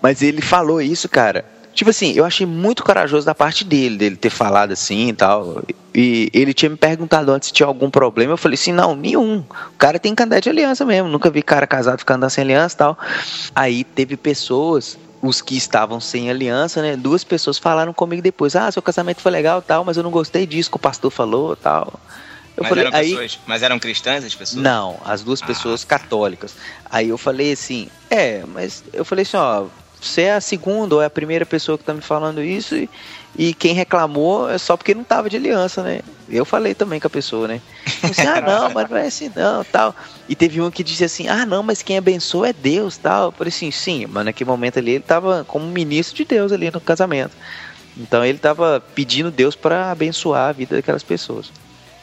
Mas 0.00 0.22
ele 0.22 0.40
falou 0.42 0.80
isso, 0.80 1.08
cara. 1.08 1.44
Tipo 1.74 1.90
assim, 1.90 2.12
eu 2.12 2.24
achei 2.24 2.46
muito 2.46 2.84
corajoso 2.84 3.26
da 3.26 3.34
parte 3.34 3.64
dele, 3.64 3.96
dele 3.96 4.16
ter 4.16 4.30
falado 4.30 4.72
assim 4.72 5.08
e 5.08 5.12
tal. 5.12 5.62
E 5.92 6.30
ele 6.32 6.54
tinha 6.54 6.70
me 6.70 6.76
perguntado 6.76 7.32
antes 7.32 7.48
se 7.48 7.52
tinha 7.52 7.66
algum 7.66 7.90
problema. 7.90 8.32
Eu 8.32 8.36
falei 8.36 8.54
assim: 8.54 8.72
não, 8.72 8.94
nenhum. 8.94 9.38
O 9.38 9.76
cara 9.76 9.98
tem 9.98 10.14
que 10.14 10.22
andar 10.22 10.40
de 10.40 10.48
aliança 10.48 10.84
mesmo. 10.84 11.08
Nunca 11.08 11.30
vi 11.30 11.42
cara 11.42 11.66
casado 11.66 11.98
ficar 11.98 12.14
andando 12.14 12.30
sem 12.30 12.44
aliança 12.44 12.74
e 12.74 12.78
tal. 12.78 12.98
Aí 13.54 13.82
teve 13.82 14.16
pessoas, 14.16 14.96
os 15.20 15.42
que 15.42 15.56
estavam 15.56 15.98
sem 15.98 16.30
aliança, 16.30 16.80
né? 16.80 16.96
Duas 16.96 17.24
pessoas 17.24 17.58
falaram 17.58 17.92
comigo 17.92 18.22
depois: 18.22 18.54
ah, 18.54 18.70
seu 18.70 18.82
casamento 18.82 19.20
foi 19.20 19.32
legal 19.32 19.58
e 19.58 19.62
tal, 19.62 19.84
mas 19.84 19.96
eu 19.96 20.02
não 20.04 20.12
gostei 20.12 20.46
disso 20.46 20.70
que 20.70 20.76
o 20.76 20.80
pastor 20.80 21.10
falou 21.10 21.54
e 21.54 21.56
tal. 21.56 21.98
Eu 22.56 22.62
mas, 22.62 22.68
falei, 22.68 22.86
eram 22.86 22.96
aí. 22.96 23.10
pessoas, 23.10 23.40
mas 23.46 23.62
eram 23.64 23.78
cristãs 23.80 24.24
as 24.24 24.34
pessoas? 24.34 24.62
Não, 24.62 24.96
as 25.04 25.22
duas 25.22 25.40
pessoas 25.40 25.84
católicas. 25.84 26.54
Aí 26.88 27.08
eu 27.08 27.18
falei 27.18 27.52
assim, 27.52 27.88
é, 28.08 28.44
mas 28.46 28.84
eu 28.92 29.04
falei 29.04 29.22
assim, 29.22 29.36
ó, 29.36 29.66
você 30.04 30.22
é 30.22 30.34
a 30.34 30.40
segunda 30.40 30.94
ou 30.94 31.02
é 31.02 31.06
a 31.06 31.10
primeira 31.10 31.46
pessoa 31.46 31.78
que 31.78 31.84
tá 31.84 31.94
me 31.94 32.00
falando 32.00 32.42
isso 32.42 32.76
e, 32.76 32.88
E 33.36 33.52
quem 33.52 33.74
reclamou 33.74 34.48
é 34.48 34.58
só 34.58 34.76
porque 34.76 34.94
não 34.94 35.02
tava 35.02 35.28
de 35.28 35.36
aliança, 35.36 35.82
né? 35.82 36.00
Eu 36.28 36.44
falei 36.44 36.72
também 36.72 37.00
com 37.00 37.08
a 37.08 37.10
pessoa, 37.10 37.48
né? 37.48 37.60
Disse, 38.04 38.26
ah, 38.26 38.40
não, 38.40 38.70
mas 38.70 38.88
não 38.88 38.96
é 38.96 39.06
assim 39.06 39.30
não, 39.34 39.64
tal. 39.64 39.94
E 40.28 40.36
teve 40.36 40.60
um 40.60 40.70
que 40.70 40.84
disse 40.84 41.04
assim, 41.04 41.26
ah, 41.26 41.44
não, 41.44 41.62
mas 41.62 41.82
quem 41.82 41.98
abençoa 41.98 42.50
é 42.50 42.52
Deus, 42.52 42.96
tal. 42.96 43.26
Eu 43.26 43.32
falei 43.32 43.48
assim, 43.48 43.70
sim, 43.72 44.06
mas 44.06 44.24
naquele 44.24 44.48
momento 44.48 44.78
ali 44.78 44.92
ele 44.92 45.04
tava 45.04 45.44
como 45.48 45.66
ministro 45.66 46.16
de 46.16 46.24
Deus 46.24 46.52
ali 46.52 46.70
no 46.70 46.80
casamento. 46.80 47.32
Então 47.96 48.24
ele 48.24 48.38
tava 48.38 48.82
pedindo 48.94 49.30
Deus 49.32 49.56
para 49.56 49.90
abençoar 49.90 50.50
a 50.50 50.52
vida 50.52 50.76
daquelas 50.76 51.02
pessoas. 51.02 51.50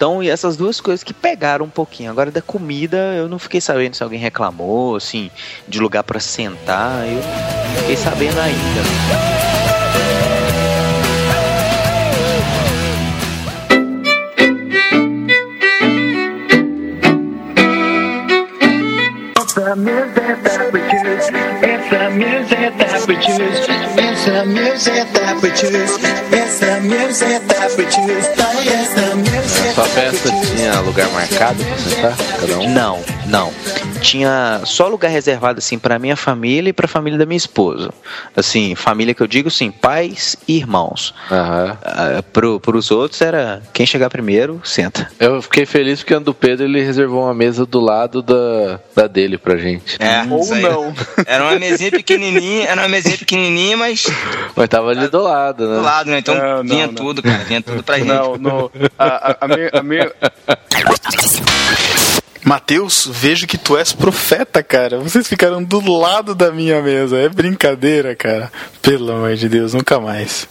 Então, 0.01 0.17
e 0.23 0.29
essas 0.31 0.57
duas 0.57 0.81
coisas 0.81 1.03
que 1.03 1.13
pegaram 1.13 1.63
um 1.63 1.69
pouquinho. 1.69 2.09
Agora, 2.09 2.31
da 2.31 2.41
comida, 2.41 2.97
eu 3.15 3.29
não 3.29 3.37
fiquei 3.37 3.61
sabendo 3.61 3.95
se 3.95 4.01
alguém 4.01 4.17
reclamou, 4.17 4.95
assim, 4.95 5.29
de 5.67 5.79
lugar 5.79 6.01
para 6.01 6.19
sentar. 6.19 7.05
Eu 7.05 7.17
não 7.17 7.21
fiquei 7.81 7.95
sabendo 7.95 8.39
ainda. 8.39 8.81
It's 19.37 19.53
the 19.53 19.75
music 19.75 20.41
that 20.43 20.73
we 20.73 20.81
choose. 20.89 21.29
It's 21.61 21.89
the 24.25 24.45
music 24.45 25.13
that 25.13 25.39
we 25.43 25.51
choose. 25.55 25.99
It's 26.33 26.59
the 26.59 26.81
music 26.81 27.47
that 27.49 27.77
we 27.77 27.85
choose. 27.85 28.27
It's 28.27 28.93
the 28.95 29.15
music 29.15 29.60
Sua 29.73 29.83
that 29.85 30.11
we 30.11 30.17
festa 30.17 30.29
tinha 30.55 30.79
lugar 30.81 31.09
marcado 31.11 31.63
pra 31.63 31.77
sentar? 31.77 32.17
Cada 32.39 32.57
um? 32.59 32.69
Não, 32.73 32.99
não. 33.27 33.53
Tinha 34.01 34.61
só 34.65 34.87
lugar 34.87 35.09
reservado 35.09 35.59
assim 35.59 35.77
para 35.77 35.99
minha 35.99 36.15
família 36.15 36.69
e 36.69 36.73
para 36.73 36.85
a 36.85 36.89
família 36.89 37.19
da 37.19 37.25
minha 37.25 37.37
esposa. 37.37 37.91
Assim, 38.35 38.73
família 38.75 39.13
que 39.13 39.21
eu 39.21 39.27
digo, 39.27 39.49
sim, 39.51 39.69
pais 39.71 40.35
e 40.47 40.57
irmãos. 40.57 41.13
Aham. 41.31 41.77
Ah, 41.83 42.23
pro, 42.33 42.59
pros 42.59 42.89
outros 42.91 43.21
era 43.21 43.61
quem 43.73 43.85
chegar 43.85 44.09
primeiro, 44.09 44.59
senta. 44.63 45.07
Eu 45.19 45.41
fiquei 45.41 45.65
feliz 45.65 45.99
porque 45.99 46.15
o 46.15 46.19
do 46.19 46.33
Pedro 46.33 46.65
ele 46.65 46.81
reservou 46.81 47.23
uma 47.23 47.33
mesa 47.33 47.65
do 47.65 47.79
lado 47.79 48.21
da, 48.21 48.79
da 48.95 49.07
dele 49.07 49.37
pra 49.37 49.55
gente. 49.57 49.97
É, 49.99 50.23
Ou 50.29 50.39
isso 50.41 50.53
aí. 50.53 50.61
não. 50.63 50.93
Era 51.27 51.43
uma 51.43 51.59
mesinha 51.59 51.91
pequenininha, 51.91 52.67
era 52.67 52.81
uma 52.81 52.87
mesinha 52.89 53.17
pequenininha, 53.17 53.77
mas 53.77 54.05
Mas 54.55 54.67
tava 54.69 54.89
ali 54.89 55.07
do 55.07 55.21
lado, 55.21 55.67
né? 55.67 55.75
do 55.77 55.81
lado, 55.81 56.09
né? 56.09 56.19
Então 56.19 56.35
Não, 56.35 56.57
não, 56.57 56.63
vinha 56.63 56.87
não. 56.87 56.93
tudo, 56.93 57.21
cara, 57.21 57.43
vinha 57.43 57.61
tudo 57.61 57.83
pra 57.83 57.97
gente. 57.97 58.07
Não, 58.07 58.37
no, 58.37 58.71
a, 58.97 59.31
a, 59.31 59.47
minha, 59.57 59.69
a 59.73 59.83
minha... 59.83 60.11
Mateus, 62.43 63.07
vejo 63.11 63.45
que 63.47 63.57
tu 63.57 63.77
és 63.77 63.93
profeta, 63.93 64.63
cara. 64.63 64.99
Vocês 64.99 65.27
ficaram 65.27 65.63
do 65.63 65.79
lado 65.97 66.33
da 66.33 66.51
minha 66.51 66.81
mesa. 66.81 67.17
É 67.17 67.29
brincadeira, 67.29 68.15
cara. 68.15 68.51
Pelo 68.81 69.11
amor 69.11 69.35
de 69.35 69.47
Deus, 69.47 69.73
nunca 69.73 69.99
mais. 69.99 70.47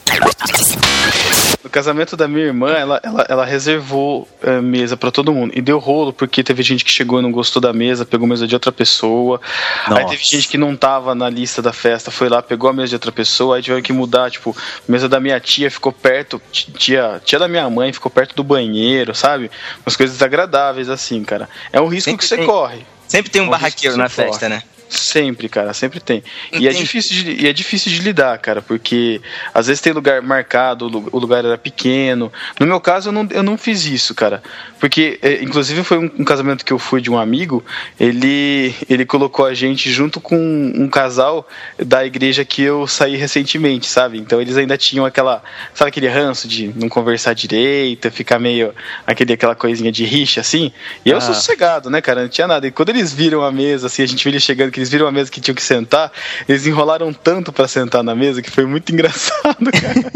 No 1.63 1.69
casamento 1.69 2.17
da 2.17 2.27
minha 2.27 2.47
irmã, 2.47 2.71
ela, 2.73 3.01
ela, 3.03 3.27
ela 3.29 3.45
reservou 3.45 4.27
eh, 4.43 4.61
mesa 4.63 4.97
pra 4.97 5.11
todo 5.11 5.33
mundo. 5.33 5.53
E 5.55 5.61
deu 5.61 5.79
rolo, 5.79 6.11
porque 6.13 6.43
teve 6.43 6.63
gente 6.63 6.85
que 6.85 6.91
chegou 6.91 7.19
e 7.19 7.23
não 7.23 7.31
gostou 7.31 7.61
da 7.61 7.73
mesa, 7.73 8.07
pegou 8.07 8.27
mesa 8.27 8.47
de 8.47 8.55
outra 8.55 8.73
pessoa. 8.73 9.41
Aí 9.85 9.91
Nossa. 10.03 10.07
teve 10.09 10.25
gente 10.25 10.49
que 10.49 10.57
não 10.57 10.75
tava 10.75 11.15
na 11.15 11.29
lista 11.29 11.61
da 11.61 11.73
festa, 11.73 12.11
foi 12.11 12.29
lá, 12.31 12.41
pegou 12.43 12.71
a 12.71 12.73
mesa 12.73 12.89
de 12.89 12.95
outra 12.95 13.13
pessoa, 13.13 13.57
aí 13.57 13.63
tiveram 13.63 13.83
que 13.83 13.93
mudar, 13.93 14.31
tipo, 14.31 14.57
a 14.57 14.91
mesa 14.91 15.07
da 15.09 15.21
minha 15.21 15.39
tia 15.39 15.71
ficou 15.71 15.93
perto, 15.93 16.41
ti- 16.51 16.73
tia, 16.73 17.21
tia 17.25 17.39
da 17.39 17.47
minha 17.47 17.69
mãe 17.69 17.93
ficou 17.93 18.11
perto 18.11 18.35
do 18.35 18.43
banheiro, 18.43 19.15
sabe? 19.15 19.51
Umas 19.87 19.97
coisas 19.97 20.17
desagradáveis 20.17 20.89
assim, 20.89 21.23
cara. 21.23 21.49
É 21.73 21.80
um 21.81 21.89
risco 21.89 22.11
Sempre 22.11 22.19
que 22.23 22.29
você 22.29 22.37
tem- 22.37 22.47
corre. 22.47 22.87
Sempre 23.09 23.31
tem 23.31 23.43
um 23.43 23.47
Bom, 23.47 23.51
barraqueiro 23.53 23.93
isso 23.95 23.99
na 23.99 24.07
importa. 24.07 24.23
festa, 24.31 24.49
né? 24.49 24.63
Sempre, 24.91 25.49
cara, 25.49 25.73
sempre 25.73 26.01
tem. 26.01 26.23
E 26.53 26.67
é, 26.67 26.73
difícil 26.73 27.15
de, 27.15 27.45
e 27.45 27.49
é 27.49 27.53
difícil 27.53 27.93
de 27.93 28.01
lidar, 28.01 28.37
cara, 28.39 28.61
porque 28.61 29.21
às 29.55 29.69
vezes 29.69 29.81
tem 29.81 29.93
lugar 29.93 30.21
marcado, 30.21 30.87
o 31.13 31.19
lugar 31.19 31.45
era 31.45 31.57
pequeno. 31.57 32.33
No 32.59 32.67
meu 32.67 32.81
caso, 32.81 33.09
eu 33.11 33.13
não, 33.13 33.29
eu 33.31 33.43
não 33.43 33.57
fiz 33.57 33.87
isso, 33.87 34.15
cara. 34.17 34.43
Porque, 34.81 35.17
é, 35.23 35.43
inclusive, 35.45 35.85
foi 35.85 35.99
um, 35.99 36.11
um 36.19 36.25
casamento 36.25 36.65
que 36.65 36.73
eu 36.73 36.79
fui 36.79 37.01
de 37.01 37.09
um 37.09 37.17
amigo, 37.17 37.65
ele, 38.01 38.75
ele 38.89 39.05
colocou 39.07 39.47
a 39.47 39.55
gente 39.55 39.91
junto 39.93 40.21
com 40.21 40.37
um 40.37 40.89
casal 40.89 41.47
da 41.79 42.05
igreja 42.05 42.45
que 42.45 42.63
eu 42.63 42.85
saí 42.89 43.15
recentemente, 43.15 43.87
sabe? 43.87 44.19
Então 44.19 44.41
eles 44.41 44.57
ainda 44.57 44.77
tinham 44.77 45.05
aquela, 45.07 45.41
sabe 45.73 45.91
aquele 45.91 46.09
ranço 46.09 46.49
de 46.49 46.73
não 46.75 46.89
conversar 46.89 47.33
direito, 47.33 48.11
ficar 48.11 48.41
meio 48.41 48.75
aquele, 49.07 49.35
aquela 49.35 49.55
coisinha 49.55 49.93
de 49.93 50.05
rixa, 50.05 50.41
assim? 50.41 50.73
E 51.05 51.11
eu 51.11 51.19
Ah. 51.19 51.21
sou 51.21 51.35
sossegado, 51.35 51.89
né, 51.91 52.01
cara? 52.01 52.23
Não 52.23 52.29
tinha 52.29 52.49
nada. 52.49 52.67
E 52.67 52.73
quando 52.73 52.89
eles 52.89 53.13
viram 53.13 53.45
a 53.45 53.53
mesa, 53.53 53.87
assim, 53.87 54.03
a 54.03 54.07
gente 54.07 54.25
viu 54.25 54.33
eles 54.33 54.43
chegando, 54.43 54.73
que 54.73 54.80
eles 54.81 54.91
viram 54.91 55.07
a 55.07 55.13
mesa 55.13 55.31
que 55.31 55.41
tinham 55.41 55.55
que 55.55 55.63
sentar, 55.63 56.11
eles 56.49 56.67
enrolaram 56.67 57.13
tanto 57.13 57.53
pra 57.53 57.69
sentar 57.69 58.03
na 58.03 58.15
mesa 58.15 58.43
que 58.43 58.51
foi 58.51 58.65
muito 58.67 58.91
engraçado, 58.93 59.71
cara. 59.71 60.13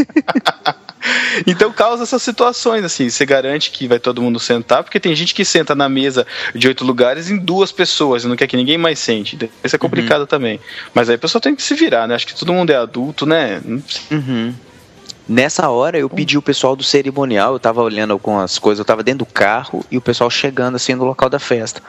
Então 1.46 1.70
causa 1.72 2.04
essas 2.04 2.22
situações, 2.22 2.84
assim, 2.84 3.10
você 3.10 3.26
garante 3.26 3.70
que 3.70 3.86
vai 3.86 3.98
todo 3.98 4.22
mundo 4.22 4.40
sentar, 4.40 4.82
porque 4.82 4.98
tem 4.98 5.14
gente 5.14 5.34
que 5.34 5.44
senta 5.44 5.74
na 5.74 5.88
mesa 5.88 6.26
de 6.54 6.66
oito 6.68 6.84
lugares 6.84 7.30
em 7.30 7.36
duas 7.36 7.70
pessoas 7.70 8.24
e 8.24 8.26
não 8.26 8.36
quer 8.36 8.46
que 8.46 8.56
ninguém 8.56 8.78
mais 8.78 8.98
sente. 8.98 9.38
Isso 9.62 9.76
é 9.76 9.78
complicado 9.78 10.26
também. 10.26 10.58
Mas 10.94 11.08
aí 11.08 11.16
a 11.16 11.18
pessoa 11.18 11.42
tem 11.42 11.54
que 11.54 11.62
se 11.62 11.74
virar, 11.74 12.08
né? 12.08 12.14
Acho 12.14 12.26
que 12.26 12.34
todo 12.34 12.52
mundo 12.52 12.70
é 12.70 12.76
adulto, 12.76 13.26
né? 13.26 13.60
Uhum. 14.10 14.54
Nessa 15.26 15.70
hora 15.70 15.98
eu 15.98 16.10
pedi 16.10 16.36
o 16.36 16.42
pessoal 16.42 16.76
do 16.76 16.82
cerimonial, 16.82 17.54
eu 17.54 17.58
tava 17.58 17.80
olhando 17.80 18.10
algumas 18.10 18.58
coisas, 18.58 18.78
eu 18.78 18.84
tava 18.84 19.02
dentro 19.02 19.20
do 19.20 19.26
carro 19.26 19.82
e 19.90 19.96
o 19.96 20.00
pessoal 20.00 20.28
chegando 20.28 20.74
assim 20.74 20.94
no 20.94 21.04
local 21.04 21.30
da 21.30 21.38
festa. 21.38 21.82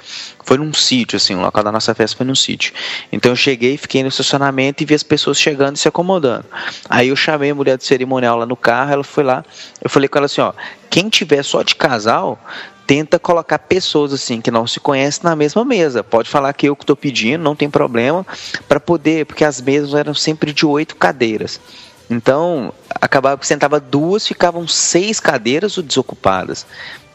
Foi 0.45 0.57
num 0.57 0.73
sítio, 0.73 1.17
assim, 1.17 1.35
o 1.35 1.41
local 1.41 1.61
da 1.61 1.69
nossa 1.69 1.93
festa 1.93 2.15
foi 2.15 2.25
num 2.25 2.33
sítio. 2.33 2.73
Então 3.11 3.33
eu 3.33 3.35
cheguei, 3.35 3.75
fiquei 3.75 4.03
no 4.03 4.07
estacionamento 4.07 4.81
e 4.81 4.85
vi 4.85 4.93
as 4.93 5.03
pessoas 5.03 5.37
chegando 5.37 5.75
e 5.75 5.79
se 5.79 5.87
acomodando. 5.87 6.45
Aí 6.89 7.09
eu 7.09 7.15
chamei 7.17 7.49
a 7.49 7.55
mulher 7.55 7.77
do 7.77 7.83
cerimonial 7.83 8.37
lá 8.37 8.45
no 8.45 8.55
carro, 8.55 8.93
ela 8.93 9.03
foi 9.03 9.25
lá, 9.25 9.43
eu 9.81 9.89
falei 9.89 10.07
com 10.07 10.17
ela 10.17 10.27
assim, 10.27 10.39
ó, 10.39 10.53
quem 10.89 11.09
tiver 11.09 11.43
só 11.43 11.61
de 11.61 11.75
casal, 11.75 12.39
tenta 12.87 13.19
colocar 13.19 13.59
pessoas 13.59 14.13
assim 14.13 14.39
que 14.39 14.49
não 14.49 14.65
se 14.65 14.79
conhecem 14.79 15.23
na 15.25 15.35
mesma 15.35 15.65
mesa. 15.65 16.05
Pode 16.05 16.29
falar 16.29 16.53
que 16.53 16.69
eu 16.69 16.75
que 16.75 16.83
estou 16.83 16.95
pedindo, 16.95 17.43
não 17.43 17.55
tem 17.55 17.69
problema, 17.69 18.25
para 18.65 18.79
poder, 18.79 19.25
porque 19.25 19.43
as 19.43 19.59
mesas 19.59 19.93
eram 19.93 20.13
sempre 20.13 20.53
de 20.53 20.65
oito 20.65 20.95
cadeiras. 20.95 21.59
Então, 22.09 22.71
acabava 23.01 23.37
que 23.39 23.47
sentava 23.47 23.79
duas, 23.79 24.27
ficavam 24.27 24.67
seis 24.67 25.19
cadeiras 25.19 25.75
desocupadas. 25.77 26.65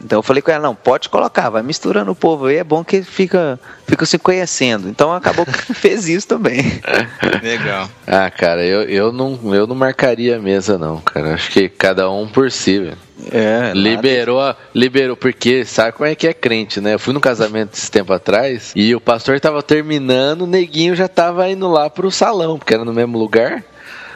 Então 0.03 0.18
eu 0.18 0.22
falei 0.22 0.41
com 0.41 0.51
ela, 0.51 0.62
não, 0.62 0.74
pode 0.74 1.11
colocar, 1.11 1.51
vai 1.51 1.62
misturando 1.62 2.11
o 2.11 2.14
povo 2.14 2.47
aí, 2.47 2.57
é 2.57 2.64
bom 2.64 2.82
que 2.82 3.03
fica, 3.03 3.61
fica 3.86 4.07
se 4.07 4.18
conhecendo. 4.18 4.88
Então 4.88 5.12
acabou 5.12 5.45
que 5.45 5.53
fez 5.74 6.09
isso 6.09 6.26
também. 6.26 6.80
Legal. 7.43 7.86
Ah, 8.07 8.30
cara, 8.30 8.64
eu, 8.64 8.82
eu, 8.84 9.12
não, 9.12 9.38
eu 9.55 9.66
não 9.66 9.74
marcaria 9.76 10.36
a 10.36 10.41
mesa, 10.41 10.78
não, 10.78 10.97
cara. 11.03 11.34
Acho 11.34 11.51
que 11.51 11.68
cada 11.68 12.11
um 12.11 12.26
por 12.26 12.51
si, 12.51 12.78
velho. 12.78 12.99
É, 13.30 13.72
Liberou, 13.74 14.41
a- 14.41 14.57
liberou, 14.74 15.14
porque 15.14 15.66
sabe 15.66 15.93
como 15.93 16.09
é 16.09 16.14
que 16.14 16.26
é 16.26 16.32
crente, 16.32 16.80
né? 16.80 16.95
Eu 16.95 16.99
fui 16.99 17.12
num 17.12 17.20
casamento 17.20 17.74
esse 17.74 17.91
tempo 17.91 18.11
atrás 18.14 18.72
e 18.74 18.95
o 18.95 19.01
pastor 19.01 19.38
tava 19.38 19.62
terminando, 19.62 20.43
o 20.43 20.47
neguinho 20.47 20.97
já 20.97 21.07
tava 21.09 21.47
indo 21.51 21.68
lá 21.70 21.91
pro 21.91 22.11
salão, 22.11 22.59
porque 22.59 22.72
era 22.72 22.86
no 22.86 22.95
mesmo 22.95 23.18
lugar. 23.18 23.62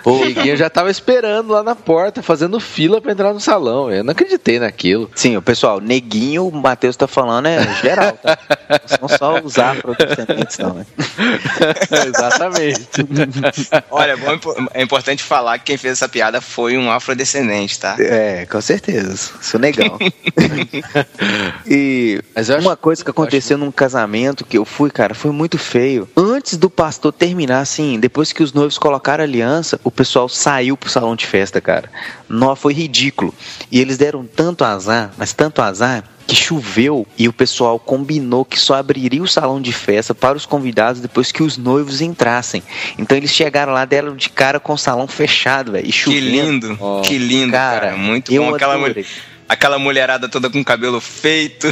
O 0.05 0.24
neguinho 0.24 0.57
já 0.57 0.68
tava 0.68 0.90
esperando 0.90 1.50
lá 1.50 1.62
na 1.62 1.74
porta, 1.74 2.22
fazendo 2.22 2.61
fila 2.61 3.00
pra 3.00 3.12
entrar 3.12 3.32
no 3.32 3.40
salão. 3.40 3.90
Eu 3.90 4.05
não 4.05 4.12
acreditei 4.12 4.59
naquilo. 4.59 5.11
Sim, 5.14 5.36
o 5.36 5.42
pessoal, 5.42 5.80
neguinho, 5.80 6.46
o 6.48 6.52
Matheus 6.52 6.96
tá 6.96 7.07
falando 7.07 7.46
é 7.46 7.62
geral, 7.82 8.12
tá? 8.12 8.38
Não 9.00 9.09
são 9.09 9.18
só 9.18 9.40
os 9.40 9.59
afrodescendentes, 9.59 10.59
não, 10.59 10.74
né? 10.74 10.86
Exatamente. 12.07 12.80
Olha, 13.90 14.12
é, 14.12 14.16
bom, 14.16 14.38
é 14.74 14.82
importante 14.82 15.22
falar 15.22 15.59
que 15.59 15.64
quem 15.66 15.76
fez 15.76 15.94
essa 15.94 16.09
piada 16.09 16.40
foi 16.40 16.76
um 16.76 16.90
afrodescendente, 16.90 17.78
tá? 17.78 17.96
É, 17.98 18.46
com 18.46 18.61
certeza. 18.61 19.30
Isso 19.40 19.57
é 19.57 19.59
legal. 19.61 19.98
e 21.66 22.20
acho- 22.35 22.55
uma 22.59 22.76
coisa 22.76 23.05
que 23.05 23.10
aconteceu 23.10 23.56
num 23.59 23.72
casamento 23.72 24.44
que 24.44 24.59
eu 24.59 24.64
fui, 24.64 24.90
cara, 24.90 25.14
foi 25.14 25.31
muito 25.31 25.59
feio. 25.59 26.09
Antes 26.16 26.56
do 26.56 26.68
pastor 26.70 27.12
terminar, 27.12 27.60
assim, 27.60 27.98
depois 27.98 28.32
que 28.32 28.43
os 28.43 28.52
noivos 28.52 28.78
colocaram 28.78 29.22
a 29.22 29.26
aliança, 29.26 29.81
o 29.82 29.90
pessoal 29.95 30.29
saiu 30.29 30.77
pro 30.77 30.91
salão 30.91 31.16
de 31.16 31.27
festa, 31.27 31.61
cara. 31.61 31.91
Nó, 32.29 32.55
foi 32.55 32.73
ridículo. 32.73 33.35
E 33.71 33.81
eles 33.81 33.97
deram 33.97 34.25
tanto 34.27 34.65
azar, 34.65 35.12
mas 35.16 35.33
tanto 35.33 35.62
azar, 35.62 36.05
que 36.27 36.35
choveu 36.35 37.07
e 37.19 37.29
o 37.29 37.33
pessoal 37.33 37.79
combinou 37.79 38.45
que 38.45 38.59
só 38.59 38.75
abriria 38.75 39.23
o 39.23 39.29
salão 39.29 39.61
de 39.61 39.73
festa 39.73 40.15
para 40.15 40.37
os 40.37 40.47
convidados 40.47 41.01
depois 41.01 41.31
que 41.31 41.43
os 41.43 41.57
noivos 41.57 42.01
entrassem. 42.01 42.62
Então 42.99 43.16
eles 43.16 43.31
chegaram 43.31 43.73
lá, 43.73 43.85
deram 43.85 44.16
de 44.16 44.29
cara 44.31 44.59
com 44.59 44.73
o 44.73 44.79
salão 44.79 45.07
fechado, 45.07 45.73
velho. 45.73 45.87
E 45.87 45.93
Que 45.93 46.21
lindo, 46.21 46.77
Ó, 46.81 47.03
que 47.03 47.19
lindo, 47.19 47.53
cara. 47.53 47.81
cara, 47.89 47.97
Muito 47.97 48.33
bom. 48.35 48.55
Aquela, 48.55 48.77
aquela 49.49 49.79
mulherada 49.79 50.29
toda 50.29 50.49
com 50.49 50.65
cabelo 50.65 51.01
feito. 51.01 51.69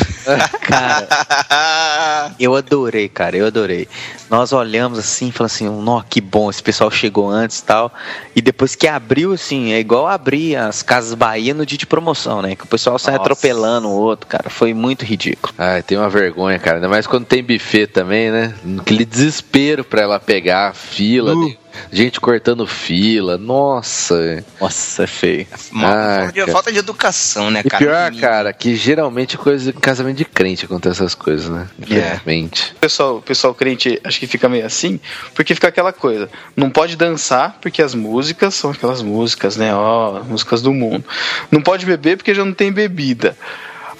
Cara, 0.61 2.33
eu 2.39 2.55
adorei, 2.55 3.09
cara, 3.09 3.37
eu 3.37 3.47
adorei. 3.47 3.89
Nós 4.33 4.51
olhamos 4.51 4.99
assim 4.99 5.29
e 5.29 5.31
falamos 5.31 5.55
assim, 5.55 5.69
nó, 5.69 6.01
que 6.01 6.19
bom, 6.19 6.49
esse 6.49 6.63
pessoal 6.63 6.91
chegou 6.91 7.29
antes 7.29 7.59
e 7.59 7.65
tal. 7.65 7.93
E 8.35 8.41
depois 8.41 8.75
que 8.75 8.89
abriu, 8.89 9.35
assim, 9.35 9.73
é 9.75 9.79
igual 9.79 10.09
abrir 10.09 10.57
as 10.57 10.83
Casas 10.83 11.13
Bahia 11.13 11.53
no 11.53 11.67
dia 11.67 11.77
de 11.77 11.85
promoção, 11.85 12.41
né? 12.41 12.57
Que 12.57 12.65
o 12.65 12.67
pessoal 12.67 12.99
sai 12.99 13.19
Nossa. 13.19 13.25
atropelando 13.25 13.89
o 13.89 13.93
outro, 13.93 14.27
cara. 14.27 14.49
Foi 14.49 14.73
muito 14.73 15.05
ridículo. 15.05 15.53
Ai, 15.59 15.83
tem 15.83 15.99
uma 15.99 16.09
vergonha, 16.09 16.59
cara. 16.59 16.79
Ainda 16.79 16.89
mais 16.89 17.07
quando 17.07 17.27
tem 17.27 17.43
buffet 17.43 17.89
também, 17.89 18.31
né? 18.31 18.55
Aquele 18.81 19.05
desespero 19.05 19.85
pra 19.85 20.01
ela 20.01 20.19
pegar 20.19 20.71
a 20.71 20.73
fila. 20.73 21.35
Uh. 21.35 21.63
Gente 21.91 22.21
cortando 22.21 22.67
fila. 22.67 23.39
Nossa. 23.39 24.45
Nossa, 24.61 25.05
é 25.05 25.07
feio. 25.07 25.47
Ah, 25.53 25.59
falta, 25.59 26.27
de, 26.33 26.41
cara. 26.41 26.53
falta 26.53 26.73
de 26.73 26.79
educação, 26.79 27.51
né, 27.51 27.63
E 27.65 27.69
cara? 27.69 27.85
pior, 27.85 28.21
cara, 28.21 28.53
que 28.53 28.75
geralmente 28.77 29.39
coisa 29.39 29.73
casamento 29.73 30.19
de 30.19 30.25
crente 30.25 30.65
acontece 30.65 31.01
essas 31.01 31.15
coisas, 31.15 31.49
né? 31.49 31.69
É. 31.81 31.85
Infelizmente. 31.85 32.73
O 32.77 32.81
pessoal, 32.81 33.17
o 33.17 33.23
pessoal 33.23 33.55
crente 33.55 34.01
acho 34.05 34.21
que 34.21 34.22
fica 34.27 34.49
meio 34.49 34.67
assim, 34.67 35.01
porque 35.35 35.55
fica 35.55 35.69
aquela 35.69 35.93
coisa. 35.93 36.29
Não 36.57 36.71
pode 36.71 36.97
dançar, 36.97 37.59
porque 37.61 37.83
as 37.83 37.95
músicas 37.95 38.55
são 38.55 38.71
aquelas 38.71 39.03
músicas, 39.03 39.57
né? 39.57 39.75
Ó, 39.75 40.23
músicas 40.25 40.63
do 40.63 40.73
mundo. 40.73 41.05
Não 41.51 41.61
pode 41.61 41.87
beber 41.87 42.17
porque 42.17 42.35
já 42.35 42.45
não 42.45 42.53
tem 42.53 42.73
bebida. 42.73 43.37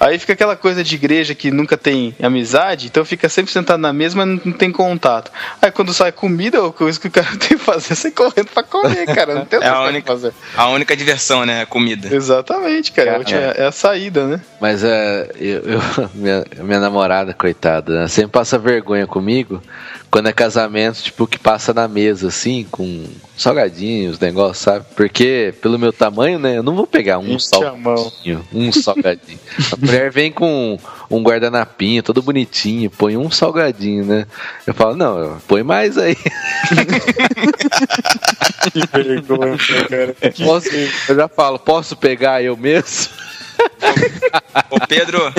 Aí 0.03 0.19
fica 0.19 0.33
aquela 0.33 0.55
coisa 0.55 0.83
de 0.83 0.95
igreja 0.95 1.33
que 1.33 1.49
nunca 1.51 1.77
tem 1.77 2.15
amizade, 2.21 2.87
então 2.87 3.05
fica 3.05 3.29
sempre 3.29 3.51
sentado 3.51 3.79
na 3.79 3.93
mesa, 3.93 4.15
mas 4.17 4.27
não 4.45 4.51
tem 4.51 4.71
contato. 4.71 5.31
Aí 5.61 5.71
quando 5.71 5.93
sai 5.93 6.11
comida, 6.11 6.65
a 6.65 6.71
coisa 6.71 6.99
que 6.99 7.07
o 7.07 7.11
cara 7.11 7.27
tem 7.37 7.57
que 7.57 7.57
fazer 7.57 7.93
é 7.93 7.95
sair 7.95 8.11
correndo 8.11 8.47
pra 8.53 8.63
comer, 8.63 9.05
cara. 9.05 9.35
Não 9.35 9.45
tem 9.45 9.59
É 9.61 9.67
a 9.67 9.81
única- 9.83 10.05
pra 10.05 10.15
fazer. 10.15 10.33
A 10.55 10.67
única 10.69 10.95
diversão, 10.95 11.45
né? 11.45 11.61
a 11.61 11.65
Comida. 11.65 12.13
Exatamente, 12.13 12.91
cara. 12.91 13.11
É 13.11 13.15
a 13.15 13.17
última- 13.17 13.39
É 13.39 13.65
a 13.65 13.71
saída, 13.71 14.27
né? 14.27 14.41
Mas 14.59 14.83
é, 14.83 15.29
eu, 15.39 15.61
eu- 15.63 15.81
minha, 16.13 16.45
minha 16.59 16.79
namorada, 16.79 17.33
coitada, 17.33 18.01
né, 18.01 18.07
sempre 18.07 18.31
passa 18.31 18.57
vergonha 18.59 19.07
comigo 19.07 19.61
quando 20.11 20.27
é 20.29 20.33
casamento, 20.33 21.01
tipo, 21.01 21.25
que 21.25 21.39
passa 21.39 21.73
na 21.73 21.87
mesa, 21.87 22.27
assim, 22.27 22.67
com 22.69 23.03
salgadinhos, 23.35 24.19
negócio, 24.19 24.63
sabe? 24.63 24.85
Porque, 24.95 25.53
pelo 25.61 25.79
meu 25.79 25.91
tamanho, 25.91 26.37
né, 26.39 26.57
eu 26.57 26.63
não 26.63 26.75
vou 26.75 26.85
pegar 26.87 27.17
um 27.19 27.27
Enche 27.33 27.47
salgadinho, 27.47 28.47
um 28.53 28.71
salgadinho. 28.71 29.39
A 29.71 29.75
mulher 29.85 30.11
vem 30.11 30.31
com 30.31 30.77
um 31.09 31.21
guardanapinho, 31.23 32.03
todo 32.03 32.21
bonitinho, 32.21 32.89
põe 32.91 33.17
um 33.17 33.29
salgadinho, 33.31 34.05
né? 34.05 34.27
Eu 34.67 34.73
falo, 34.73 34.95
não, 34.95 35.37
põe 35.47 35.63
mais 35.63 35.97
aí. 35.97 36.15
Que 38.71 38.79
vergonha, 39.03 39.57
cara. 39.89 40.15
Posso- 40.45 40.69
eu 41.09 41.15
já 41.15 41.27
falo, 41.27 41.59
posso 41.59 41.95
pegar 41.95 42.41
eu 42.41 42.55
mesmo? 42.55 43.09
Ô, 44.69 44.79
Pedro, 44.87 45.33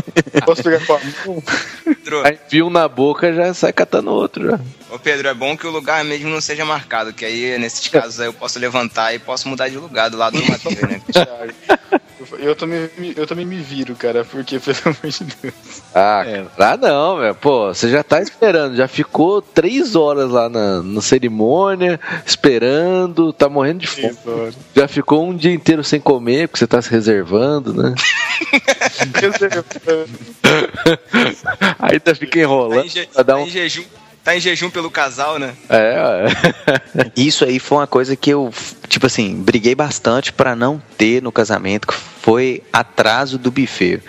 Posso 0.44 0.62
pegar 0.62 0.84
com 0.86 0.92
a 0.94 1.00
mão? 1.26 1.42
Pedro, 1.84 2.22
Aí 2.24 2.62
um 2.62 2.70
na 2.70 2.86
boca 2.88 3.32
já 3.32 3.52
sai 3.54 3.72
catando 3.72 4.10
outro 4.10 4.50
já. 4.50 4.60
Ô, 4.94 4.98
Pedro, 4.98 5.28
é 5.28 5.34
bom 5.34 5.56
que 5.56 5.66
o 5.66 5.70
lugar 5.70 6.04
mesmo 6.04 6.30
não 6.30 6.40
seja 6.40 6.64
marcado, 6.64 7.12
que 7.12 7.24
aí, 7.24 7.58
nesses 7.58 7.88
casos, 7.88 8.20
aí 8.20 8.26
eu 8.28 8.32
posso 8.32 8.58
levantar 8.58 9.14
e 9.14 9.18
posso 9.18 9.48
mudar 9.48 9.68
de 9.68 9.76
lugar 9.76 10.08
do 10.10 10.16
lado 10.16 10.40
do 10.40 10.50
Matheus, 10.50 10.80
né? 10.82 11.00
Eu, 12.30 12.38
eu 12.38 12.56
também, 12.56 12.88
me- 12.96 13.12
eu 13.16 13.26
também 13.26 13.44
me 13.44 13.56
viro, 13.56 13.94
cara, 13.96 14.24
porque, 14.24 14.58
pelo 14.60 14.76
amor 14.86 15.10
de 15.10 15.24
Deus. 15.24 15.54
Ah, 15.94 16.24
ah 16.58 16.76
não, 16.76 17.18
velho. 17.18 17.34
Pô, 17.34 17.66
você 17.74 17.90
já 17.90 18.02
tá 18.02 18.20
esperando, 18.22 18.76
já 18.76 18.88
ficou 18.88 19.42
três 19.42 19.94
horas 19.94 20.30
lá 20.30 20.48
na, 20.48 20.82
na 20.82 21.02
cerimônia, 21.02 22.00
esperando, 22.24 23.30
tá 23.32 23.48
morrendo 23.48 23.80
de 23.80 23.86
fome. 23.88 24.16
Já 24.74 24.88
ficou 24.88 25.28
um 25.28 25.36
dia 25.36 25.52
inteiro 25.52 25.84
sem 25.84 26.00
comer, 26.00 26.48
porque 26.48 26.60
você 26.60 26.66
tá 26.66 26.80
se 26.80 26.90
reservando, 26.90 27.74
né? 27.74 27.94
Ainda 31.78 32.14
fica 32.14 32.32
Tá 32.32 32.38
enrolando 32.40 32.86
em, 32.86 32.88
je- 32.88 33.06
pra 33.12 33.22
dar 33.22 33.34
tá 33.34 33.40
um. 33.40 33.46
em 33.46 33.50
jejum, 33.50 33.84
tá 34.24 34.34
em 34.34 34.40
jejum 34.40 34.70
pelo 34.70 34.90
casal, 34.90 35.38
né? 35.38 35.54
É, 35.68 36.26
é. 36.96 37.12
Isso 37.14 37.44
aí 37.44 37.58
foi 37.58 37.78
uma 37.78 37.86
coisa 37.86 38.16
que 38.16 38.30
eu, 38.30 38.50
tipo 38.88 39.06
assim, 39.06 39.42
briguei 39.42 39.74
bastante 39.74 40.32
pra 40.32 40.56
não 40.56 40.82
ter 40.96 41.22
no 41.22 41.30
casamento, 41.30 41.86
que 41.86 41.94
foi 41.94 42.62
atraso 42.72 43.36
do 43.36 43.50
buffet. 43.50 44.02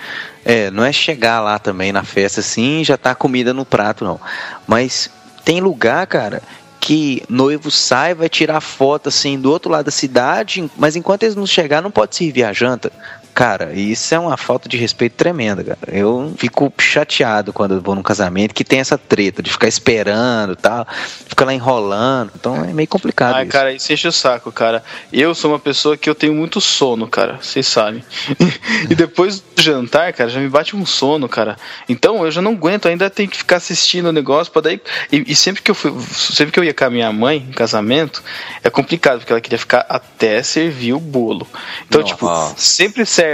É, 0.46 0.72
não 0.72 0.86
é 0.86 0.94
chegar 0.94 1.42
lá 1.42 1.60
também 1.60 1.92
na 1.92 2.04
festa 2.04 2.40
assim 2.40 2.82
e 2.82 2.84
já 2.86 2.98
tá 2.98 3.14
comida 3.14 3.54
no 3.54 3.66
prato, 3.66 4.06
não. 4.06 4.20
Mas 4.66 5.10
tem 5.44 5.60
lugar, 5.60 6.08
cara, 6.08 6.42
que 6.80 7.24
noivo 7.28 7.70
sai, 7.70 8.14
vai 8.14 8.30
tirar 8.30 8.62
foto 8.62 9.10
assim 9.10 9.40
do 9.40 9.52
outro 9.52 9.72
lado 9.72 9.86
da 9.86 9.92
cidade, 9.92 10.70
mas 10.78 10.96
enquanto 10.96 11.24
eles 11.24 11.36
não 11.36 11.46
chegar, 11.46 11.82
não 11.82 11.92
pode 11.92 12.16
servir 12.16 12.44
a 12.44 12.54
janta. 12.54 12.92
Cara, 13.36 13.74
isso 13.74 14.16
é 14.16 14.18
uma 14.18 14.38
falta 14.38 14.70
de 14.70 14.78
respeito 14.78 15.18
tremenda, 15.18 15.62
cara. 15.62 15.78
Eu 15.91 16.34
fico 16.38 16.72
chateado 16.80 17.52
quando 17.52 17.74
eu 17.74 17.82
vou 17.82 17.94
num 17.94 18.02
casamento 18.02 18.56
que 18.56 18.64
tem 18.64 18.80
essa 18.80 18.98
treta 18.98 19.44
de 19.44 19.52
ficar 19.52 19.68
esperando 19.68 20.53
e 20.53 20.56
tal, 20.56 20.88
fica 21.28 21.44
lá 21.44 21.53
enrolando. 21.53 22.32
Então 22.34 22.64
é 22.64 22.72
meio 22.72 22.88
complicado 22.88 23.36
Ai, 23.36 23.44
isso. 23.44 23.52
cara, 23.52 23.74
isso 23.74 23.91
enche 23.91 24.07
o 24.07 24.12
saco, 24.14 24.53
cara. 24.53 24.82
Eu 25.12 25.36
sou 25.36 25.52
uma 25.52 25.60
pessoa 25.60 25.98
que 25.98 26.10
eu 26.10 26.16
tenho 26.16 26.34
muito 26.34 26.62
sono, 26.62 27.10
cara. 27.10 27.38
Vocês 27.41 27.68
sabem. 27.68 28.02
e 28.90 28.95
depois 28.95 29.41
do 29.41 29.62
jantar, 29.62 30.14
cara, 30.14 30.30
já 30.30 30.40
me 30.40 30.48
bate 30.48 30.74
um 30.74 30.86
sono, 30.86 31.28
cara. 31.28 31.57
Então 31.90 32.24
eu 32.24 32.32
já 32.32 32.41
não 32.41 32.53
aguento, 32.53 32.88
ainda 32.88 33.10
tenho 33.10 33.28
que 33.28 33.36
ficar 33.36 33.57
assistindo 33.57 34.06
o 34.06 34.14
negócio 34.14 34.53
para 34.53 34.62
daí. 34.62 34.82
E, 35.12 35.34
e 35.34 35.36
sempre 35.36 35.62
que 35.62 35.72
eu 35.72 35.76
fui, 35.76 35.94
sempre 36.10 36.53
que 36.53 36.60
eu 36.60 36.64
ia 36.64 36.74
com 36.74 36.86
a 36.86 36.90
minha 36.90 37.12
mãe 37.12 37.45
em 37.49 37.52
casamento, 37.52 38.24
é 38.64 38.70
complicado, 38.70 39.18
porque 39.20 39.34
ela 39.34 39.41
queria 39.41 39.60
ficar 39.60 39.86
até 39.90 40.41
servir 40.41 40.94
o 40.94 41.02
bolo. 41.02 41.45
Então, 41.86 41.99
Nossa. 41.99 42.14
tipo, 42.14 42.53
sempre 42.56 43.06
serve 43.06 43.25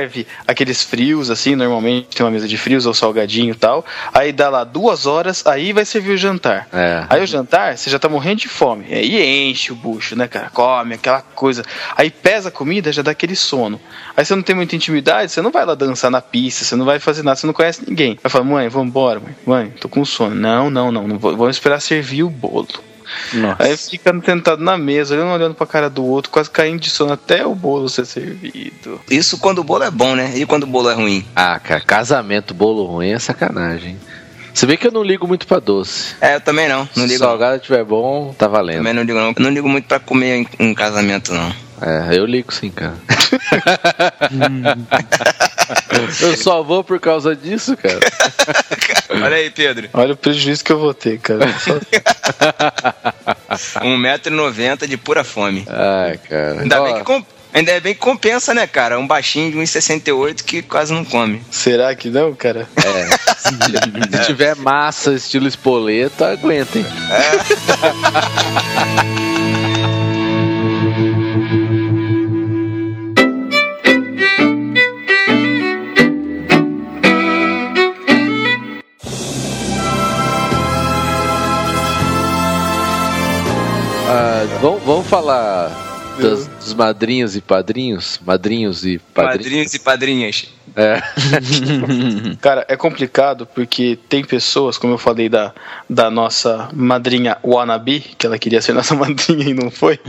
aqueles 0.47 0.83
frios, 0.83 1.29
assim, 1.29 1.55
normalmente 1.55 2.15
tem 2.15 2.25
uma 2.25 2.31
mesa 2.31 2.47
de 2.47 2.57
frios 2.57 2.85
ou 2.85 2.93
salgadinho 2.93 3.51
e 3.51 3.55
tal. 3.55 3.85
Aí 4.13 4.31
dá 4.31 4.49
lá 4.49 4.63
duas 4.63 5.05
horas, 5.05 5.45
aí 5.45 5.73
vai 5.73 5.85
servir 5.85 6.11
o 6.11 6.17
jantar. 6.17 6.67
É. 6.73 7.05
Aí 7.09 7.21
o 7.23 7.27
jantar, 7.27 7.77
você 7.77 7.89
já 7.89 7.99
tá 7.99 8.07
morrendo 8.09 8.37
de 8.41 8.47
fome. 8.47 8.85
Aí 8.91 9.49
enche 9.49 9.71
o 9.71 9.75
bucho, 9.75 10.15
né, 10.15 10.27
cara? 10.27 10.49
Come 10.49 10.95
aquela 10.95 11.21
coisa. 11.21 11.63
Aí 11.95 12.09
pesa 12.09 12.49
a 12.49 12.51
comida, 12.51 12.91
já 12.91 13.01
dá 13.01 13.11
aquele 13.11 13.35
sono. 13.35 13.79
Aí 14.15 14.25
você 14.25 14.35
não 14.35 14.43
tem 14.43 14.55
muita 14.55 14.75
intimidade, 14.75 15.31
você 15.31 15.41
não 15.41 15.51
vai 15.51 15.65
lá 15.65 15.75
dançar 15.75 16.11
na 16.11 16.21
pista, 16.21 16.63
você 16.65 16.75
não 16.75 16.85
vai 16.85 16.99
fazer 16.99 17.23
nada, 17.23 17.35
você 17.35 17.47
não 17.47 17.53
conhece 17.53 17.81
ninguém. 17.87 18.17
Vai 18.21 18.29
falar, 18.29 18.43
mãe, 18.45 18.67
vamos 18.69 18.87
embora, 18.89 19.19
mãe. 19.19 19.35
Mãe, 19.45 19.73
tô 19.79 19.87
com 19.89 20.03
sono. 20.05 20.35
Não, 20.35 20.69
não, 20.69 20.91
não, 20.91 21.07
não 21.07 21.17
vou- 21.19 21.35
vamos 21.35 21.55
esperar 21.55 21.79
servir 21.79 22.23
o 22.23 22.29
bolo. 22.29 22.67
Nossa. 23.33 23.63
Aí 23.63 23.77
fica 23.77 24.13
tentado 24.21 24.63
na 24.63 24.77
mesa, 24.77 25.15
olhando, 25.15 25.31
olhando 25.31 25.55
pra 25.55 25.65
cara 25.67 25.89
do 25.89 26.03
outro, 26.05 26.31
quase 26.31 26.49
caindo 26.49 26.79
de 26.79 26.89
sono 26.89 27.13
até 27.13 27.45
o 27.45 27.53
bolo 27.55 27.89
ser 27.89 28.05
servido. 28.05 28.99
Isso 29.09 29.37
quando 29.37 29.59
o 29.59 29.63
bolo 29.63 29.83
é 29.83 29.91
bom, 29.91 30.15
né? 30.15 30.31
E 30.35 30.45
quando 30.45 30.63
o 30.63 30.67
bolo 30.67 30.89
é 30.89 30.93
ruim? 30.93 31.25
Ah, 31.35 31.59
cara, 31.59 31.81
casamento, 31.81 32.53
bolo 32.53 32.85
ruim 32.85 33.11
é 33.11 33.19
sacanagem. 33.19 33.97
Você 34.53 34.65
vê 34.65 34.75
que 34.75 34.85
eu 34.85 34.91
não 34.91 35.01
ligo 35.01 35.25
muito 35.27 35.47
pra 35.47 35.59
doce. 35.59 36.13
É, 36.19 36.35
eu 36.35 36.41
também 36.41 36.67
não. 36.67 36.79
Não 36.79 37.03
Se 37.03 37.13
ligo. 37.13 37.15
o 37.23 37.27
salgado 37.27 37.55
estiver 37.55 37.85
bom, 37.85 38.33
tá 38.37 38.47
valendo. 38.49 38.77
Também 38.79 38.93
não 38.93 39.03
ligo, 39.03 39.17
não. 39.17 39.29
Eu 39.29 39.35
não 39.39 39.49
ligo 39.49 39.69
muito 39.69 39.85
pra 39.87 39.97
comer 39.99 40.39
em, 40.39 40.47
em 40.59 40.73
casamento, 40.73 41.33
não. 41.33 41.53
É, 41.81 42.17
eu 42.17 42.25
ligo 42.25 42.53
sim, 42.53 42.69
cara. 42.69 42.93
eu 46.21 46.37
só 46.37 46.61
vou 46.61 46.83
por 46.83 46.99
causa 46.99 47.35
disso, 47.35 47.75
cara. 47.75 47.99
Olha 49.25 49.37
aí, 49.37 49.49
Pedro. 49.49 49.89
Olha 49.93 50.13
o 50.13 50.17
prejuízo 50.17 50.63
que 50.63 50.71
eu 50.71 50.79
vou 50.79 50.93
ter, 50.93 51.17
cara. 51.19 51.47
Só- 53.57 53.81
1,90m 53.81 54.87
de 54.87 54.95
pura 54.95 55.23
fome. 55.23 55.65
Ai, 55.67 56.17
cara. 56.17 56.61
Ainda, 56.61 56.81
Ó, 56.81 56.85
bem 56.85 57.03
que 57.03 57.25
Ainda 57.53 57.77
bem 57.81 57.93
que 57.93 57.99
compensa, 57.99 58.53
né, 58.53 58.65
cara? 58.65 58.97
Um 58.97 59.05
baixinho 59.05 59.51
de 59.51 59.57
1,68 59.57 60.43
que 60.43 60.61
quase 60.61 60.93
não 60.93 61.03
come. 61.03 61.41
Será 61.51 61.93
que 61.93 62.09
não, 62.09 62.33
cara? 62.33 62.65
Se 63.37 64.25
tiver 64.25 64.55
massa 64.55 65.13
estilo 65.13 65.47
espoleta, 65.47 66.31
aguentem. 66.31 66.85
Ah, 68.77 69.70
vamos, 84.61 84.83
vamos 84.83 85.07
falar 85.07 85.69
das- 86.19 86.47
dos 86.47 86.73
madrinhos 86.73 87.35
e 87.35 87.41
padrinhos? 87.41 88.19
Madrinhos 88.25 88.85
e 88.85 88.99
padrinhos. 88.99 89.43
Padrinhos 89.43 89.73
e 89.73 89.79
padrinhas. 89.79 90.47
É. 90.75 91.01
Cara, 92.39 92.65
é 92.69 92.77
complicado 92.77 93.45
porque 93.45 93.99
tem 94.07 94.23
pessoas, 94.23 94.77
como 94.77 94.93
eu 94.93 94.97
falei 94.97 95.27
da, 95.27 95.53
da 95.89 96.09
nossa 96.09 96.69
madrinha 96.73 97.37
Wannabe, 97.43 97.99
que 98.17 98.25
ela 98.25 98.39
queria 98.39 98.61
ser 98.61 98.71
nossa 98.73 98.95
madrinha 98.95 99.49
e 99.49 99.53
não 99.53 99.69
foi, 99.69 99.99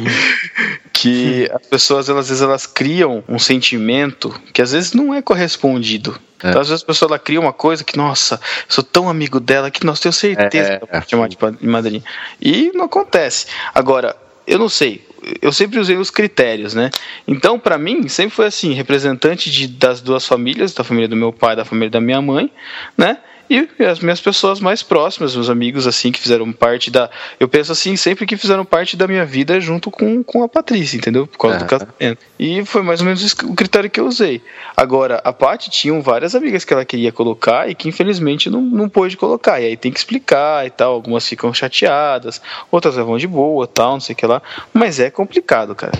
que 0.92 1.50
as 1.52 1.66
pessoas, 1.66 2.08
elas, 2.08 2.26
às 2.26 2.28
vezes, 2.28 2.42
elas 2.42 2.66
criam 2.66 3.24
um 3.28 3.38
sentimento 3.38 4.30
que 4.52 4.62
às 4.62 4.72
vezes 4.72 4.92
não 4.92 5.12
é 5.12 5.20
correspondido. 5.20 6.16
É. 6.44 6.50
Então, 6.50 6.60
às 6.60 6.68
vezes 6.68 6.82
a 6.82 6.86
pessoa 6.86 7.08
ela 7.10 7.18
cria 7.20 7.40
uma 7.40 7.52
coisa 7.52 7.82
que, 7.84 7.96
nossa, 7.96 8.40
sou 8.68 8.82
tão 8.84 9.08
amigo 9.08 9.38
dela 9.40 9.70
que, 9.70 9.84
nossa, 9.86 10.02
tenho 10.02 10.12
certeza 10.12 10.72
É, 10.74 10.78
que 10.78 10.84
ela 10.84 11.00
pode 11.00 11.10
chamar 11.10 11.28
de 11.28 11.66
madrinha. 11.66 12.02
E 12.40 12.70
não 12.74 12.84
acontece. 12.86 13.46
Agora, 13.72 14.16
eu 14.46 14.58
não 14.58 14.68
sei, 14.68 15.06
eu 15.40 15.52
sempre 15.52 15.78
usei 15.78 15.96
os 15.96 16.10
critérios, 16.10 16.74
né? 16.74 16.90
Então, 17.26 17.58
pra 17.58 17.78
mim, 17.78 18.08
sempre 18.08 18.34
foi 18.34 18.46
assim, 18.46 18.72
representante 18.72 19.50
de, 19.50 19.68
das 19.68 20.00
duas 20.00 20.26
famílias, 20.26 20.74
da 20.74 20.82
família 20.82 21.08
do 21.08 21.16
meu 21.16 21.32
pai 21.32 21.52
e 21.52 21.56
da 21.56 21.64
família 21.64 21.90
da 21.90 22.00
minha 22.00 22.20
mãe, 22.20 22.50
né? 22.96 23.18
E 23.52 23.84
as 23.84 24.00
minhas 24.00 24.18
pessoas 24.18 24.60
mais 24.60 24.82
próximas, 24.82 25.34
meus 25.34 25.50
amigos, 25.50 25.86
assim, 25.86 26.10
que 26.10 26.18
fizeram 26.18 26.50
parte 26.50 26.90
da. 26.90 27.10
Eu 27.38 27.46
penso 27.46 27.70
assim, 27.70 27.96
sempre 27.96 28.24
que 28.24 28.34
fizeram 28.34 28.64
parte 28.64 28.96
da 28.96 29.06
minha 29.06 29.26
vida 29.26 29.60
junto 29.60 29.90
com, 29.90 30.24
com 30.24 30.42
a 30.42 30.48
Patrícia, 30.48 30.96
entendeu? 30.96 31.26
Por 31.26 31.36
causa 31.36 31.58
do 31.58 31.64
Aham. 31.64 31.68
casamento. 31.68 32.24
E 32.38 32.64
foi 32.64 32.80
mais 32.80 33.00
ou 33.00 33.06
menos 33.06 33.30
o 33.42 33.54
critério 33.54 33.90
que 33.90 34.00
eu 34.00 34.06
usei. 34.06 34.42
Agora, 34.74 35.20
a 35.22 35.34
Paty 35.34 35.68
tinham 35.68 36.00
várias 36.00 36.34
amigas 36.34 36.64
que 36.64 36.72
ela 36.72 36.82
queria 36.82 37.12
colocar 37.12 37.68
e 37.68 37.74
que 37.74 37.90
infelizmente 37.90 38.48
não, 38.48 38.62
não 38.62 38.88
pôde 38.88 39.18
colocar. 39.18 39.60
E 39.60 39.66
aí 39.66 39.76
tem 39.76 39.92
que 39.92 39.98
explicar 39.98 40.66
e 40.66 40.70
tal. 40.70 40.94
Algumas 40.94 41.28
ficam 41.28 41.52
chateadas, 41.52 42.40
outras 42.70 42.96
levam 42.96 43.18
de 43.18 43.26
boa 43.26 43.66
tal, 43.66 43.92
não 43.92 44.00
sei 44.00 44.14
o 44.14 44.16
que 44.16 44.26
lá. 44.26 44.40
Mas 44.72 44.98
é 44.98 45.10
complicado, 45.10 45.74
cara. 45.74 45.92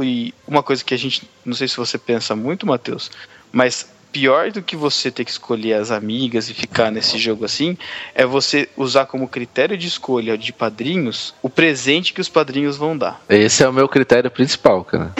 E 0.00 0.32
uma 0.46 0.62
coisa 0.62 0.82
que 0.82 0.94
a 0.94 0.98
gente. 0.98 1.28
Não 1.44 1.54
sei 1.54 1.68
se 1.68 1.76
você 1.76 1.98
pensa 1.98 2.34
muito, 2.34 2.66
Matheus, 2.66 3.10
mas 3.52 3.86
pior 4.12 4.50
do 4.50 4.62
que 4.62 4.76
você 4.76 5.10
ter 5.10 5.24
que 5.24 5.30
escolher 5.30 5.74
as 5.74 5.90
amigas 5.90 6.48
e 6.48 6.54
ficar 6.54 6.90
nesse 6.90 7.18
jogo 7.18 7.44
assim, 7.44 7.76
é 8.14 8.24
você 8.24 8.68
usar 8.76 9.06
como 9.06 9.28
critério 9.28 9.76
de 9.76 9.86
escolha 9.86 10.36
de 10.36 10.52
padrinhos 10.52 11.34
o 11.42 11.48
presente 11.50 12.12
que 12.12 12.20
os 12.20 12.28
padrinhos 12.28 12.76
vão 12.76 12.96
dar. 12.96 13.20
Esse 13.28 13.62
é 13.62 13.68
o 13.68 13.72
meu 13.72 13.88
critério 13.88 14.30
principal, 14.30 14.84
cara. 14.84 15.12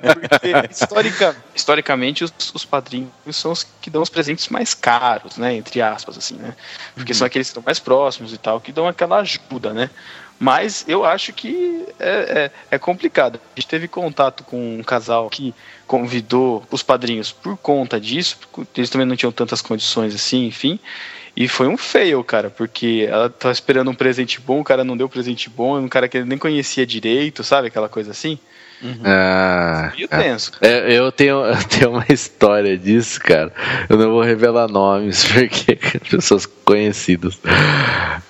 Porque 0.00 0.52
historica- 0.70 1.36
historicamente 1.54 2.24
os, 2.24 2.32
os 2.54 2.64
padrinhos 2.64 3.10
são 3.32 3.52
os 3.52 3.66
que 3.80 3.90
dão 3.90 4.02
os 4.02 4.08
presentes 4.08 4.48
mais 4.48 4.74
caros, 4.74 5.36
né? 5.36 5.54
Entre 5.54 5.80
aspas, 5.80 6.18
assim, 6.18 6.36
né? 6.36 6.54
Porque 6.94 7.14
são 7.14 7.26
aqueles 7.26 7.48
que 7.48 7.50
estão 7.50 7.62
mais 7.64 7.78
próximos 7.78 8.32
e 8.32 8.38
tal, 8.38 8.60
que 8.60 8.72
dão 8.72 8.86
aquela 8.88 9.18
ajuda, 9.18 9.72
né? 9.72 9.90
Mas 10.38 10.84
eu 10.88 11.04
acho 11.04 11.32
que 11.32 11.86
é, 11.98 12.50
é, 12.70 12.76
é 12.76 12.78
complicado. 12.78 13.40
A 13.56 13.60
gente 13.60 13.68
teve 13.68 13.88
contato 13.88 14.42
com 14.44 14.78
um 14.78 14.82
casal 14.82 15.30
que 15.30 15.54
convidou 15.86 16.64
os 16.70 16.82
padrinhos 16.82 17.30
por 17.30 17.56
conta 17.56 18.00
disso, 18.00 18.38
eles 18.76 18.90
também 18.90 19.06
não 19.06 19.16
tinham 19.16 19.32
tantas 19.32 19.60
condições 19.60 20.14
assim, 20.14 20.46
enfim. 20.46 20.78
E 21.36 21.48
foi 21.48 21.66
um 21.66 21.76
fail, 21.76 22.22
cara, 22.22 22.48
porque 22.48 23.06
ela 23.08 23.28
tava 23.28 23.52
esperando 23.52 23.90
um 23.90 23.94
presente 23.94 24.40
bom, 24.40 24.60
o 24.60 24.64
cara 24.64 24.84
não 24.84 24.96
deu 24.96 25.08
presente 25.08 25.50
bom, 25.50 25.78
um 25.78 25.88
cara 25.88 26.08
que 26.08 26.18
ele 26.18 26.26
nem 26.26 26.38
conhecia 26.38 26.86
direito, 26.86 27.42
sabe? 27.42 27.68
Aquela 27.68 27.88
coisa 27.88 28.12
assim. 28.12 28.38
Ah, 29.04 29.92
Meio 29.94 30.08
tenso. 30.08 30.52
É, 30.60 30.92
eu, 30.92 31.10
tenho, 31.10 31.36
eu 31.44 31.64
tenho 31.64 31.90
uma 31.90 32.04
história 32.08 32.76
disso, 32.76 33.20
cara. 33.20 33.52
Eu 33.88 33.96
não 33.96 34.10
vou 34.10 34.22
revelar 34.22 34.68
nomes, 34.68 35.24
porque 35.32 35.78
pessoas 36.10 36.46
conhecidas. 36.46 37.38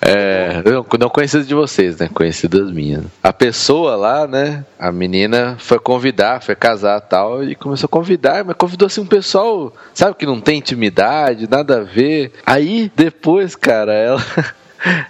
É, 0.01 0.61
não, 0.63 0.85
não 0.99 1.09
conhecidas 1.09 1.47
de 1.47 1.53
vocês, 1.53 1.97
né? 1.97 2.09
Conhecidas 2.13 2.71
minhas. 2.71 3.03
A 3.21 3.33
pessoa 3.33 3.95
lá, 3.95 4.27
né? 4.27 4.65
A 4.79 4.91
menina 4.91 5.57
foi 5.59 5.79
convidar, 5.79 6.41
foi 6.41 6.55
casar 6.55 7.01
tal, 7.01 7.43
e 7.43 7.55
começou 7.55 7.87
a 7.87 7.89
convidar, 7.89 8.43
mas 8.43 8.55
convidou 8.55 8.85
assim 8.85 9.01
um 9.01 9.05
pessoal, 9.05 9.73
sabe, 9.93 10.15
que 10.15 10.25
não 10.25 10.39
tem 10.39 10.59
intimidade, 10.59 11.49
nada 11.49 11.79
a 11.79 11.83
ver. 11.83 12.31
Aí, 12.45 12.91
depois, 12.95 13.55
cara, 13.55 13.93
ela. 13.93 14.23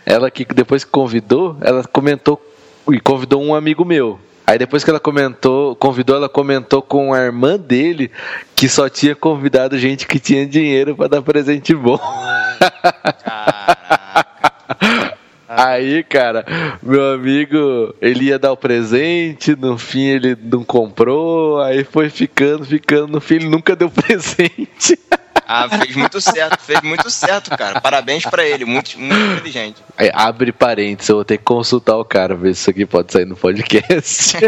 Ela 0.05 0.31
que 0.31 0.45
depois 0.45 0.85
que 0.85 0.91
convidou, 0.91 1.57
ela 1.59 1.83
comentou 1.83 2.41
e 2.89 2.97
convidou 2.97 3.43
um 3.43 3.53
amigo 3.53 3.83
meu. 3.83 4.17
Aí 4.47 4.59
depois 4.59 4.83
que 4.83 4.89
ela 4.89 4.99
comentou, 4.99 5.75
convidou, 5.75 6.17
ela 6.17 6.29
comentou 6.29 6.81
com 6.81 7.13
a 7.13 7.19
irmã 7.19 7.57
dele 7.57 8.11
que 8.55 8.69
só 8.69 8.87
tinha 8.87 9.15
convidado 9.15 9.77
gente 9.77 10.05
que 10.05 10.19
tinha 10.19 10.45
dinheiro 10.45 10.95
pra 10.95 11.07
dar 11.07 11.21
presente 11.21 11.73
bom. 11.73 11.99
Aí, 15.63 16.03
cara, 16.03 16.45
meu 16.81 17.13
amigo, 17.13 17.95
ele 18.01 18.25
ia 18.25 18.39
dar 18.39 18.51
o 18.51 18.57
presente, 18.57 19.55
no 19.55 19.77
fim 19.77 20.03
ele 20.05 20.37
não 20.41 20.63
comprou, 20.63 21.61
aí 21.61 21.83
foi 21.83 22.09
ficando, 22.09 22.65
ficando, 22.65 23.07
no 23.07 23.21
fim 23.21 23.35
ele 23.35 23.49
nunca 23.49 23.75
deu 23.75 23.89
presente. 23.91 24.99
Ah, 25.47 25.69
fez 25.69 25.95
muito 25.95 26.19
certo, 26.19 26.59
fez 26.59 26.81
muito 26.81 27.09
certo, 27.09 27.55
cara. 27.55 27.79
Parabéns 27.79 28.25
pra 28.25 28.43
ele, 28.45 28.65
muito, 28.65 28.99
muito 28.99 29.15
inteligente. 29.15 29.81
Aí, 29.95 30.09
abre 30.13 30.51
parênteses, 30.51 31.09
eu 31.09 31.17
vou 31.17 31.25
ter 31.25 31.37
que 31.37 31.43
consultar 31.43 31.97
o 31.97 32.03
cara, 32.05 32.35
ver 32.35 32.55
se 32.55 32.61
isso 32.61 32.69
aqui 32.71 32.85
pode 32.85 33.11
sair 33.13 33.25
no 33.25 33.35
podcast. 33.35 34.37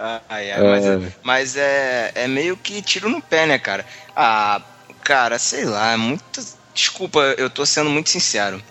Ah, 0.00 0.20
é, 0.30 0.60
mas, 0.62 0.86
É. 0.86 1.12
mas 1.22 1.56
é, 1.56 2.12
é 2.14 2.28
meio 2.28 2.56
que 2.56 2.80
tiro 2.82 3.08
no 3.08 3.20
pé, 3.20 3.46
né, 3.46 3.58
cara? 3.58 3.84
Ah, 4.14 4.60
cara, 5.02 5.38
sei 5.38 5.64
lá, 5.64 5.92
é 5.92 5.96
muito. 5.96 6.40
Desculpa, 6.78 7.34
eu 7.36 7.50
tô 7.50 7.66
sendo 7.66 7.90
muito 7.90 8.08
sincero. 8.08 8.62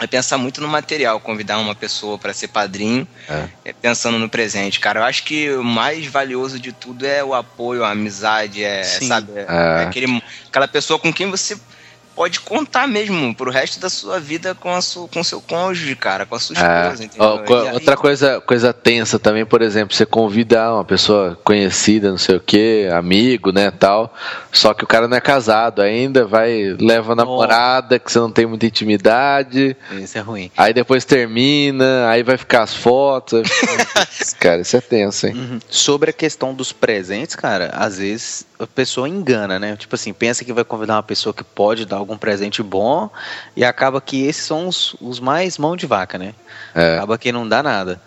É 0.00 0.08
pensar 0.08 0.36
muito 0.36 0.60
no 0.60 0.66
material, 0.66 1.20
convidar 1.20 1.56
uma 1.58 1.72
pessoa 1.72 2.18
pra 2.18 2.34
ser 2.34 2.48
padrinho, 2.48 3.06
É. 3.28 3.48
é, 3.66 3.72
pensando 3.72 4.18
no 4.18 4.28
presente, 4.28 4.80
cara. 4.80 4.98
Eu 4.98 5.04
acho 5.04 5.22
que 5.22 5.48
o 5.50 5.62
mais 5.62 6.04
valioso 6.04 6.58
de 6.58 6.72
tudo 6.72 7.06
é 7.06 7.22
o 7.22 7.32
apoio, 7.32 7.84
a 7.84 7.92
amizade, 7.92 8.64
é, 8.64 8.82
Sim. 8.82 9.06
sabe? 9.06 9.30
É. 9.36 9.44
é 9.46 9.84
aquele, 9.84 10.20
aquela 10.48 10.66
pessoa 10.66 10.98
com 10.98 11.12
quem 11.12 11.30
você 11.30 11.56
pode 12.14 12.40
contar 12.40 12.86
mesmo 12.86 13.34
pro 13.34 13.50
resto 13.50 13.80
da 13.80 13.88
sua 13.90 14.20
vida 14.20 14.54
com 14.54 14.72
a 14.74 14.80
sua, 14.80 15.08
com 15.08 15.22
seu 15.24 15.40
cônjuge, 15.40 15.96
cara, 15.96 16.24
com 16.26 16.34
a 16.34 16.38
sua 16.40 16.56
É. 16.56 16.82
esposa, 16.84 17.04
entendeu? 17.04 17.26
Ó, 17.28 17.38
co- 17.38 17.54
E 17.64 17.68
aí- 17.68 17.74
outra 17.74 17.96
coisa, 17.96 18.40
coisa 18.40 18.72
tensa 18.72 19.18
também, 19.18 19.44
por 19.44 19.60
exemplo, 19.62 19.94
você 19.94 20.06
convida 20.06 20.72
uma 20.72 20.84
pessoa 20.84 21.38
conhecida, 21.44 22.10
não 22.10 22.18
sei 22.18 22.36
o 22.36 22.40
que, 22.40 22.88
amigo, 22.92 23.50
né, 23.52 23.70
tal, 23.70 24.14
só 24.52 24.72
que 24.74 24.84
o 24.84 24.86
cara 24.86 25.08
não 25.08 25.16
é 25.16 25.20
casado 25.20 25.82
ainda, 25.82 26.24
vai, 26.24 26.76
leva 26.80 27.12
a 27.12 27.16
namorada, 27.16 27.98
que 27.98 28.10
você 28.10 28.18
não 28.18 28.30
tem 28.30 28.46
muita 28.46 28.66
intimidade, 28.66 29.76
Isso 29.92 30.16
é 30.16 30.20
ruim. 30.20 30.50
aí 30.56 30.72
depois 30.72 31.04
termina, 31.04 32.08
aí 32.08 32.22
vai 32.22 32.36
ficar 32.36 32.62
as 32.62 32.74
fotos. 32.74 33.48
cara, 34.38 34.60
isso 34.60 34.76
é 34.76 34.80
tenso, 34.80 35.26
hein? 35.26 35.34
Uhum. 35.34 35.58
Sobre 35.68 36.10
a 36.10 36.12
questão 36.12 36.54
dos 36.54 36.72
presentes, 36.72 37.34
cara, 37.34 37.70
às 37.74 37.98
vezes 37.98 38.46
a 38.58 38.66
pessoa 38.66 39.08
engana, 39.08 39.58
né? 39.58 39.76
Tipo 39.76 39.94
assim, 39.96 40.12
pensa 40.12 40.44
que 40.44 40.52
vai 40.52 40.64
convidar 40.64 40.94
uma 40.94 41.02
pessoa 41.02 41.34
que 41.34 41.42
pode 41.42 41.84
dar 41.84 41.96
algum 42.04 42.16
presente 42.16 42.62
bom 42.62 43.10
e 43.56 43.64
acaba 43.64 44.00
que 44.00 44.26
esses 44.26 44.44
são 44.44 44.68
os, 44.68 44.94
os 45.00 45.18
mais 45.18 45.58
mão 45.58 45.76
de 45.76 45.86
vaca, 45.86 46.18
né? 46.18 46.34
É. 46.74 46.96
Acaba 46.96 47.18
que 47.18 47.32
não 47.32 47.48
dá 47.48 47.62
nada. 47.62 48.00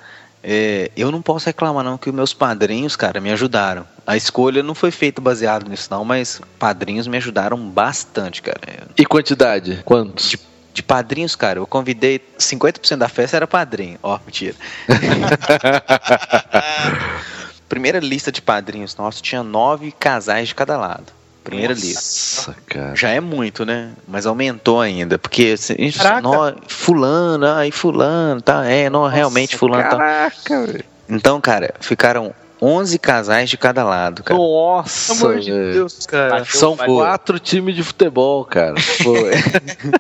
É, 0.44 0.92
eu 0.96 1.12
não 1.12 1.22
posso 1.22 1.48
reclamar 1.48 1.84
não 1.84 1.98
que 1.98 2.10
os 2.10 2.16
meus 2.16 2.34
padrinhos, 2.34 2.96
cara, 2.96 3.20
me 3.20 3.32
ajudaram. 3.32 3.86
A 4.06 4.16
escolha 4.16 4.64
não 4.64 4.74
foi 4.74 4.92
feita 4.92 5.22
baseado 5.22 5.68
nisso 5.68 5.90
não, 5.92 6.06
mas 6.06 6.42
padrinhos 6.58 7.08
me 7.08 7.18
ajudaram 7.18 7.58
bastante, 7.58 8.42
cara. 8.42 8.62
E 8.98 9.06
quantidade? 9.06 9.82
Quantos? 9.84 10.30
De, 10.30 10.40
de 10.74 10.84
padrinhos, 10.84 11.36
cara, 11.36 11.60
eu 11.60 11.68
convidei 11.68 12.22
50% 12.40 12.98
da 12.98 13.10
festa 13.10 13.36
era 13.36 13.48
padrinho. 13.48 14.00
Ó, 14.02 14.18
mentira. 14.26 14.56
Primeira 17.68 18.00
lista 18.00 18.32
de 18.32 18.42
padrinhos 18.42 18.96
nosso 18.96 19.22
tinha 19.22 19.44
nove 19.44 19.92
casais 19.92 20.48
de 20.48 20.56
cada 20.56 20.78
lado. 20.78 21.17
Primeira 21.48 21.74
lista. 21.74 22.52
Nossa, 22.52 22.56
cara. 22.68 22.96
Já 22.96 23.10
é 23.10 23.22
muito, 23.22 23.66
né? 23.66 23.92
Mas 24.06 24.26
aumentou 24.26 24.82
ainda, 24.82 25.18
porque 25.18 25.52
assim, 25.54 25.76
a 25.78 25.82
gente, 25.82 26.00
nó, 26.22 26.54
fulano, 26.68 27.48
aí 27.48 27.72
fulano, 27.72 28.42
tá? 28.42 28.66
É, 28.66 28.90
não, 28.90 29.08
realmente 29.08 29.56
fulano, 29.56 29.84
tá. 29.84 29.98
Caraca, 29.98 30.66
velho. 30.66 30.84
Então, 31.08 31.40
cara, 31.40 31.74
ficaram 31.80 32.34
11 32.62 32.98
casais 33.00 33.50
de 33.50 33.58
cada 33.58 33.84
lado, 33.84 34.24
cara. 34.24 34.40
Nossa, 34.40 35.16
Pelo 35.16 35.30
amor 35.32 35.40
de. 35.42 35.52
Deus, 35.52 36.06
cara. 36.06 36.44
São 36.46 36.76
quatro 36.76 37.40
times 37.40 37.76
de 37.76 37.84
futebol, 37.84 38.44
cara. 38.46 38.76
Foi. 38.80 39.32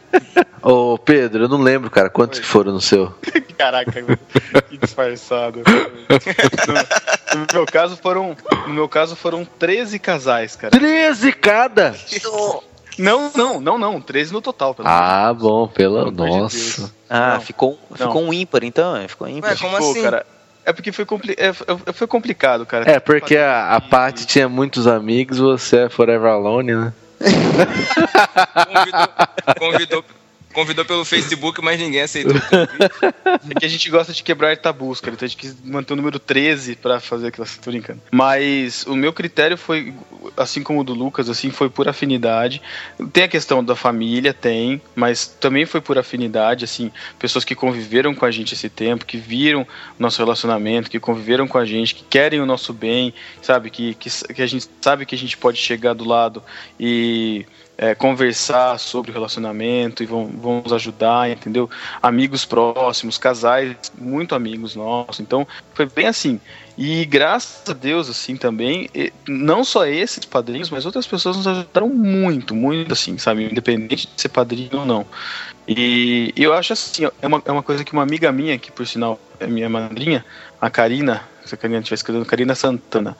Ô, 0.63 0.97
Pedro, 0.97 1.43
eu 1.45 1.47
não 1.49 1.59
lembro, 1.61 1.89
cara, 1.89 2.09
quantos 2.09 2.39
que 2.39 2.45
foram 2.45 2.73
no 2.73 2.81
seu? 2.81 3.13
Caraca, 3.57 3.91
que 4.69 4.77
disfarçado. 4.77 5.61
No, 6.67 7.39
no 7.39 7.47
meu 7.53 7.65
caso 7.65 7.95
foram, 7.97 8.35
no 8.67 8.73
meu 8.73 8.89
caso 8.89 9.15
foram 9.15 9.45
13 9.45 9.97
casais, 9.99 10.55
cara. 10.55 10.71
13 10.71 11.31
cada! 11.33 11.95
Não, 12.97 13.31
não, 13.35 13.61
não, 13.61 13.77
não, 13.77 14.01
13 14.01 14.33
no 14.33 14.41
total, 14.41 14.73
pelo 14.73 14.87
Ah, 14.87 15.31
bom, 15.33 15.67
pela 15.67 16.05
de 16.11 16.17
nossa. 16.17 16.57
Deus. 16.81 16.91
Ah, 17.09 17.33
Não, 17.35 17.41
ficou, 17.41 17.79
não. 17.91 18.07
ficou 18.07 18.23
um 18.23 18.33
ímpar, 18.33 18.63
então? 18.63 18.95
é, 18.95 19.07
Ficou 19.07 19.27
ímpar. 19.27 19.51
Ué, 19.51 19.57
como 19.57 19.77
Pô, 19.77 19.91
assim? 19.91 20.01
cara, 20.01 20.25
é 20.67 20.73
porque 20.73 20.91
foi, 20.91 21.05
compli 21.05 21.33
é, 21.37 21.47
é- 21.47 21.93
foi 21.93 22.07
complicado, 22.07 22.65
cara. 22.65 22.91
É, 22.91 22.99
porque 22.99 23.37
a, 23.37 23.75
a 23.75 23.79
Paty 23.81 24.27
tinha 24.27 24.49
muitos 24.49 24.85
amigos, 24.85 25.39
você 25.39 25.85
é 25.85 25.89
Forever 25.89 26.29
Alone, 26.29 26.75
né? 26.75 26.93
Convidou, 28.67 29.07
convidou, 29.57 30.05
convidou 30.57 30.83
pelo 30.83 31.05
Facebook, 31.05 31.61
mas 31.61 31.79
ninguém 31.79 32.01
aceitou. 32.01 32.33
É 33.49 33.59
que 33.59 33.65
a 33.65 33.69
gente 33.69 33.89
gosta 33.89 34.11
de 34.11 34.23
quebrar 34.23 34.57
tabus, 34.57 34.99
cara. 34.99 35.13
Então 35.13 35.25
a 35.25 35.29
gente 35.29 35.37
quis 35.37 35.55
manter 35.63 35.93
o 35.93 35.95
número 35.95 36.17
13 36.17 36.75
pra 36.75 36.99
fazer 36.99 37.27
aquela. 37.27 37.47
Tô 37.61 37.69
brincando. 37.69 38.01
Mas 38.11 38.83
o 38.87 38.95
meu 38.95 39.13
critério 39.13 39.57
foi, 39.57 39.93
assim 40.35 40.63
como 40.63 40.79
o 40.79 40.83
do 40.83 40.93
Lucas, 40.93 41.29
assim, 41.29 41.51
foi 41.51 41.69
por 41.69 41.87
afinidade. 41.87 42.61
Tem 43.13 43.23
a 43.23 43.27
questão 43.27 43.63
da 43.63 43.75
família, 43.75 44.33
tem, 44.33 44.81
mas 44.95 45.27
também 45.27 45.65
foi 45.65 45.79
por 45.79 45.97
afinidade, 45.97 46.65
assim, 46.65 46.91
pessoas 47.19 47.45
que 47.45 47.53
conviveram 47.53 48.15
com 48.15 48.25
a 48.25 48.31
gente 48.31 48.53
esse 48.53 48.69
tempo, 48.69 49.05
que 49.05 49.17
viram 49.17 49.61
o 49.61 49.67
nosso 49.99 50.17
relacionamento, 50.17 50.89
que 50.89 50.99
conviveram 50.99 51.47
com 51.47 51.59
a 51.59 51.65
gente, 51.65 51.93
que 51.93 52.03
querem 52.03 52.41
o 52.41 52.45
nosso 52.45 52.73
bem, 52.73 53.13
sabe? 53.41 53.69
Que, 53.69 53.93
que, 53.93 54.09
que 54.33 54.41
a 54.41 54.47
gente 54.47 54.67
sabe 54.81 55.05
que 55.05 55.13
a 55.13 55.17
gente 55.17 55.37
pode 55.37 55.59
chegar 55.59 55.93
do 55.93 56.05
lado 56.05 56.41
e 56.79 57.45
é, 57.77 57.93
conversar 57.93 58.79
sobre 58.79 59.11
relacionamento 59.11 60.01
e 60.01 60.05
vão, 60.05 60.25
vão 60.27 60.61
nos 60.63 60.73
ajudar, 60.73 61.29
entendeu? 61.29 61.69
Amigos 62.01 62.43
próximos, 62.43 63.17
casais, 63.17 63.75
muito 63.97 64.33
amigos 64.33 64.75
nossos. 64.75 65.19
Então, 65.19 65.47
foi 65.73 65.85
bem 65.85 66.07
assim. 66.07 66.39
E 66.77 67.05
graças 67.05 67.69
a 67.69 67.73
Deus, 67.73 68.09
assim, 68.09 68.35
também, 68.35 68.89
não 69.27 69.63
só 69.63 69.85
esses 69.85 70.25
padrinhos, 70.25 70.69
mas 70.69 70.85
outras 70.85 71.07
pessoas 71.07 71.37
nos 71.37 71.47
ajudaram 71.47 71.89
muito, 71.89 72.55
muito, 72.55 72.93
assim, 72.93 73.17
sabe? 73.17 73.45
Independente 73.45 74.07
de 74.07 74.21
ser 74.21 74.29
padrinho 74.29 74.79
ou 74.79 74.85
não. 74.85 75.05
E 75.67 76.33
eu 76.35 76.53
acho 76.53 76.73
assim, 76.73 77.05
é 77.21 77.27
uma, 77.27 77.41
é 77.45 77.51
uma 77.51 77.63
coisa 77.63 77.83
que 77.83 77.93
uma 77.93 78.03
amiga 78.03 78.31
minha, 78.31 78.57
que 78.57 78.71
por 78.71 78.87
sinal 78.87 79.19
é 79.39 79.47
minha 79.47 79.69
madrinha, 79.69 80.23
a 80.61 80.69
Karina, 80.69 81.23
se 81.45 81.55
a 81.55 81.57
Karina 81.57 81.79
estiver 81.79 81.95
escrevendo, 81.95 82.25
Karina 82.25 82.55
Santana, 82.55 83.17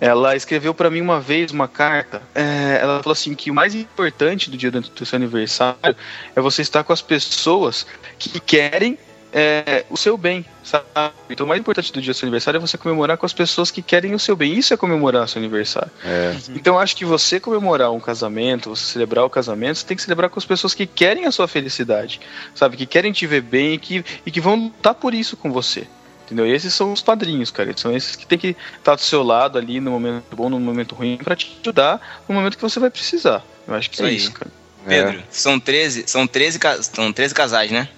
ela 0.00 0.36
escreveu 0.36 0.74
para 0.74 0.90
mim 0.90 1.00
uma 1.00 1.20
vez 1.20 1.50
uma 1.50 1.68
carta. 1.68 2.22
é, 2.34 2.78
ela 2.80 3.02
falou 3.02 3.12
assim 3.12 3.34
que 3.34 3.50
o 3.50 3.54
mais 3.54 3.74
importante 3.74 4.50
do 4.50 4.56
dia 4.56 4.70
do 4.70 5.06
seu 5.06 5.16
aniversário 5.16 5.96
é 6.34 6.40
você 6.40 6.62
estar 6.62 6.84
com 6.84 6.92
as 6.92 7.02
pessoas 7.02 7.86
que 8.18 8.38
querem 8.40 8.98
é, 9.32 9.84
o 9.90 9.98
seu 9.98 10.16
bem, 10.16 10.46
sabe? 10.62 10.86
Então 11.28 11.44
o 11.44 11.48
mais 11.48 11.60
importante 11.60 11.92
do 11.92 12.00
dia 12.00 12.12
do 12.12 12.16
seu 12.16 12.26
aniversário 12.26 12.56
é 12.56 12.60
você 12.60 12.78
comemorar 12.78 13.18
com 13.18 13.26
as 13.26 13.34
pessoas 13.34 13.70
que 13.70 13.82
querem 13.82 14.14
o 14.14 14.18
seu 14.18 14.34
bem. 14.34 14.54
Isso 14.54 14.72
é 14.72 14.78
comemorar 14.78 15.28
seu 15.28 15.40
aniversário. 15.40 15.90
É. 16.02 16.34
Então 16.54 16.74
eu 16.74 16.80
acho 16.80 16.96
que 16.96 17.04
você 17.04 17.38
comemorar 17.38 17.92
um 17.92 18.00
casamento, 18.00 18.70
você 18.70 18.92
celebrar 18.92 19.24
o 19.24 19.30
casamento, 19.30 19.78
você 19.78 19.86
tem 19.86 19.96
que 19.96 20.02
celebrar 20.02 20.30
com 20.30 20.38
as 20.38 20.46
pessoas 20.46 20.72
que 20.72 20.86
querem 20.86 21.26
a 21.26 21.30
sua 21.30 21.46
felicidade, 21.46 22.18
sabe? 22.54 22.78
Que 22.78 22.86
querem 22.86 23.12
te 23.12 23.26
ver 23.26 23.42
bem 23.42 23.74
e 23.74 23.78
que, 23.78 24.04
e 24.24 24.30
que 24.30 24.40
vão 24.40 24.54
lutar 24.56 24.94
por 24.94 25.12
isso 25.12 25.36
com 25.36 25.52
você. 25.52 25.86
Entendeu? 26.26 26.46
E 26.46 26.52
esses 26.52 26.74
são 26.74 26.92
os 26.92 27.00
padrinhos, 27.00 27.50
cara. 27.50 27.72
São 27.76 27.94
esses 27.96 28.16
que 28.16 28.26
tem 28.26 28.38
que 28.38 28.54
estar 28.78 28.96
do 28.96 29.00
seu 29.00 29.22
lado 29.22 29.56
ali 29.58 29.80
no 29.80 29.92
momento 29.92 30.24
bom, 30.36 30.50
no 30.50 30.58
momento 30.60 30.94
ruim, 30.94 31.16
pra 31.22 31.34
te 31.36 31.56
ajudar 31.62 32.22
no 32.28 32.34
momento 32.34 32.56
que 32.56 32.62
você 32.62 32.78
vai 32.80 32.90
precisar. 32.90 33.42
Eu 33.66 33.74
acho 33.74 33.88
que 33.88 33.96
Isso 33.96 34.04
é 34.04 34.08
aí. 34.08 34.16
isso, 34.16 34.32
cara. 34.32 34.50
Pedro, 34.86 35.22
são 35.30 35.58
13, 35.58 36.04
são 36.06 36.26
13, 36.26 36.58
ca- 36.58 36.82
são 36.82 37.10
13 37.12 37.34
casais, 37.34 37.70
né? 37.70 37.88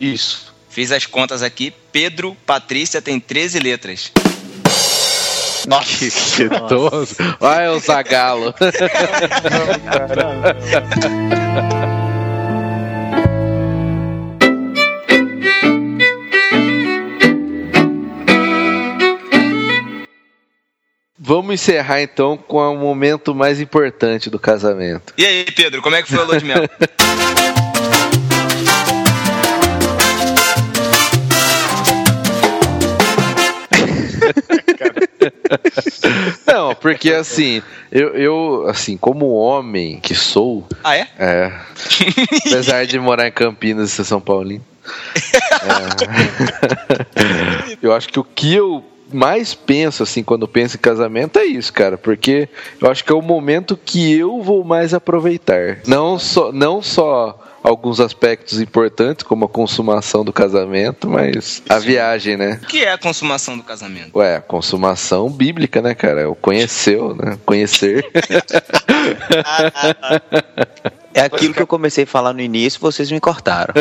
Isso. 0.00 0.52
Fiz 0.70 0.92
as 0.92 1.04
contas 1.06 1.42
aqui. 1.42 1.72
Pedro, 1.90 2.36
Patrícia 2.46 3.02
tem 3.02 3.18
13 3.20 3.58
letras. 3.58 4.12
Nossa. 5.66 6.10
Que 6.36 6.48
toso. 6.68 7.14
Vai, 7.38 7.68
o 7.68 7.78
Zagalo. 7.78 8.54
Vamos 21.24 21.54
encerrar 21.54 22.02
então 22.02 22.36
com 22.36 22.58
o 22.58 22.76
momento 22.76 23.32
mais 23.32 23.60
importante 23.60 24.28
do 24.28 24.40
casamento. 24.40 25.14
E 25.16 25.24
aí, 25.24 25.44
Pedro, 25.44 25.80
como 25.80 25.94
é 25.94 26.02
que 26.02 26.08
foi 26.08 26.18
a 26.18 26.24
lua 26.24 26.36
de 26.36 26.44
mel? 26.44 26.62
Não, 36.44 36.74
porque 36.74 37.12
assim, 37.12 37.62
eu, 37.92 38.08
eu 38.16 38.66
assim, 38.68 38.96
como 38.96 39.30
homem 39.30 40.00
que 40.00 40.16
sou, 40.16 40.66
ah, 40.82 40.96
é? 40.96 41.06
é, 41.20 41.52
apesar 42.46 42.84
de 42.84 42.98
morar 42.98 43.28
em 43.28 43.32
Campinas 43.32 43.90
e 43.90 43.92
ser 43.92 44.04
São 44.04 44.20
Paulino, 44.20 44.64
é, 47.14 47.76
eu 47.80 47.92
acho 47.94 48.08
que 48.08 48.18
o 48.18 48.24
que 48.24 48.52
eu 48.52 48.91
mais 49.12 49.54
penso 49.54 50.02
assim 50.02 50.22
quando 50.22 50.48
penso 50.48 50.76
em 50.76 50.80
casamento 50.80 51.38
é 51.38 51.44
isso, 51.44 51.72
cara, 51.72 51.96
porque 51.96 52.48
eu 52.80 52.90
acho 52.90 53.04
que 53.04 53.12
é 53.12 53.14
o 53.14 53.22
momento 53.22 53.76
que 53.76 54.12
eu 54.14 54.42
vou 54.42 54.64
mais 54.64 54.94
aproveitar. 54.94 55.78
Não 55.86 56.18
só, 56.18 56.52
não 56.52 56.82
só 56.82 57.38
alguns 57.62 58.00
aspectos 58.00 58.60
importantes, 58.60 59.22
como 59.24 59.44
a 59.44 59.48
consumação 59.48 60.24
do 60.24 60.32
casamento, 60.32 61.08
mas 61.08 61.62
a 61.68 61.78
viagem, 61.78 62.36
né? 62.36 62.60
O 62.62 62.66
que 62.66 62.84
é 62.84 62.92
a 62.92 62.98
consumação 62.98 63.56
do 63.56 63.62
casamento? 63.62 64.18
Ué, 64.18 64.36
a 64.36 64.40
consumação 64.40 65.30
bíblica, 65.30 65.80
né, 65.80 65.94
cara? 65.94 66.22
É 66.22 66.26
o 66.26 66.34
conheceu, 66.34 67.14
né? 67.14 67.38
Conhecer. 67.44 68.04
É 71.14 71.20
aquilo 71.20 71.52
que 71.54 71.62
eu 71.62 71.66
comecei 71.66 72.04
a 72.04 72.06
falar 72.06 72.32
no 72.32 72.40
início, 72.40 72.80
vocês 72.80 73.10
me 73.10 73.20
cortaram. 73.20 73.74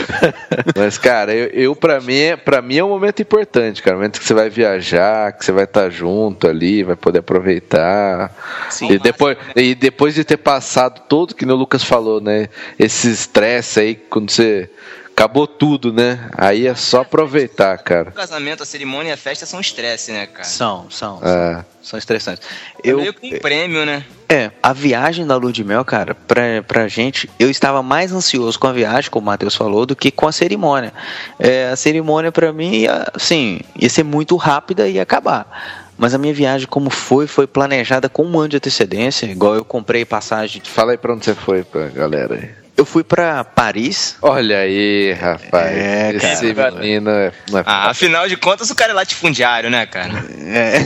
Mas, 0.76 0.98
cara, 0.98 1.34
eu, 1.34 1.46
eu 1.48 1.76
para 1.76 2.00
mim, 2.00 2.16
é- 2.16 2.36
pra 2.36 2.62
mim 2.62 2.76
é 2.76 2.84
um 2.84 2.88
momento 2.88 3.20
importante, 3.22 3.82
cara. 3.82 3.96
Um 3.96 4.00
momento 4.00 4.20
que 4.20 4.26
você 4.26 4.34
vai 4.34 4.48
viajar, 4.48 5.32
que 5.32 5.44
você 5.44 5.52
vai 5.52 5.64
estar 5.64 5.90
junto 5.90 6.46
ali, 6.46 6.82
vai 6.82 6.96
poder 6.96 7.20
aproveitar. 7.20 8.32
Sim. 8.70 8.92
E 8.92 8.98
depois, 8.98 9.36
e 9.56 9.74
depois 9.74 10.14
de 10.14 10.24
ter 10.24 10.36
passado 10.36 11.02
todo, 11.08 11.34
que 11.34 11.44
o 11.44 11.56
Lucas 11.56 11.82
falou, 11.84 12.20
né? 12.20 12.48
Esse 12.78 13.10
estresse 13.10 13.80
aí, 13.80 13.94
quando 13.94 14.30
você. 14.30 14.70
Acabou 15.12 15.46
tudo, 15.46 15.92
né? 15.92 16.30
Aí 16.32 16.66
é 16.66 16.74
só 16.74 17.02
aproveitar, 17.02 17.76
O 17.78 17.82
cara. 17.82 18.10
casamento, 18.10 18.62
a 18.62 18.66
cerimônia 18.66 19.10
e 19.10 19.12
a 19.12 19.16
festa 19.18 19.44
são 19.44 19.60
estresse, 19.60 20.12
né, 20.12 20.26
cara? 20.26 20.44
São, 20.44 20.86
são. 20.90 21.20
É. 21.22 21.62
São 21.82 21.98
estressantes. 21.98 22.46
É 22.82 22.90
Eu, 22.90 22.98
meio 22.98 23.12
que 23.12 23.36
um 23.36 23.38
prêmio, 23.38 23.84
né? 23.84 24.04
É, 24.28 24.50
a 24.62 24.72
viagem 24.72 25.26
da 25.26 25.36
lua 25.36 25.52
de 25.52 25.62
mel, 25.64 25.84
cara, 25.84 26.14
pra, 26.14 26.62
pra 26.66 26.88
gente, 26.88 27.28
eu 27.38 27.50
estava 27.50 27.82
mais 27.82 28.12
ansioso 28.12 28.58
com 28.58 28.66
a 28.66 28.72
viagem, 28.72 29.10
como 29.10 29.24
o 29.24 29.26
Matheus 29.26 29.54
falou, 29.54 29.84
do 29.84 29.94
que 29.96 30.10
com 30.10 30.26
a 30.26 30.32
cerimônia. 30.32 30.92
É, 31.38 31.68
a 31.70 31.76
cerimônia, 31.76 32.30
pra 32.32 32.52
mim, 32.52 32.72
ia, 32.82 33.06
assim, 33.14 33.60
ia 33.76 33.88
ser 33.90 34.04
muito 34.04 34.36
rápida 34.36 34.88
e 34.88 34.94
ia 34.94 35.02
acabar. 35.02 35.90
Mas 35.98 36.14
a 36.14 36.18
minha 36.18 36.32
viagem, 36.32 36.66
como 36.66 36.88
foi, 36.88 37.26
foi 37.26 37.46
planejada 37.46 38.08
com 38.08 38.24
um 38.24 38.38
ano 38.38 38.48
de 38.48 38.56
antecedência, 38.56 39.26
igual 39.26 39.54
eu 39.54 39.64
comprei 39.64 40.04
passagem. 40.06 40.62
Fala 40.64 40.92
aí 40.92 40.98
pra 40.98 41.12
onde 41.12 41.24
você 41.26 41.34
foi, 41.34 41.62
pra 41.62 41.88
galera 41.88 42.36
aí. 42.36 42.59
Eu 42.80 42.86
fui 42.86 43.04
pra 43.04 43.44
Paris. 43.44 44.16
Olha 44.22 44.60
aí, 44.60 45.12
rapaz. 45.12 45.70
É, 45.70 46.14
cara. 46.14 46.32
Esse 46.32 46.54
menino 46.78 47.10
é. 47.10 47.26
é 47.26 47.32
Ah, 47.66 47.90
afinal 47.90 48.26
de 48.26 48.38
contas, 48.38 48.70
o 48.70 48.74
cara 48.74 48.92
é 48.92 48.94
latifundiário, 48.94 49.68
né, 49.68 49.84
cara? 49.84 50.24
É. 50.46 50.78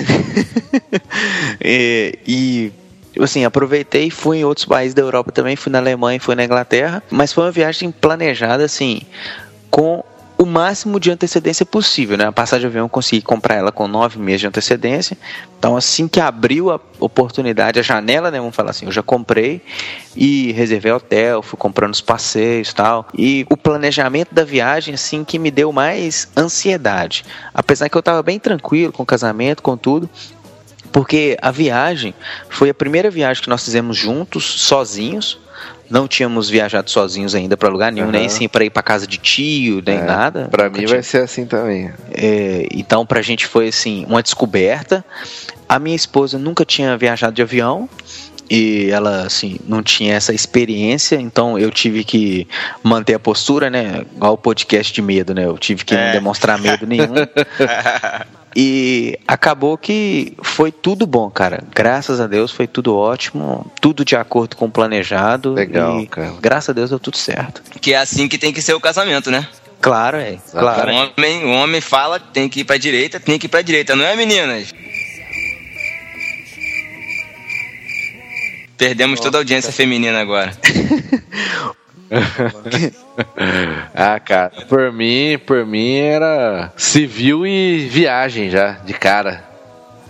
e, 1.64 2.18
e 2.26 2.72
assim, 3.22 3.44
aproveitei 3.44 4.08
e 4.08 4.10
fui 4.10 4.38
em 4.38 4.44
outros 4.44 4.66
países 4.66 4.92
da 4.92 5.02
Europa 5.02 5.30
também, 5.30 5.54
fui 5.54 5.70
na 5.70 5.78
Alemanha, 5.78 6.18
fui 6.18 6.34
na 6.34 6.44
Inglaterra, 6.44 7.00
mas 7.08 7.32
foi 7.32 7.44
uma 7.44 7.52
viagem 7.52 7.92
planejada 7.92 8.64
assim, 8.64 9.02
com 9.70 10.02
o 10.36 10.44
máximo 10.44 10.98
de 10.98 11.10
antecedência 11.10 11.64
possível, 11.64 12.16
né? 12.16 12.26
A 12.26 12.32
passagem 12.32 12.62
de 12.62 12.66
avião 12.66 12.86
eu 12.86 12.88
consegui 12.88 13.22
comprar 13.22 13.54
ela 13.54 13.70
com 13.70 13.86
nove 13.86 14.18
meses 14.18 14.40
de 14.40 14.46
antecedência. 14.46 15.16
Então, 15.58 15.76
assim 15.76 16.08
que 16.08 16.20
abriu 16.20 16.70
a 16.70 16.80
oportunidade, 16.98 17.78
a 17.78 17.82
janela, 17.82 18.30
né? 18.30 18.38
Vamos 18.38 18.54
falar 18.54 18.70
assim, 18.70 18.86
eu 18.86 18.92
já 18.92 19.02
comprei 19.02 19.62
e 20.16 20.52
reservei 20.52 20.92
hotel, 20.92 21.40
fui 21.42 21.58
comprando 21.58 21.94
os 21.94 22.00
passeios 22.00 22.72
tal. 22.72 23.06
E 23.16 23.46
o 23.48 23.56
planejamento 23.56 24.34
da 24.34 24.44
viagem, 24.44 24.94
assim, 24.94 25.24
que 25.24 25.38
me 25.38 25.50
deu 25.50 25.72
mais 25.72 26.28
ansiedade. 26.36 27.24
Apesar 27.52 27.88
que 27.88 27.96
eu 27.96 28.02
tava 28.02 28.22
bem 28.22 28.38
tranquilo 28.38 28.92
com 28.92 29.04
o 29.04 29.06
casamento, 29.06 29.62
com 29.62 29.76
tudo, 29.76 30.10
porque 30.90 31.36
a 31.40 31.50
viagem 31.50 32.14
foi 32.48 32.70
a 32.70 32.74
primeira 32.74 33.10
viagem 33.10 33.42
que 33.42 33.48
nós 33.48 33.64
fizemos 33.64 33.96
juntos, 33.96 34.44
sozinhos. 34.44 35.38
Não 35.90 36.08
tínhamos 36.08 36.48
viajado 36.48 36.90
sozinhos 36.90 37.34
ainda 37.34 37.56
para 37.56 37.68
lugar 37.68 37.92
nenhum, 37.92 38.08
Aham. 38.08 38.12
nem 38.18 38.28
sim 38.28 38.48
para 38.48 38.64
ir 38.64 38.70
para 38.70 38.82
casa 38.82 39.06
de 39.06 39.18
tio, 39.18 39.82
nem 39.86 39.98
É, 39.98 40.02
nada. 40.02 40.48
Nunca 40.50 40.68
mim 40.70 40.76
tinha- 40.78 40.88
vai 40.88 41.02
ser 41.02 41.18
assim 41.22 41.44
também. 41.46 41.90
É, 42.10 42.66
então 42.72 43.04
pra 43.04 43.20
gente 43.22 43.46
foi 43.46 43.68
assim 43.68 44.04
uma 44.08 44.22
descoberta. 44.22 45.04
A 45.68 45.78
minha 45.78 45.96
esposa 45.96 46.38
nunca 46.38 46.64
tinha 46.64 46.96
viajado 46.96 47.34
de 47.34 47.42
avião 47.42 47.88
e 48.50 48.90
ela 48.90 49.24
assim 49.26 49.58
não 49.66 49.82
tinha 49.82 50.14
essa 50.14 50.32
experiência, 50.34 51.16
então 51.16 51.58
eu 51.58 51.70
tive 51.70 52.04
que 52.04 52.46
manter 52.82 53.14
a 53.14 53.18
postura, 53.18 53.70
né? 53.70 54.04
Igual 54.14 54.34
o 54.34 54.38
podcast 54.38 54.92
de 54.92 55.00
medo, 55.02 55.34
né? 55.34 55.46
Eu 55.46 55.56
tive 55.58 55.84
que 55.84 55.94
não 55.94 56.00
É. 56.02 56.12
demonstrar 56.12 56.58
medo 56.58 56.86
nenhum. 56.86 57.14
E 58.56 59.18
acabou 59.26 59.76
que 59.76 60.34
foi 60.42 60.70
tudo 60.70 61.06
bom, 61.06 61.28
cara. 61.28 61.64
Graças 61.74 62.20
a 62.20 62.26
Deus 62.26 62.52
foi 62.52 62.66
tudo 62.66 62.96
ótimo, 62.96 63.70
tudo 63.80 64.04
de 64.04 64.14
acordo 64.14 64.56
com 64.56 64.66
o 64.66 64.70
planejado. 64.70 65.54
Legal, 65.54 66.00
e 66.00 66.06
cara. 66.06 66.34
Graças 66.40 66.70
a 66.70 66.72
Deus 66.72 66.90
deu 66.90 67.00
tudo 67.00 67.16
certo. 67.16 67.62
que 67.80 67.92
é 67.92 67.98
assim 67.98 68.28
que 68.28 68.38
tem 68.38 68.52
que 68.52 68.62
ser 68.62 68.74
o 68.74 68.80
casamento, 68.80 69.30
né? 69.30 69.46
Claro, 69.80 70.16
é. 70.16 70.38
Claro. 70.50 70.90
O 70.90 70.94
homem, 70.94 71.44
o 71.44 71.50
homem 71.50 71.80
fala, 71.80 72.18
tem 72.18 72.48
que 72.48 72.60
ir 72.60 72.64
pra 72.64 72.78
direita, 72.78 73.20
tem 73.20 73.38
que 73.38 73.46
ir 73.46 73.48
pra 73.48 73.60
direita, 73.60 73.94
não 73.94 74.04
é, 74.04 74.16
meninas? 74.16 74.72
Perdemos 78.78 79.20
toda 79.20 79.38
a 79.38 79.40
audiência 79.40 79.72
feminina 79.72 80.20
agora. 80.20 80.56
ah, 83.94 84.20
cara, 84.20 84.52
por 84.68 84.92
mim, 84.92 85.38
por 85.46 85.64
mim 85.66 85.96
era 85.96 86.72
civil 86.76 87.46
e 87.46 87.88
viagem 87.88 88.50
já, 88.50 88.72
de 88.84 88.92
cara. 88.92 89.44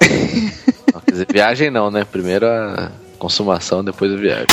Não, 0.93 1.01
quer 1.01 1.11
dizer, 1.13 1.27
viagem 1.31 1.71
não, 1.71 1.91
né? 1.91 2.05
Primeiro 2.05 2.47
a 2.47 2.91
consumação, 3.19 3.83
depois 3.83 4.13
a 4.13 4.17
viagem. 4.17 4.47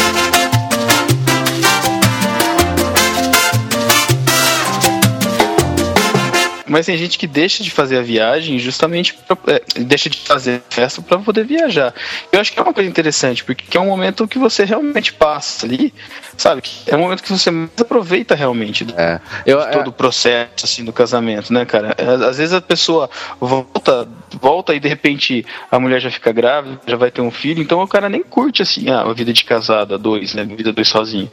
Mas 6.72 6.86
tem 6.86 6.98
gente 6.98 7.18
que 7.20 7.28
deixa 7.28 7.64
de 7.64 7.70
fazer 7.70 7.98
a 7.98 8.02
viagem 8.02 8.58
justamente 8.58 9.14
pra, 9.14 9.38
é, 9.48 9.62
deixa 9.82 10.10
de 10.10 10.18
fazer 10.18 10.62
a 10.70 10.74
festa 10.74 11.02
para 11.02 11.20
poder 11.20 11.44
viajar. 11.46 11.94
Eu 12.32 12.40
acho 12.40 12.52
que 12.54 12.60
é 12.60 12.62
uma 12.64 12.74
coisa 12.74 12.90
interessante, 12.90 13.44
porque 13.44 13.78
é 13.78 13.82
um 13.82 13.86
momento 13.88 14.28
que 14.28 14.40
você 14.40 14.64
realmente 14.64 15.12
passa 15.14 15.66
ali, 15.66 15.94
sabe? 16.38 16.62
Que 16.62 16.72
É 16.92 16.96
um 16.96 17.00
momento 17.00 17.22
que 17.24 17.32
você 17.32 17.52
mais 17.52 17.70
aproveita 17.80 18.36
realmente 18.36 18.86
do, 18.86 18.94
É. 19.00 19.20
Eu, 19.46 19.60
de 19.60 19.72
todo 19.72 19.88
o 19.90 19.92
processo 19.92 20.64
assim 20.64 20.84
do 20.86 20.94
casamento, 20.94 21.52
né, 21.54 21.66
cara? 21.66 21.94
É, 21.98 22.06
Às 22.30 22.38
vezes 22.38 22.54
a 22.54 22.62
pessoa 22.62 23.10
volta, 23.40 24.08
volta 24.40 24.74
e 24.74 24.80
de 24.80 24.88
repente 24.88 25.46
a 25.70 25.80
mulher 25.80 26.00
já 26.00 26.10
fica 26.12 26.32
grávida, 26.32 26.80
já 26.88 26.96
vai 26.96 27.12
ter 27.12 27.22
um 27.22 27.32
filho, 27.32 27.62
então 27.62 27.82
o 27.82 27.88
cara 27.88 28.08
nem 28.08 28.24
curte 28.24 28.62
assim 28.62 28.90
ah, 28.90 29.02
a 29.02 29.14
vida 29.14 29.34
de 29.34 29.44
casada, 29.44 29.98
dois, 29.98 30.34
né? 30.34 30.44
A 30.44 30.56
vida 30.56 30.72
dois 30.72 30.88
sozinho. 30.88 31.30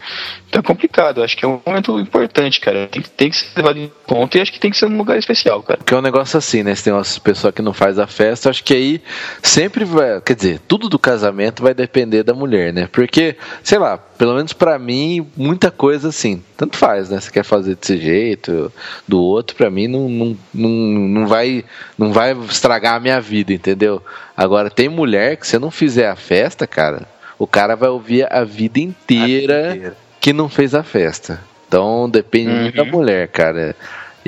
Então 0.49 0.61
é 0.61 0.63
complicado, 0.63 1.19
eu 1.21 1.25
acho 1.25 1.37
que 1.37 1.45
é 1.45 1.49
um 1.49 1.61
momento 1.65 1.99
importante, 2.01 2.59
cara. 2.61 2.89
Tem, 2.89 3.03
que- 3.03 3.11
tem 3.11 3.31
que 3.31 3.37
ser 3.37 3.47
levado 3.57 3.79
em 3.79 3.91
conta 4.07 4.39
e 4.39 4.41
acho 4.41 4.53
que 4.53 4.59
tem 4.59 4.71
que 4.71 4.77
ser 4.77 4.89
num 4.89 4.99
lugar 4.99 5.19
especial, 5.33 5.63
cara. 5.63 5.79
Porque 5.79 5.93
é 5.93 5.97
um 5.97 6.03
negócio 6.03 6.39
assim, 6.39 6.63
né? 6.63 6.75
Se 6.75 6.85
tem 6.85 6.93
umas 6.93 7.19
pessoas 7.19 7.55
que 7.55 7.61
não 7.61 7.73
faz 7.73 7.99
a 7.99 8.07
festa, 8.07 8.49
acho 8.49 8.65
que 8.65 8.75
aí 8.75 9.03
sempre 9.43 9.85
vai. 9.85 10.21
Quer 10.21 10.35
dizer, 10.35 10.61
tudo 10.67 10.89
do 10.89 10.99
casamento 10.99 11.63
vai 11.63 11.75
depender 11.75 12.23
da 12.23 12.33
mulher, 12.33 12.73
né? 12.73 12.89
Porque, 12.91 13.37
sei 13.63 13.79
lá, 13.79 13.99
pelo 13.99 14.35
menos 14.35 14.53
pra 14.53 14.79
mim, 14.79 15.27
muita 15.37 15.71
coisa 15.71 16.09
assim, 16.09 16.43
tanto 16.57 16.77
faz, 16.77 17.11
né? 17.11 17.21
Você 17.21 17.31
quer 17.31 17.45
fazer 17.45 17.77
desse 17.77 17.99
jeito, 17.99 18.73
do 19.07 19.21
outro, 19.21 19.57
pra 19.57 19.71
mim 19.71 19.87
não, 19.87 20.09
não, 20.09 20.37
não, 20.55 20.69
não, 20.71 21.27
vai, 21.27 21.65
não 21.97 22.13
vai 22.13 22.33
estragar 22.33 22.95
a 22.95 23.01
minha 23.01 23.21
vida, 23.21 23.53
entendeu? 23.53 24.03
Agora, 24.37 24.71
tem 24.71 24.89
mulher 24.89 25.37
que 25.37 25.47
se 25.47 25.59
não 25.59 25.71
fizer 25.71 26.09
a 26.09 26.17
festa, 26.17 26.67
cara, 26.67 27.07
o 27.39 27.47
cara 27.47 27.77
vai 27.77 27.89
ouvir 27.89 28.27
a 28.33 28.45
vida 28.45 28.81
inteira 28.81 29.75
inteira. 29.75 29.97
que 30.21 30.33
não 30.33 30.49
fez 30.49 30.75
a 30.75 30.83
festa. 30.83 31.41
Então 31.67 32.09
depende 32.09 32.51
muito 32.51 32.77
da 32.77 32.85
mulher, 32.85 33.29
cara. 33.29 33.77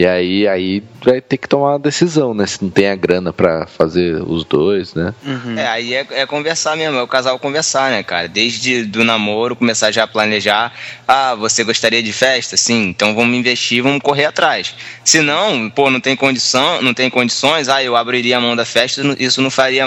E 0.00 0.06
aí, 0.06 0.48
aí 0.48 0.82
vai 1.04 1.20
ter 1.20 1.36
que 1.36 1.46
tomar 1.46 1.72
uma 1.72 1.78
decisão, 1.78 2.32
né? 2.32 2.46
Se 2.46 2.64
não 2.64 2.70
tem 2.70 2.88
a 2.88 2.96
grana 2.96 3.34
pra 3.34 3.66
fazer 3.66 4.14
os 4.22 4.46
dois, 4.46 4.94
né? 4.94 5.12
É, 5.58 5.66
aí 5.66 5.92
é, 5.92 6.06
é 6.12 6.24
conversar 6.24 6.74
mesmo, 6.74 6.96
é 6.96 7.02
o 7.02 7.06
casal 7.06 7.38
conversar, 7.38 7.90
né, 7.90 8.02
cara? 8.02 8.26
Desde 8.26 8.84
do 8.84 9.04
namoro, 9.04 9.54
começar 9.54 9.90
já 9.90 10.04
a 10.04 10.06
planejar. 10.06 10.72
Ah, 11.06 11.34
você 11.34 11.62
gostaria 11.62 12.02
de 12.02 12.14
festa? 12.14 12.56
Sim, 12.56 12.88
então 12.88 13.14
vamos 13.14 13.36
investir, 13.36 13.82
vamos 13.82 14.00
correr 14.00 14.24
atrás. 14.24 14.74
Se 15.04 15.20
não, 15.20 15.68
pô, 15.68 15.90
não 15.90 16.00
tem 16.00 16.16
condição, 16.16 16.80
não 16.80 16.94
tem 16.94 17.10
condições, 17.10 17.68
ah, 17.68 17.84
eu 17.84 17.94
abriria 17.94 18.38
a 18.38 18.40
mão 18.40 18.56
da 18.56 18.64
festa, 18.64 19.02
isso 19.18 19.42
não 19.42 19.50
faria. 19.50 19.86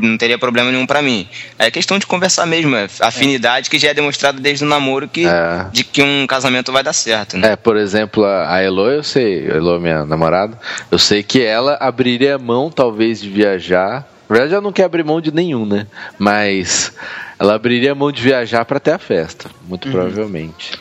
Não 0.00 0.16
teria 0.18 0.38
problema 0.38 0.70
nenhum 0.70 0.86
pra 0.86 1.00
mim. 1.00 1.28
É 1.58 1.70
questão 1.70 1.98
de 1.98 2.06
conversar 2.06 2.44
mesmo, 2.46 2.74
é 2.76 2.86
afinidade 3.00 3.70
que 3.70 3.78
já 3.78 3.88
é 3.88 3.94
demonstrada 3.94 4.40
desde 4.40 4.64
o 4.64 4.68
namoro 4.68 5.08
que, 5.08 5.26
É. 5.26 5.66
de 5.72 5.84
que 5.84 6.02
um 6.02 6.26
casamento 6.26 6.72
vai 6.72 6.82
dar 6.82 6.92
certo, 6.92 7.36
né? 7.38 7.52
É, 7.52 7.56
por 7.56 7.76
exemplo, 7.76 8.24
a 8.24 8.54
a 8.56 8.62
Elo, 8.62 8.88
eu 8.90 9.02
sei, 9.02 9.50
a 9.50 9.54
Elo, 9.56 9.78
minha 9.80 10.04
namorada, 10.04 10.58
eu 10.90 10.98
sei 10.98 11.22
que 11.22 11.42
ela 11.42 11.76
abriria 11.80 12.38
mão, 12.38 12.70
talvez, 12.70 13.20
de 13.20 13.28
viajar. 13.28 14.06
Na 14.28 14.34
verdade, 14.34 14.54
ela 14.54 14.62
não 14.62 14.72
quer 14.72 14.84
abrir 14.84 15.04
mão 15.04 15.20
de 15.20 15.32
nenhum, 15.32 15.64
né? 15.66 15.86
Mas 16.18 16.92
ela 17.38 17.54
abriria 17.54 17.94
mão 17.94 18.10
de 18.10 18.20
viajar 18.22 18.64
pra 18.64 18.80
ter 18.80 18.92
a 18.92 18.98
festa, 18.98 19.48
muito 19.68 19.88
provavelmente. 19.90 20.72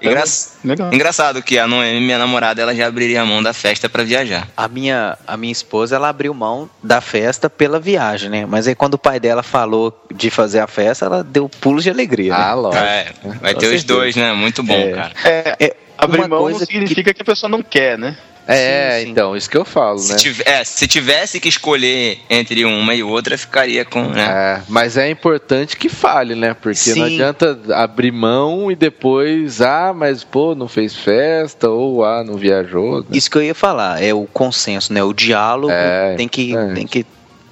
Engra- 0.00 0.24
legal. 0.64 0.92
Engraçado 0.92 1.42
que 1.42 1.58
a 1.58 1.66
Noemi, 1.66 2.00
minha 2.00 2.18
namorada, 2.18 2.60
ela 2.60 2.74
já 2.74 2.86
abriria 2.86 3.22
a 3.22 3.24
mão 3.24 3.42
da 3.42 3.52
festa 3.52 3.88
pra 3.88 4.02
viajar. 4.04 4.46
A 4.56 4.68
minha, 4.68 5.16
a 5.26 5.36
minha 5.36 5.52
esposa, 5.52 5.96
ela 5.96 6.08
abriu 6.08 6.34
mão 6.34 6.68
da 6.82 7.00
festa 7.00 7.48
pela 7.48 7.80
viagem, 7.80 8.28
né? 8.28 8.44
Mas 8.46 8.66
aí 8.68 8.74
quando 8.74 8.94
o 8.94 8.98
pai 8.98 9.18
dela 9.18 9.42
falou 9.42 10.04
de 10.14 10.30
fazer 10.30 10.60
a 10.60 10.66
festa, 10.66 11.06
ela 11.06 11.24
deu 11.24 11.48
pulos 11.48 11.82
de 11.84 11.90
alegria. 11.90 12.32
né? 12.36 12.38
Ah, 12.44 12.54
lógico. 12.54 12.84
É, 12.84 13.06
vai 13.40 13.54
Com 13.54 13.60
ter 13.60 13.74
os 13.74 13.84
dois, 13.84 14.14
né? 14.14 14.32
Muito 14.32 14.62
bom, 14.62 14.74
É. 14.74 14.90
cara. 14.92 15.12
É, 15.24 15.56
É, 15.58 15.76
abrir 16.04 16.20
mão 16.20 16.28
não 16.28 16.38
coisa 16.38 16.66
que- 16.66 16.72
significa 16.72 17.14
que... 17.14 17.22
a 17.22 17.24
pessoa 17.24 17.50
não 17.50 17.62
quer, 17.62 17.98
né? 17.98 18.16
É, 18.44 18.98
Sim, 18.98 19.04
sim. 19.04 19.10
então, 19.12 19.36
isso 19.36 19.48
que 19.48 19.56
eu 19.56 19.64
falo, 19.64 19.98
Se, 20.00 20.10
né? 20.12 20.18
tive- 20.18 20.42
é, 20.44 20.64
se 20.64 20.88
tivesse 20.88 21.38
que 21.38 21.48
escolher 21.48 22.18
entre 22.28 22.64
uma 22.64 22.92
e 22.92 23.00
outra, 23.00 23.38
ficaria 23.38 23.84
com. 23.84 24.02
Né? 24.08 24.24
É, 24.24 24.60
mas 24.68 24.96
é 24.96 25.08
importante 25.08 25.76
que 25.76 25.88
fale, 25.88 26.34
né? 26.34 26.52
Porque 26.52 26.88
não 26.90 27.06
Sim. 27.06 27.14
adianta 27.14 27.56
abrir 27.72 28.10
mão 28.10 28.68
e 28.68 28.74
depois, 28.74 29.60
ah, 29.60 29.92
mas 29.94 30.24
pô, 30.24 30.56
não 30.56 30.66
fez 30.66 30.96
festa, 30.96 31.70
ou 31.70 32.04
ah, 32.04 32.24
não 32.24 32.34
viajou. 32.34 32.98
né? 33.02 33.06
Isso 33.12 33.30
que 33.30 33.38
eu 33.38 33.44
ia 33.44 33.54
falar, 33.54 34.02
é 34.02 34.12
o 34.12 34.26
consenso, 34.26 34.92
né? 34.92 35.04
O 35.04 35.12
diálogo 35.12 35.72
É, 35.72 36.16
tem 36.16 36.26
que 36.26 36.52
tem 36.74 36.84
que 36.84 37.06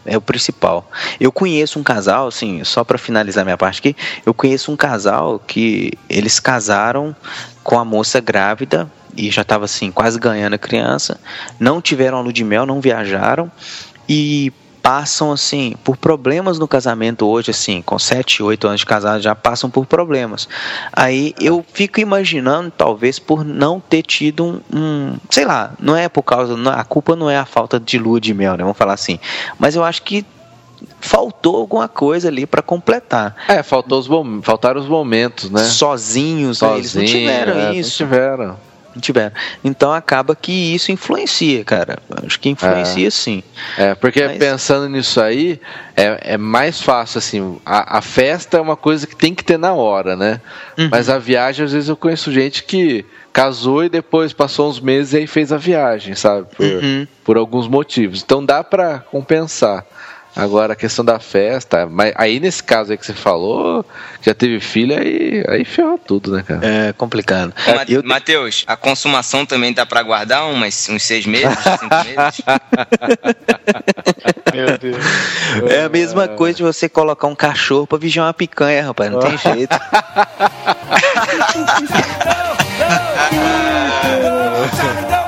é 0.05 0.17
o 0.17 0.21
principal. 0.21 0.91
Eu 1.19 1.31
conheço 1.31 1.79
um 1.79 1.83
casal, 1.83 2.29
assim, 2.29 2.65
só 2.65 2.85
pra 2.85 2.99
finalizar 2.99 3.45
minha 3.45 3.59
parte 3.59 3.79
aqui, 3.79 3.97
eu 4.25 4.33
conheço 4.33 4.73
um 4.73 4.77
casal 4.77 5.39
que 5.39 5.93
eles 6.09 6.41
casaram 6.41 7.15
com 7.63 7.79
a 7.79 7.85
moça 7.85 8.21
grávida 8.21 8.91
e 9.17 9.31
já 9.31 9.45
tava 9.45 9.65
assim, 9.65 9.91
quase 9.91 10.19
ganhando 10.19 10.55
a 10.55 10.59
criança, 10.59 11.21
não 11.59 11.81
tiveram 11.81 12.27
a 12.27 12.33
de 12.33 12.45
mel, 12.45 12.65
não 12.65 12.81
viajaram 12.81 13.51
e 14.09 14.53
passam 14.83 15.31
assim 15.33 15.75
por 15.85 15.97
problemas 15.97 16.59
no 16.59 16.67
casamento 16.67 17.27
hoje 17.27 17.51
assim 17.51 17.83
com 17.83 17.99
7, 17.99 18.43
8 18.43 18.67
anos 18.67 18.81
de 18.81 18.87
casado 18.87 19.21
já 19.21 19.35
passam 19.35 19.69
por 19.71 19.85
problemas 19.87 20.49
aí 20.93 21.35
eu 21.41 21.65
fico 21.73 22.01
imaginando 22.01 22.71
talvez 22.71 23.19
por 23.19 23.45
não 23.45 23.79
ter 23.79 24.03
tido 24.03 24.45
um, 24.45 24.61
um- 24.73 25.17
sei 25.31 25.45
lá 25.45 25.73
não 25.79 25.95
é 25.97 26.09
por 26.09 26.23
causa 26.23 26.57
não- 26.57 26.73
a 26.73 26.83
culpa 26.85 27.15
não 27.15 27.29
é 27.29 27.37
a 27.37 27.45
falta 27.45 27.79
de 27.79 27.99
lua 27.99 28.21
de 28.21 28.33
mel 28.33 28.53
né 28.57 28.63
vamos 28.63 28.79
falar 28.79 28.95
assim 28.95 29.19
mas 29.59 29.75
eu 29.77 29.85
acho 29.85 30.03
que 30.03 30.25
faltou 30.99 31.57
alguma 31.57 31.89
coisa 31.89 32.29
ali 32.29 32.47
pra 32.47 32.63
completar 32.63 33.37
É, 33.49 33.63
faltou 33.63 33.99
os 33.99 34.09
faltaram 34.43 34.81
os 34.81 34.89
momentos, 34.89 35.51
né? 35.51 35.63
sozinhos 35.65 36.63
né? 36.63 36.69
eles 36.79 36.95
não 36.95 37.03
Sozinho, 37.03 37.21
tiveram 37.21 37.53
é, 37.59 37.75
isso 37.75 38.03
Não 38.03 38.09
tiveram. 38.11 38.57
Tiveram 39.01 39.33
então 39.63 39.93
acaba 39.93 40.35
que 40.35 40.51
isso 40.75 40.91
influencia 40.91 41.65
cara 41.65 41.99
acho 42.27 42.41
que 42.41 42.49
influencia 42.49 43.11
sim 43.11 43.43
É, 43.79 43.95
porque 43.95 44.25
Mas- 44.27 44.39
pensando 44.39 44.89
nisso 44.89 45.21
aí, 45.21 45.61
é, 45.97 46.33
é 46.35 46.37
mais 46.39 46.81
fácil, 46.81 47.19
assim, 47.19 47.59
a, 47.65 47.99
a 47.99 48.01
festa 48.03 48.57
é 48.57 48.61
uma 48.61 48.77
coisa 48.77 49.07
que 49.07 49.15
tem 49.15 49.35
que 49.35 49.45
ter 49.45 49.59
na 49.59 49.73
hora, 49.75 50.17
né? 50.17 50.41
Uhum. 50.79 50.89
Mas 50.91 51.09
a 51.11 51.19
viagem, 51.19 51.65
às 51.65 51.73
vezes 51.73 51.89
eu 51.89 51.97
conheço 51.97 52.33
gente 52.33 52.63
que 52.65 53.05
casou 53.33 53.85
e 53.85 53.89
depois 53.89 54.33
passou 54.33 54.69
uns 54.71 54.81
meses 54.81 55.13
e 55.13 55.19
aí 55.19 55.27
fez 55.27 55.53
a 55.53 55.57
viagem, 55.59 56.15
sabe? 56.15 56.47
Por, 56.57 56.65
Uhum. 56.67 57.07
por 57.23 57.37
alguns 57.37 57.69
motivos. 57.69 58.23
Então 58.23 58.45
dá 58.45 58.65
pra 58.65 58.99
compensar. 59.11 59.85
Agora 60.37 60.75
a 60.75 60.77
questão 60.77 61.05
da 61.05 61.19
festa, 61.19 61.87
mas 61.91 62.13
aí 62.17 62.39
nesse 62.39 62.63
caso 62.63 62.93
aí 62.93 62.99
que 62.99 63.05
você 63.05 63.13
falou, 63.13 63.85
já 64.23 64.33
teve 64.33 64.61
filho, 64.61 64.97
aí, 64.97 65.45
aí 65.49 65.65
ferrou 65.65 65.99
tudo, 65.99 66.31
né, 66.37 66.45
cara? 66.47 66.61
é 66.65 66.93
complicado 66.93 67.53
Ô, 67.67 67.75
Ma- 67.75 67.85
eu, 67.89 68.01
Matheus, 68.05 68.63
a 68.67 68.77
consumação 68.77 69.45
também 69.45 69.73
dá 69.73 69.85
pra 69.85 70.03
guardar 70.05 70.47
umas, 70.49 70.89
uns 70.89 71.03
seis 71.03 71.27
meses, 71.27 71.59
cinco 71.81 71.95
meses? 72.05 72.43
Meu 74.55 74.79
Deus. 74.79 74.97
É 75.69 75.83
a 75.85 75.89
mesma 75.89 76.29
coisa 76.29 76.59
de 76.59 76.63
você 76.63 76.89
colocar 76.89 77.27
um 77.27 77.35
cachorro 77.35 77.87
pra 77.87 77.99
vigiar 77.99 78.27
uma 78.27 78.35
picanha, 78.35 78.85
rapaz. 78.87 79.11
Não 79.11 79.19
tem 79.21 79.37
jeito. 79.55 79.77
It's 84.63 85.20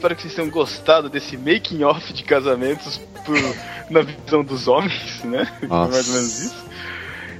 Espero 0.00 0.16
que 0.16 0.22
vocês 0.22 0.34
tenham 0.34 0.48
gostado 0.48 1.10
desse 1.10 1.36
making 1.36 1.82
off 1.84 2.10
de 2.14 2.24
casamentos 2.24 2.96
por- 3.22 3.36
na 3.92 4.00
visão 4.00 4.42
dos 4.42 4.66
homens, 4.66 5.22
né? 5.24 5.46
Nossa. 5.68 5.92
Mais 5.92 6.08
ou 6.08 6.14
menos 6.14 6.38
isso. 6.40 6.64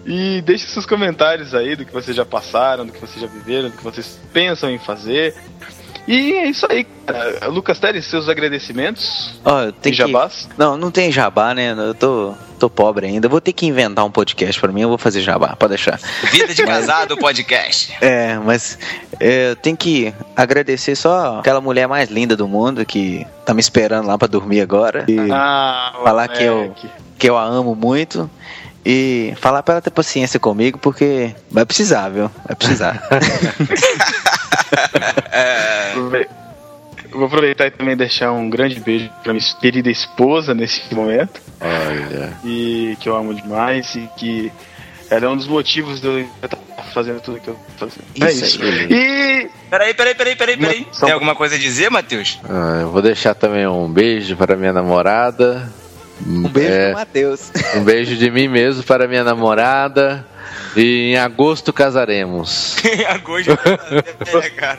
E 0.05 0.43
deixe 0.43 0.67
seus 0.67 0.85
comentários 0.85 1.55
aí 1.55 1.75
do 1.75 1.87
que 1.87 1.93
vocês 1.93 2.15
já 2.15 2.27
passaram, 2.27 2.85
do 2.85 2.93
que 2.93 2.99
vocês 3.01 3.19
já 3.19 3.27
viveram, 3.27 3.71
do 3.71 3.77
que 3.79 3.83
vocês 3.83 4.21
pensam 4.31 4.69
em 4.71 4.79
fazer. 4.79 5.35
E 6.07 6.33
é 6.33 6.47
isso 6.47 6.67
aí, 6.69 6.85
cara. 7.07 7.49
Lucas 7.49 7.79
Teres, 7.79 8.07
seus 8.07 8.29
agradecimentos. 8.29 9.41
Ó, 9.45 9.71
E 9.85 9.93
jabás? 9.93 10.47
Que... 10.51 10.59
Não, 10.59 10.77
não 10.77 10.91
tem 10.91 11.13
jabá, 11.13 11.55
né? 11.55 11.73
Eu 11.77 11.95
tô, 11.95 12.35
tô 12.59 12.69
pobre 12.71 13.07
ainda. 13.07 13.29
Vou 13.29 13.41
ter 13.41 13.53
que 13.53 13.67
inventar 13.67 14.05
um 14.05 14.11
podcast 14.11 14.61
pra 14.61 14.73
mim. 14.73 14.83
Eu 14.83 14.89
vou 14.89 14.99
fazer 14.99 15.21
jabá, 15.21 15.55
pode 15.57 15.71
deixar. 15.71 16.01
Vida 16.33 16.53
de 16.55 16.63
casado 16.65 17.17
podcast. 17.17 17.95
É, 18.01 18.39
mas 18.39 18.79
é, 19.21 19.51
eu 19.51 19.57
tenho 19.57 19.77
que 19.77 20.13
agradecer 20.35 20.97
só 20.97 21.39
aquela 21.39 21.61
mulher 21.61 21.87
mais 21.87 22.11
linda 22.11 22.37
do 22.37 22.49
mundo 22.49 22.85
que 22.85 23.27
tá 23.45 23.55
me 23.55 23.61
esperando 23.61 24.07
lá 24.07 24.17
pra 24.19 24.27
dormir 24.27 24.61
agora. 24.61 25.05
E 25.09 25.31
Ah, 25.31 25.93
falar 26.03 26.29
que 26.29 26.43
eu, 26.43 26.75
que 27.19 27.29
eu 27.29 27.37
a 27.37 27.45
amo 27.45 27.75
muito. 27.75 28.29
E 28.85 29.35
falar 29.39 29.63
pra 29.63 29.75
ela 29.75 29.83
ter 29.83 29.91
paciência 29.91 30.41
comigo, 30.41 30.79
porque 30.79 31.35
vai 31.51 31.67
precisar, 31.67 32.09
viu? 32.09 32.31
Vai 32.47 32.57
precisar. 32.57 33.03
Eu 35.95 37.19
Vou 37.19 37.27
aproveitar 37.27 37.67
e 37.67 37.71
também 37.73 37.97
deixar 37.97 38.31
um 38.31 38.49
grande 38.49 38.79
beijo 38.79 39.11
pra 39.23 39.33
minha 39.33 39.45
querida 39.61 39.91
esposa 39.91 40.55
nesse 40.55 40.95
momento. 40.95 41.41
Olha. 41.61 42.33
e 42.45 42.97
que 43.01 43.09
eu 43.09 43.17
amo 43.17 43.35
demais 43.35 43.95
e 43.97 44.09
que 44.17 44.53
Ela 45.11 45.27
é 45.27 45.29
um 45.29 45.37
dos 45.37 45.49
motivos 45.49 46.01
de 46.01 46.07
eu 46.07 46.21
estar 46.21 46.57
fazendo 46.95 47.21
tudo 47.21 47.41
que 47.41 47.49
eu 47.49 47.59
tô 47.79 47.89
fazendo. 47.89 48.05
é 48.23 48.31
Isso 48.33 48.45
isso. 48.45 48.63
aí. 48.63 48.87
E. 48.93 49.51
Peraí, 49.69 49.93
peraí, 49.95 50.15
peraí, 50.15 50.37
peraí, 50.37 50.57
peraí. 50.57 50.87
Tem 51.01 51.11
alguma 51.13 51.35
coisa 51.35 51.57
a 51.57 51.59
dizer, 51.59 51.91
Matheus? 51.91 52.41
Ah, 52.49 52.79
eu 52.83 52.91
vou 52.91 53.03
deixar 53.03 53.35
também 53.35 53.67
um 53.67 53.89
beijo 53.93 54.37
para 54.37 54.57
minha 54.57 54.73
namorada. 54.73 55.69
Um 56.27 56.49
beijo 56.49 56.73
É, 56.73 56.87
pro 56.91 56.99
Matheus. 56.99 57.51
um 57.77 57.85
beijo 57.85 58.17
de 58.17 58.31
mim 58.31 58.49
mesmo 58.49 58.83
para 58.83 59.07
minha 59.09 59.25
namorada. 59.25 60.27
E 60.77 61.13
em 61.13 61.17
agosto 61.17 61.73
casaremos. 61.73 62.77
Agosto. 63.09 63.51
é, 63.51 64.51
cara. 64.51 64.79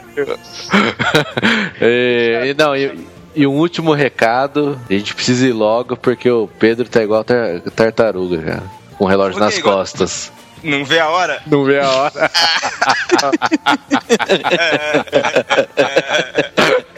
e, 1.81 2.49
e 2.51 2.53
não, 2.53 2.75
e, 2.75 3.07
e 3.35 3.45
um 3.47 3.57
último 3.57 3.93
recado: 3.93 4.79
a 4.89 4.93
gente 4.93 5.13
precisa 5.13 5.45
ir 5.47 5.51
logo 5.53 5.97
porque 5.97 6.29
o 6.29 6.47
Pedro 6.47 6.87
tá 6.87 7.03
igual 7.03 7.23
tar- 7.23 7.59
tartaruga, 7.75 8.41
cara. 8.41 8.63
Com 8.97 9.03
o 9.05 9.07
relógio 9.07 9.39
nas 9.39 9.57
igual? 9.57 9.77
costas. 9.79 10.31
Não 10.63 10.85
vê 10.85 10.99
a 10.99 11.09
hora? 11.09 11.41
Não 11.47 11.63
vê 11.65 11.79
a 11.79 11.89
hora. 11.89 12.31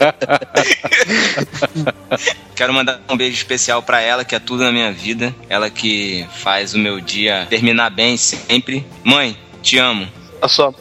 Quero 2.54 2.72
mandar 2.72 3.00
um 3.08 3.16
beijo 3.16 3.36
especial 3.36 3.82
pra 3.82 4.00
ela, 4.00 4.24
que 4.24 4.34
é 4.34 4.38
tudo 4.38 4.62
na 4.64 4.72
minha 4.72 4.92
vida. 4.92 5.34
Ela 5.48 5.70
que 5.70 6.26
faz 6.38 6.74
o 6.74 6.78
meu 6.78 7.00
dia 7.00 7.46
terminar 7.50 7.90
bem 7.90 8.16
sempre. 8.16 8.86
Mãe, 9.02 9.36
te 9.62 9.78
amo. 9.78 10.06
A 10.40 10.48
sua. 10.48 10.72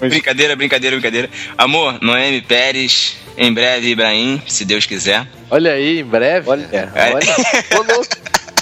brincadeira, 0.00 0.54
brincadeira, 0.54 0.96
brincadeira. 0.96 1.30
Amor, 1.56 1.98
Noemi 2.02 2.42
Pérez, 2.42 3.16
em 3.36 3.52
breve 3.52 3.90
Ibrahim, 3.90 4.40
se 4.46 4.64
Deus 4.64 4.86
quiser. 4.86 5.26
Olha 5.50 5.72
aí, 5.72 6.00
em 6.00 6.04
breve. 6.04 6.48
Olha, 6.50 6.68
É. 6.72 6.88
olha. 7.14 7.34
Ô, 7.78 7.82
louco. 7.94 8.16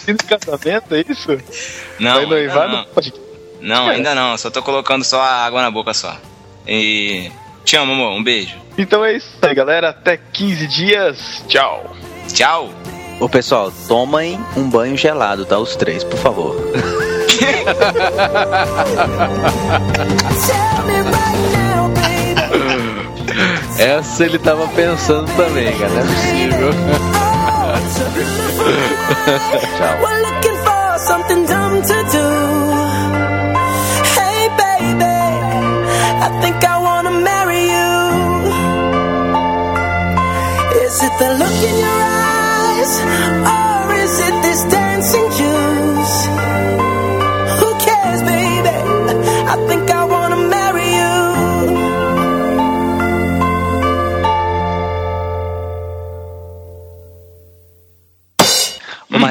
Fim 0.04 0.14
de 0.14 0.24
casamento, 0.24 0.94
é 0.94 1.04
isso? 1.08 1.36
Não, 1.98 2.12
Vai 2.14 2.22
ainda 2.22 2.34
noivar 2.36 2.68
não. 2.68 2.86
Não, 3.60 3.88
ainda 3.88 4.14
não. 4.14 4.38
Só 4.38 4.50
tô 4.50 4.62
colocando 4.62 5.04
só 5.04 5.20
a 5.20 5.44
água 5.44 5.60
na 5.60 5.70
boca 5.70 5.92
só. 5.92 6.16
E 6.66 7.30
te 7.64 7.76
amo, 7.76 7.92
amor. 7.92 8.12
Um 8.12 8.22
beijo. 8.22 8.56
Então 8.76 9.04
é 9.04 9.16
isso 9.16 9.28
aí, 9.42 9.54
galera. 9.54 9.90
Até 9.90 10.16
15 10.16 10.66
dias. 10.66 11.44
Tchau. 11.48 11.94
Tchau. 12.32 12.70
Ô 13.18 13.28
pessoal, 13.28 13.70
tomem 13.86 14.38
um 14.56 14.68
banho 14.68 14.96
gelado, 14.96 15.44
tá? 15.44 15.58
Os 15.58 15.76
três, 15.76 16.02
por 16.02 16.18
favor. 16.18 16.56
Essa 23.78 24.24
ele 24.24 24.38
tava 24.38 24.66
pensando 24.68 25.30
também, 25.36 25.76
cara. 25.78 25.90
Não 25.90 26.00
é 26.00 26.04
possível. 26.04 26.70
We're 30.00 30.22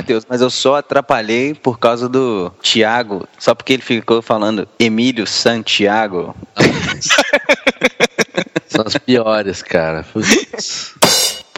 Matheus, 0.09 0.25
mas 0.27 0.41
eu 0.41 0.49
só 0.49 0.77
atrapalhei 0.77 1.53
por 1.53 1.77
causa 1.77 2.09
do 2.09 2.51
Thiago, 2.63 3.27
só 3.37 3.53
porque 3.53 3.73
ele 3.73 3.83
ficou 3.83 4.23
falando 4.23 4.67
Emílio 4.79 5.27
Santiago. 5.27 6.35
São 8.67 8.83
as 8.87 8.97
piores, 8.97 9.61
cara. 9.61 10.03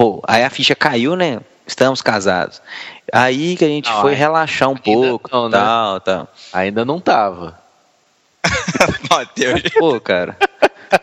Pô, 0.01 0.19
aí 0.27 0.43
a 0.43 0.49
ficha 0.49 0.75
caiu, 0.75 1.15
né? 1.15 1.41
Estamos 1.63 2.01
casados. 2.01 2.59
Aí 3.13 3.55
que 3.55 3.63
a 3.63 3.67
gente 3.67 3.87
Não, 3.87 4.01
foi 4.01 4.15
relaxar 4.15 4.67
um 4.67 4.75
pouco, 4.75 5.29
não, 5.31 5.47
né? 5.47 5.55
tal, 5.55 6.01
tal. 6.01 6.27
Ainda 6.51 6.83
não 6.83 6.99
tava. 6.99 7.55
Matheus. 9.11 9.61
Pô, 9.77 10.01
cara. 10.01 10.35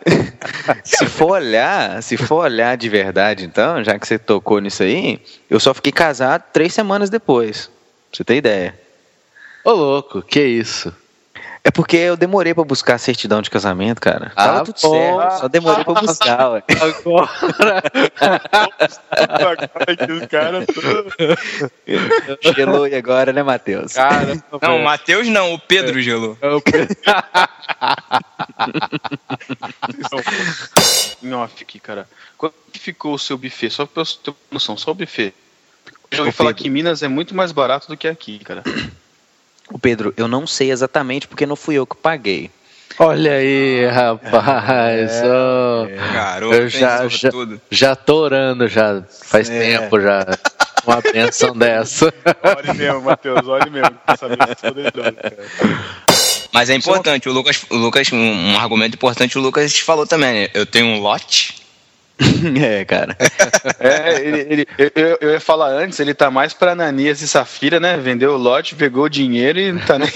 se 0.83 1.07
for 1.07 1.31
olhar, 1.31 2.03
se 2.03 2.17
for 2.17 2.43
olhar 2.43 2.77
de 2.77 2.89
verdade, 2.89 3.45
então, 3.45 3.85
já 3.85 3.97
que 3.97 4.05
você 4.05 4.19
tocou 4.19 4.59
nisso 4.59 4.83
aí, 4.83 5.23
eu 5.49 5.61
só 5.61 5.73
fiquei 5.73 5.93
casado 5.93 6.43
três 6.53 6.75
semanas 6.75 7.09
depois. 7.09 7.67
Pra 8.11 8.17
você 8.17 8.25
ter 8.25 8.35
ideia. 8.35 8.77
Ô, 9.65 9.71
louco, 9.71 10.23
que 10.23 10.43
isso? 10.43 10.93
É 11.69 11.71
porque 11.71 11.99
eu 11.99 12.17
demorei 12.17 12.55
pra 12.55 12.65
buscar 12.65 12.95
a 12.95 12.99
certidão 12.99 13.43
de 13.43 13.51
casamento, 13.51 14.01
cara. 14.01 14.33
Tava 14.35 14.61
Ah, 14.61 14.65
tudo 14.65 14.77
bom. 14.81 14.91
certo, 14.91 15.41
só 15.41 15.49
demorei 15.49 15.85
pra 15.85 15.93
buscar, 16.01 16.51
ué. 16.53 16.63
Agora 19.11 19.69
que 19.69 20.13
os 20.13 20.27
caras. 20.29 20.65
Gelou 22.57 22.89
e 22.89 22.95
agora, 22.95 23.35
né, 23.35 23.43
Matheus? 23.43 23.93
Cara, 23.93 24.43
Não, 24.63 24.79
o 24.79 24.85
Matheus 24.85 25.29
não, 25.29 25.53
o 25.53 25.59
Pedro 25.59 26.01
gelou. 26.01 26.39
Não, 31.21 31.43
aqui, 31.43 31.79
cara. 31.79 32.09
Quanto 32.37 32.55
que 32.73 32.79
ficou 32.79 33.15
o 33.15 33.19
seu 33.19 33.37
buffet? 33.37 33.71
Só 33.71 33.85
pra 33.85 34.03
eu 34.03 34.07
ter 34.07 34.35
noção, 34.51 34.77
só 34.77 34.93
o 34.93 34.95
buffet. 34.95 35.35
Eu 36.11 36.21
ouvi 36.21 36.33
falar 36.33 36.51
Pedro. 36.51 36.63
que 36.63 36.71
Minas 36.71 37.03
é 37.03 37.09
muito 37.09 37.35
mais 37.35 37.53
barato 37.53 37.89
do 37.89 37.97
que 37.97 38.09
aqui, 38.09 38.39
cara. 38.39 38.63
O 39.73 39.79
Pedro, 39.79 40.13
eu 40.17 40.27
não 40.29 40.47
sei 40.47 40.71
exatamente 40.71 41.29
porque 41.29 41.45
não 41.47 41.57
fui 41.57 41.75
eu 41.77 41.87
que 41.87 41.97
paguei. 41.97 42.51
Olha 42.99 43.33
aí, 43.35 43.87
rapaz. 43.87 45.13
ó. 45.25 45.87
Garoto, 46.13 46.55
Eu 46.55 46.69
já- 46.69 47.07
já- 47.09 47.31
tudo. 47.31 47.61
Já 47.71 47.95
tô 47.95 48.17
orando 48.17 48.67
já. 48.67 49.03
Faz 49.25 49.49
tempo 49.49 50.01
já. 50.01 50.27
Uma 50.85 51.01
benção 51.01 51.53
dessa. 51.59 52.13
Olhe 52.43 52.77
mesmo, 52.77 53.03
Matheus, 53.03 53.47
olhe 53.47 53.71
mesmo. 53.71 53.95
Cara. 54.07 55.39
Mas 56.53 56.71
é 56.71 56.75
importante, 56.75 57.29
o 57.29 57.33
Lucas, 57.33 57.61
o 57.71 57.77
Lucas, 57.77 58.11
um, 58.13 58.17
um 58.17 58.59
argumento 58.59 58.95
importante, 58.95 59.39
o 59.39 59.41
Lucas 59.41 59.79
falou 59.79 60.07
também, 60.07 60.33
né? 60.45 60.49
Eu 60.55 60.65
tenho 60.67 60.87
um 60.87 60.99
lote. 61.01 61.57
é, 62.63 62.85
cara. 62.85 63.17
É, 63.79 64.21
ele, 64.21 64.47
ele- 64.51 64.69
eu, 64.95 65.19
eu- 65.21 65.31
ia 65.33 65.41
falar 65.41 65.69
antes, 65.71 65.99
ele 66.01 66.13
tá 66.15 66.31
mais 66.31 66.53
pra 66.53 66.73
Ananias 66.73 67.23
e 67.23 67.29
Safira, 67.29 67.79
né? 67.79 67.97
Vendeu 67.97 68.33
o 68.35 68.37
lote, 68.37 68.75
pegou 68.75 69.05
o 69.05 69.09
dinheiro 69.09 69.59
e 69.59 69.73
não 69.73 69.81
tá 69.81 69.99
nem. 69.99 70.09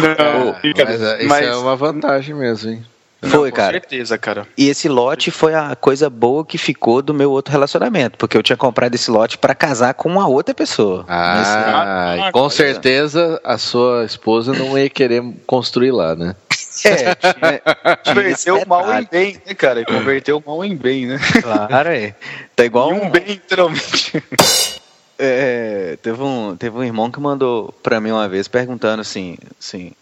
não, 0.00 0.56
mas 0.86 1.02
é, 1.02 1.18
isso 1.20 1.28
Mas- 1.28 1.46
é 1.46 1.54
uma 1.56 1.76
vantagem 1.76 2.34
mesmo, 2.34 2.70
hein? 2.70 2.84
Foi, 3.24 3.50
com 3.52 3.56
cara. 3.58 3.70
certeza, 3.74 4.18
cara. 4.18 4.48
E 4.58 4.68
esse 4.68 4.88
lote 4.88 5.30
foi 5.30 5.54
a 5.54 5.76
coisa 5.76 6.10
boa 6.10 6.44
que 6.44 6.58
ficou 6.58 7.00
do 7.00 7.14
meu 7.14 7.30
outro 7.30 7.52
relacionamento, 7.52 8.18
porque 8.18 8.36
eu 8.36 8.42
tinha 8.42 8.56
comprado 8.56 8.96
esse 8.96 9.12
lote 9.12 9.38
pra 9.38 9.54
casar 9.54 9.94
com 9.94 10.08
uma 10.08 10.26
outra 10.26 10.52
pessoa. 10.52 11.04
Ah, 11.06 12.16
Mas- 12.18 12.28
e 12.28 12.32
com 12.32 12.50
certeza 12.50 13.40
a 13.44 13.56
sua 13.58 14.04
esposa 14.04 14.52
não 14.52 14.76
ia 14.76 14.90
querer 14.90 15.22
construir 15.46 15.92
lá, 15.92 16.16
né? 16.16 16.34
É, 16.84 17.14
Converteu 18.04 18.62
o 18.62 18.68
mal 18.68 19.00
em 19.00 19.08
bem, 19.10 19.40
né, 19.46 19.54
cara? 19.54 19.84
Converteu 19.84 20.38
o 20.38 20.42
mal 20.44 20.64
em 20.64 20.76
bem, 20.76 21.06
né? 21.06 21.18
Claro, 21.42 21.88
é. 21.90 22.14
Tá 22.56 22.64
igual 22.64 22.90
E 22.90 22.94
um 22.94 23.10
bem, 23.10 23.24
literalmente. 23.24 24.22
É, 25.18 25.96
teve, 26.02 26.22
um, 26.22 26.56
teve 26.56 26.76
um 26.76 26.82
irmão 26.82 27.10
que 27.10 27.20
mandou 27.20 27.72
pra 27.82 28.00
mim 28.00 28.10
uma 28.10 28.28
vez 28.28 28.48
perguntando 28.48 29.02
assim, 29.02 29.36
assim 29.60 29.92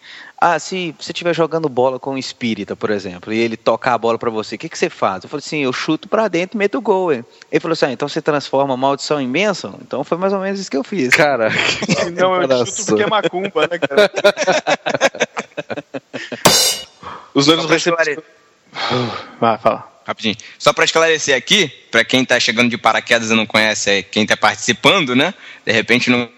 ah, 0.40 0.58
se 0.58 0.94
você 0.98 1.12
estiver 1.12 1.34
jogando 1.34 1.68
bola 1.68 1.98
com 1.98 2.12
um 2.12 2.18
espírita, 2.18 2.74
por 2.74 2.88
exemplo, 2.90 3.30
e 3.30 3.38
ele 3.38 3.58
tocar 3.58 3.92
a 3.92 3.98
bola 3.98 4.18
pra 4.18 4.30
você, 4.30 4.54
o 4.54 4.58
que, 4.58 4.70
que 4.70 4.78
você 4.78 4.88
faz? 4.88 5.22
Eu 5.22 5.28
falei 5.28 5.42
assim, 5.44 5.58
eu 5.58 5.72
chuto 5.72 6.08
pra 6.08 6.28
dentro 6.28 6.56
e 6.56 6.58
meto 6.58 6.78
o 6.78 6.80
gol. 6.80 7.12
hein? 7.12 7.22
Ele 7.52 7.60
falou 7.60 7.74
assim, 7.74 7.84
ah, 7.84 7.92
então 7.92 8.08
você 8.08 8.22
transforma 8.22 8.72
a 8.72 8.76
maldição 8.76 9.20
em 9.20 9.30
bênção? 9.30 9.78
Então 9.82 10.02
foi 10.02 10.16
mais 10.16 10.32
ou 10.32 10.40
menos 10.40 10.58
isso 10.58 10.70
que 10.70 10.78
eu 10.78 10.82
fiz. 10.82 11.10
Cara, 11.10 11.50
Não, 12.16 12.40
eu 12.40 12.64
chuto 12.64 12.86
porque 12.86 13.02
é 13.02 13.06
macumba, 13.06 13.68
né, 13.70 13.78
cara? 13.78 14.10
Os 17.34 17.46
dois 17.46 17.60
Só 17.60 17.66
pra 17.66 17.74
receptores. 17.76 18.18
Vai, 19.40 19.58
fala. 19.58 19.90
Rapidinho. 20.06 20.36
Só 20.58 20.72
pra 20.72 20.84
esclarecer 20.84 21.36
aqui, 21.36 21.68
pra 21.90 22.04
quem 22.04 22.24
tá 22.24 22.40
chegando 22.40 22.70
de 22.70 22.78
paraquedas 22.78 23.30
e 23.30 23.34
não 23.34 23.46
conhece 23.46 24.02
quem 24.04 24.26
tá 24.26 24.36
participando, 24.36 25.14
né? 25.14 25.34
De 25.64 25.72
repente 25.72 26.10
não. 26.10 26.28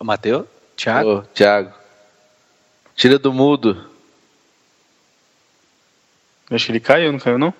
Matheus? 0.00 0.46
Thiago? 0.76 1.10
Ô, 1.10 1.22
Thiago. 1.22 1.72
Tira 2.94 3.18
do 3.18 3.32
mudo. 3.32 3.90
Acho 6.50 6.66
que 6.66 6.72
ele 6.72 6.80
caiu, 6.80 7.12
não 7.12 7.18
caiu, 7.18 7.38
não? 7.38 7.52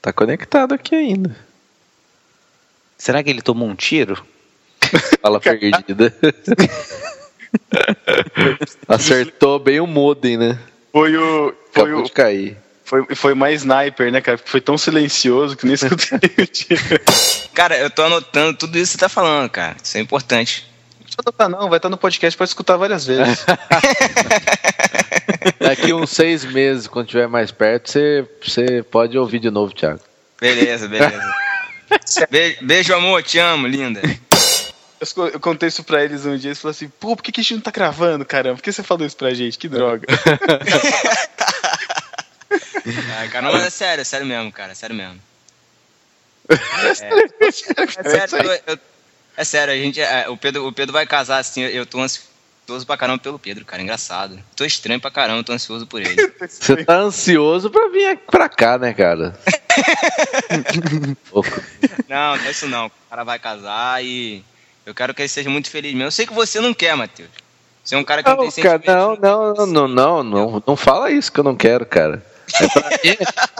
Tá 0.00 0.12
conectado 0.12 0.74
aqui 0.74 0.94
ainda. 0.94 1.36
Será 2.96 3.22
que 3.22 3.30
ele 3.30 3.42
tomou 3.42 3.68
um 3.68 3.74
tiro? 3.74 4.26
Fala 5.20 5.38
perdida. 5.40 6.14
Acertou 8.88 9.58
bem 9.58 9.80
o 9.80 9.86
modem, 9.86 10.36
né? 10.36 10.58
Foi 10.92 11.16
o. 11.16 11.54
Foi 11.72 11.82
Acabou 11.84 12.00
o. 12.00 12.04
de 12.04 12.12
cair. 12.12 12.56
Foi, 12.84 13.04
foi 13.16 13.34
mais 13.34 13.62
sniper, 13.62 14.12
né, 14.12 14.20
cara? 14.20 14.38
Porque 14.38 14.50
foi 14.50 14.60
tão 14.60 14.78
silencioso 14.78 15.56
que 15.56 15.66
nem 15.66 15.74
escutei 15.74 16.30
o 16.38 16.46
tiro. 16.46 16.80
Cara, 17.52 17.76
eu 17.78 17.90
tô 17.90 18.02
anotando 18.02 18.56
tudo 18.56 18.78
isso 18.78 18.92
que 18.92 18.98
você 18.98 19.04
tá 19.06 19.08
falando, 19.08 19.50
cara. 19.50 19.74
Isso 19.82 19.96
é 19.96 20.00
importante. 20.00 20.64
Não 21.00 21.02
precisa 21.02 21.22
anotar, 21.26 21.48
não, 21.48 21.68
vai 21.68 21.78
estar 21.78 21.88
no 21.88 21.96
podcast, 21.96 22.36
pode 22.38 22.50
escutar 22.50 22.76
várias 22.76 23.04
vezes. 23.04 23.44
Daqui 25.58 25.92
uns 25.92 26.10
seis 26.10 26.44
meses, 26.44 26.86
quando 26.86 27.06
estiver 27.06 27.26
mais 27.26 27.50
perto, 27.50 27.90
você, 27.90 28.24
você 28.42 28.82
pode 28.82 29.16
ouvir 29.18 29.40
de 29.40 29.50
novo, 29.50 29.72
Thiago. 29.74 30.00
Beleza, 30.40 30.86
beleza. 30.86 31.34
Be- 32.30 32.58
beijo, 32.60 32.94
amor, 32.94 33.22
te 33.22 33.38
amo, 33.38 33.66
linda. 33.66 34.00
Eu 35.00 35.26
Eu 35.28 35.40
contei 35.40 35.68
isso 35.68 35.84
pra 35.84 36.02
eles 36.04 36.24
um 36.26 36.36
dia, 36.36 36.48
eles 36.48 36.60
falaram 36.60 36.76
assim, 36.76 36.88
pô, 36.88 37.14
por 37.16 37.22
que, 37.22 37.30
que 37.32 37.40
a 37.40 37.42
gente 37.42 37.54
não 37.54 37.60
tá 37.60 37.70
gravando, 37.70 38.24
caramba? 38.24 38.56
Por 38.56 38.62
que 38.62 38.72
você 38.72 38.82
falou 38.82 39.06
isso 39.06 39.16
pra 39.16 39.34
gente? 39.34 39.58
Que 39.58 39.68
droga. 39.68 40.06
Ah, 43.18 43.26
cara, 43.32 43.50
não, 43.50 43.56
é 43.56 43.68
sério, 43.68 44.00
é 44.02 44.04
sério 44.04 44.24
mesmo, 44.26 44.52
cara, 44.52 44.70
é 44.70 44.74
sério 44.74 44.94
mesmo. 44.94 45.20
É, 46.48 48.26
sério, 48.28 48.50
eu- 48.52 48.60
eu- 48.74 48.78
é 49.36 49.44
sério, 49.44 49.74
a 49.74 49.76
gente, 49.76 50.00
é, 50.00 50.28
o, 50.28 50.36
Pedro, 50.36 50.66
o 50.68 50.72
Pedro 50.72 50.92
vai 50.92 51.04
casar 51.06 51.38
assim, 51.38 51.62
eu 51.62 51.84
tô 51.84 52.00
ansioso 52.00 52.86
pra 52.86 52.96
caramba 52.96 53.18
pelo 53.18 53.38
Pedro, 53.40 53.64
cara, 53.64 53.82
engraçado. 53.82 54.38
Tô 54.54 54.64
estranho 54.64 55.00
pra 55.00 55.10
caramba, 55.10 55.42
tô 55.42 55.52
ansioso 55.52 55.84
por 55.86 56.00
ele. 56.00 56.14
Você 56.48 56.84
tá 56.84 56.94
ansioso 56.98 57.68
pra 57.70 57.88
vir 57.88 58.16
pra 58.30 58.48
cá, 58.48 58.78
né, 58.78 58.94
cara? 58.94 59.36
Não, 62.08 62.36
não 62.36 62.44
é 62.46 62.50
isso 62.50 62.68
não. 62.68 62.86
O 62.86 62.92
cara 63.10 63.24
vai 63.24 63.38
casar 63.40 64.02
e 64.04 64.44
eu 64.86 64.94
quero 64.94 65.12
que 65.12 65.20
ele 65.22 65.28
seja 65.28 65.50
muito 65.50 65.68
feliz 65.68 65.92
mesmo. 65.92 66.06
Eu 66.06 66.10
sei 66.12 66.26
que 66.26 66.32
você 66.32 66.60
não 66.60 66.72
quer, 66.72 66.96
Matheus. 66.96 67.28
Você 67.84 67.94
é 67.94 67.98
um 67.98 68.04
cara 68.04 68.22
que 68.22 68.28
não, 68.30 68.36
Não, 68.36 68.50
tem 68.50 68.64
cara, 68.64 68.78
sentimento. 68.78 69.20
não, 69.20 69.54
não, 69.54 69.66
não, 69.66 69.88
não, 69.88 70.22
não, 70.24 70.62
não 70.66 70.76
fala 70.76 71.10
isso 71.10 71.30
que 71.30 71.38
eu 71.38 71.44
não 71.44 71.54
quero, 71.54 71.84
cara. 71.84 72.22
É 72.60 72.68
pra 72.68 72.90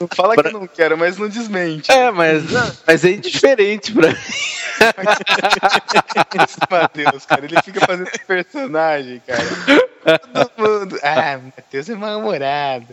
Não 0.00 0.08
fala 0.14 0.34
que 0.34 0.48
eu 0.48 0.52
não 0.52 0.66
quero, 0.66 0.98
mas 0.98 1.16
não 1.16 1.28
desmente. 1.28 1.90
é, 1.90 2.10
mas, 2.10 2.42
mas 2.84 3.04
é 3.04 3.12
indiferente 3.12 3.92
pra 3.92 4.08
mim. 4.08 4.16
Esse 6.44 6.58
Matheus, 6.68 7.24
cara, 7.26 7.44
ele 7.44 7.62
fica 7.62 7.80
fazendo 7.86 8.08
esse 8.08 8.24
personagem, 8.24 9.22
cara. 9.24 10.18
Todo 10.32 10.50
mundo. 10.58 10.98
Ah, 11.02 11.38
Matheus 11.38 11.88
é 11.88 11.94
mal-humorado. 11.94 12.88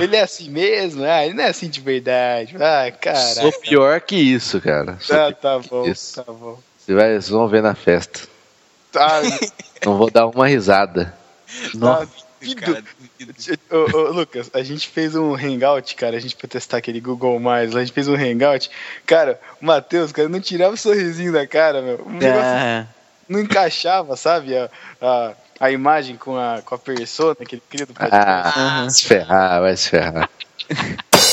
Ele 0.00 0.16
é 0.16 0.22
assim 0.22 0.48
mesmo? 0.50 1.04
Ah, 1.04 1.24
ele 1.26 1.34
não 1.34 1.42
é 1.44 1.48
assim 1.48 1.68
de 1.68 1.80
verdade. 1.80 2.56
Ah, 2.60 2.90
cara. 2.92 3.16
Sou 3.18 3.52
pior 3.60 4.00
que 4.00 4.14
isso, 4.16 4.60
cara. 4.60 4.96
Sou 5.00 5.16
Ah, 5.20 5.32
tá 5.32 5.58
que 5.60 5.68
bom, 5.68 5.84
isso. 5.86 6.22
tá 6.22 6.32
bom. 6.32 6.58
Você 6.88 6.94
vai, 6.94 7.08
vocês 7.10 7.28
vão 7.28 7.46
ver 7.46 7.62
na 7.62 7.74
festa. 7.74 8.20
Tá, 8.90 9.20
Não 9.84 9.98
vou 9.98 10.10
dar 10.10 10.26
uma 10.26 10.46
risada. 10.48 11.14
tá, 11.78 12.06
Cara, 12.58 12.82
duvido. 13.18 13.58
Ô, 13.70 13.76
ô, 13.98 14.10
Lucas, 14.12 14.50
a 14.54 14.62
gente 14.62 14.88
fez 14.88 15.14
um 15.14 15.34
hangout, 15.34 15.94
cara, 15.96 16.16
a 16.16 16.18
gente 16.18 16.34
foi 16.40 16.48
testar 16.48 16.78
aquele 16.78 16.98
Google 16.98 17.38
Mais, 17.38 17.72
lá, 17.72 17.80
a 17.80 17.84
gente 17.84 17.92
fez 17.92 18.08
um 18.08 18.14
hangout. 18.14 18.70
Cara, 19.04 19.38
o 19.60 19.66
Matheus, 19.66 20.12
cara, 20.12 20.30
não 20.30 20.40
tirava 20.40 20.72
o 20.72 20.78
sorrisinho 20.78 21.30
da 21.30 21.46
cara, 21.46 21.82
meu. 21.82 21.96
O 22.06 22.10
negócio 22.10 22.42
Ah, 22.42 22.86
não 23.28 23.40
encaixava, 23.40 24.16
sabe? 24.16 24.56
A, 24.56 24.70
a, 25.02 25.32
a 25.60 25.70
imagem 25.70 26.16
com 26.16 26.38
a, 26.38 26.62
com 26.64 26.74
a 26.74 26.78
persona 26.78 27.34
que 27.34 27.56
ele 27.56 27.62
cria 27.68 27.84
do 27.84 27.92
podcast. 27.92 28.26
Ah, 28.26 28.80
vai 28.80 28.90
se 28.90 29.04
ferrar, 29.04 29.60
vai 29.60 29.76
se 29.76 29.90
ferrar. 29.90 30.30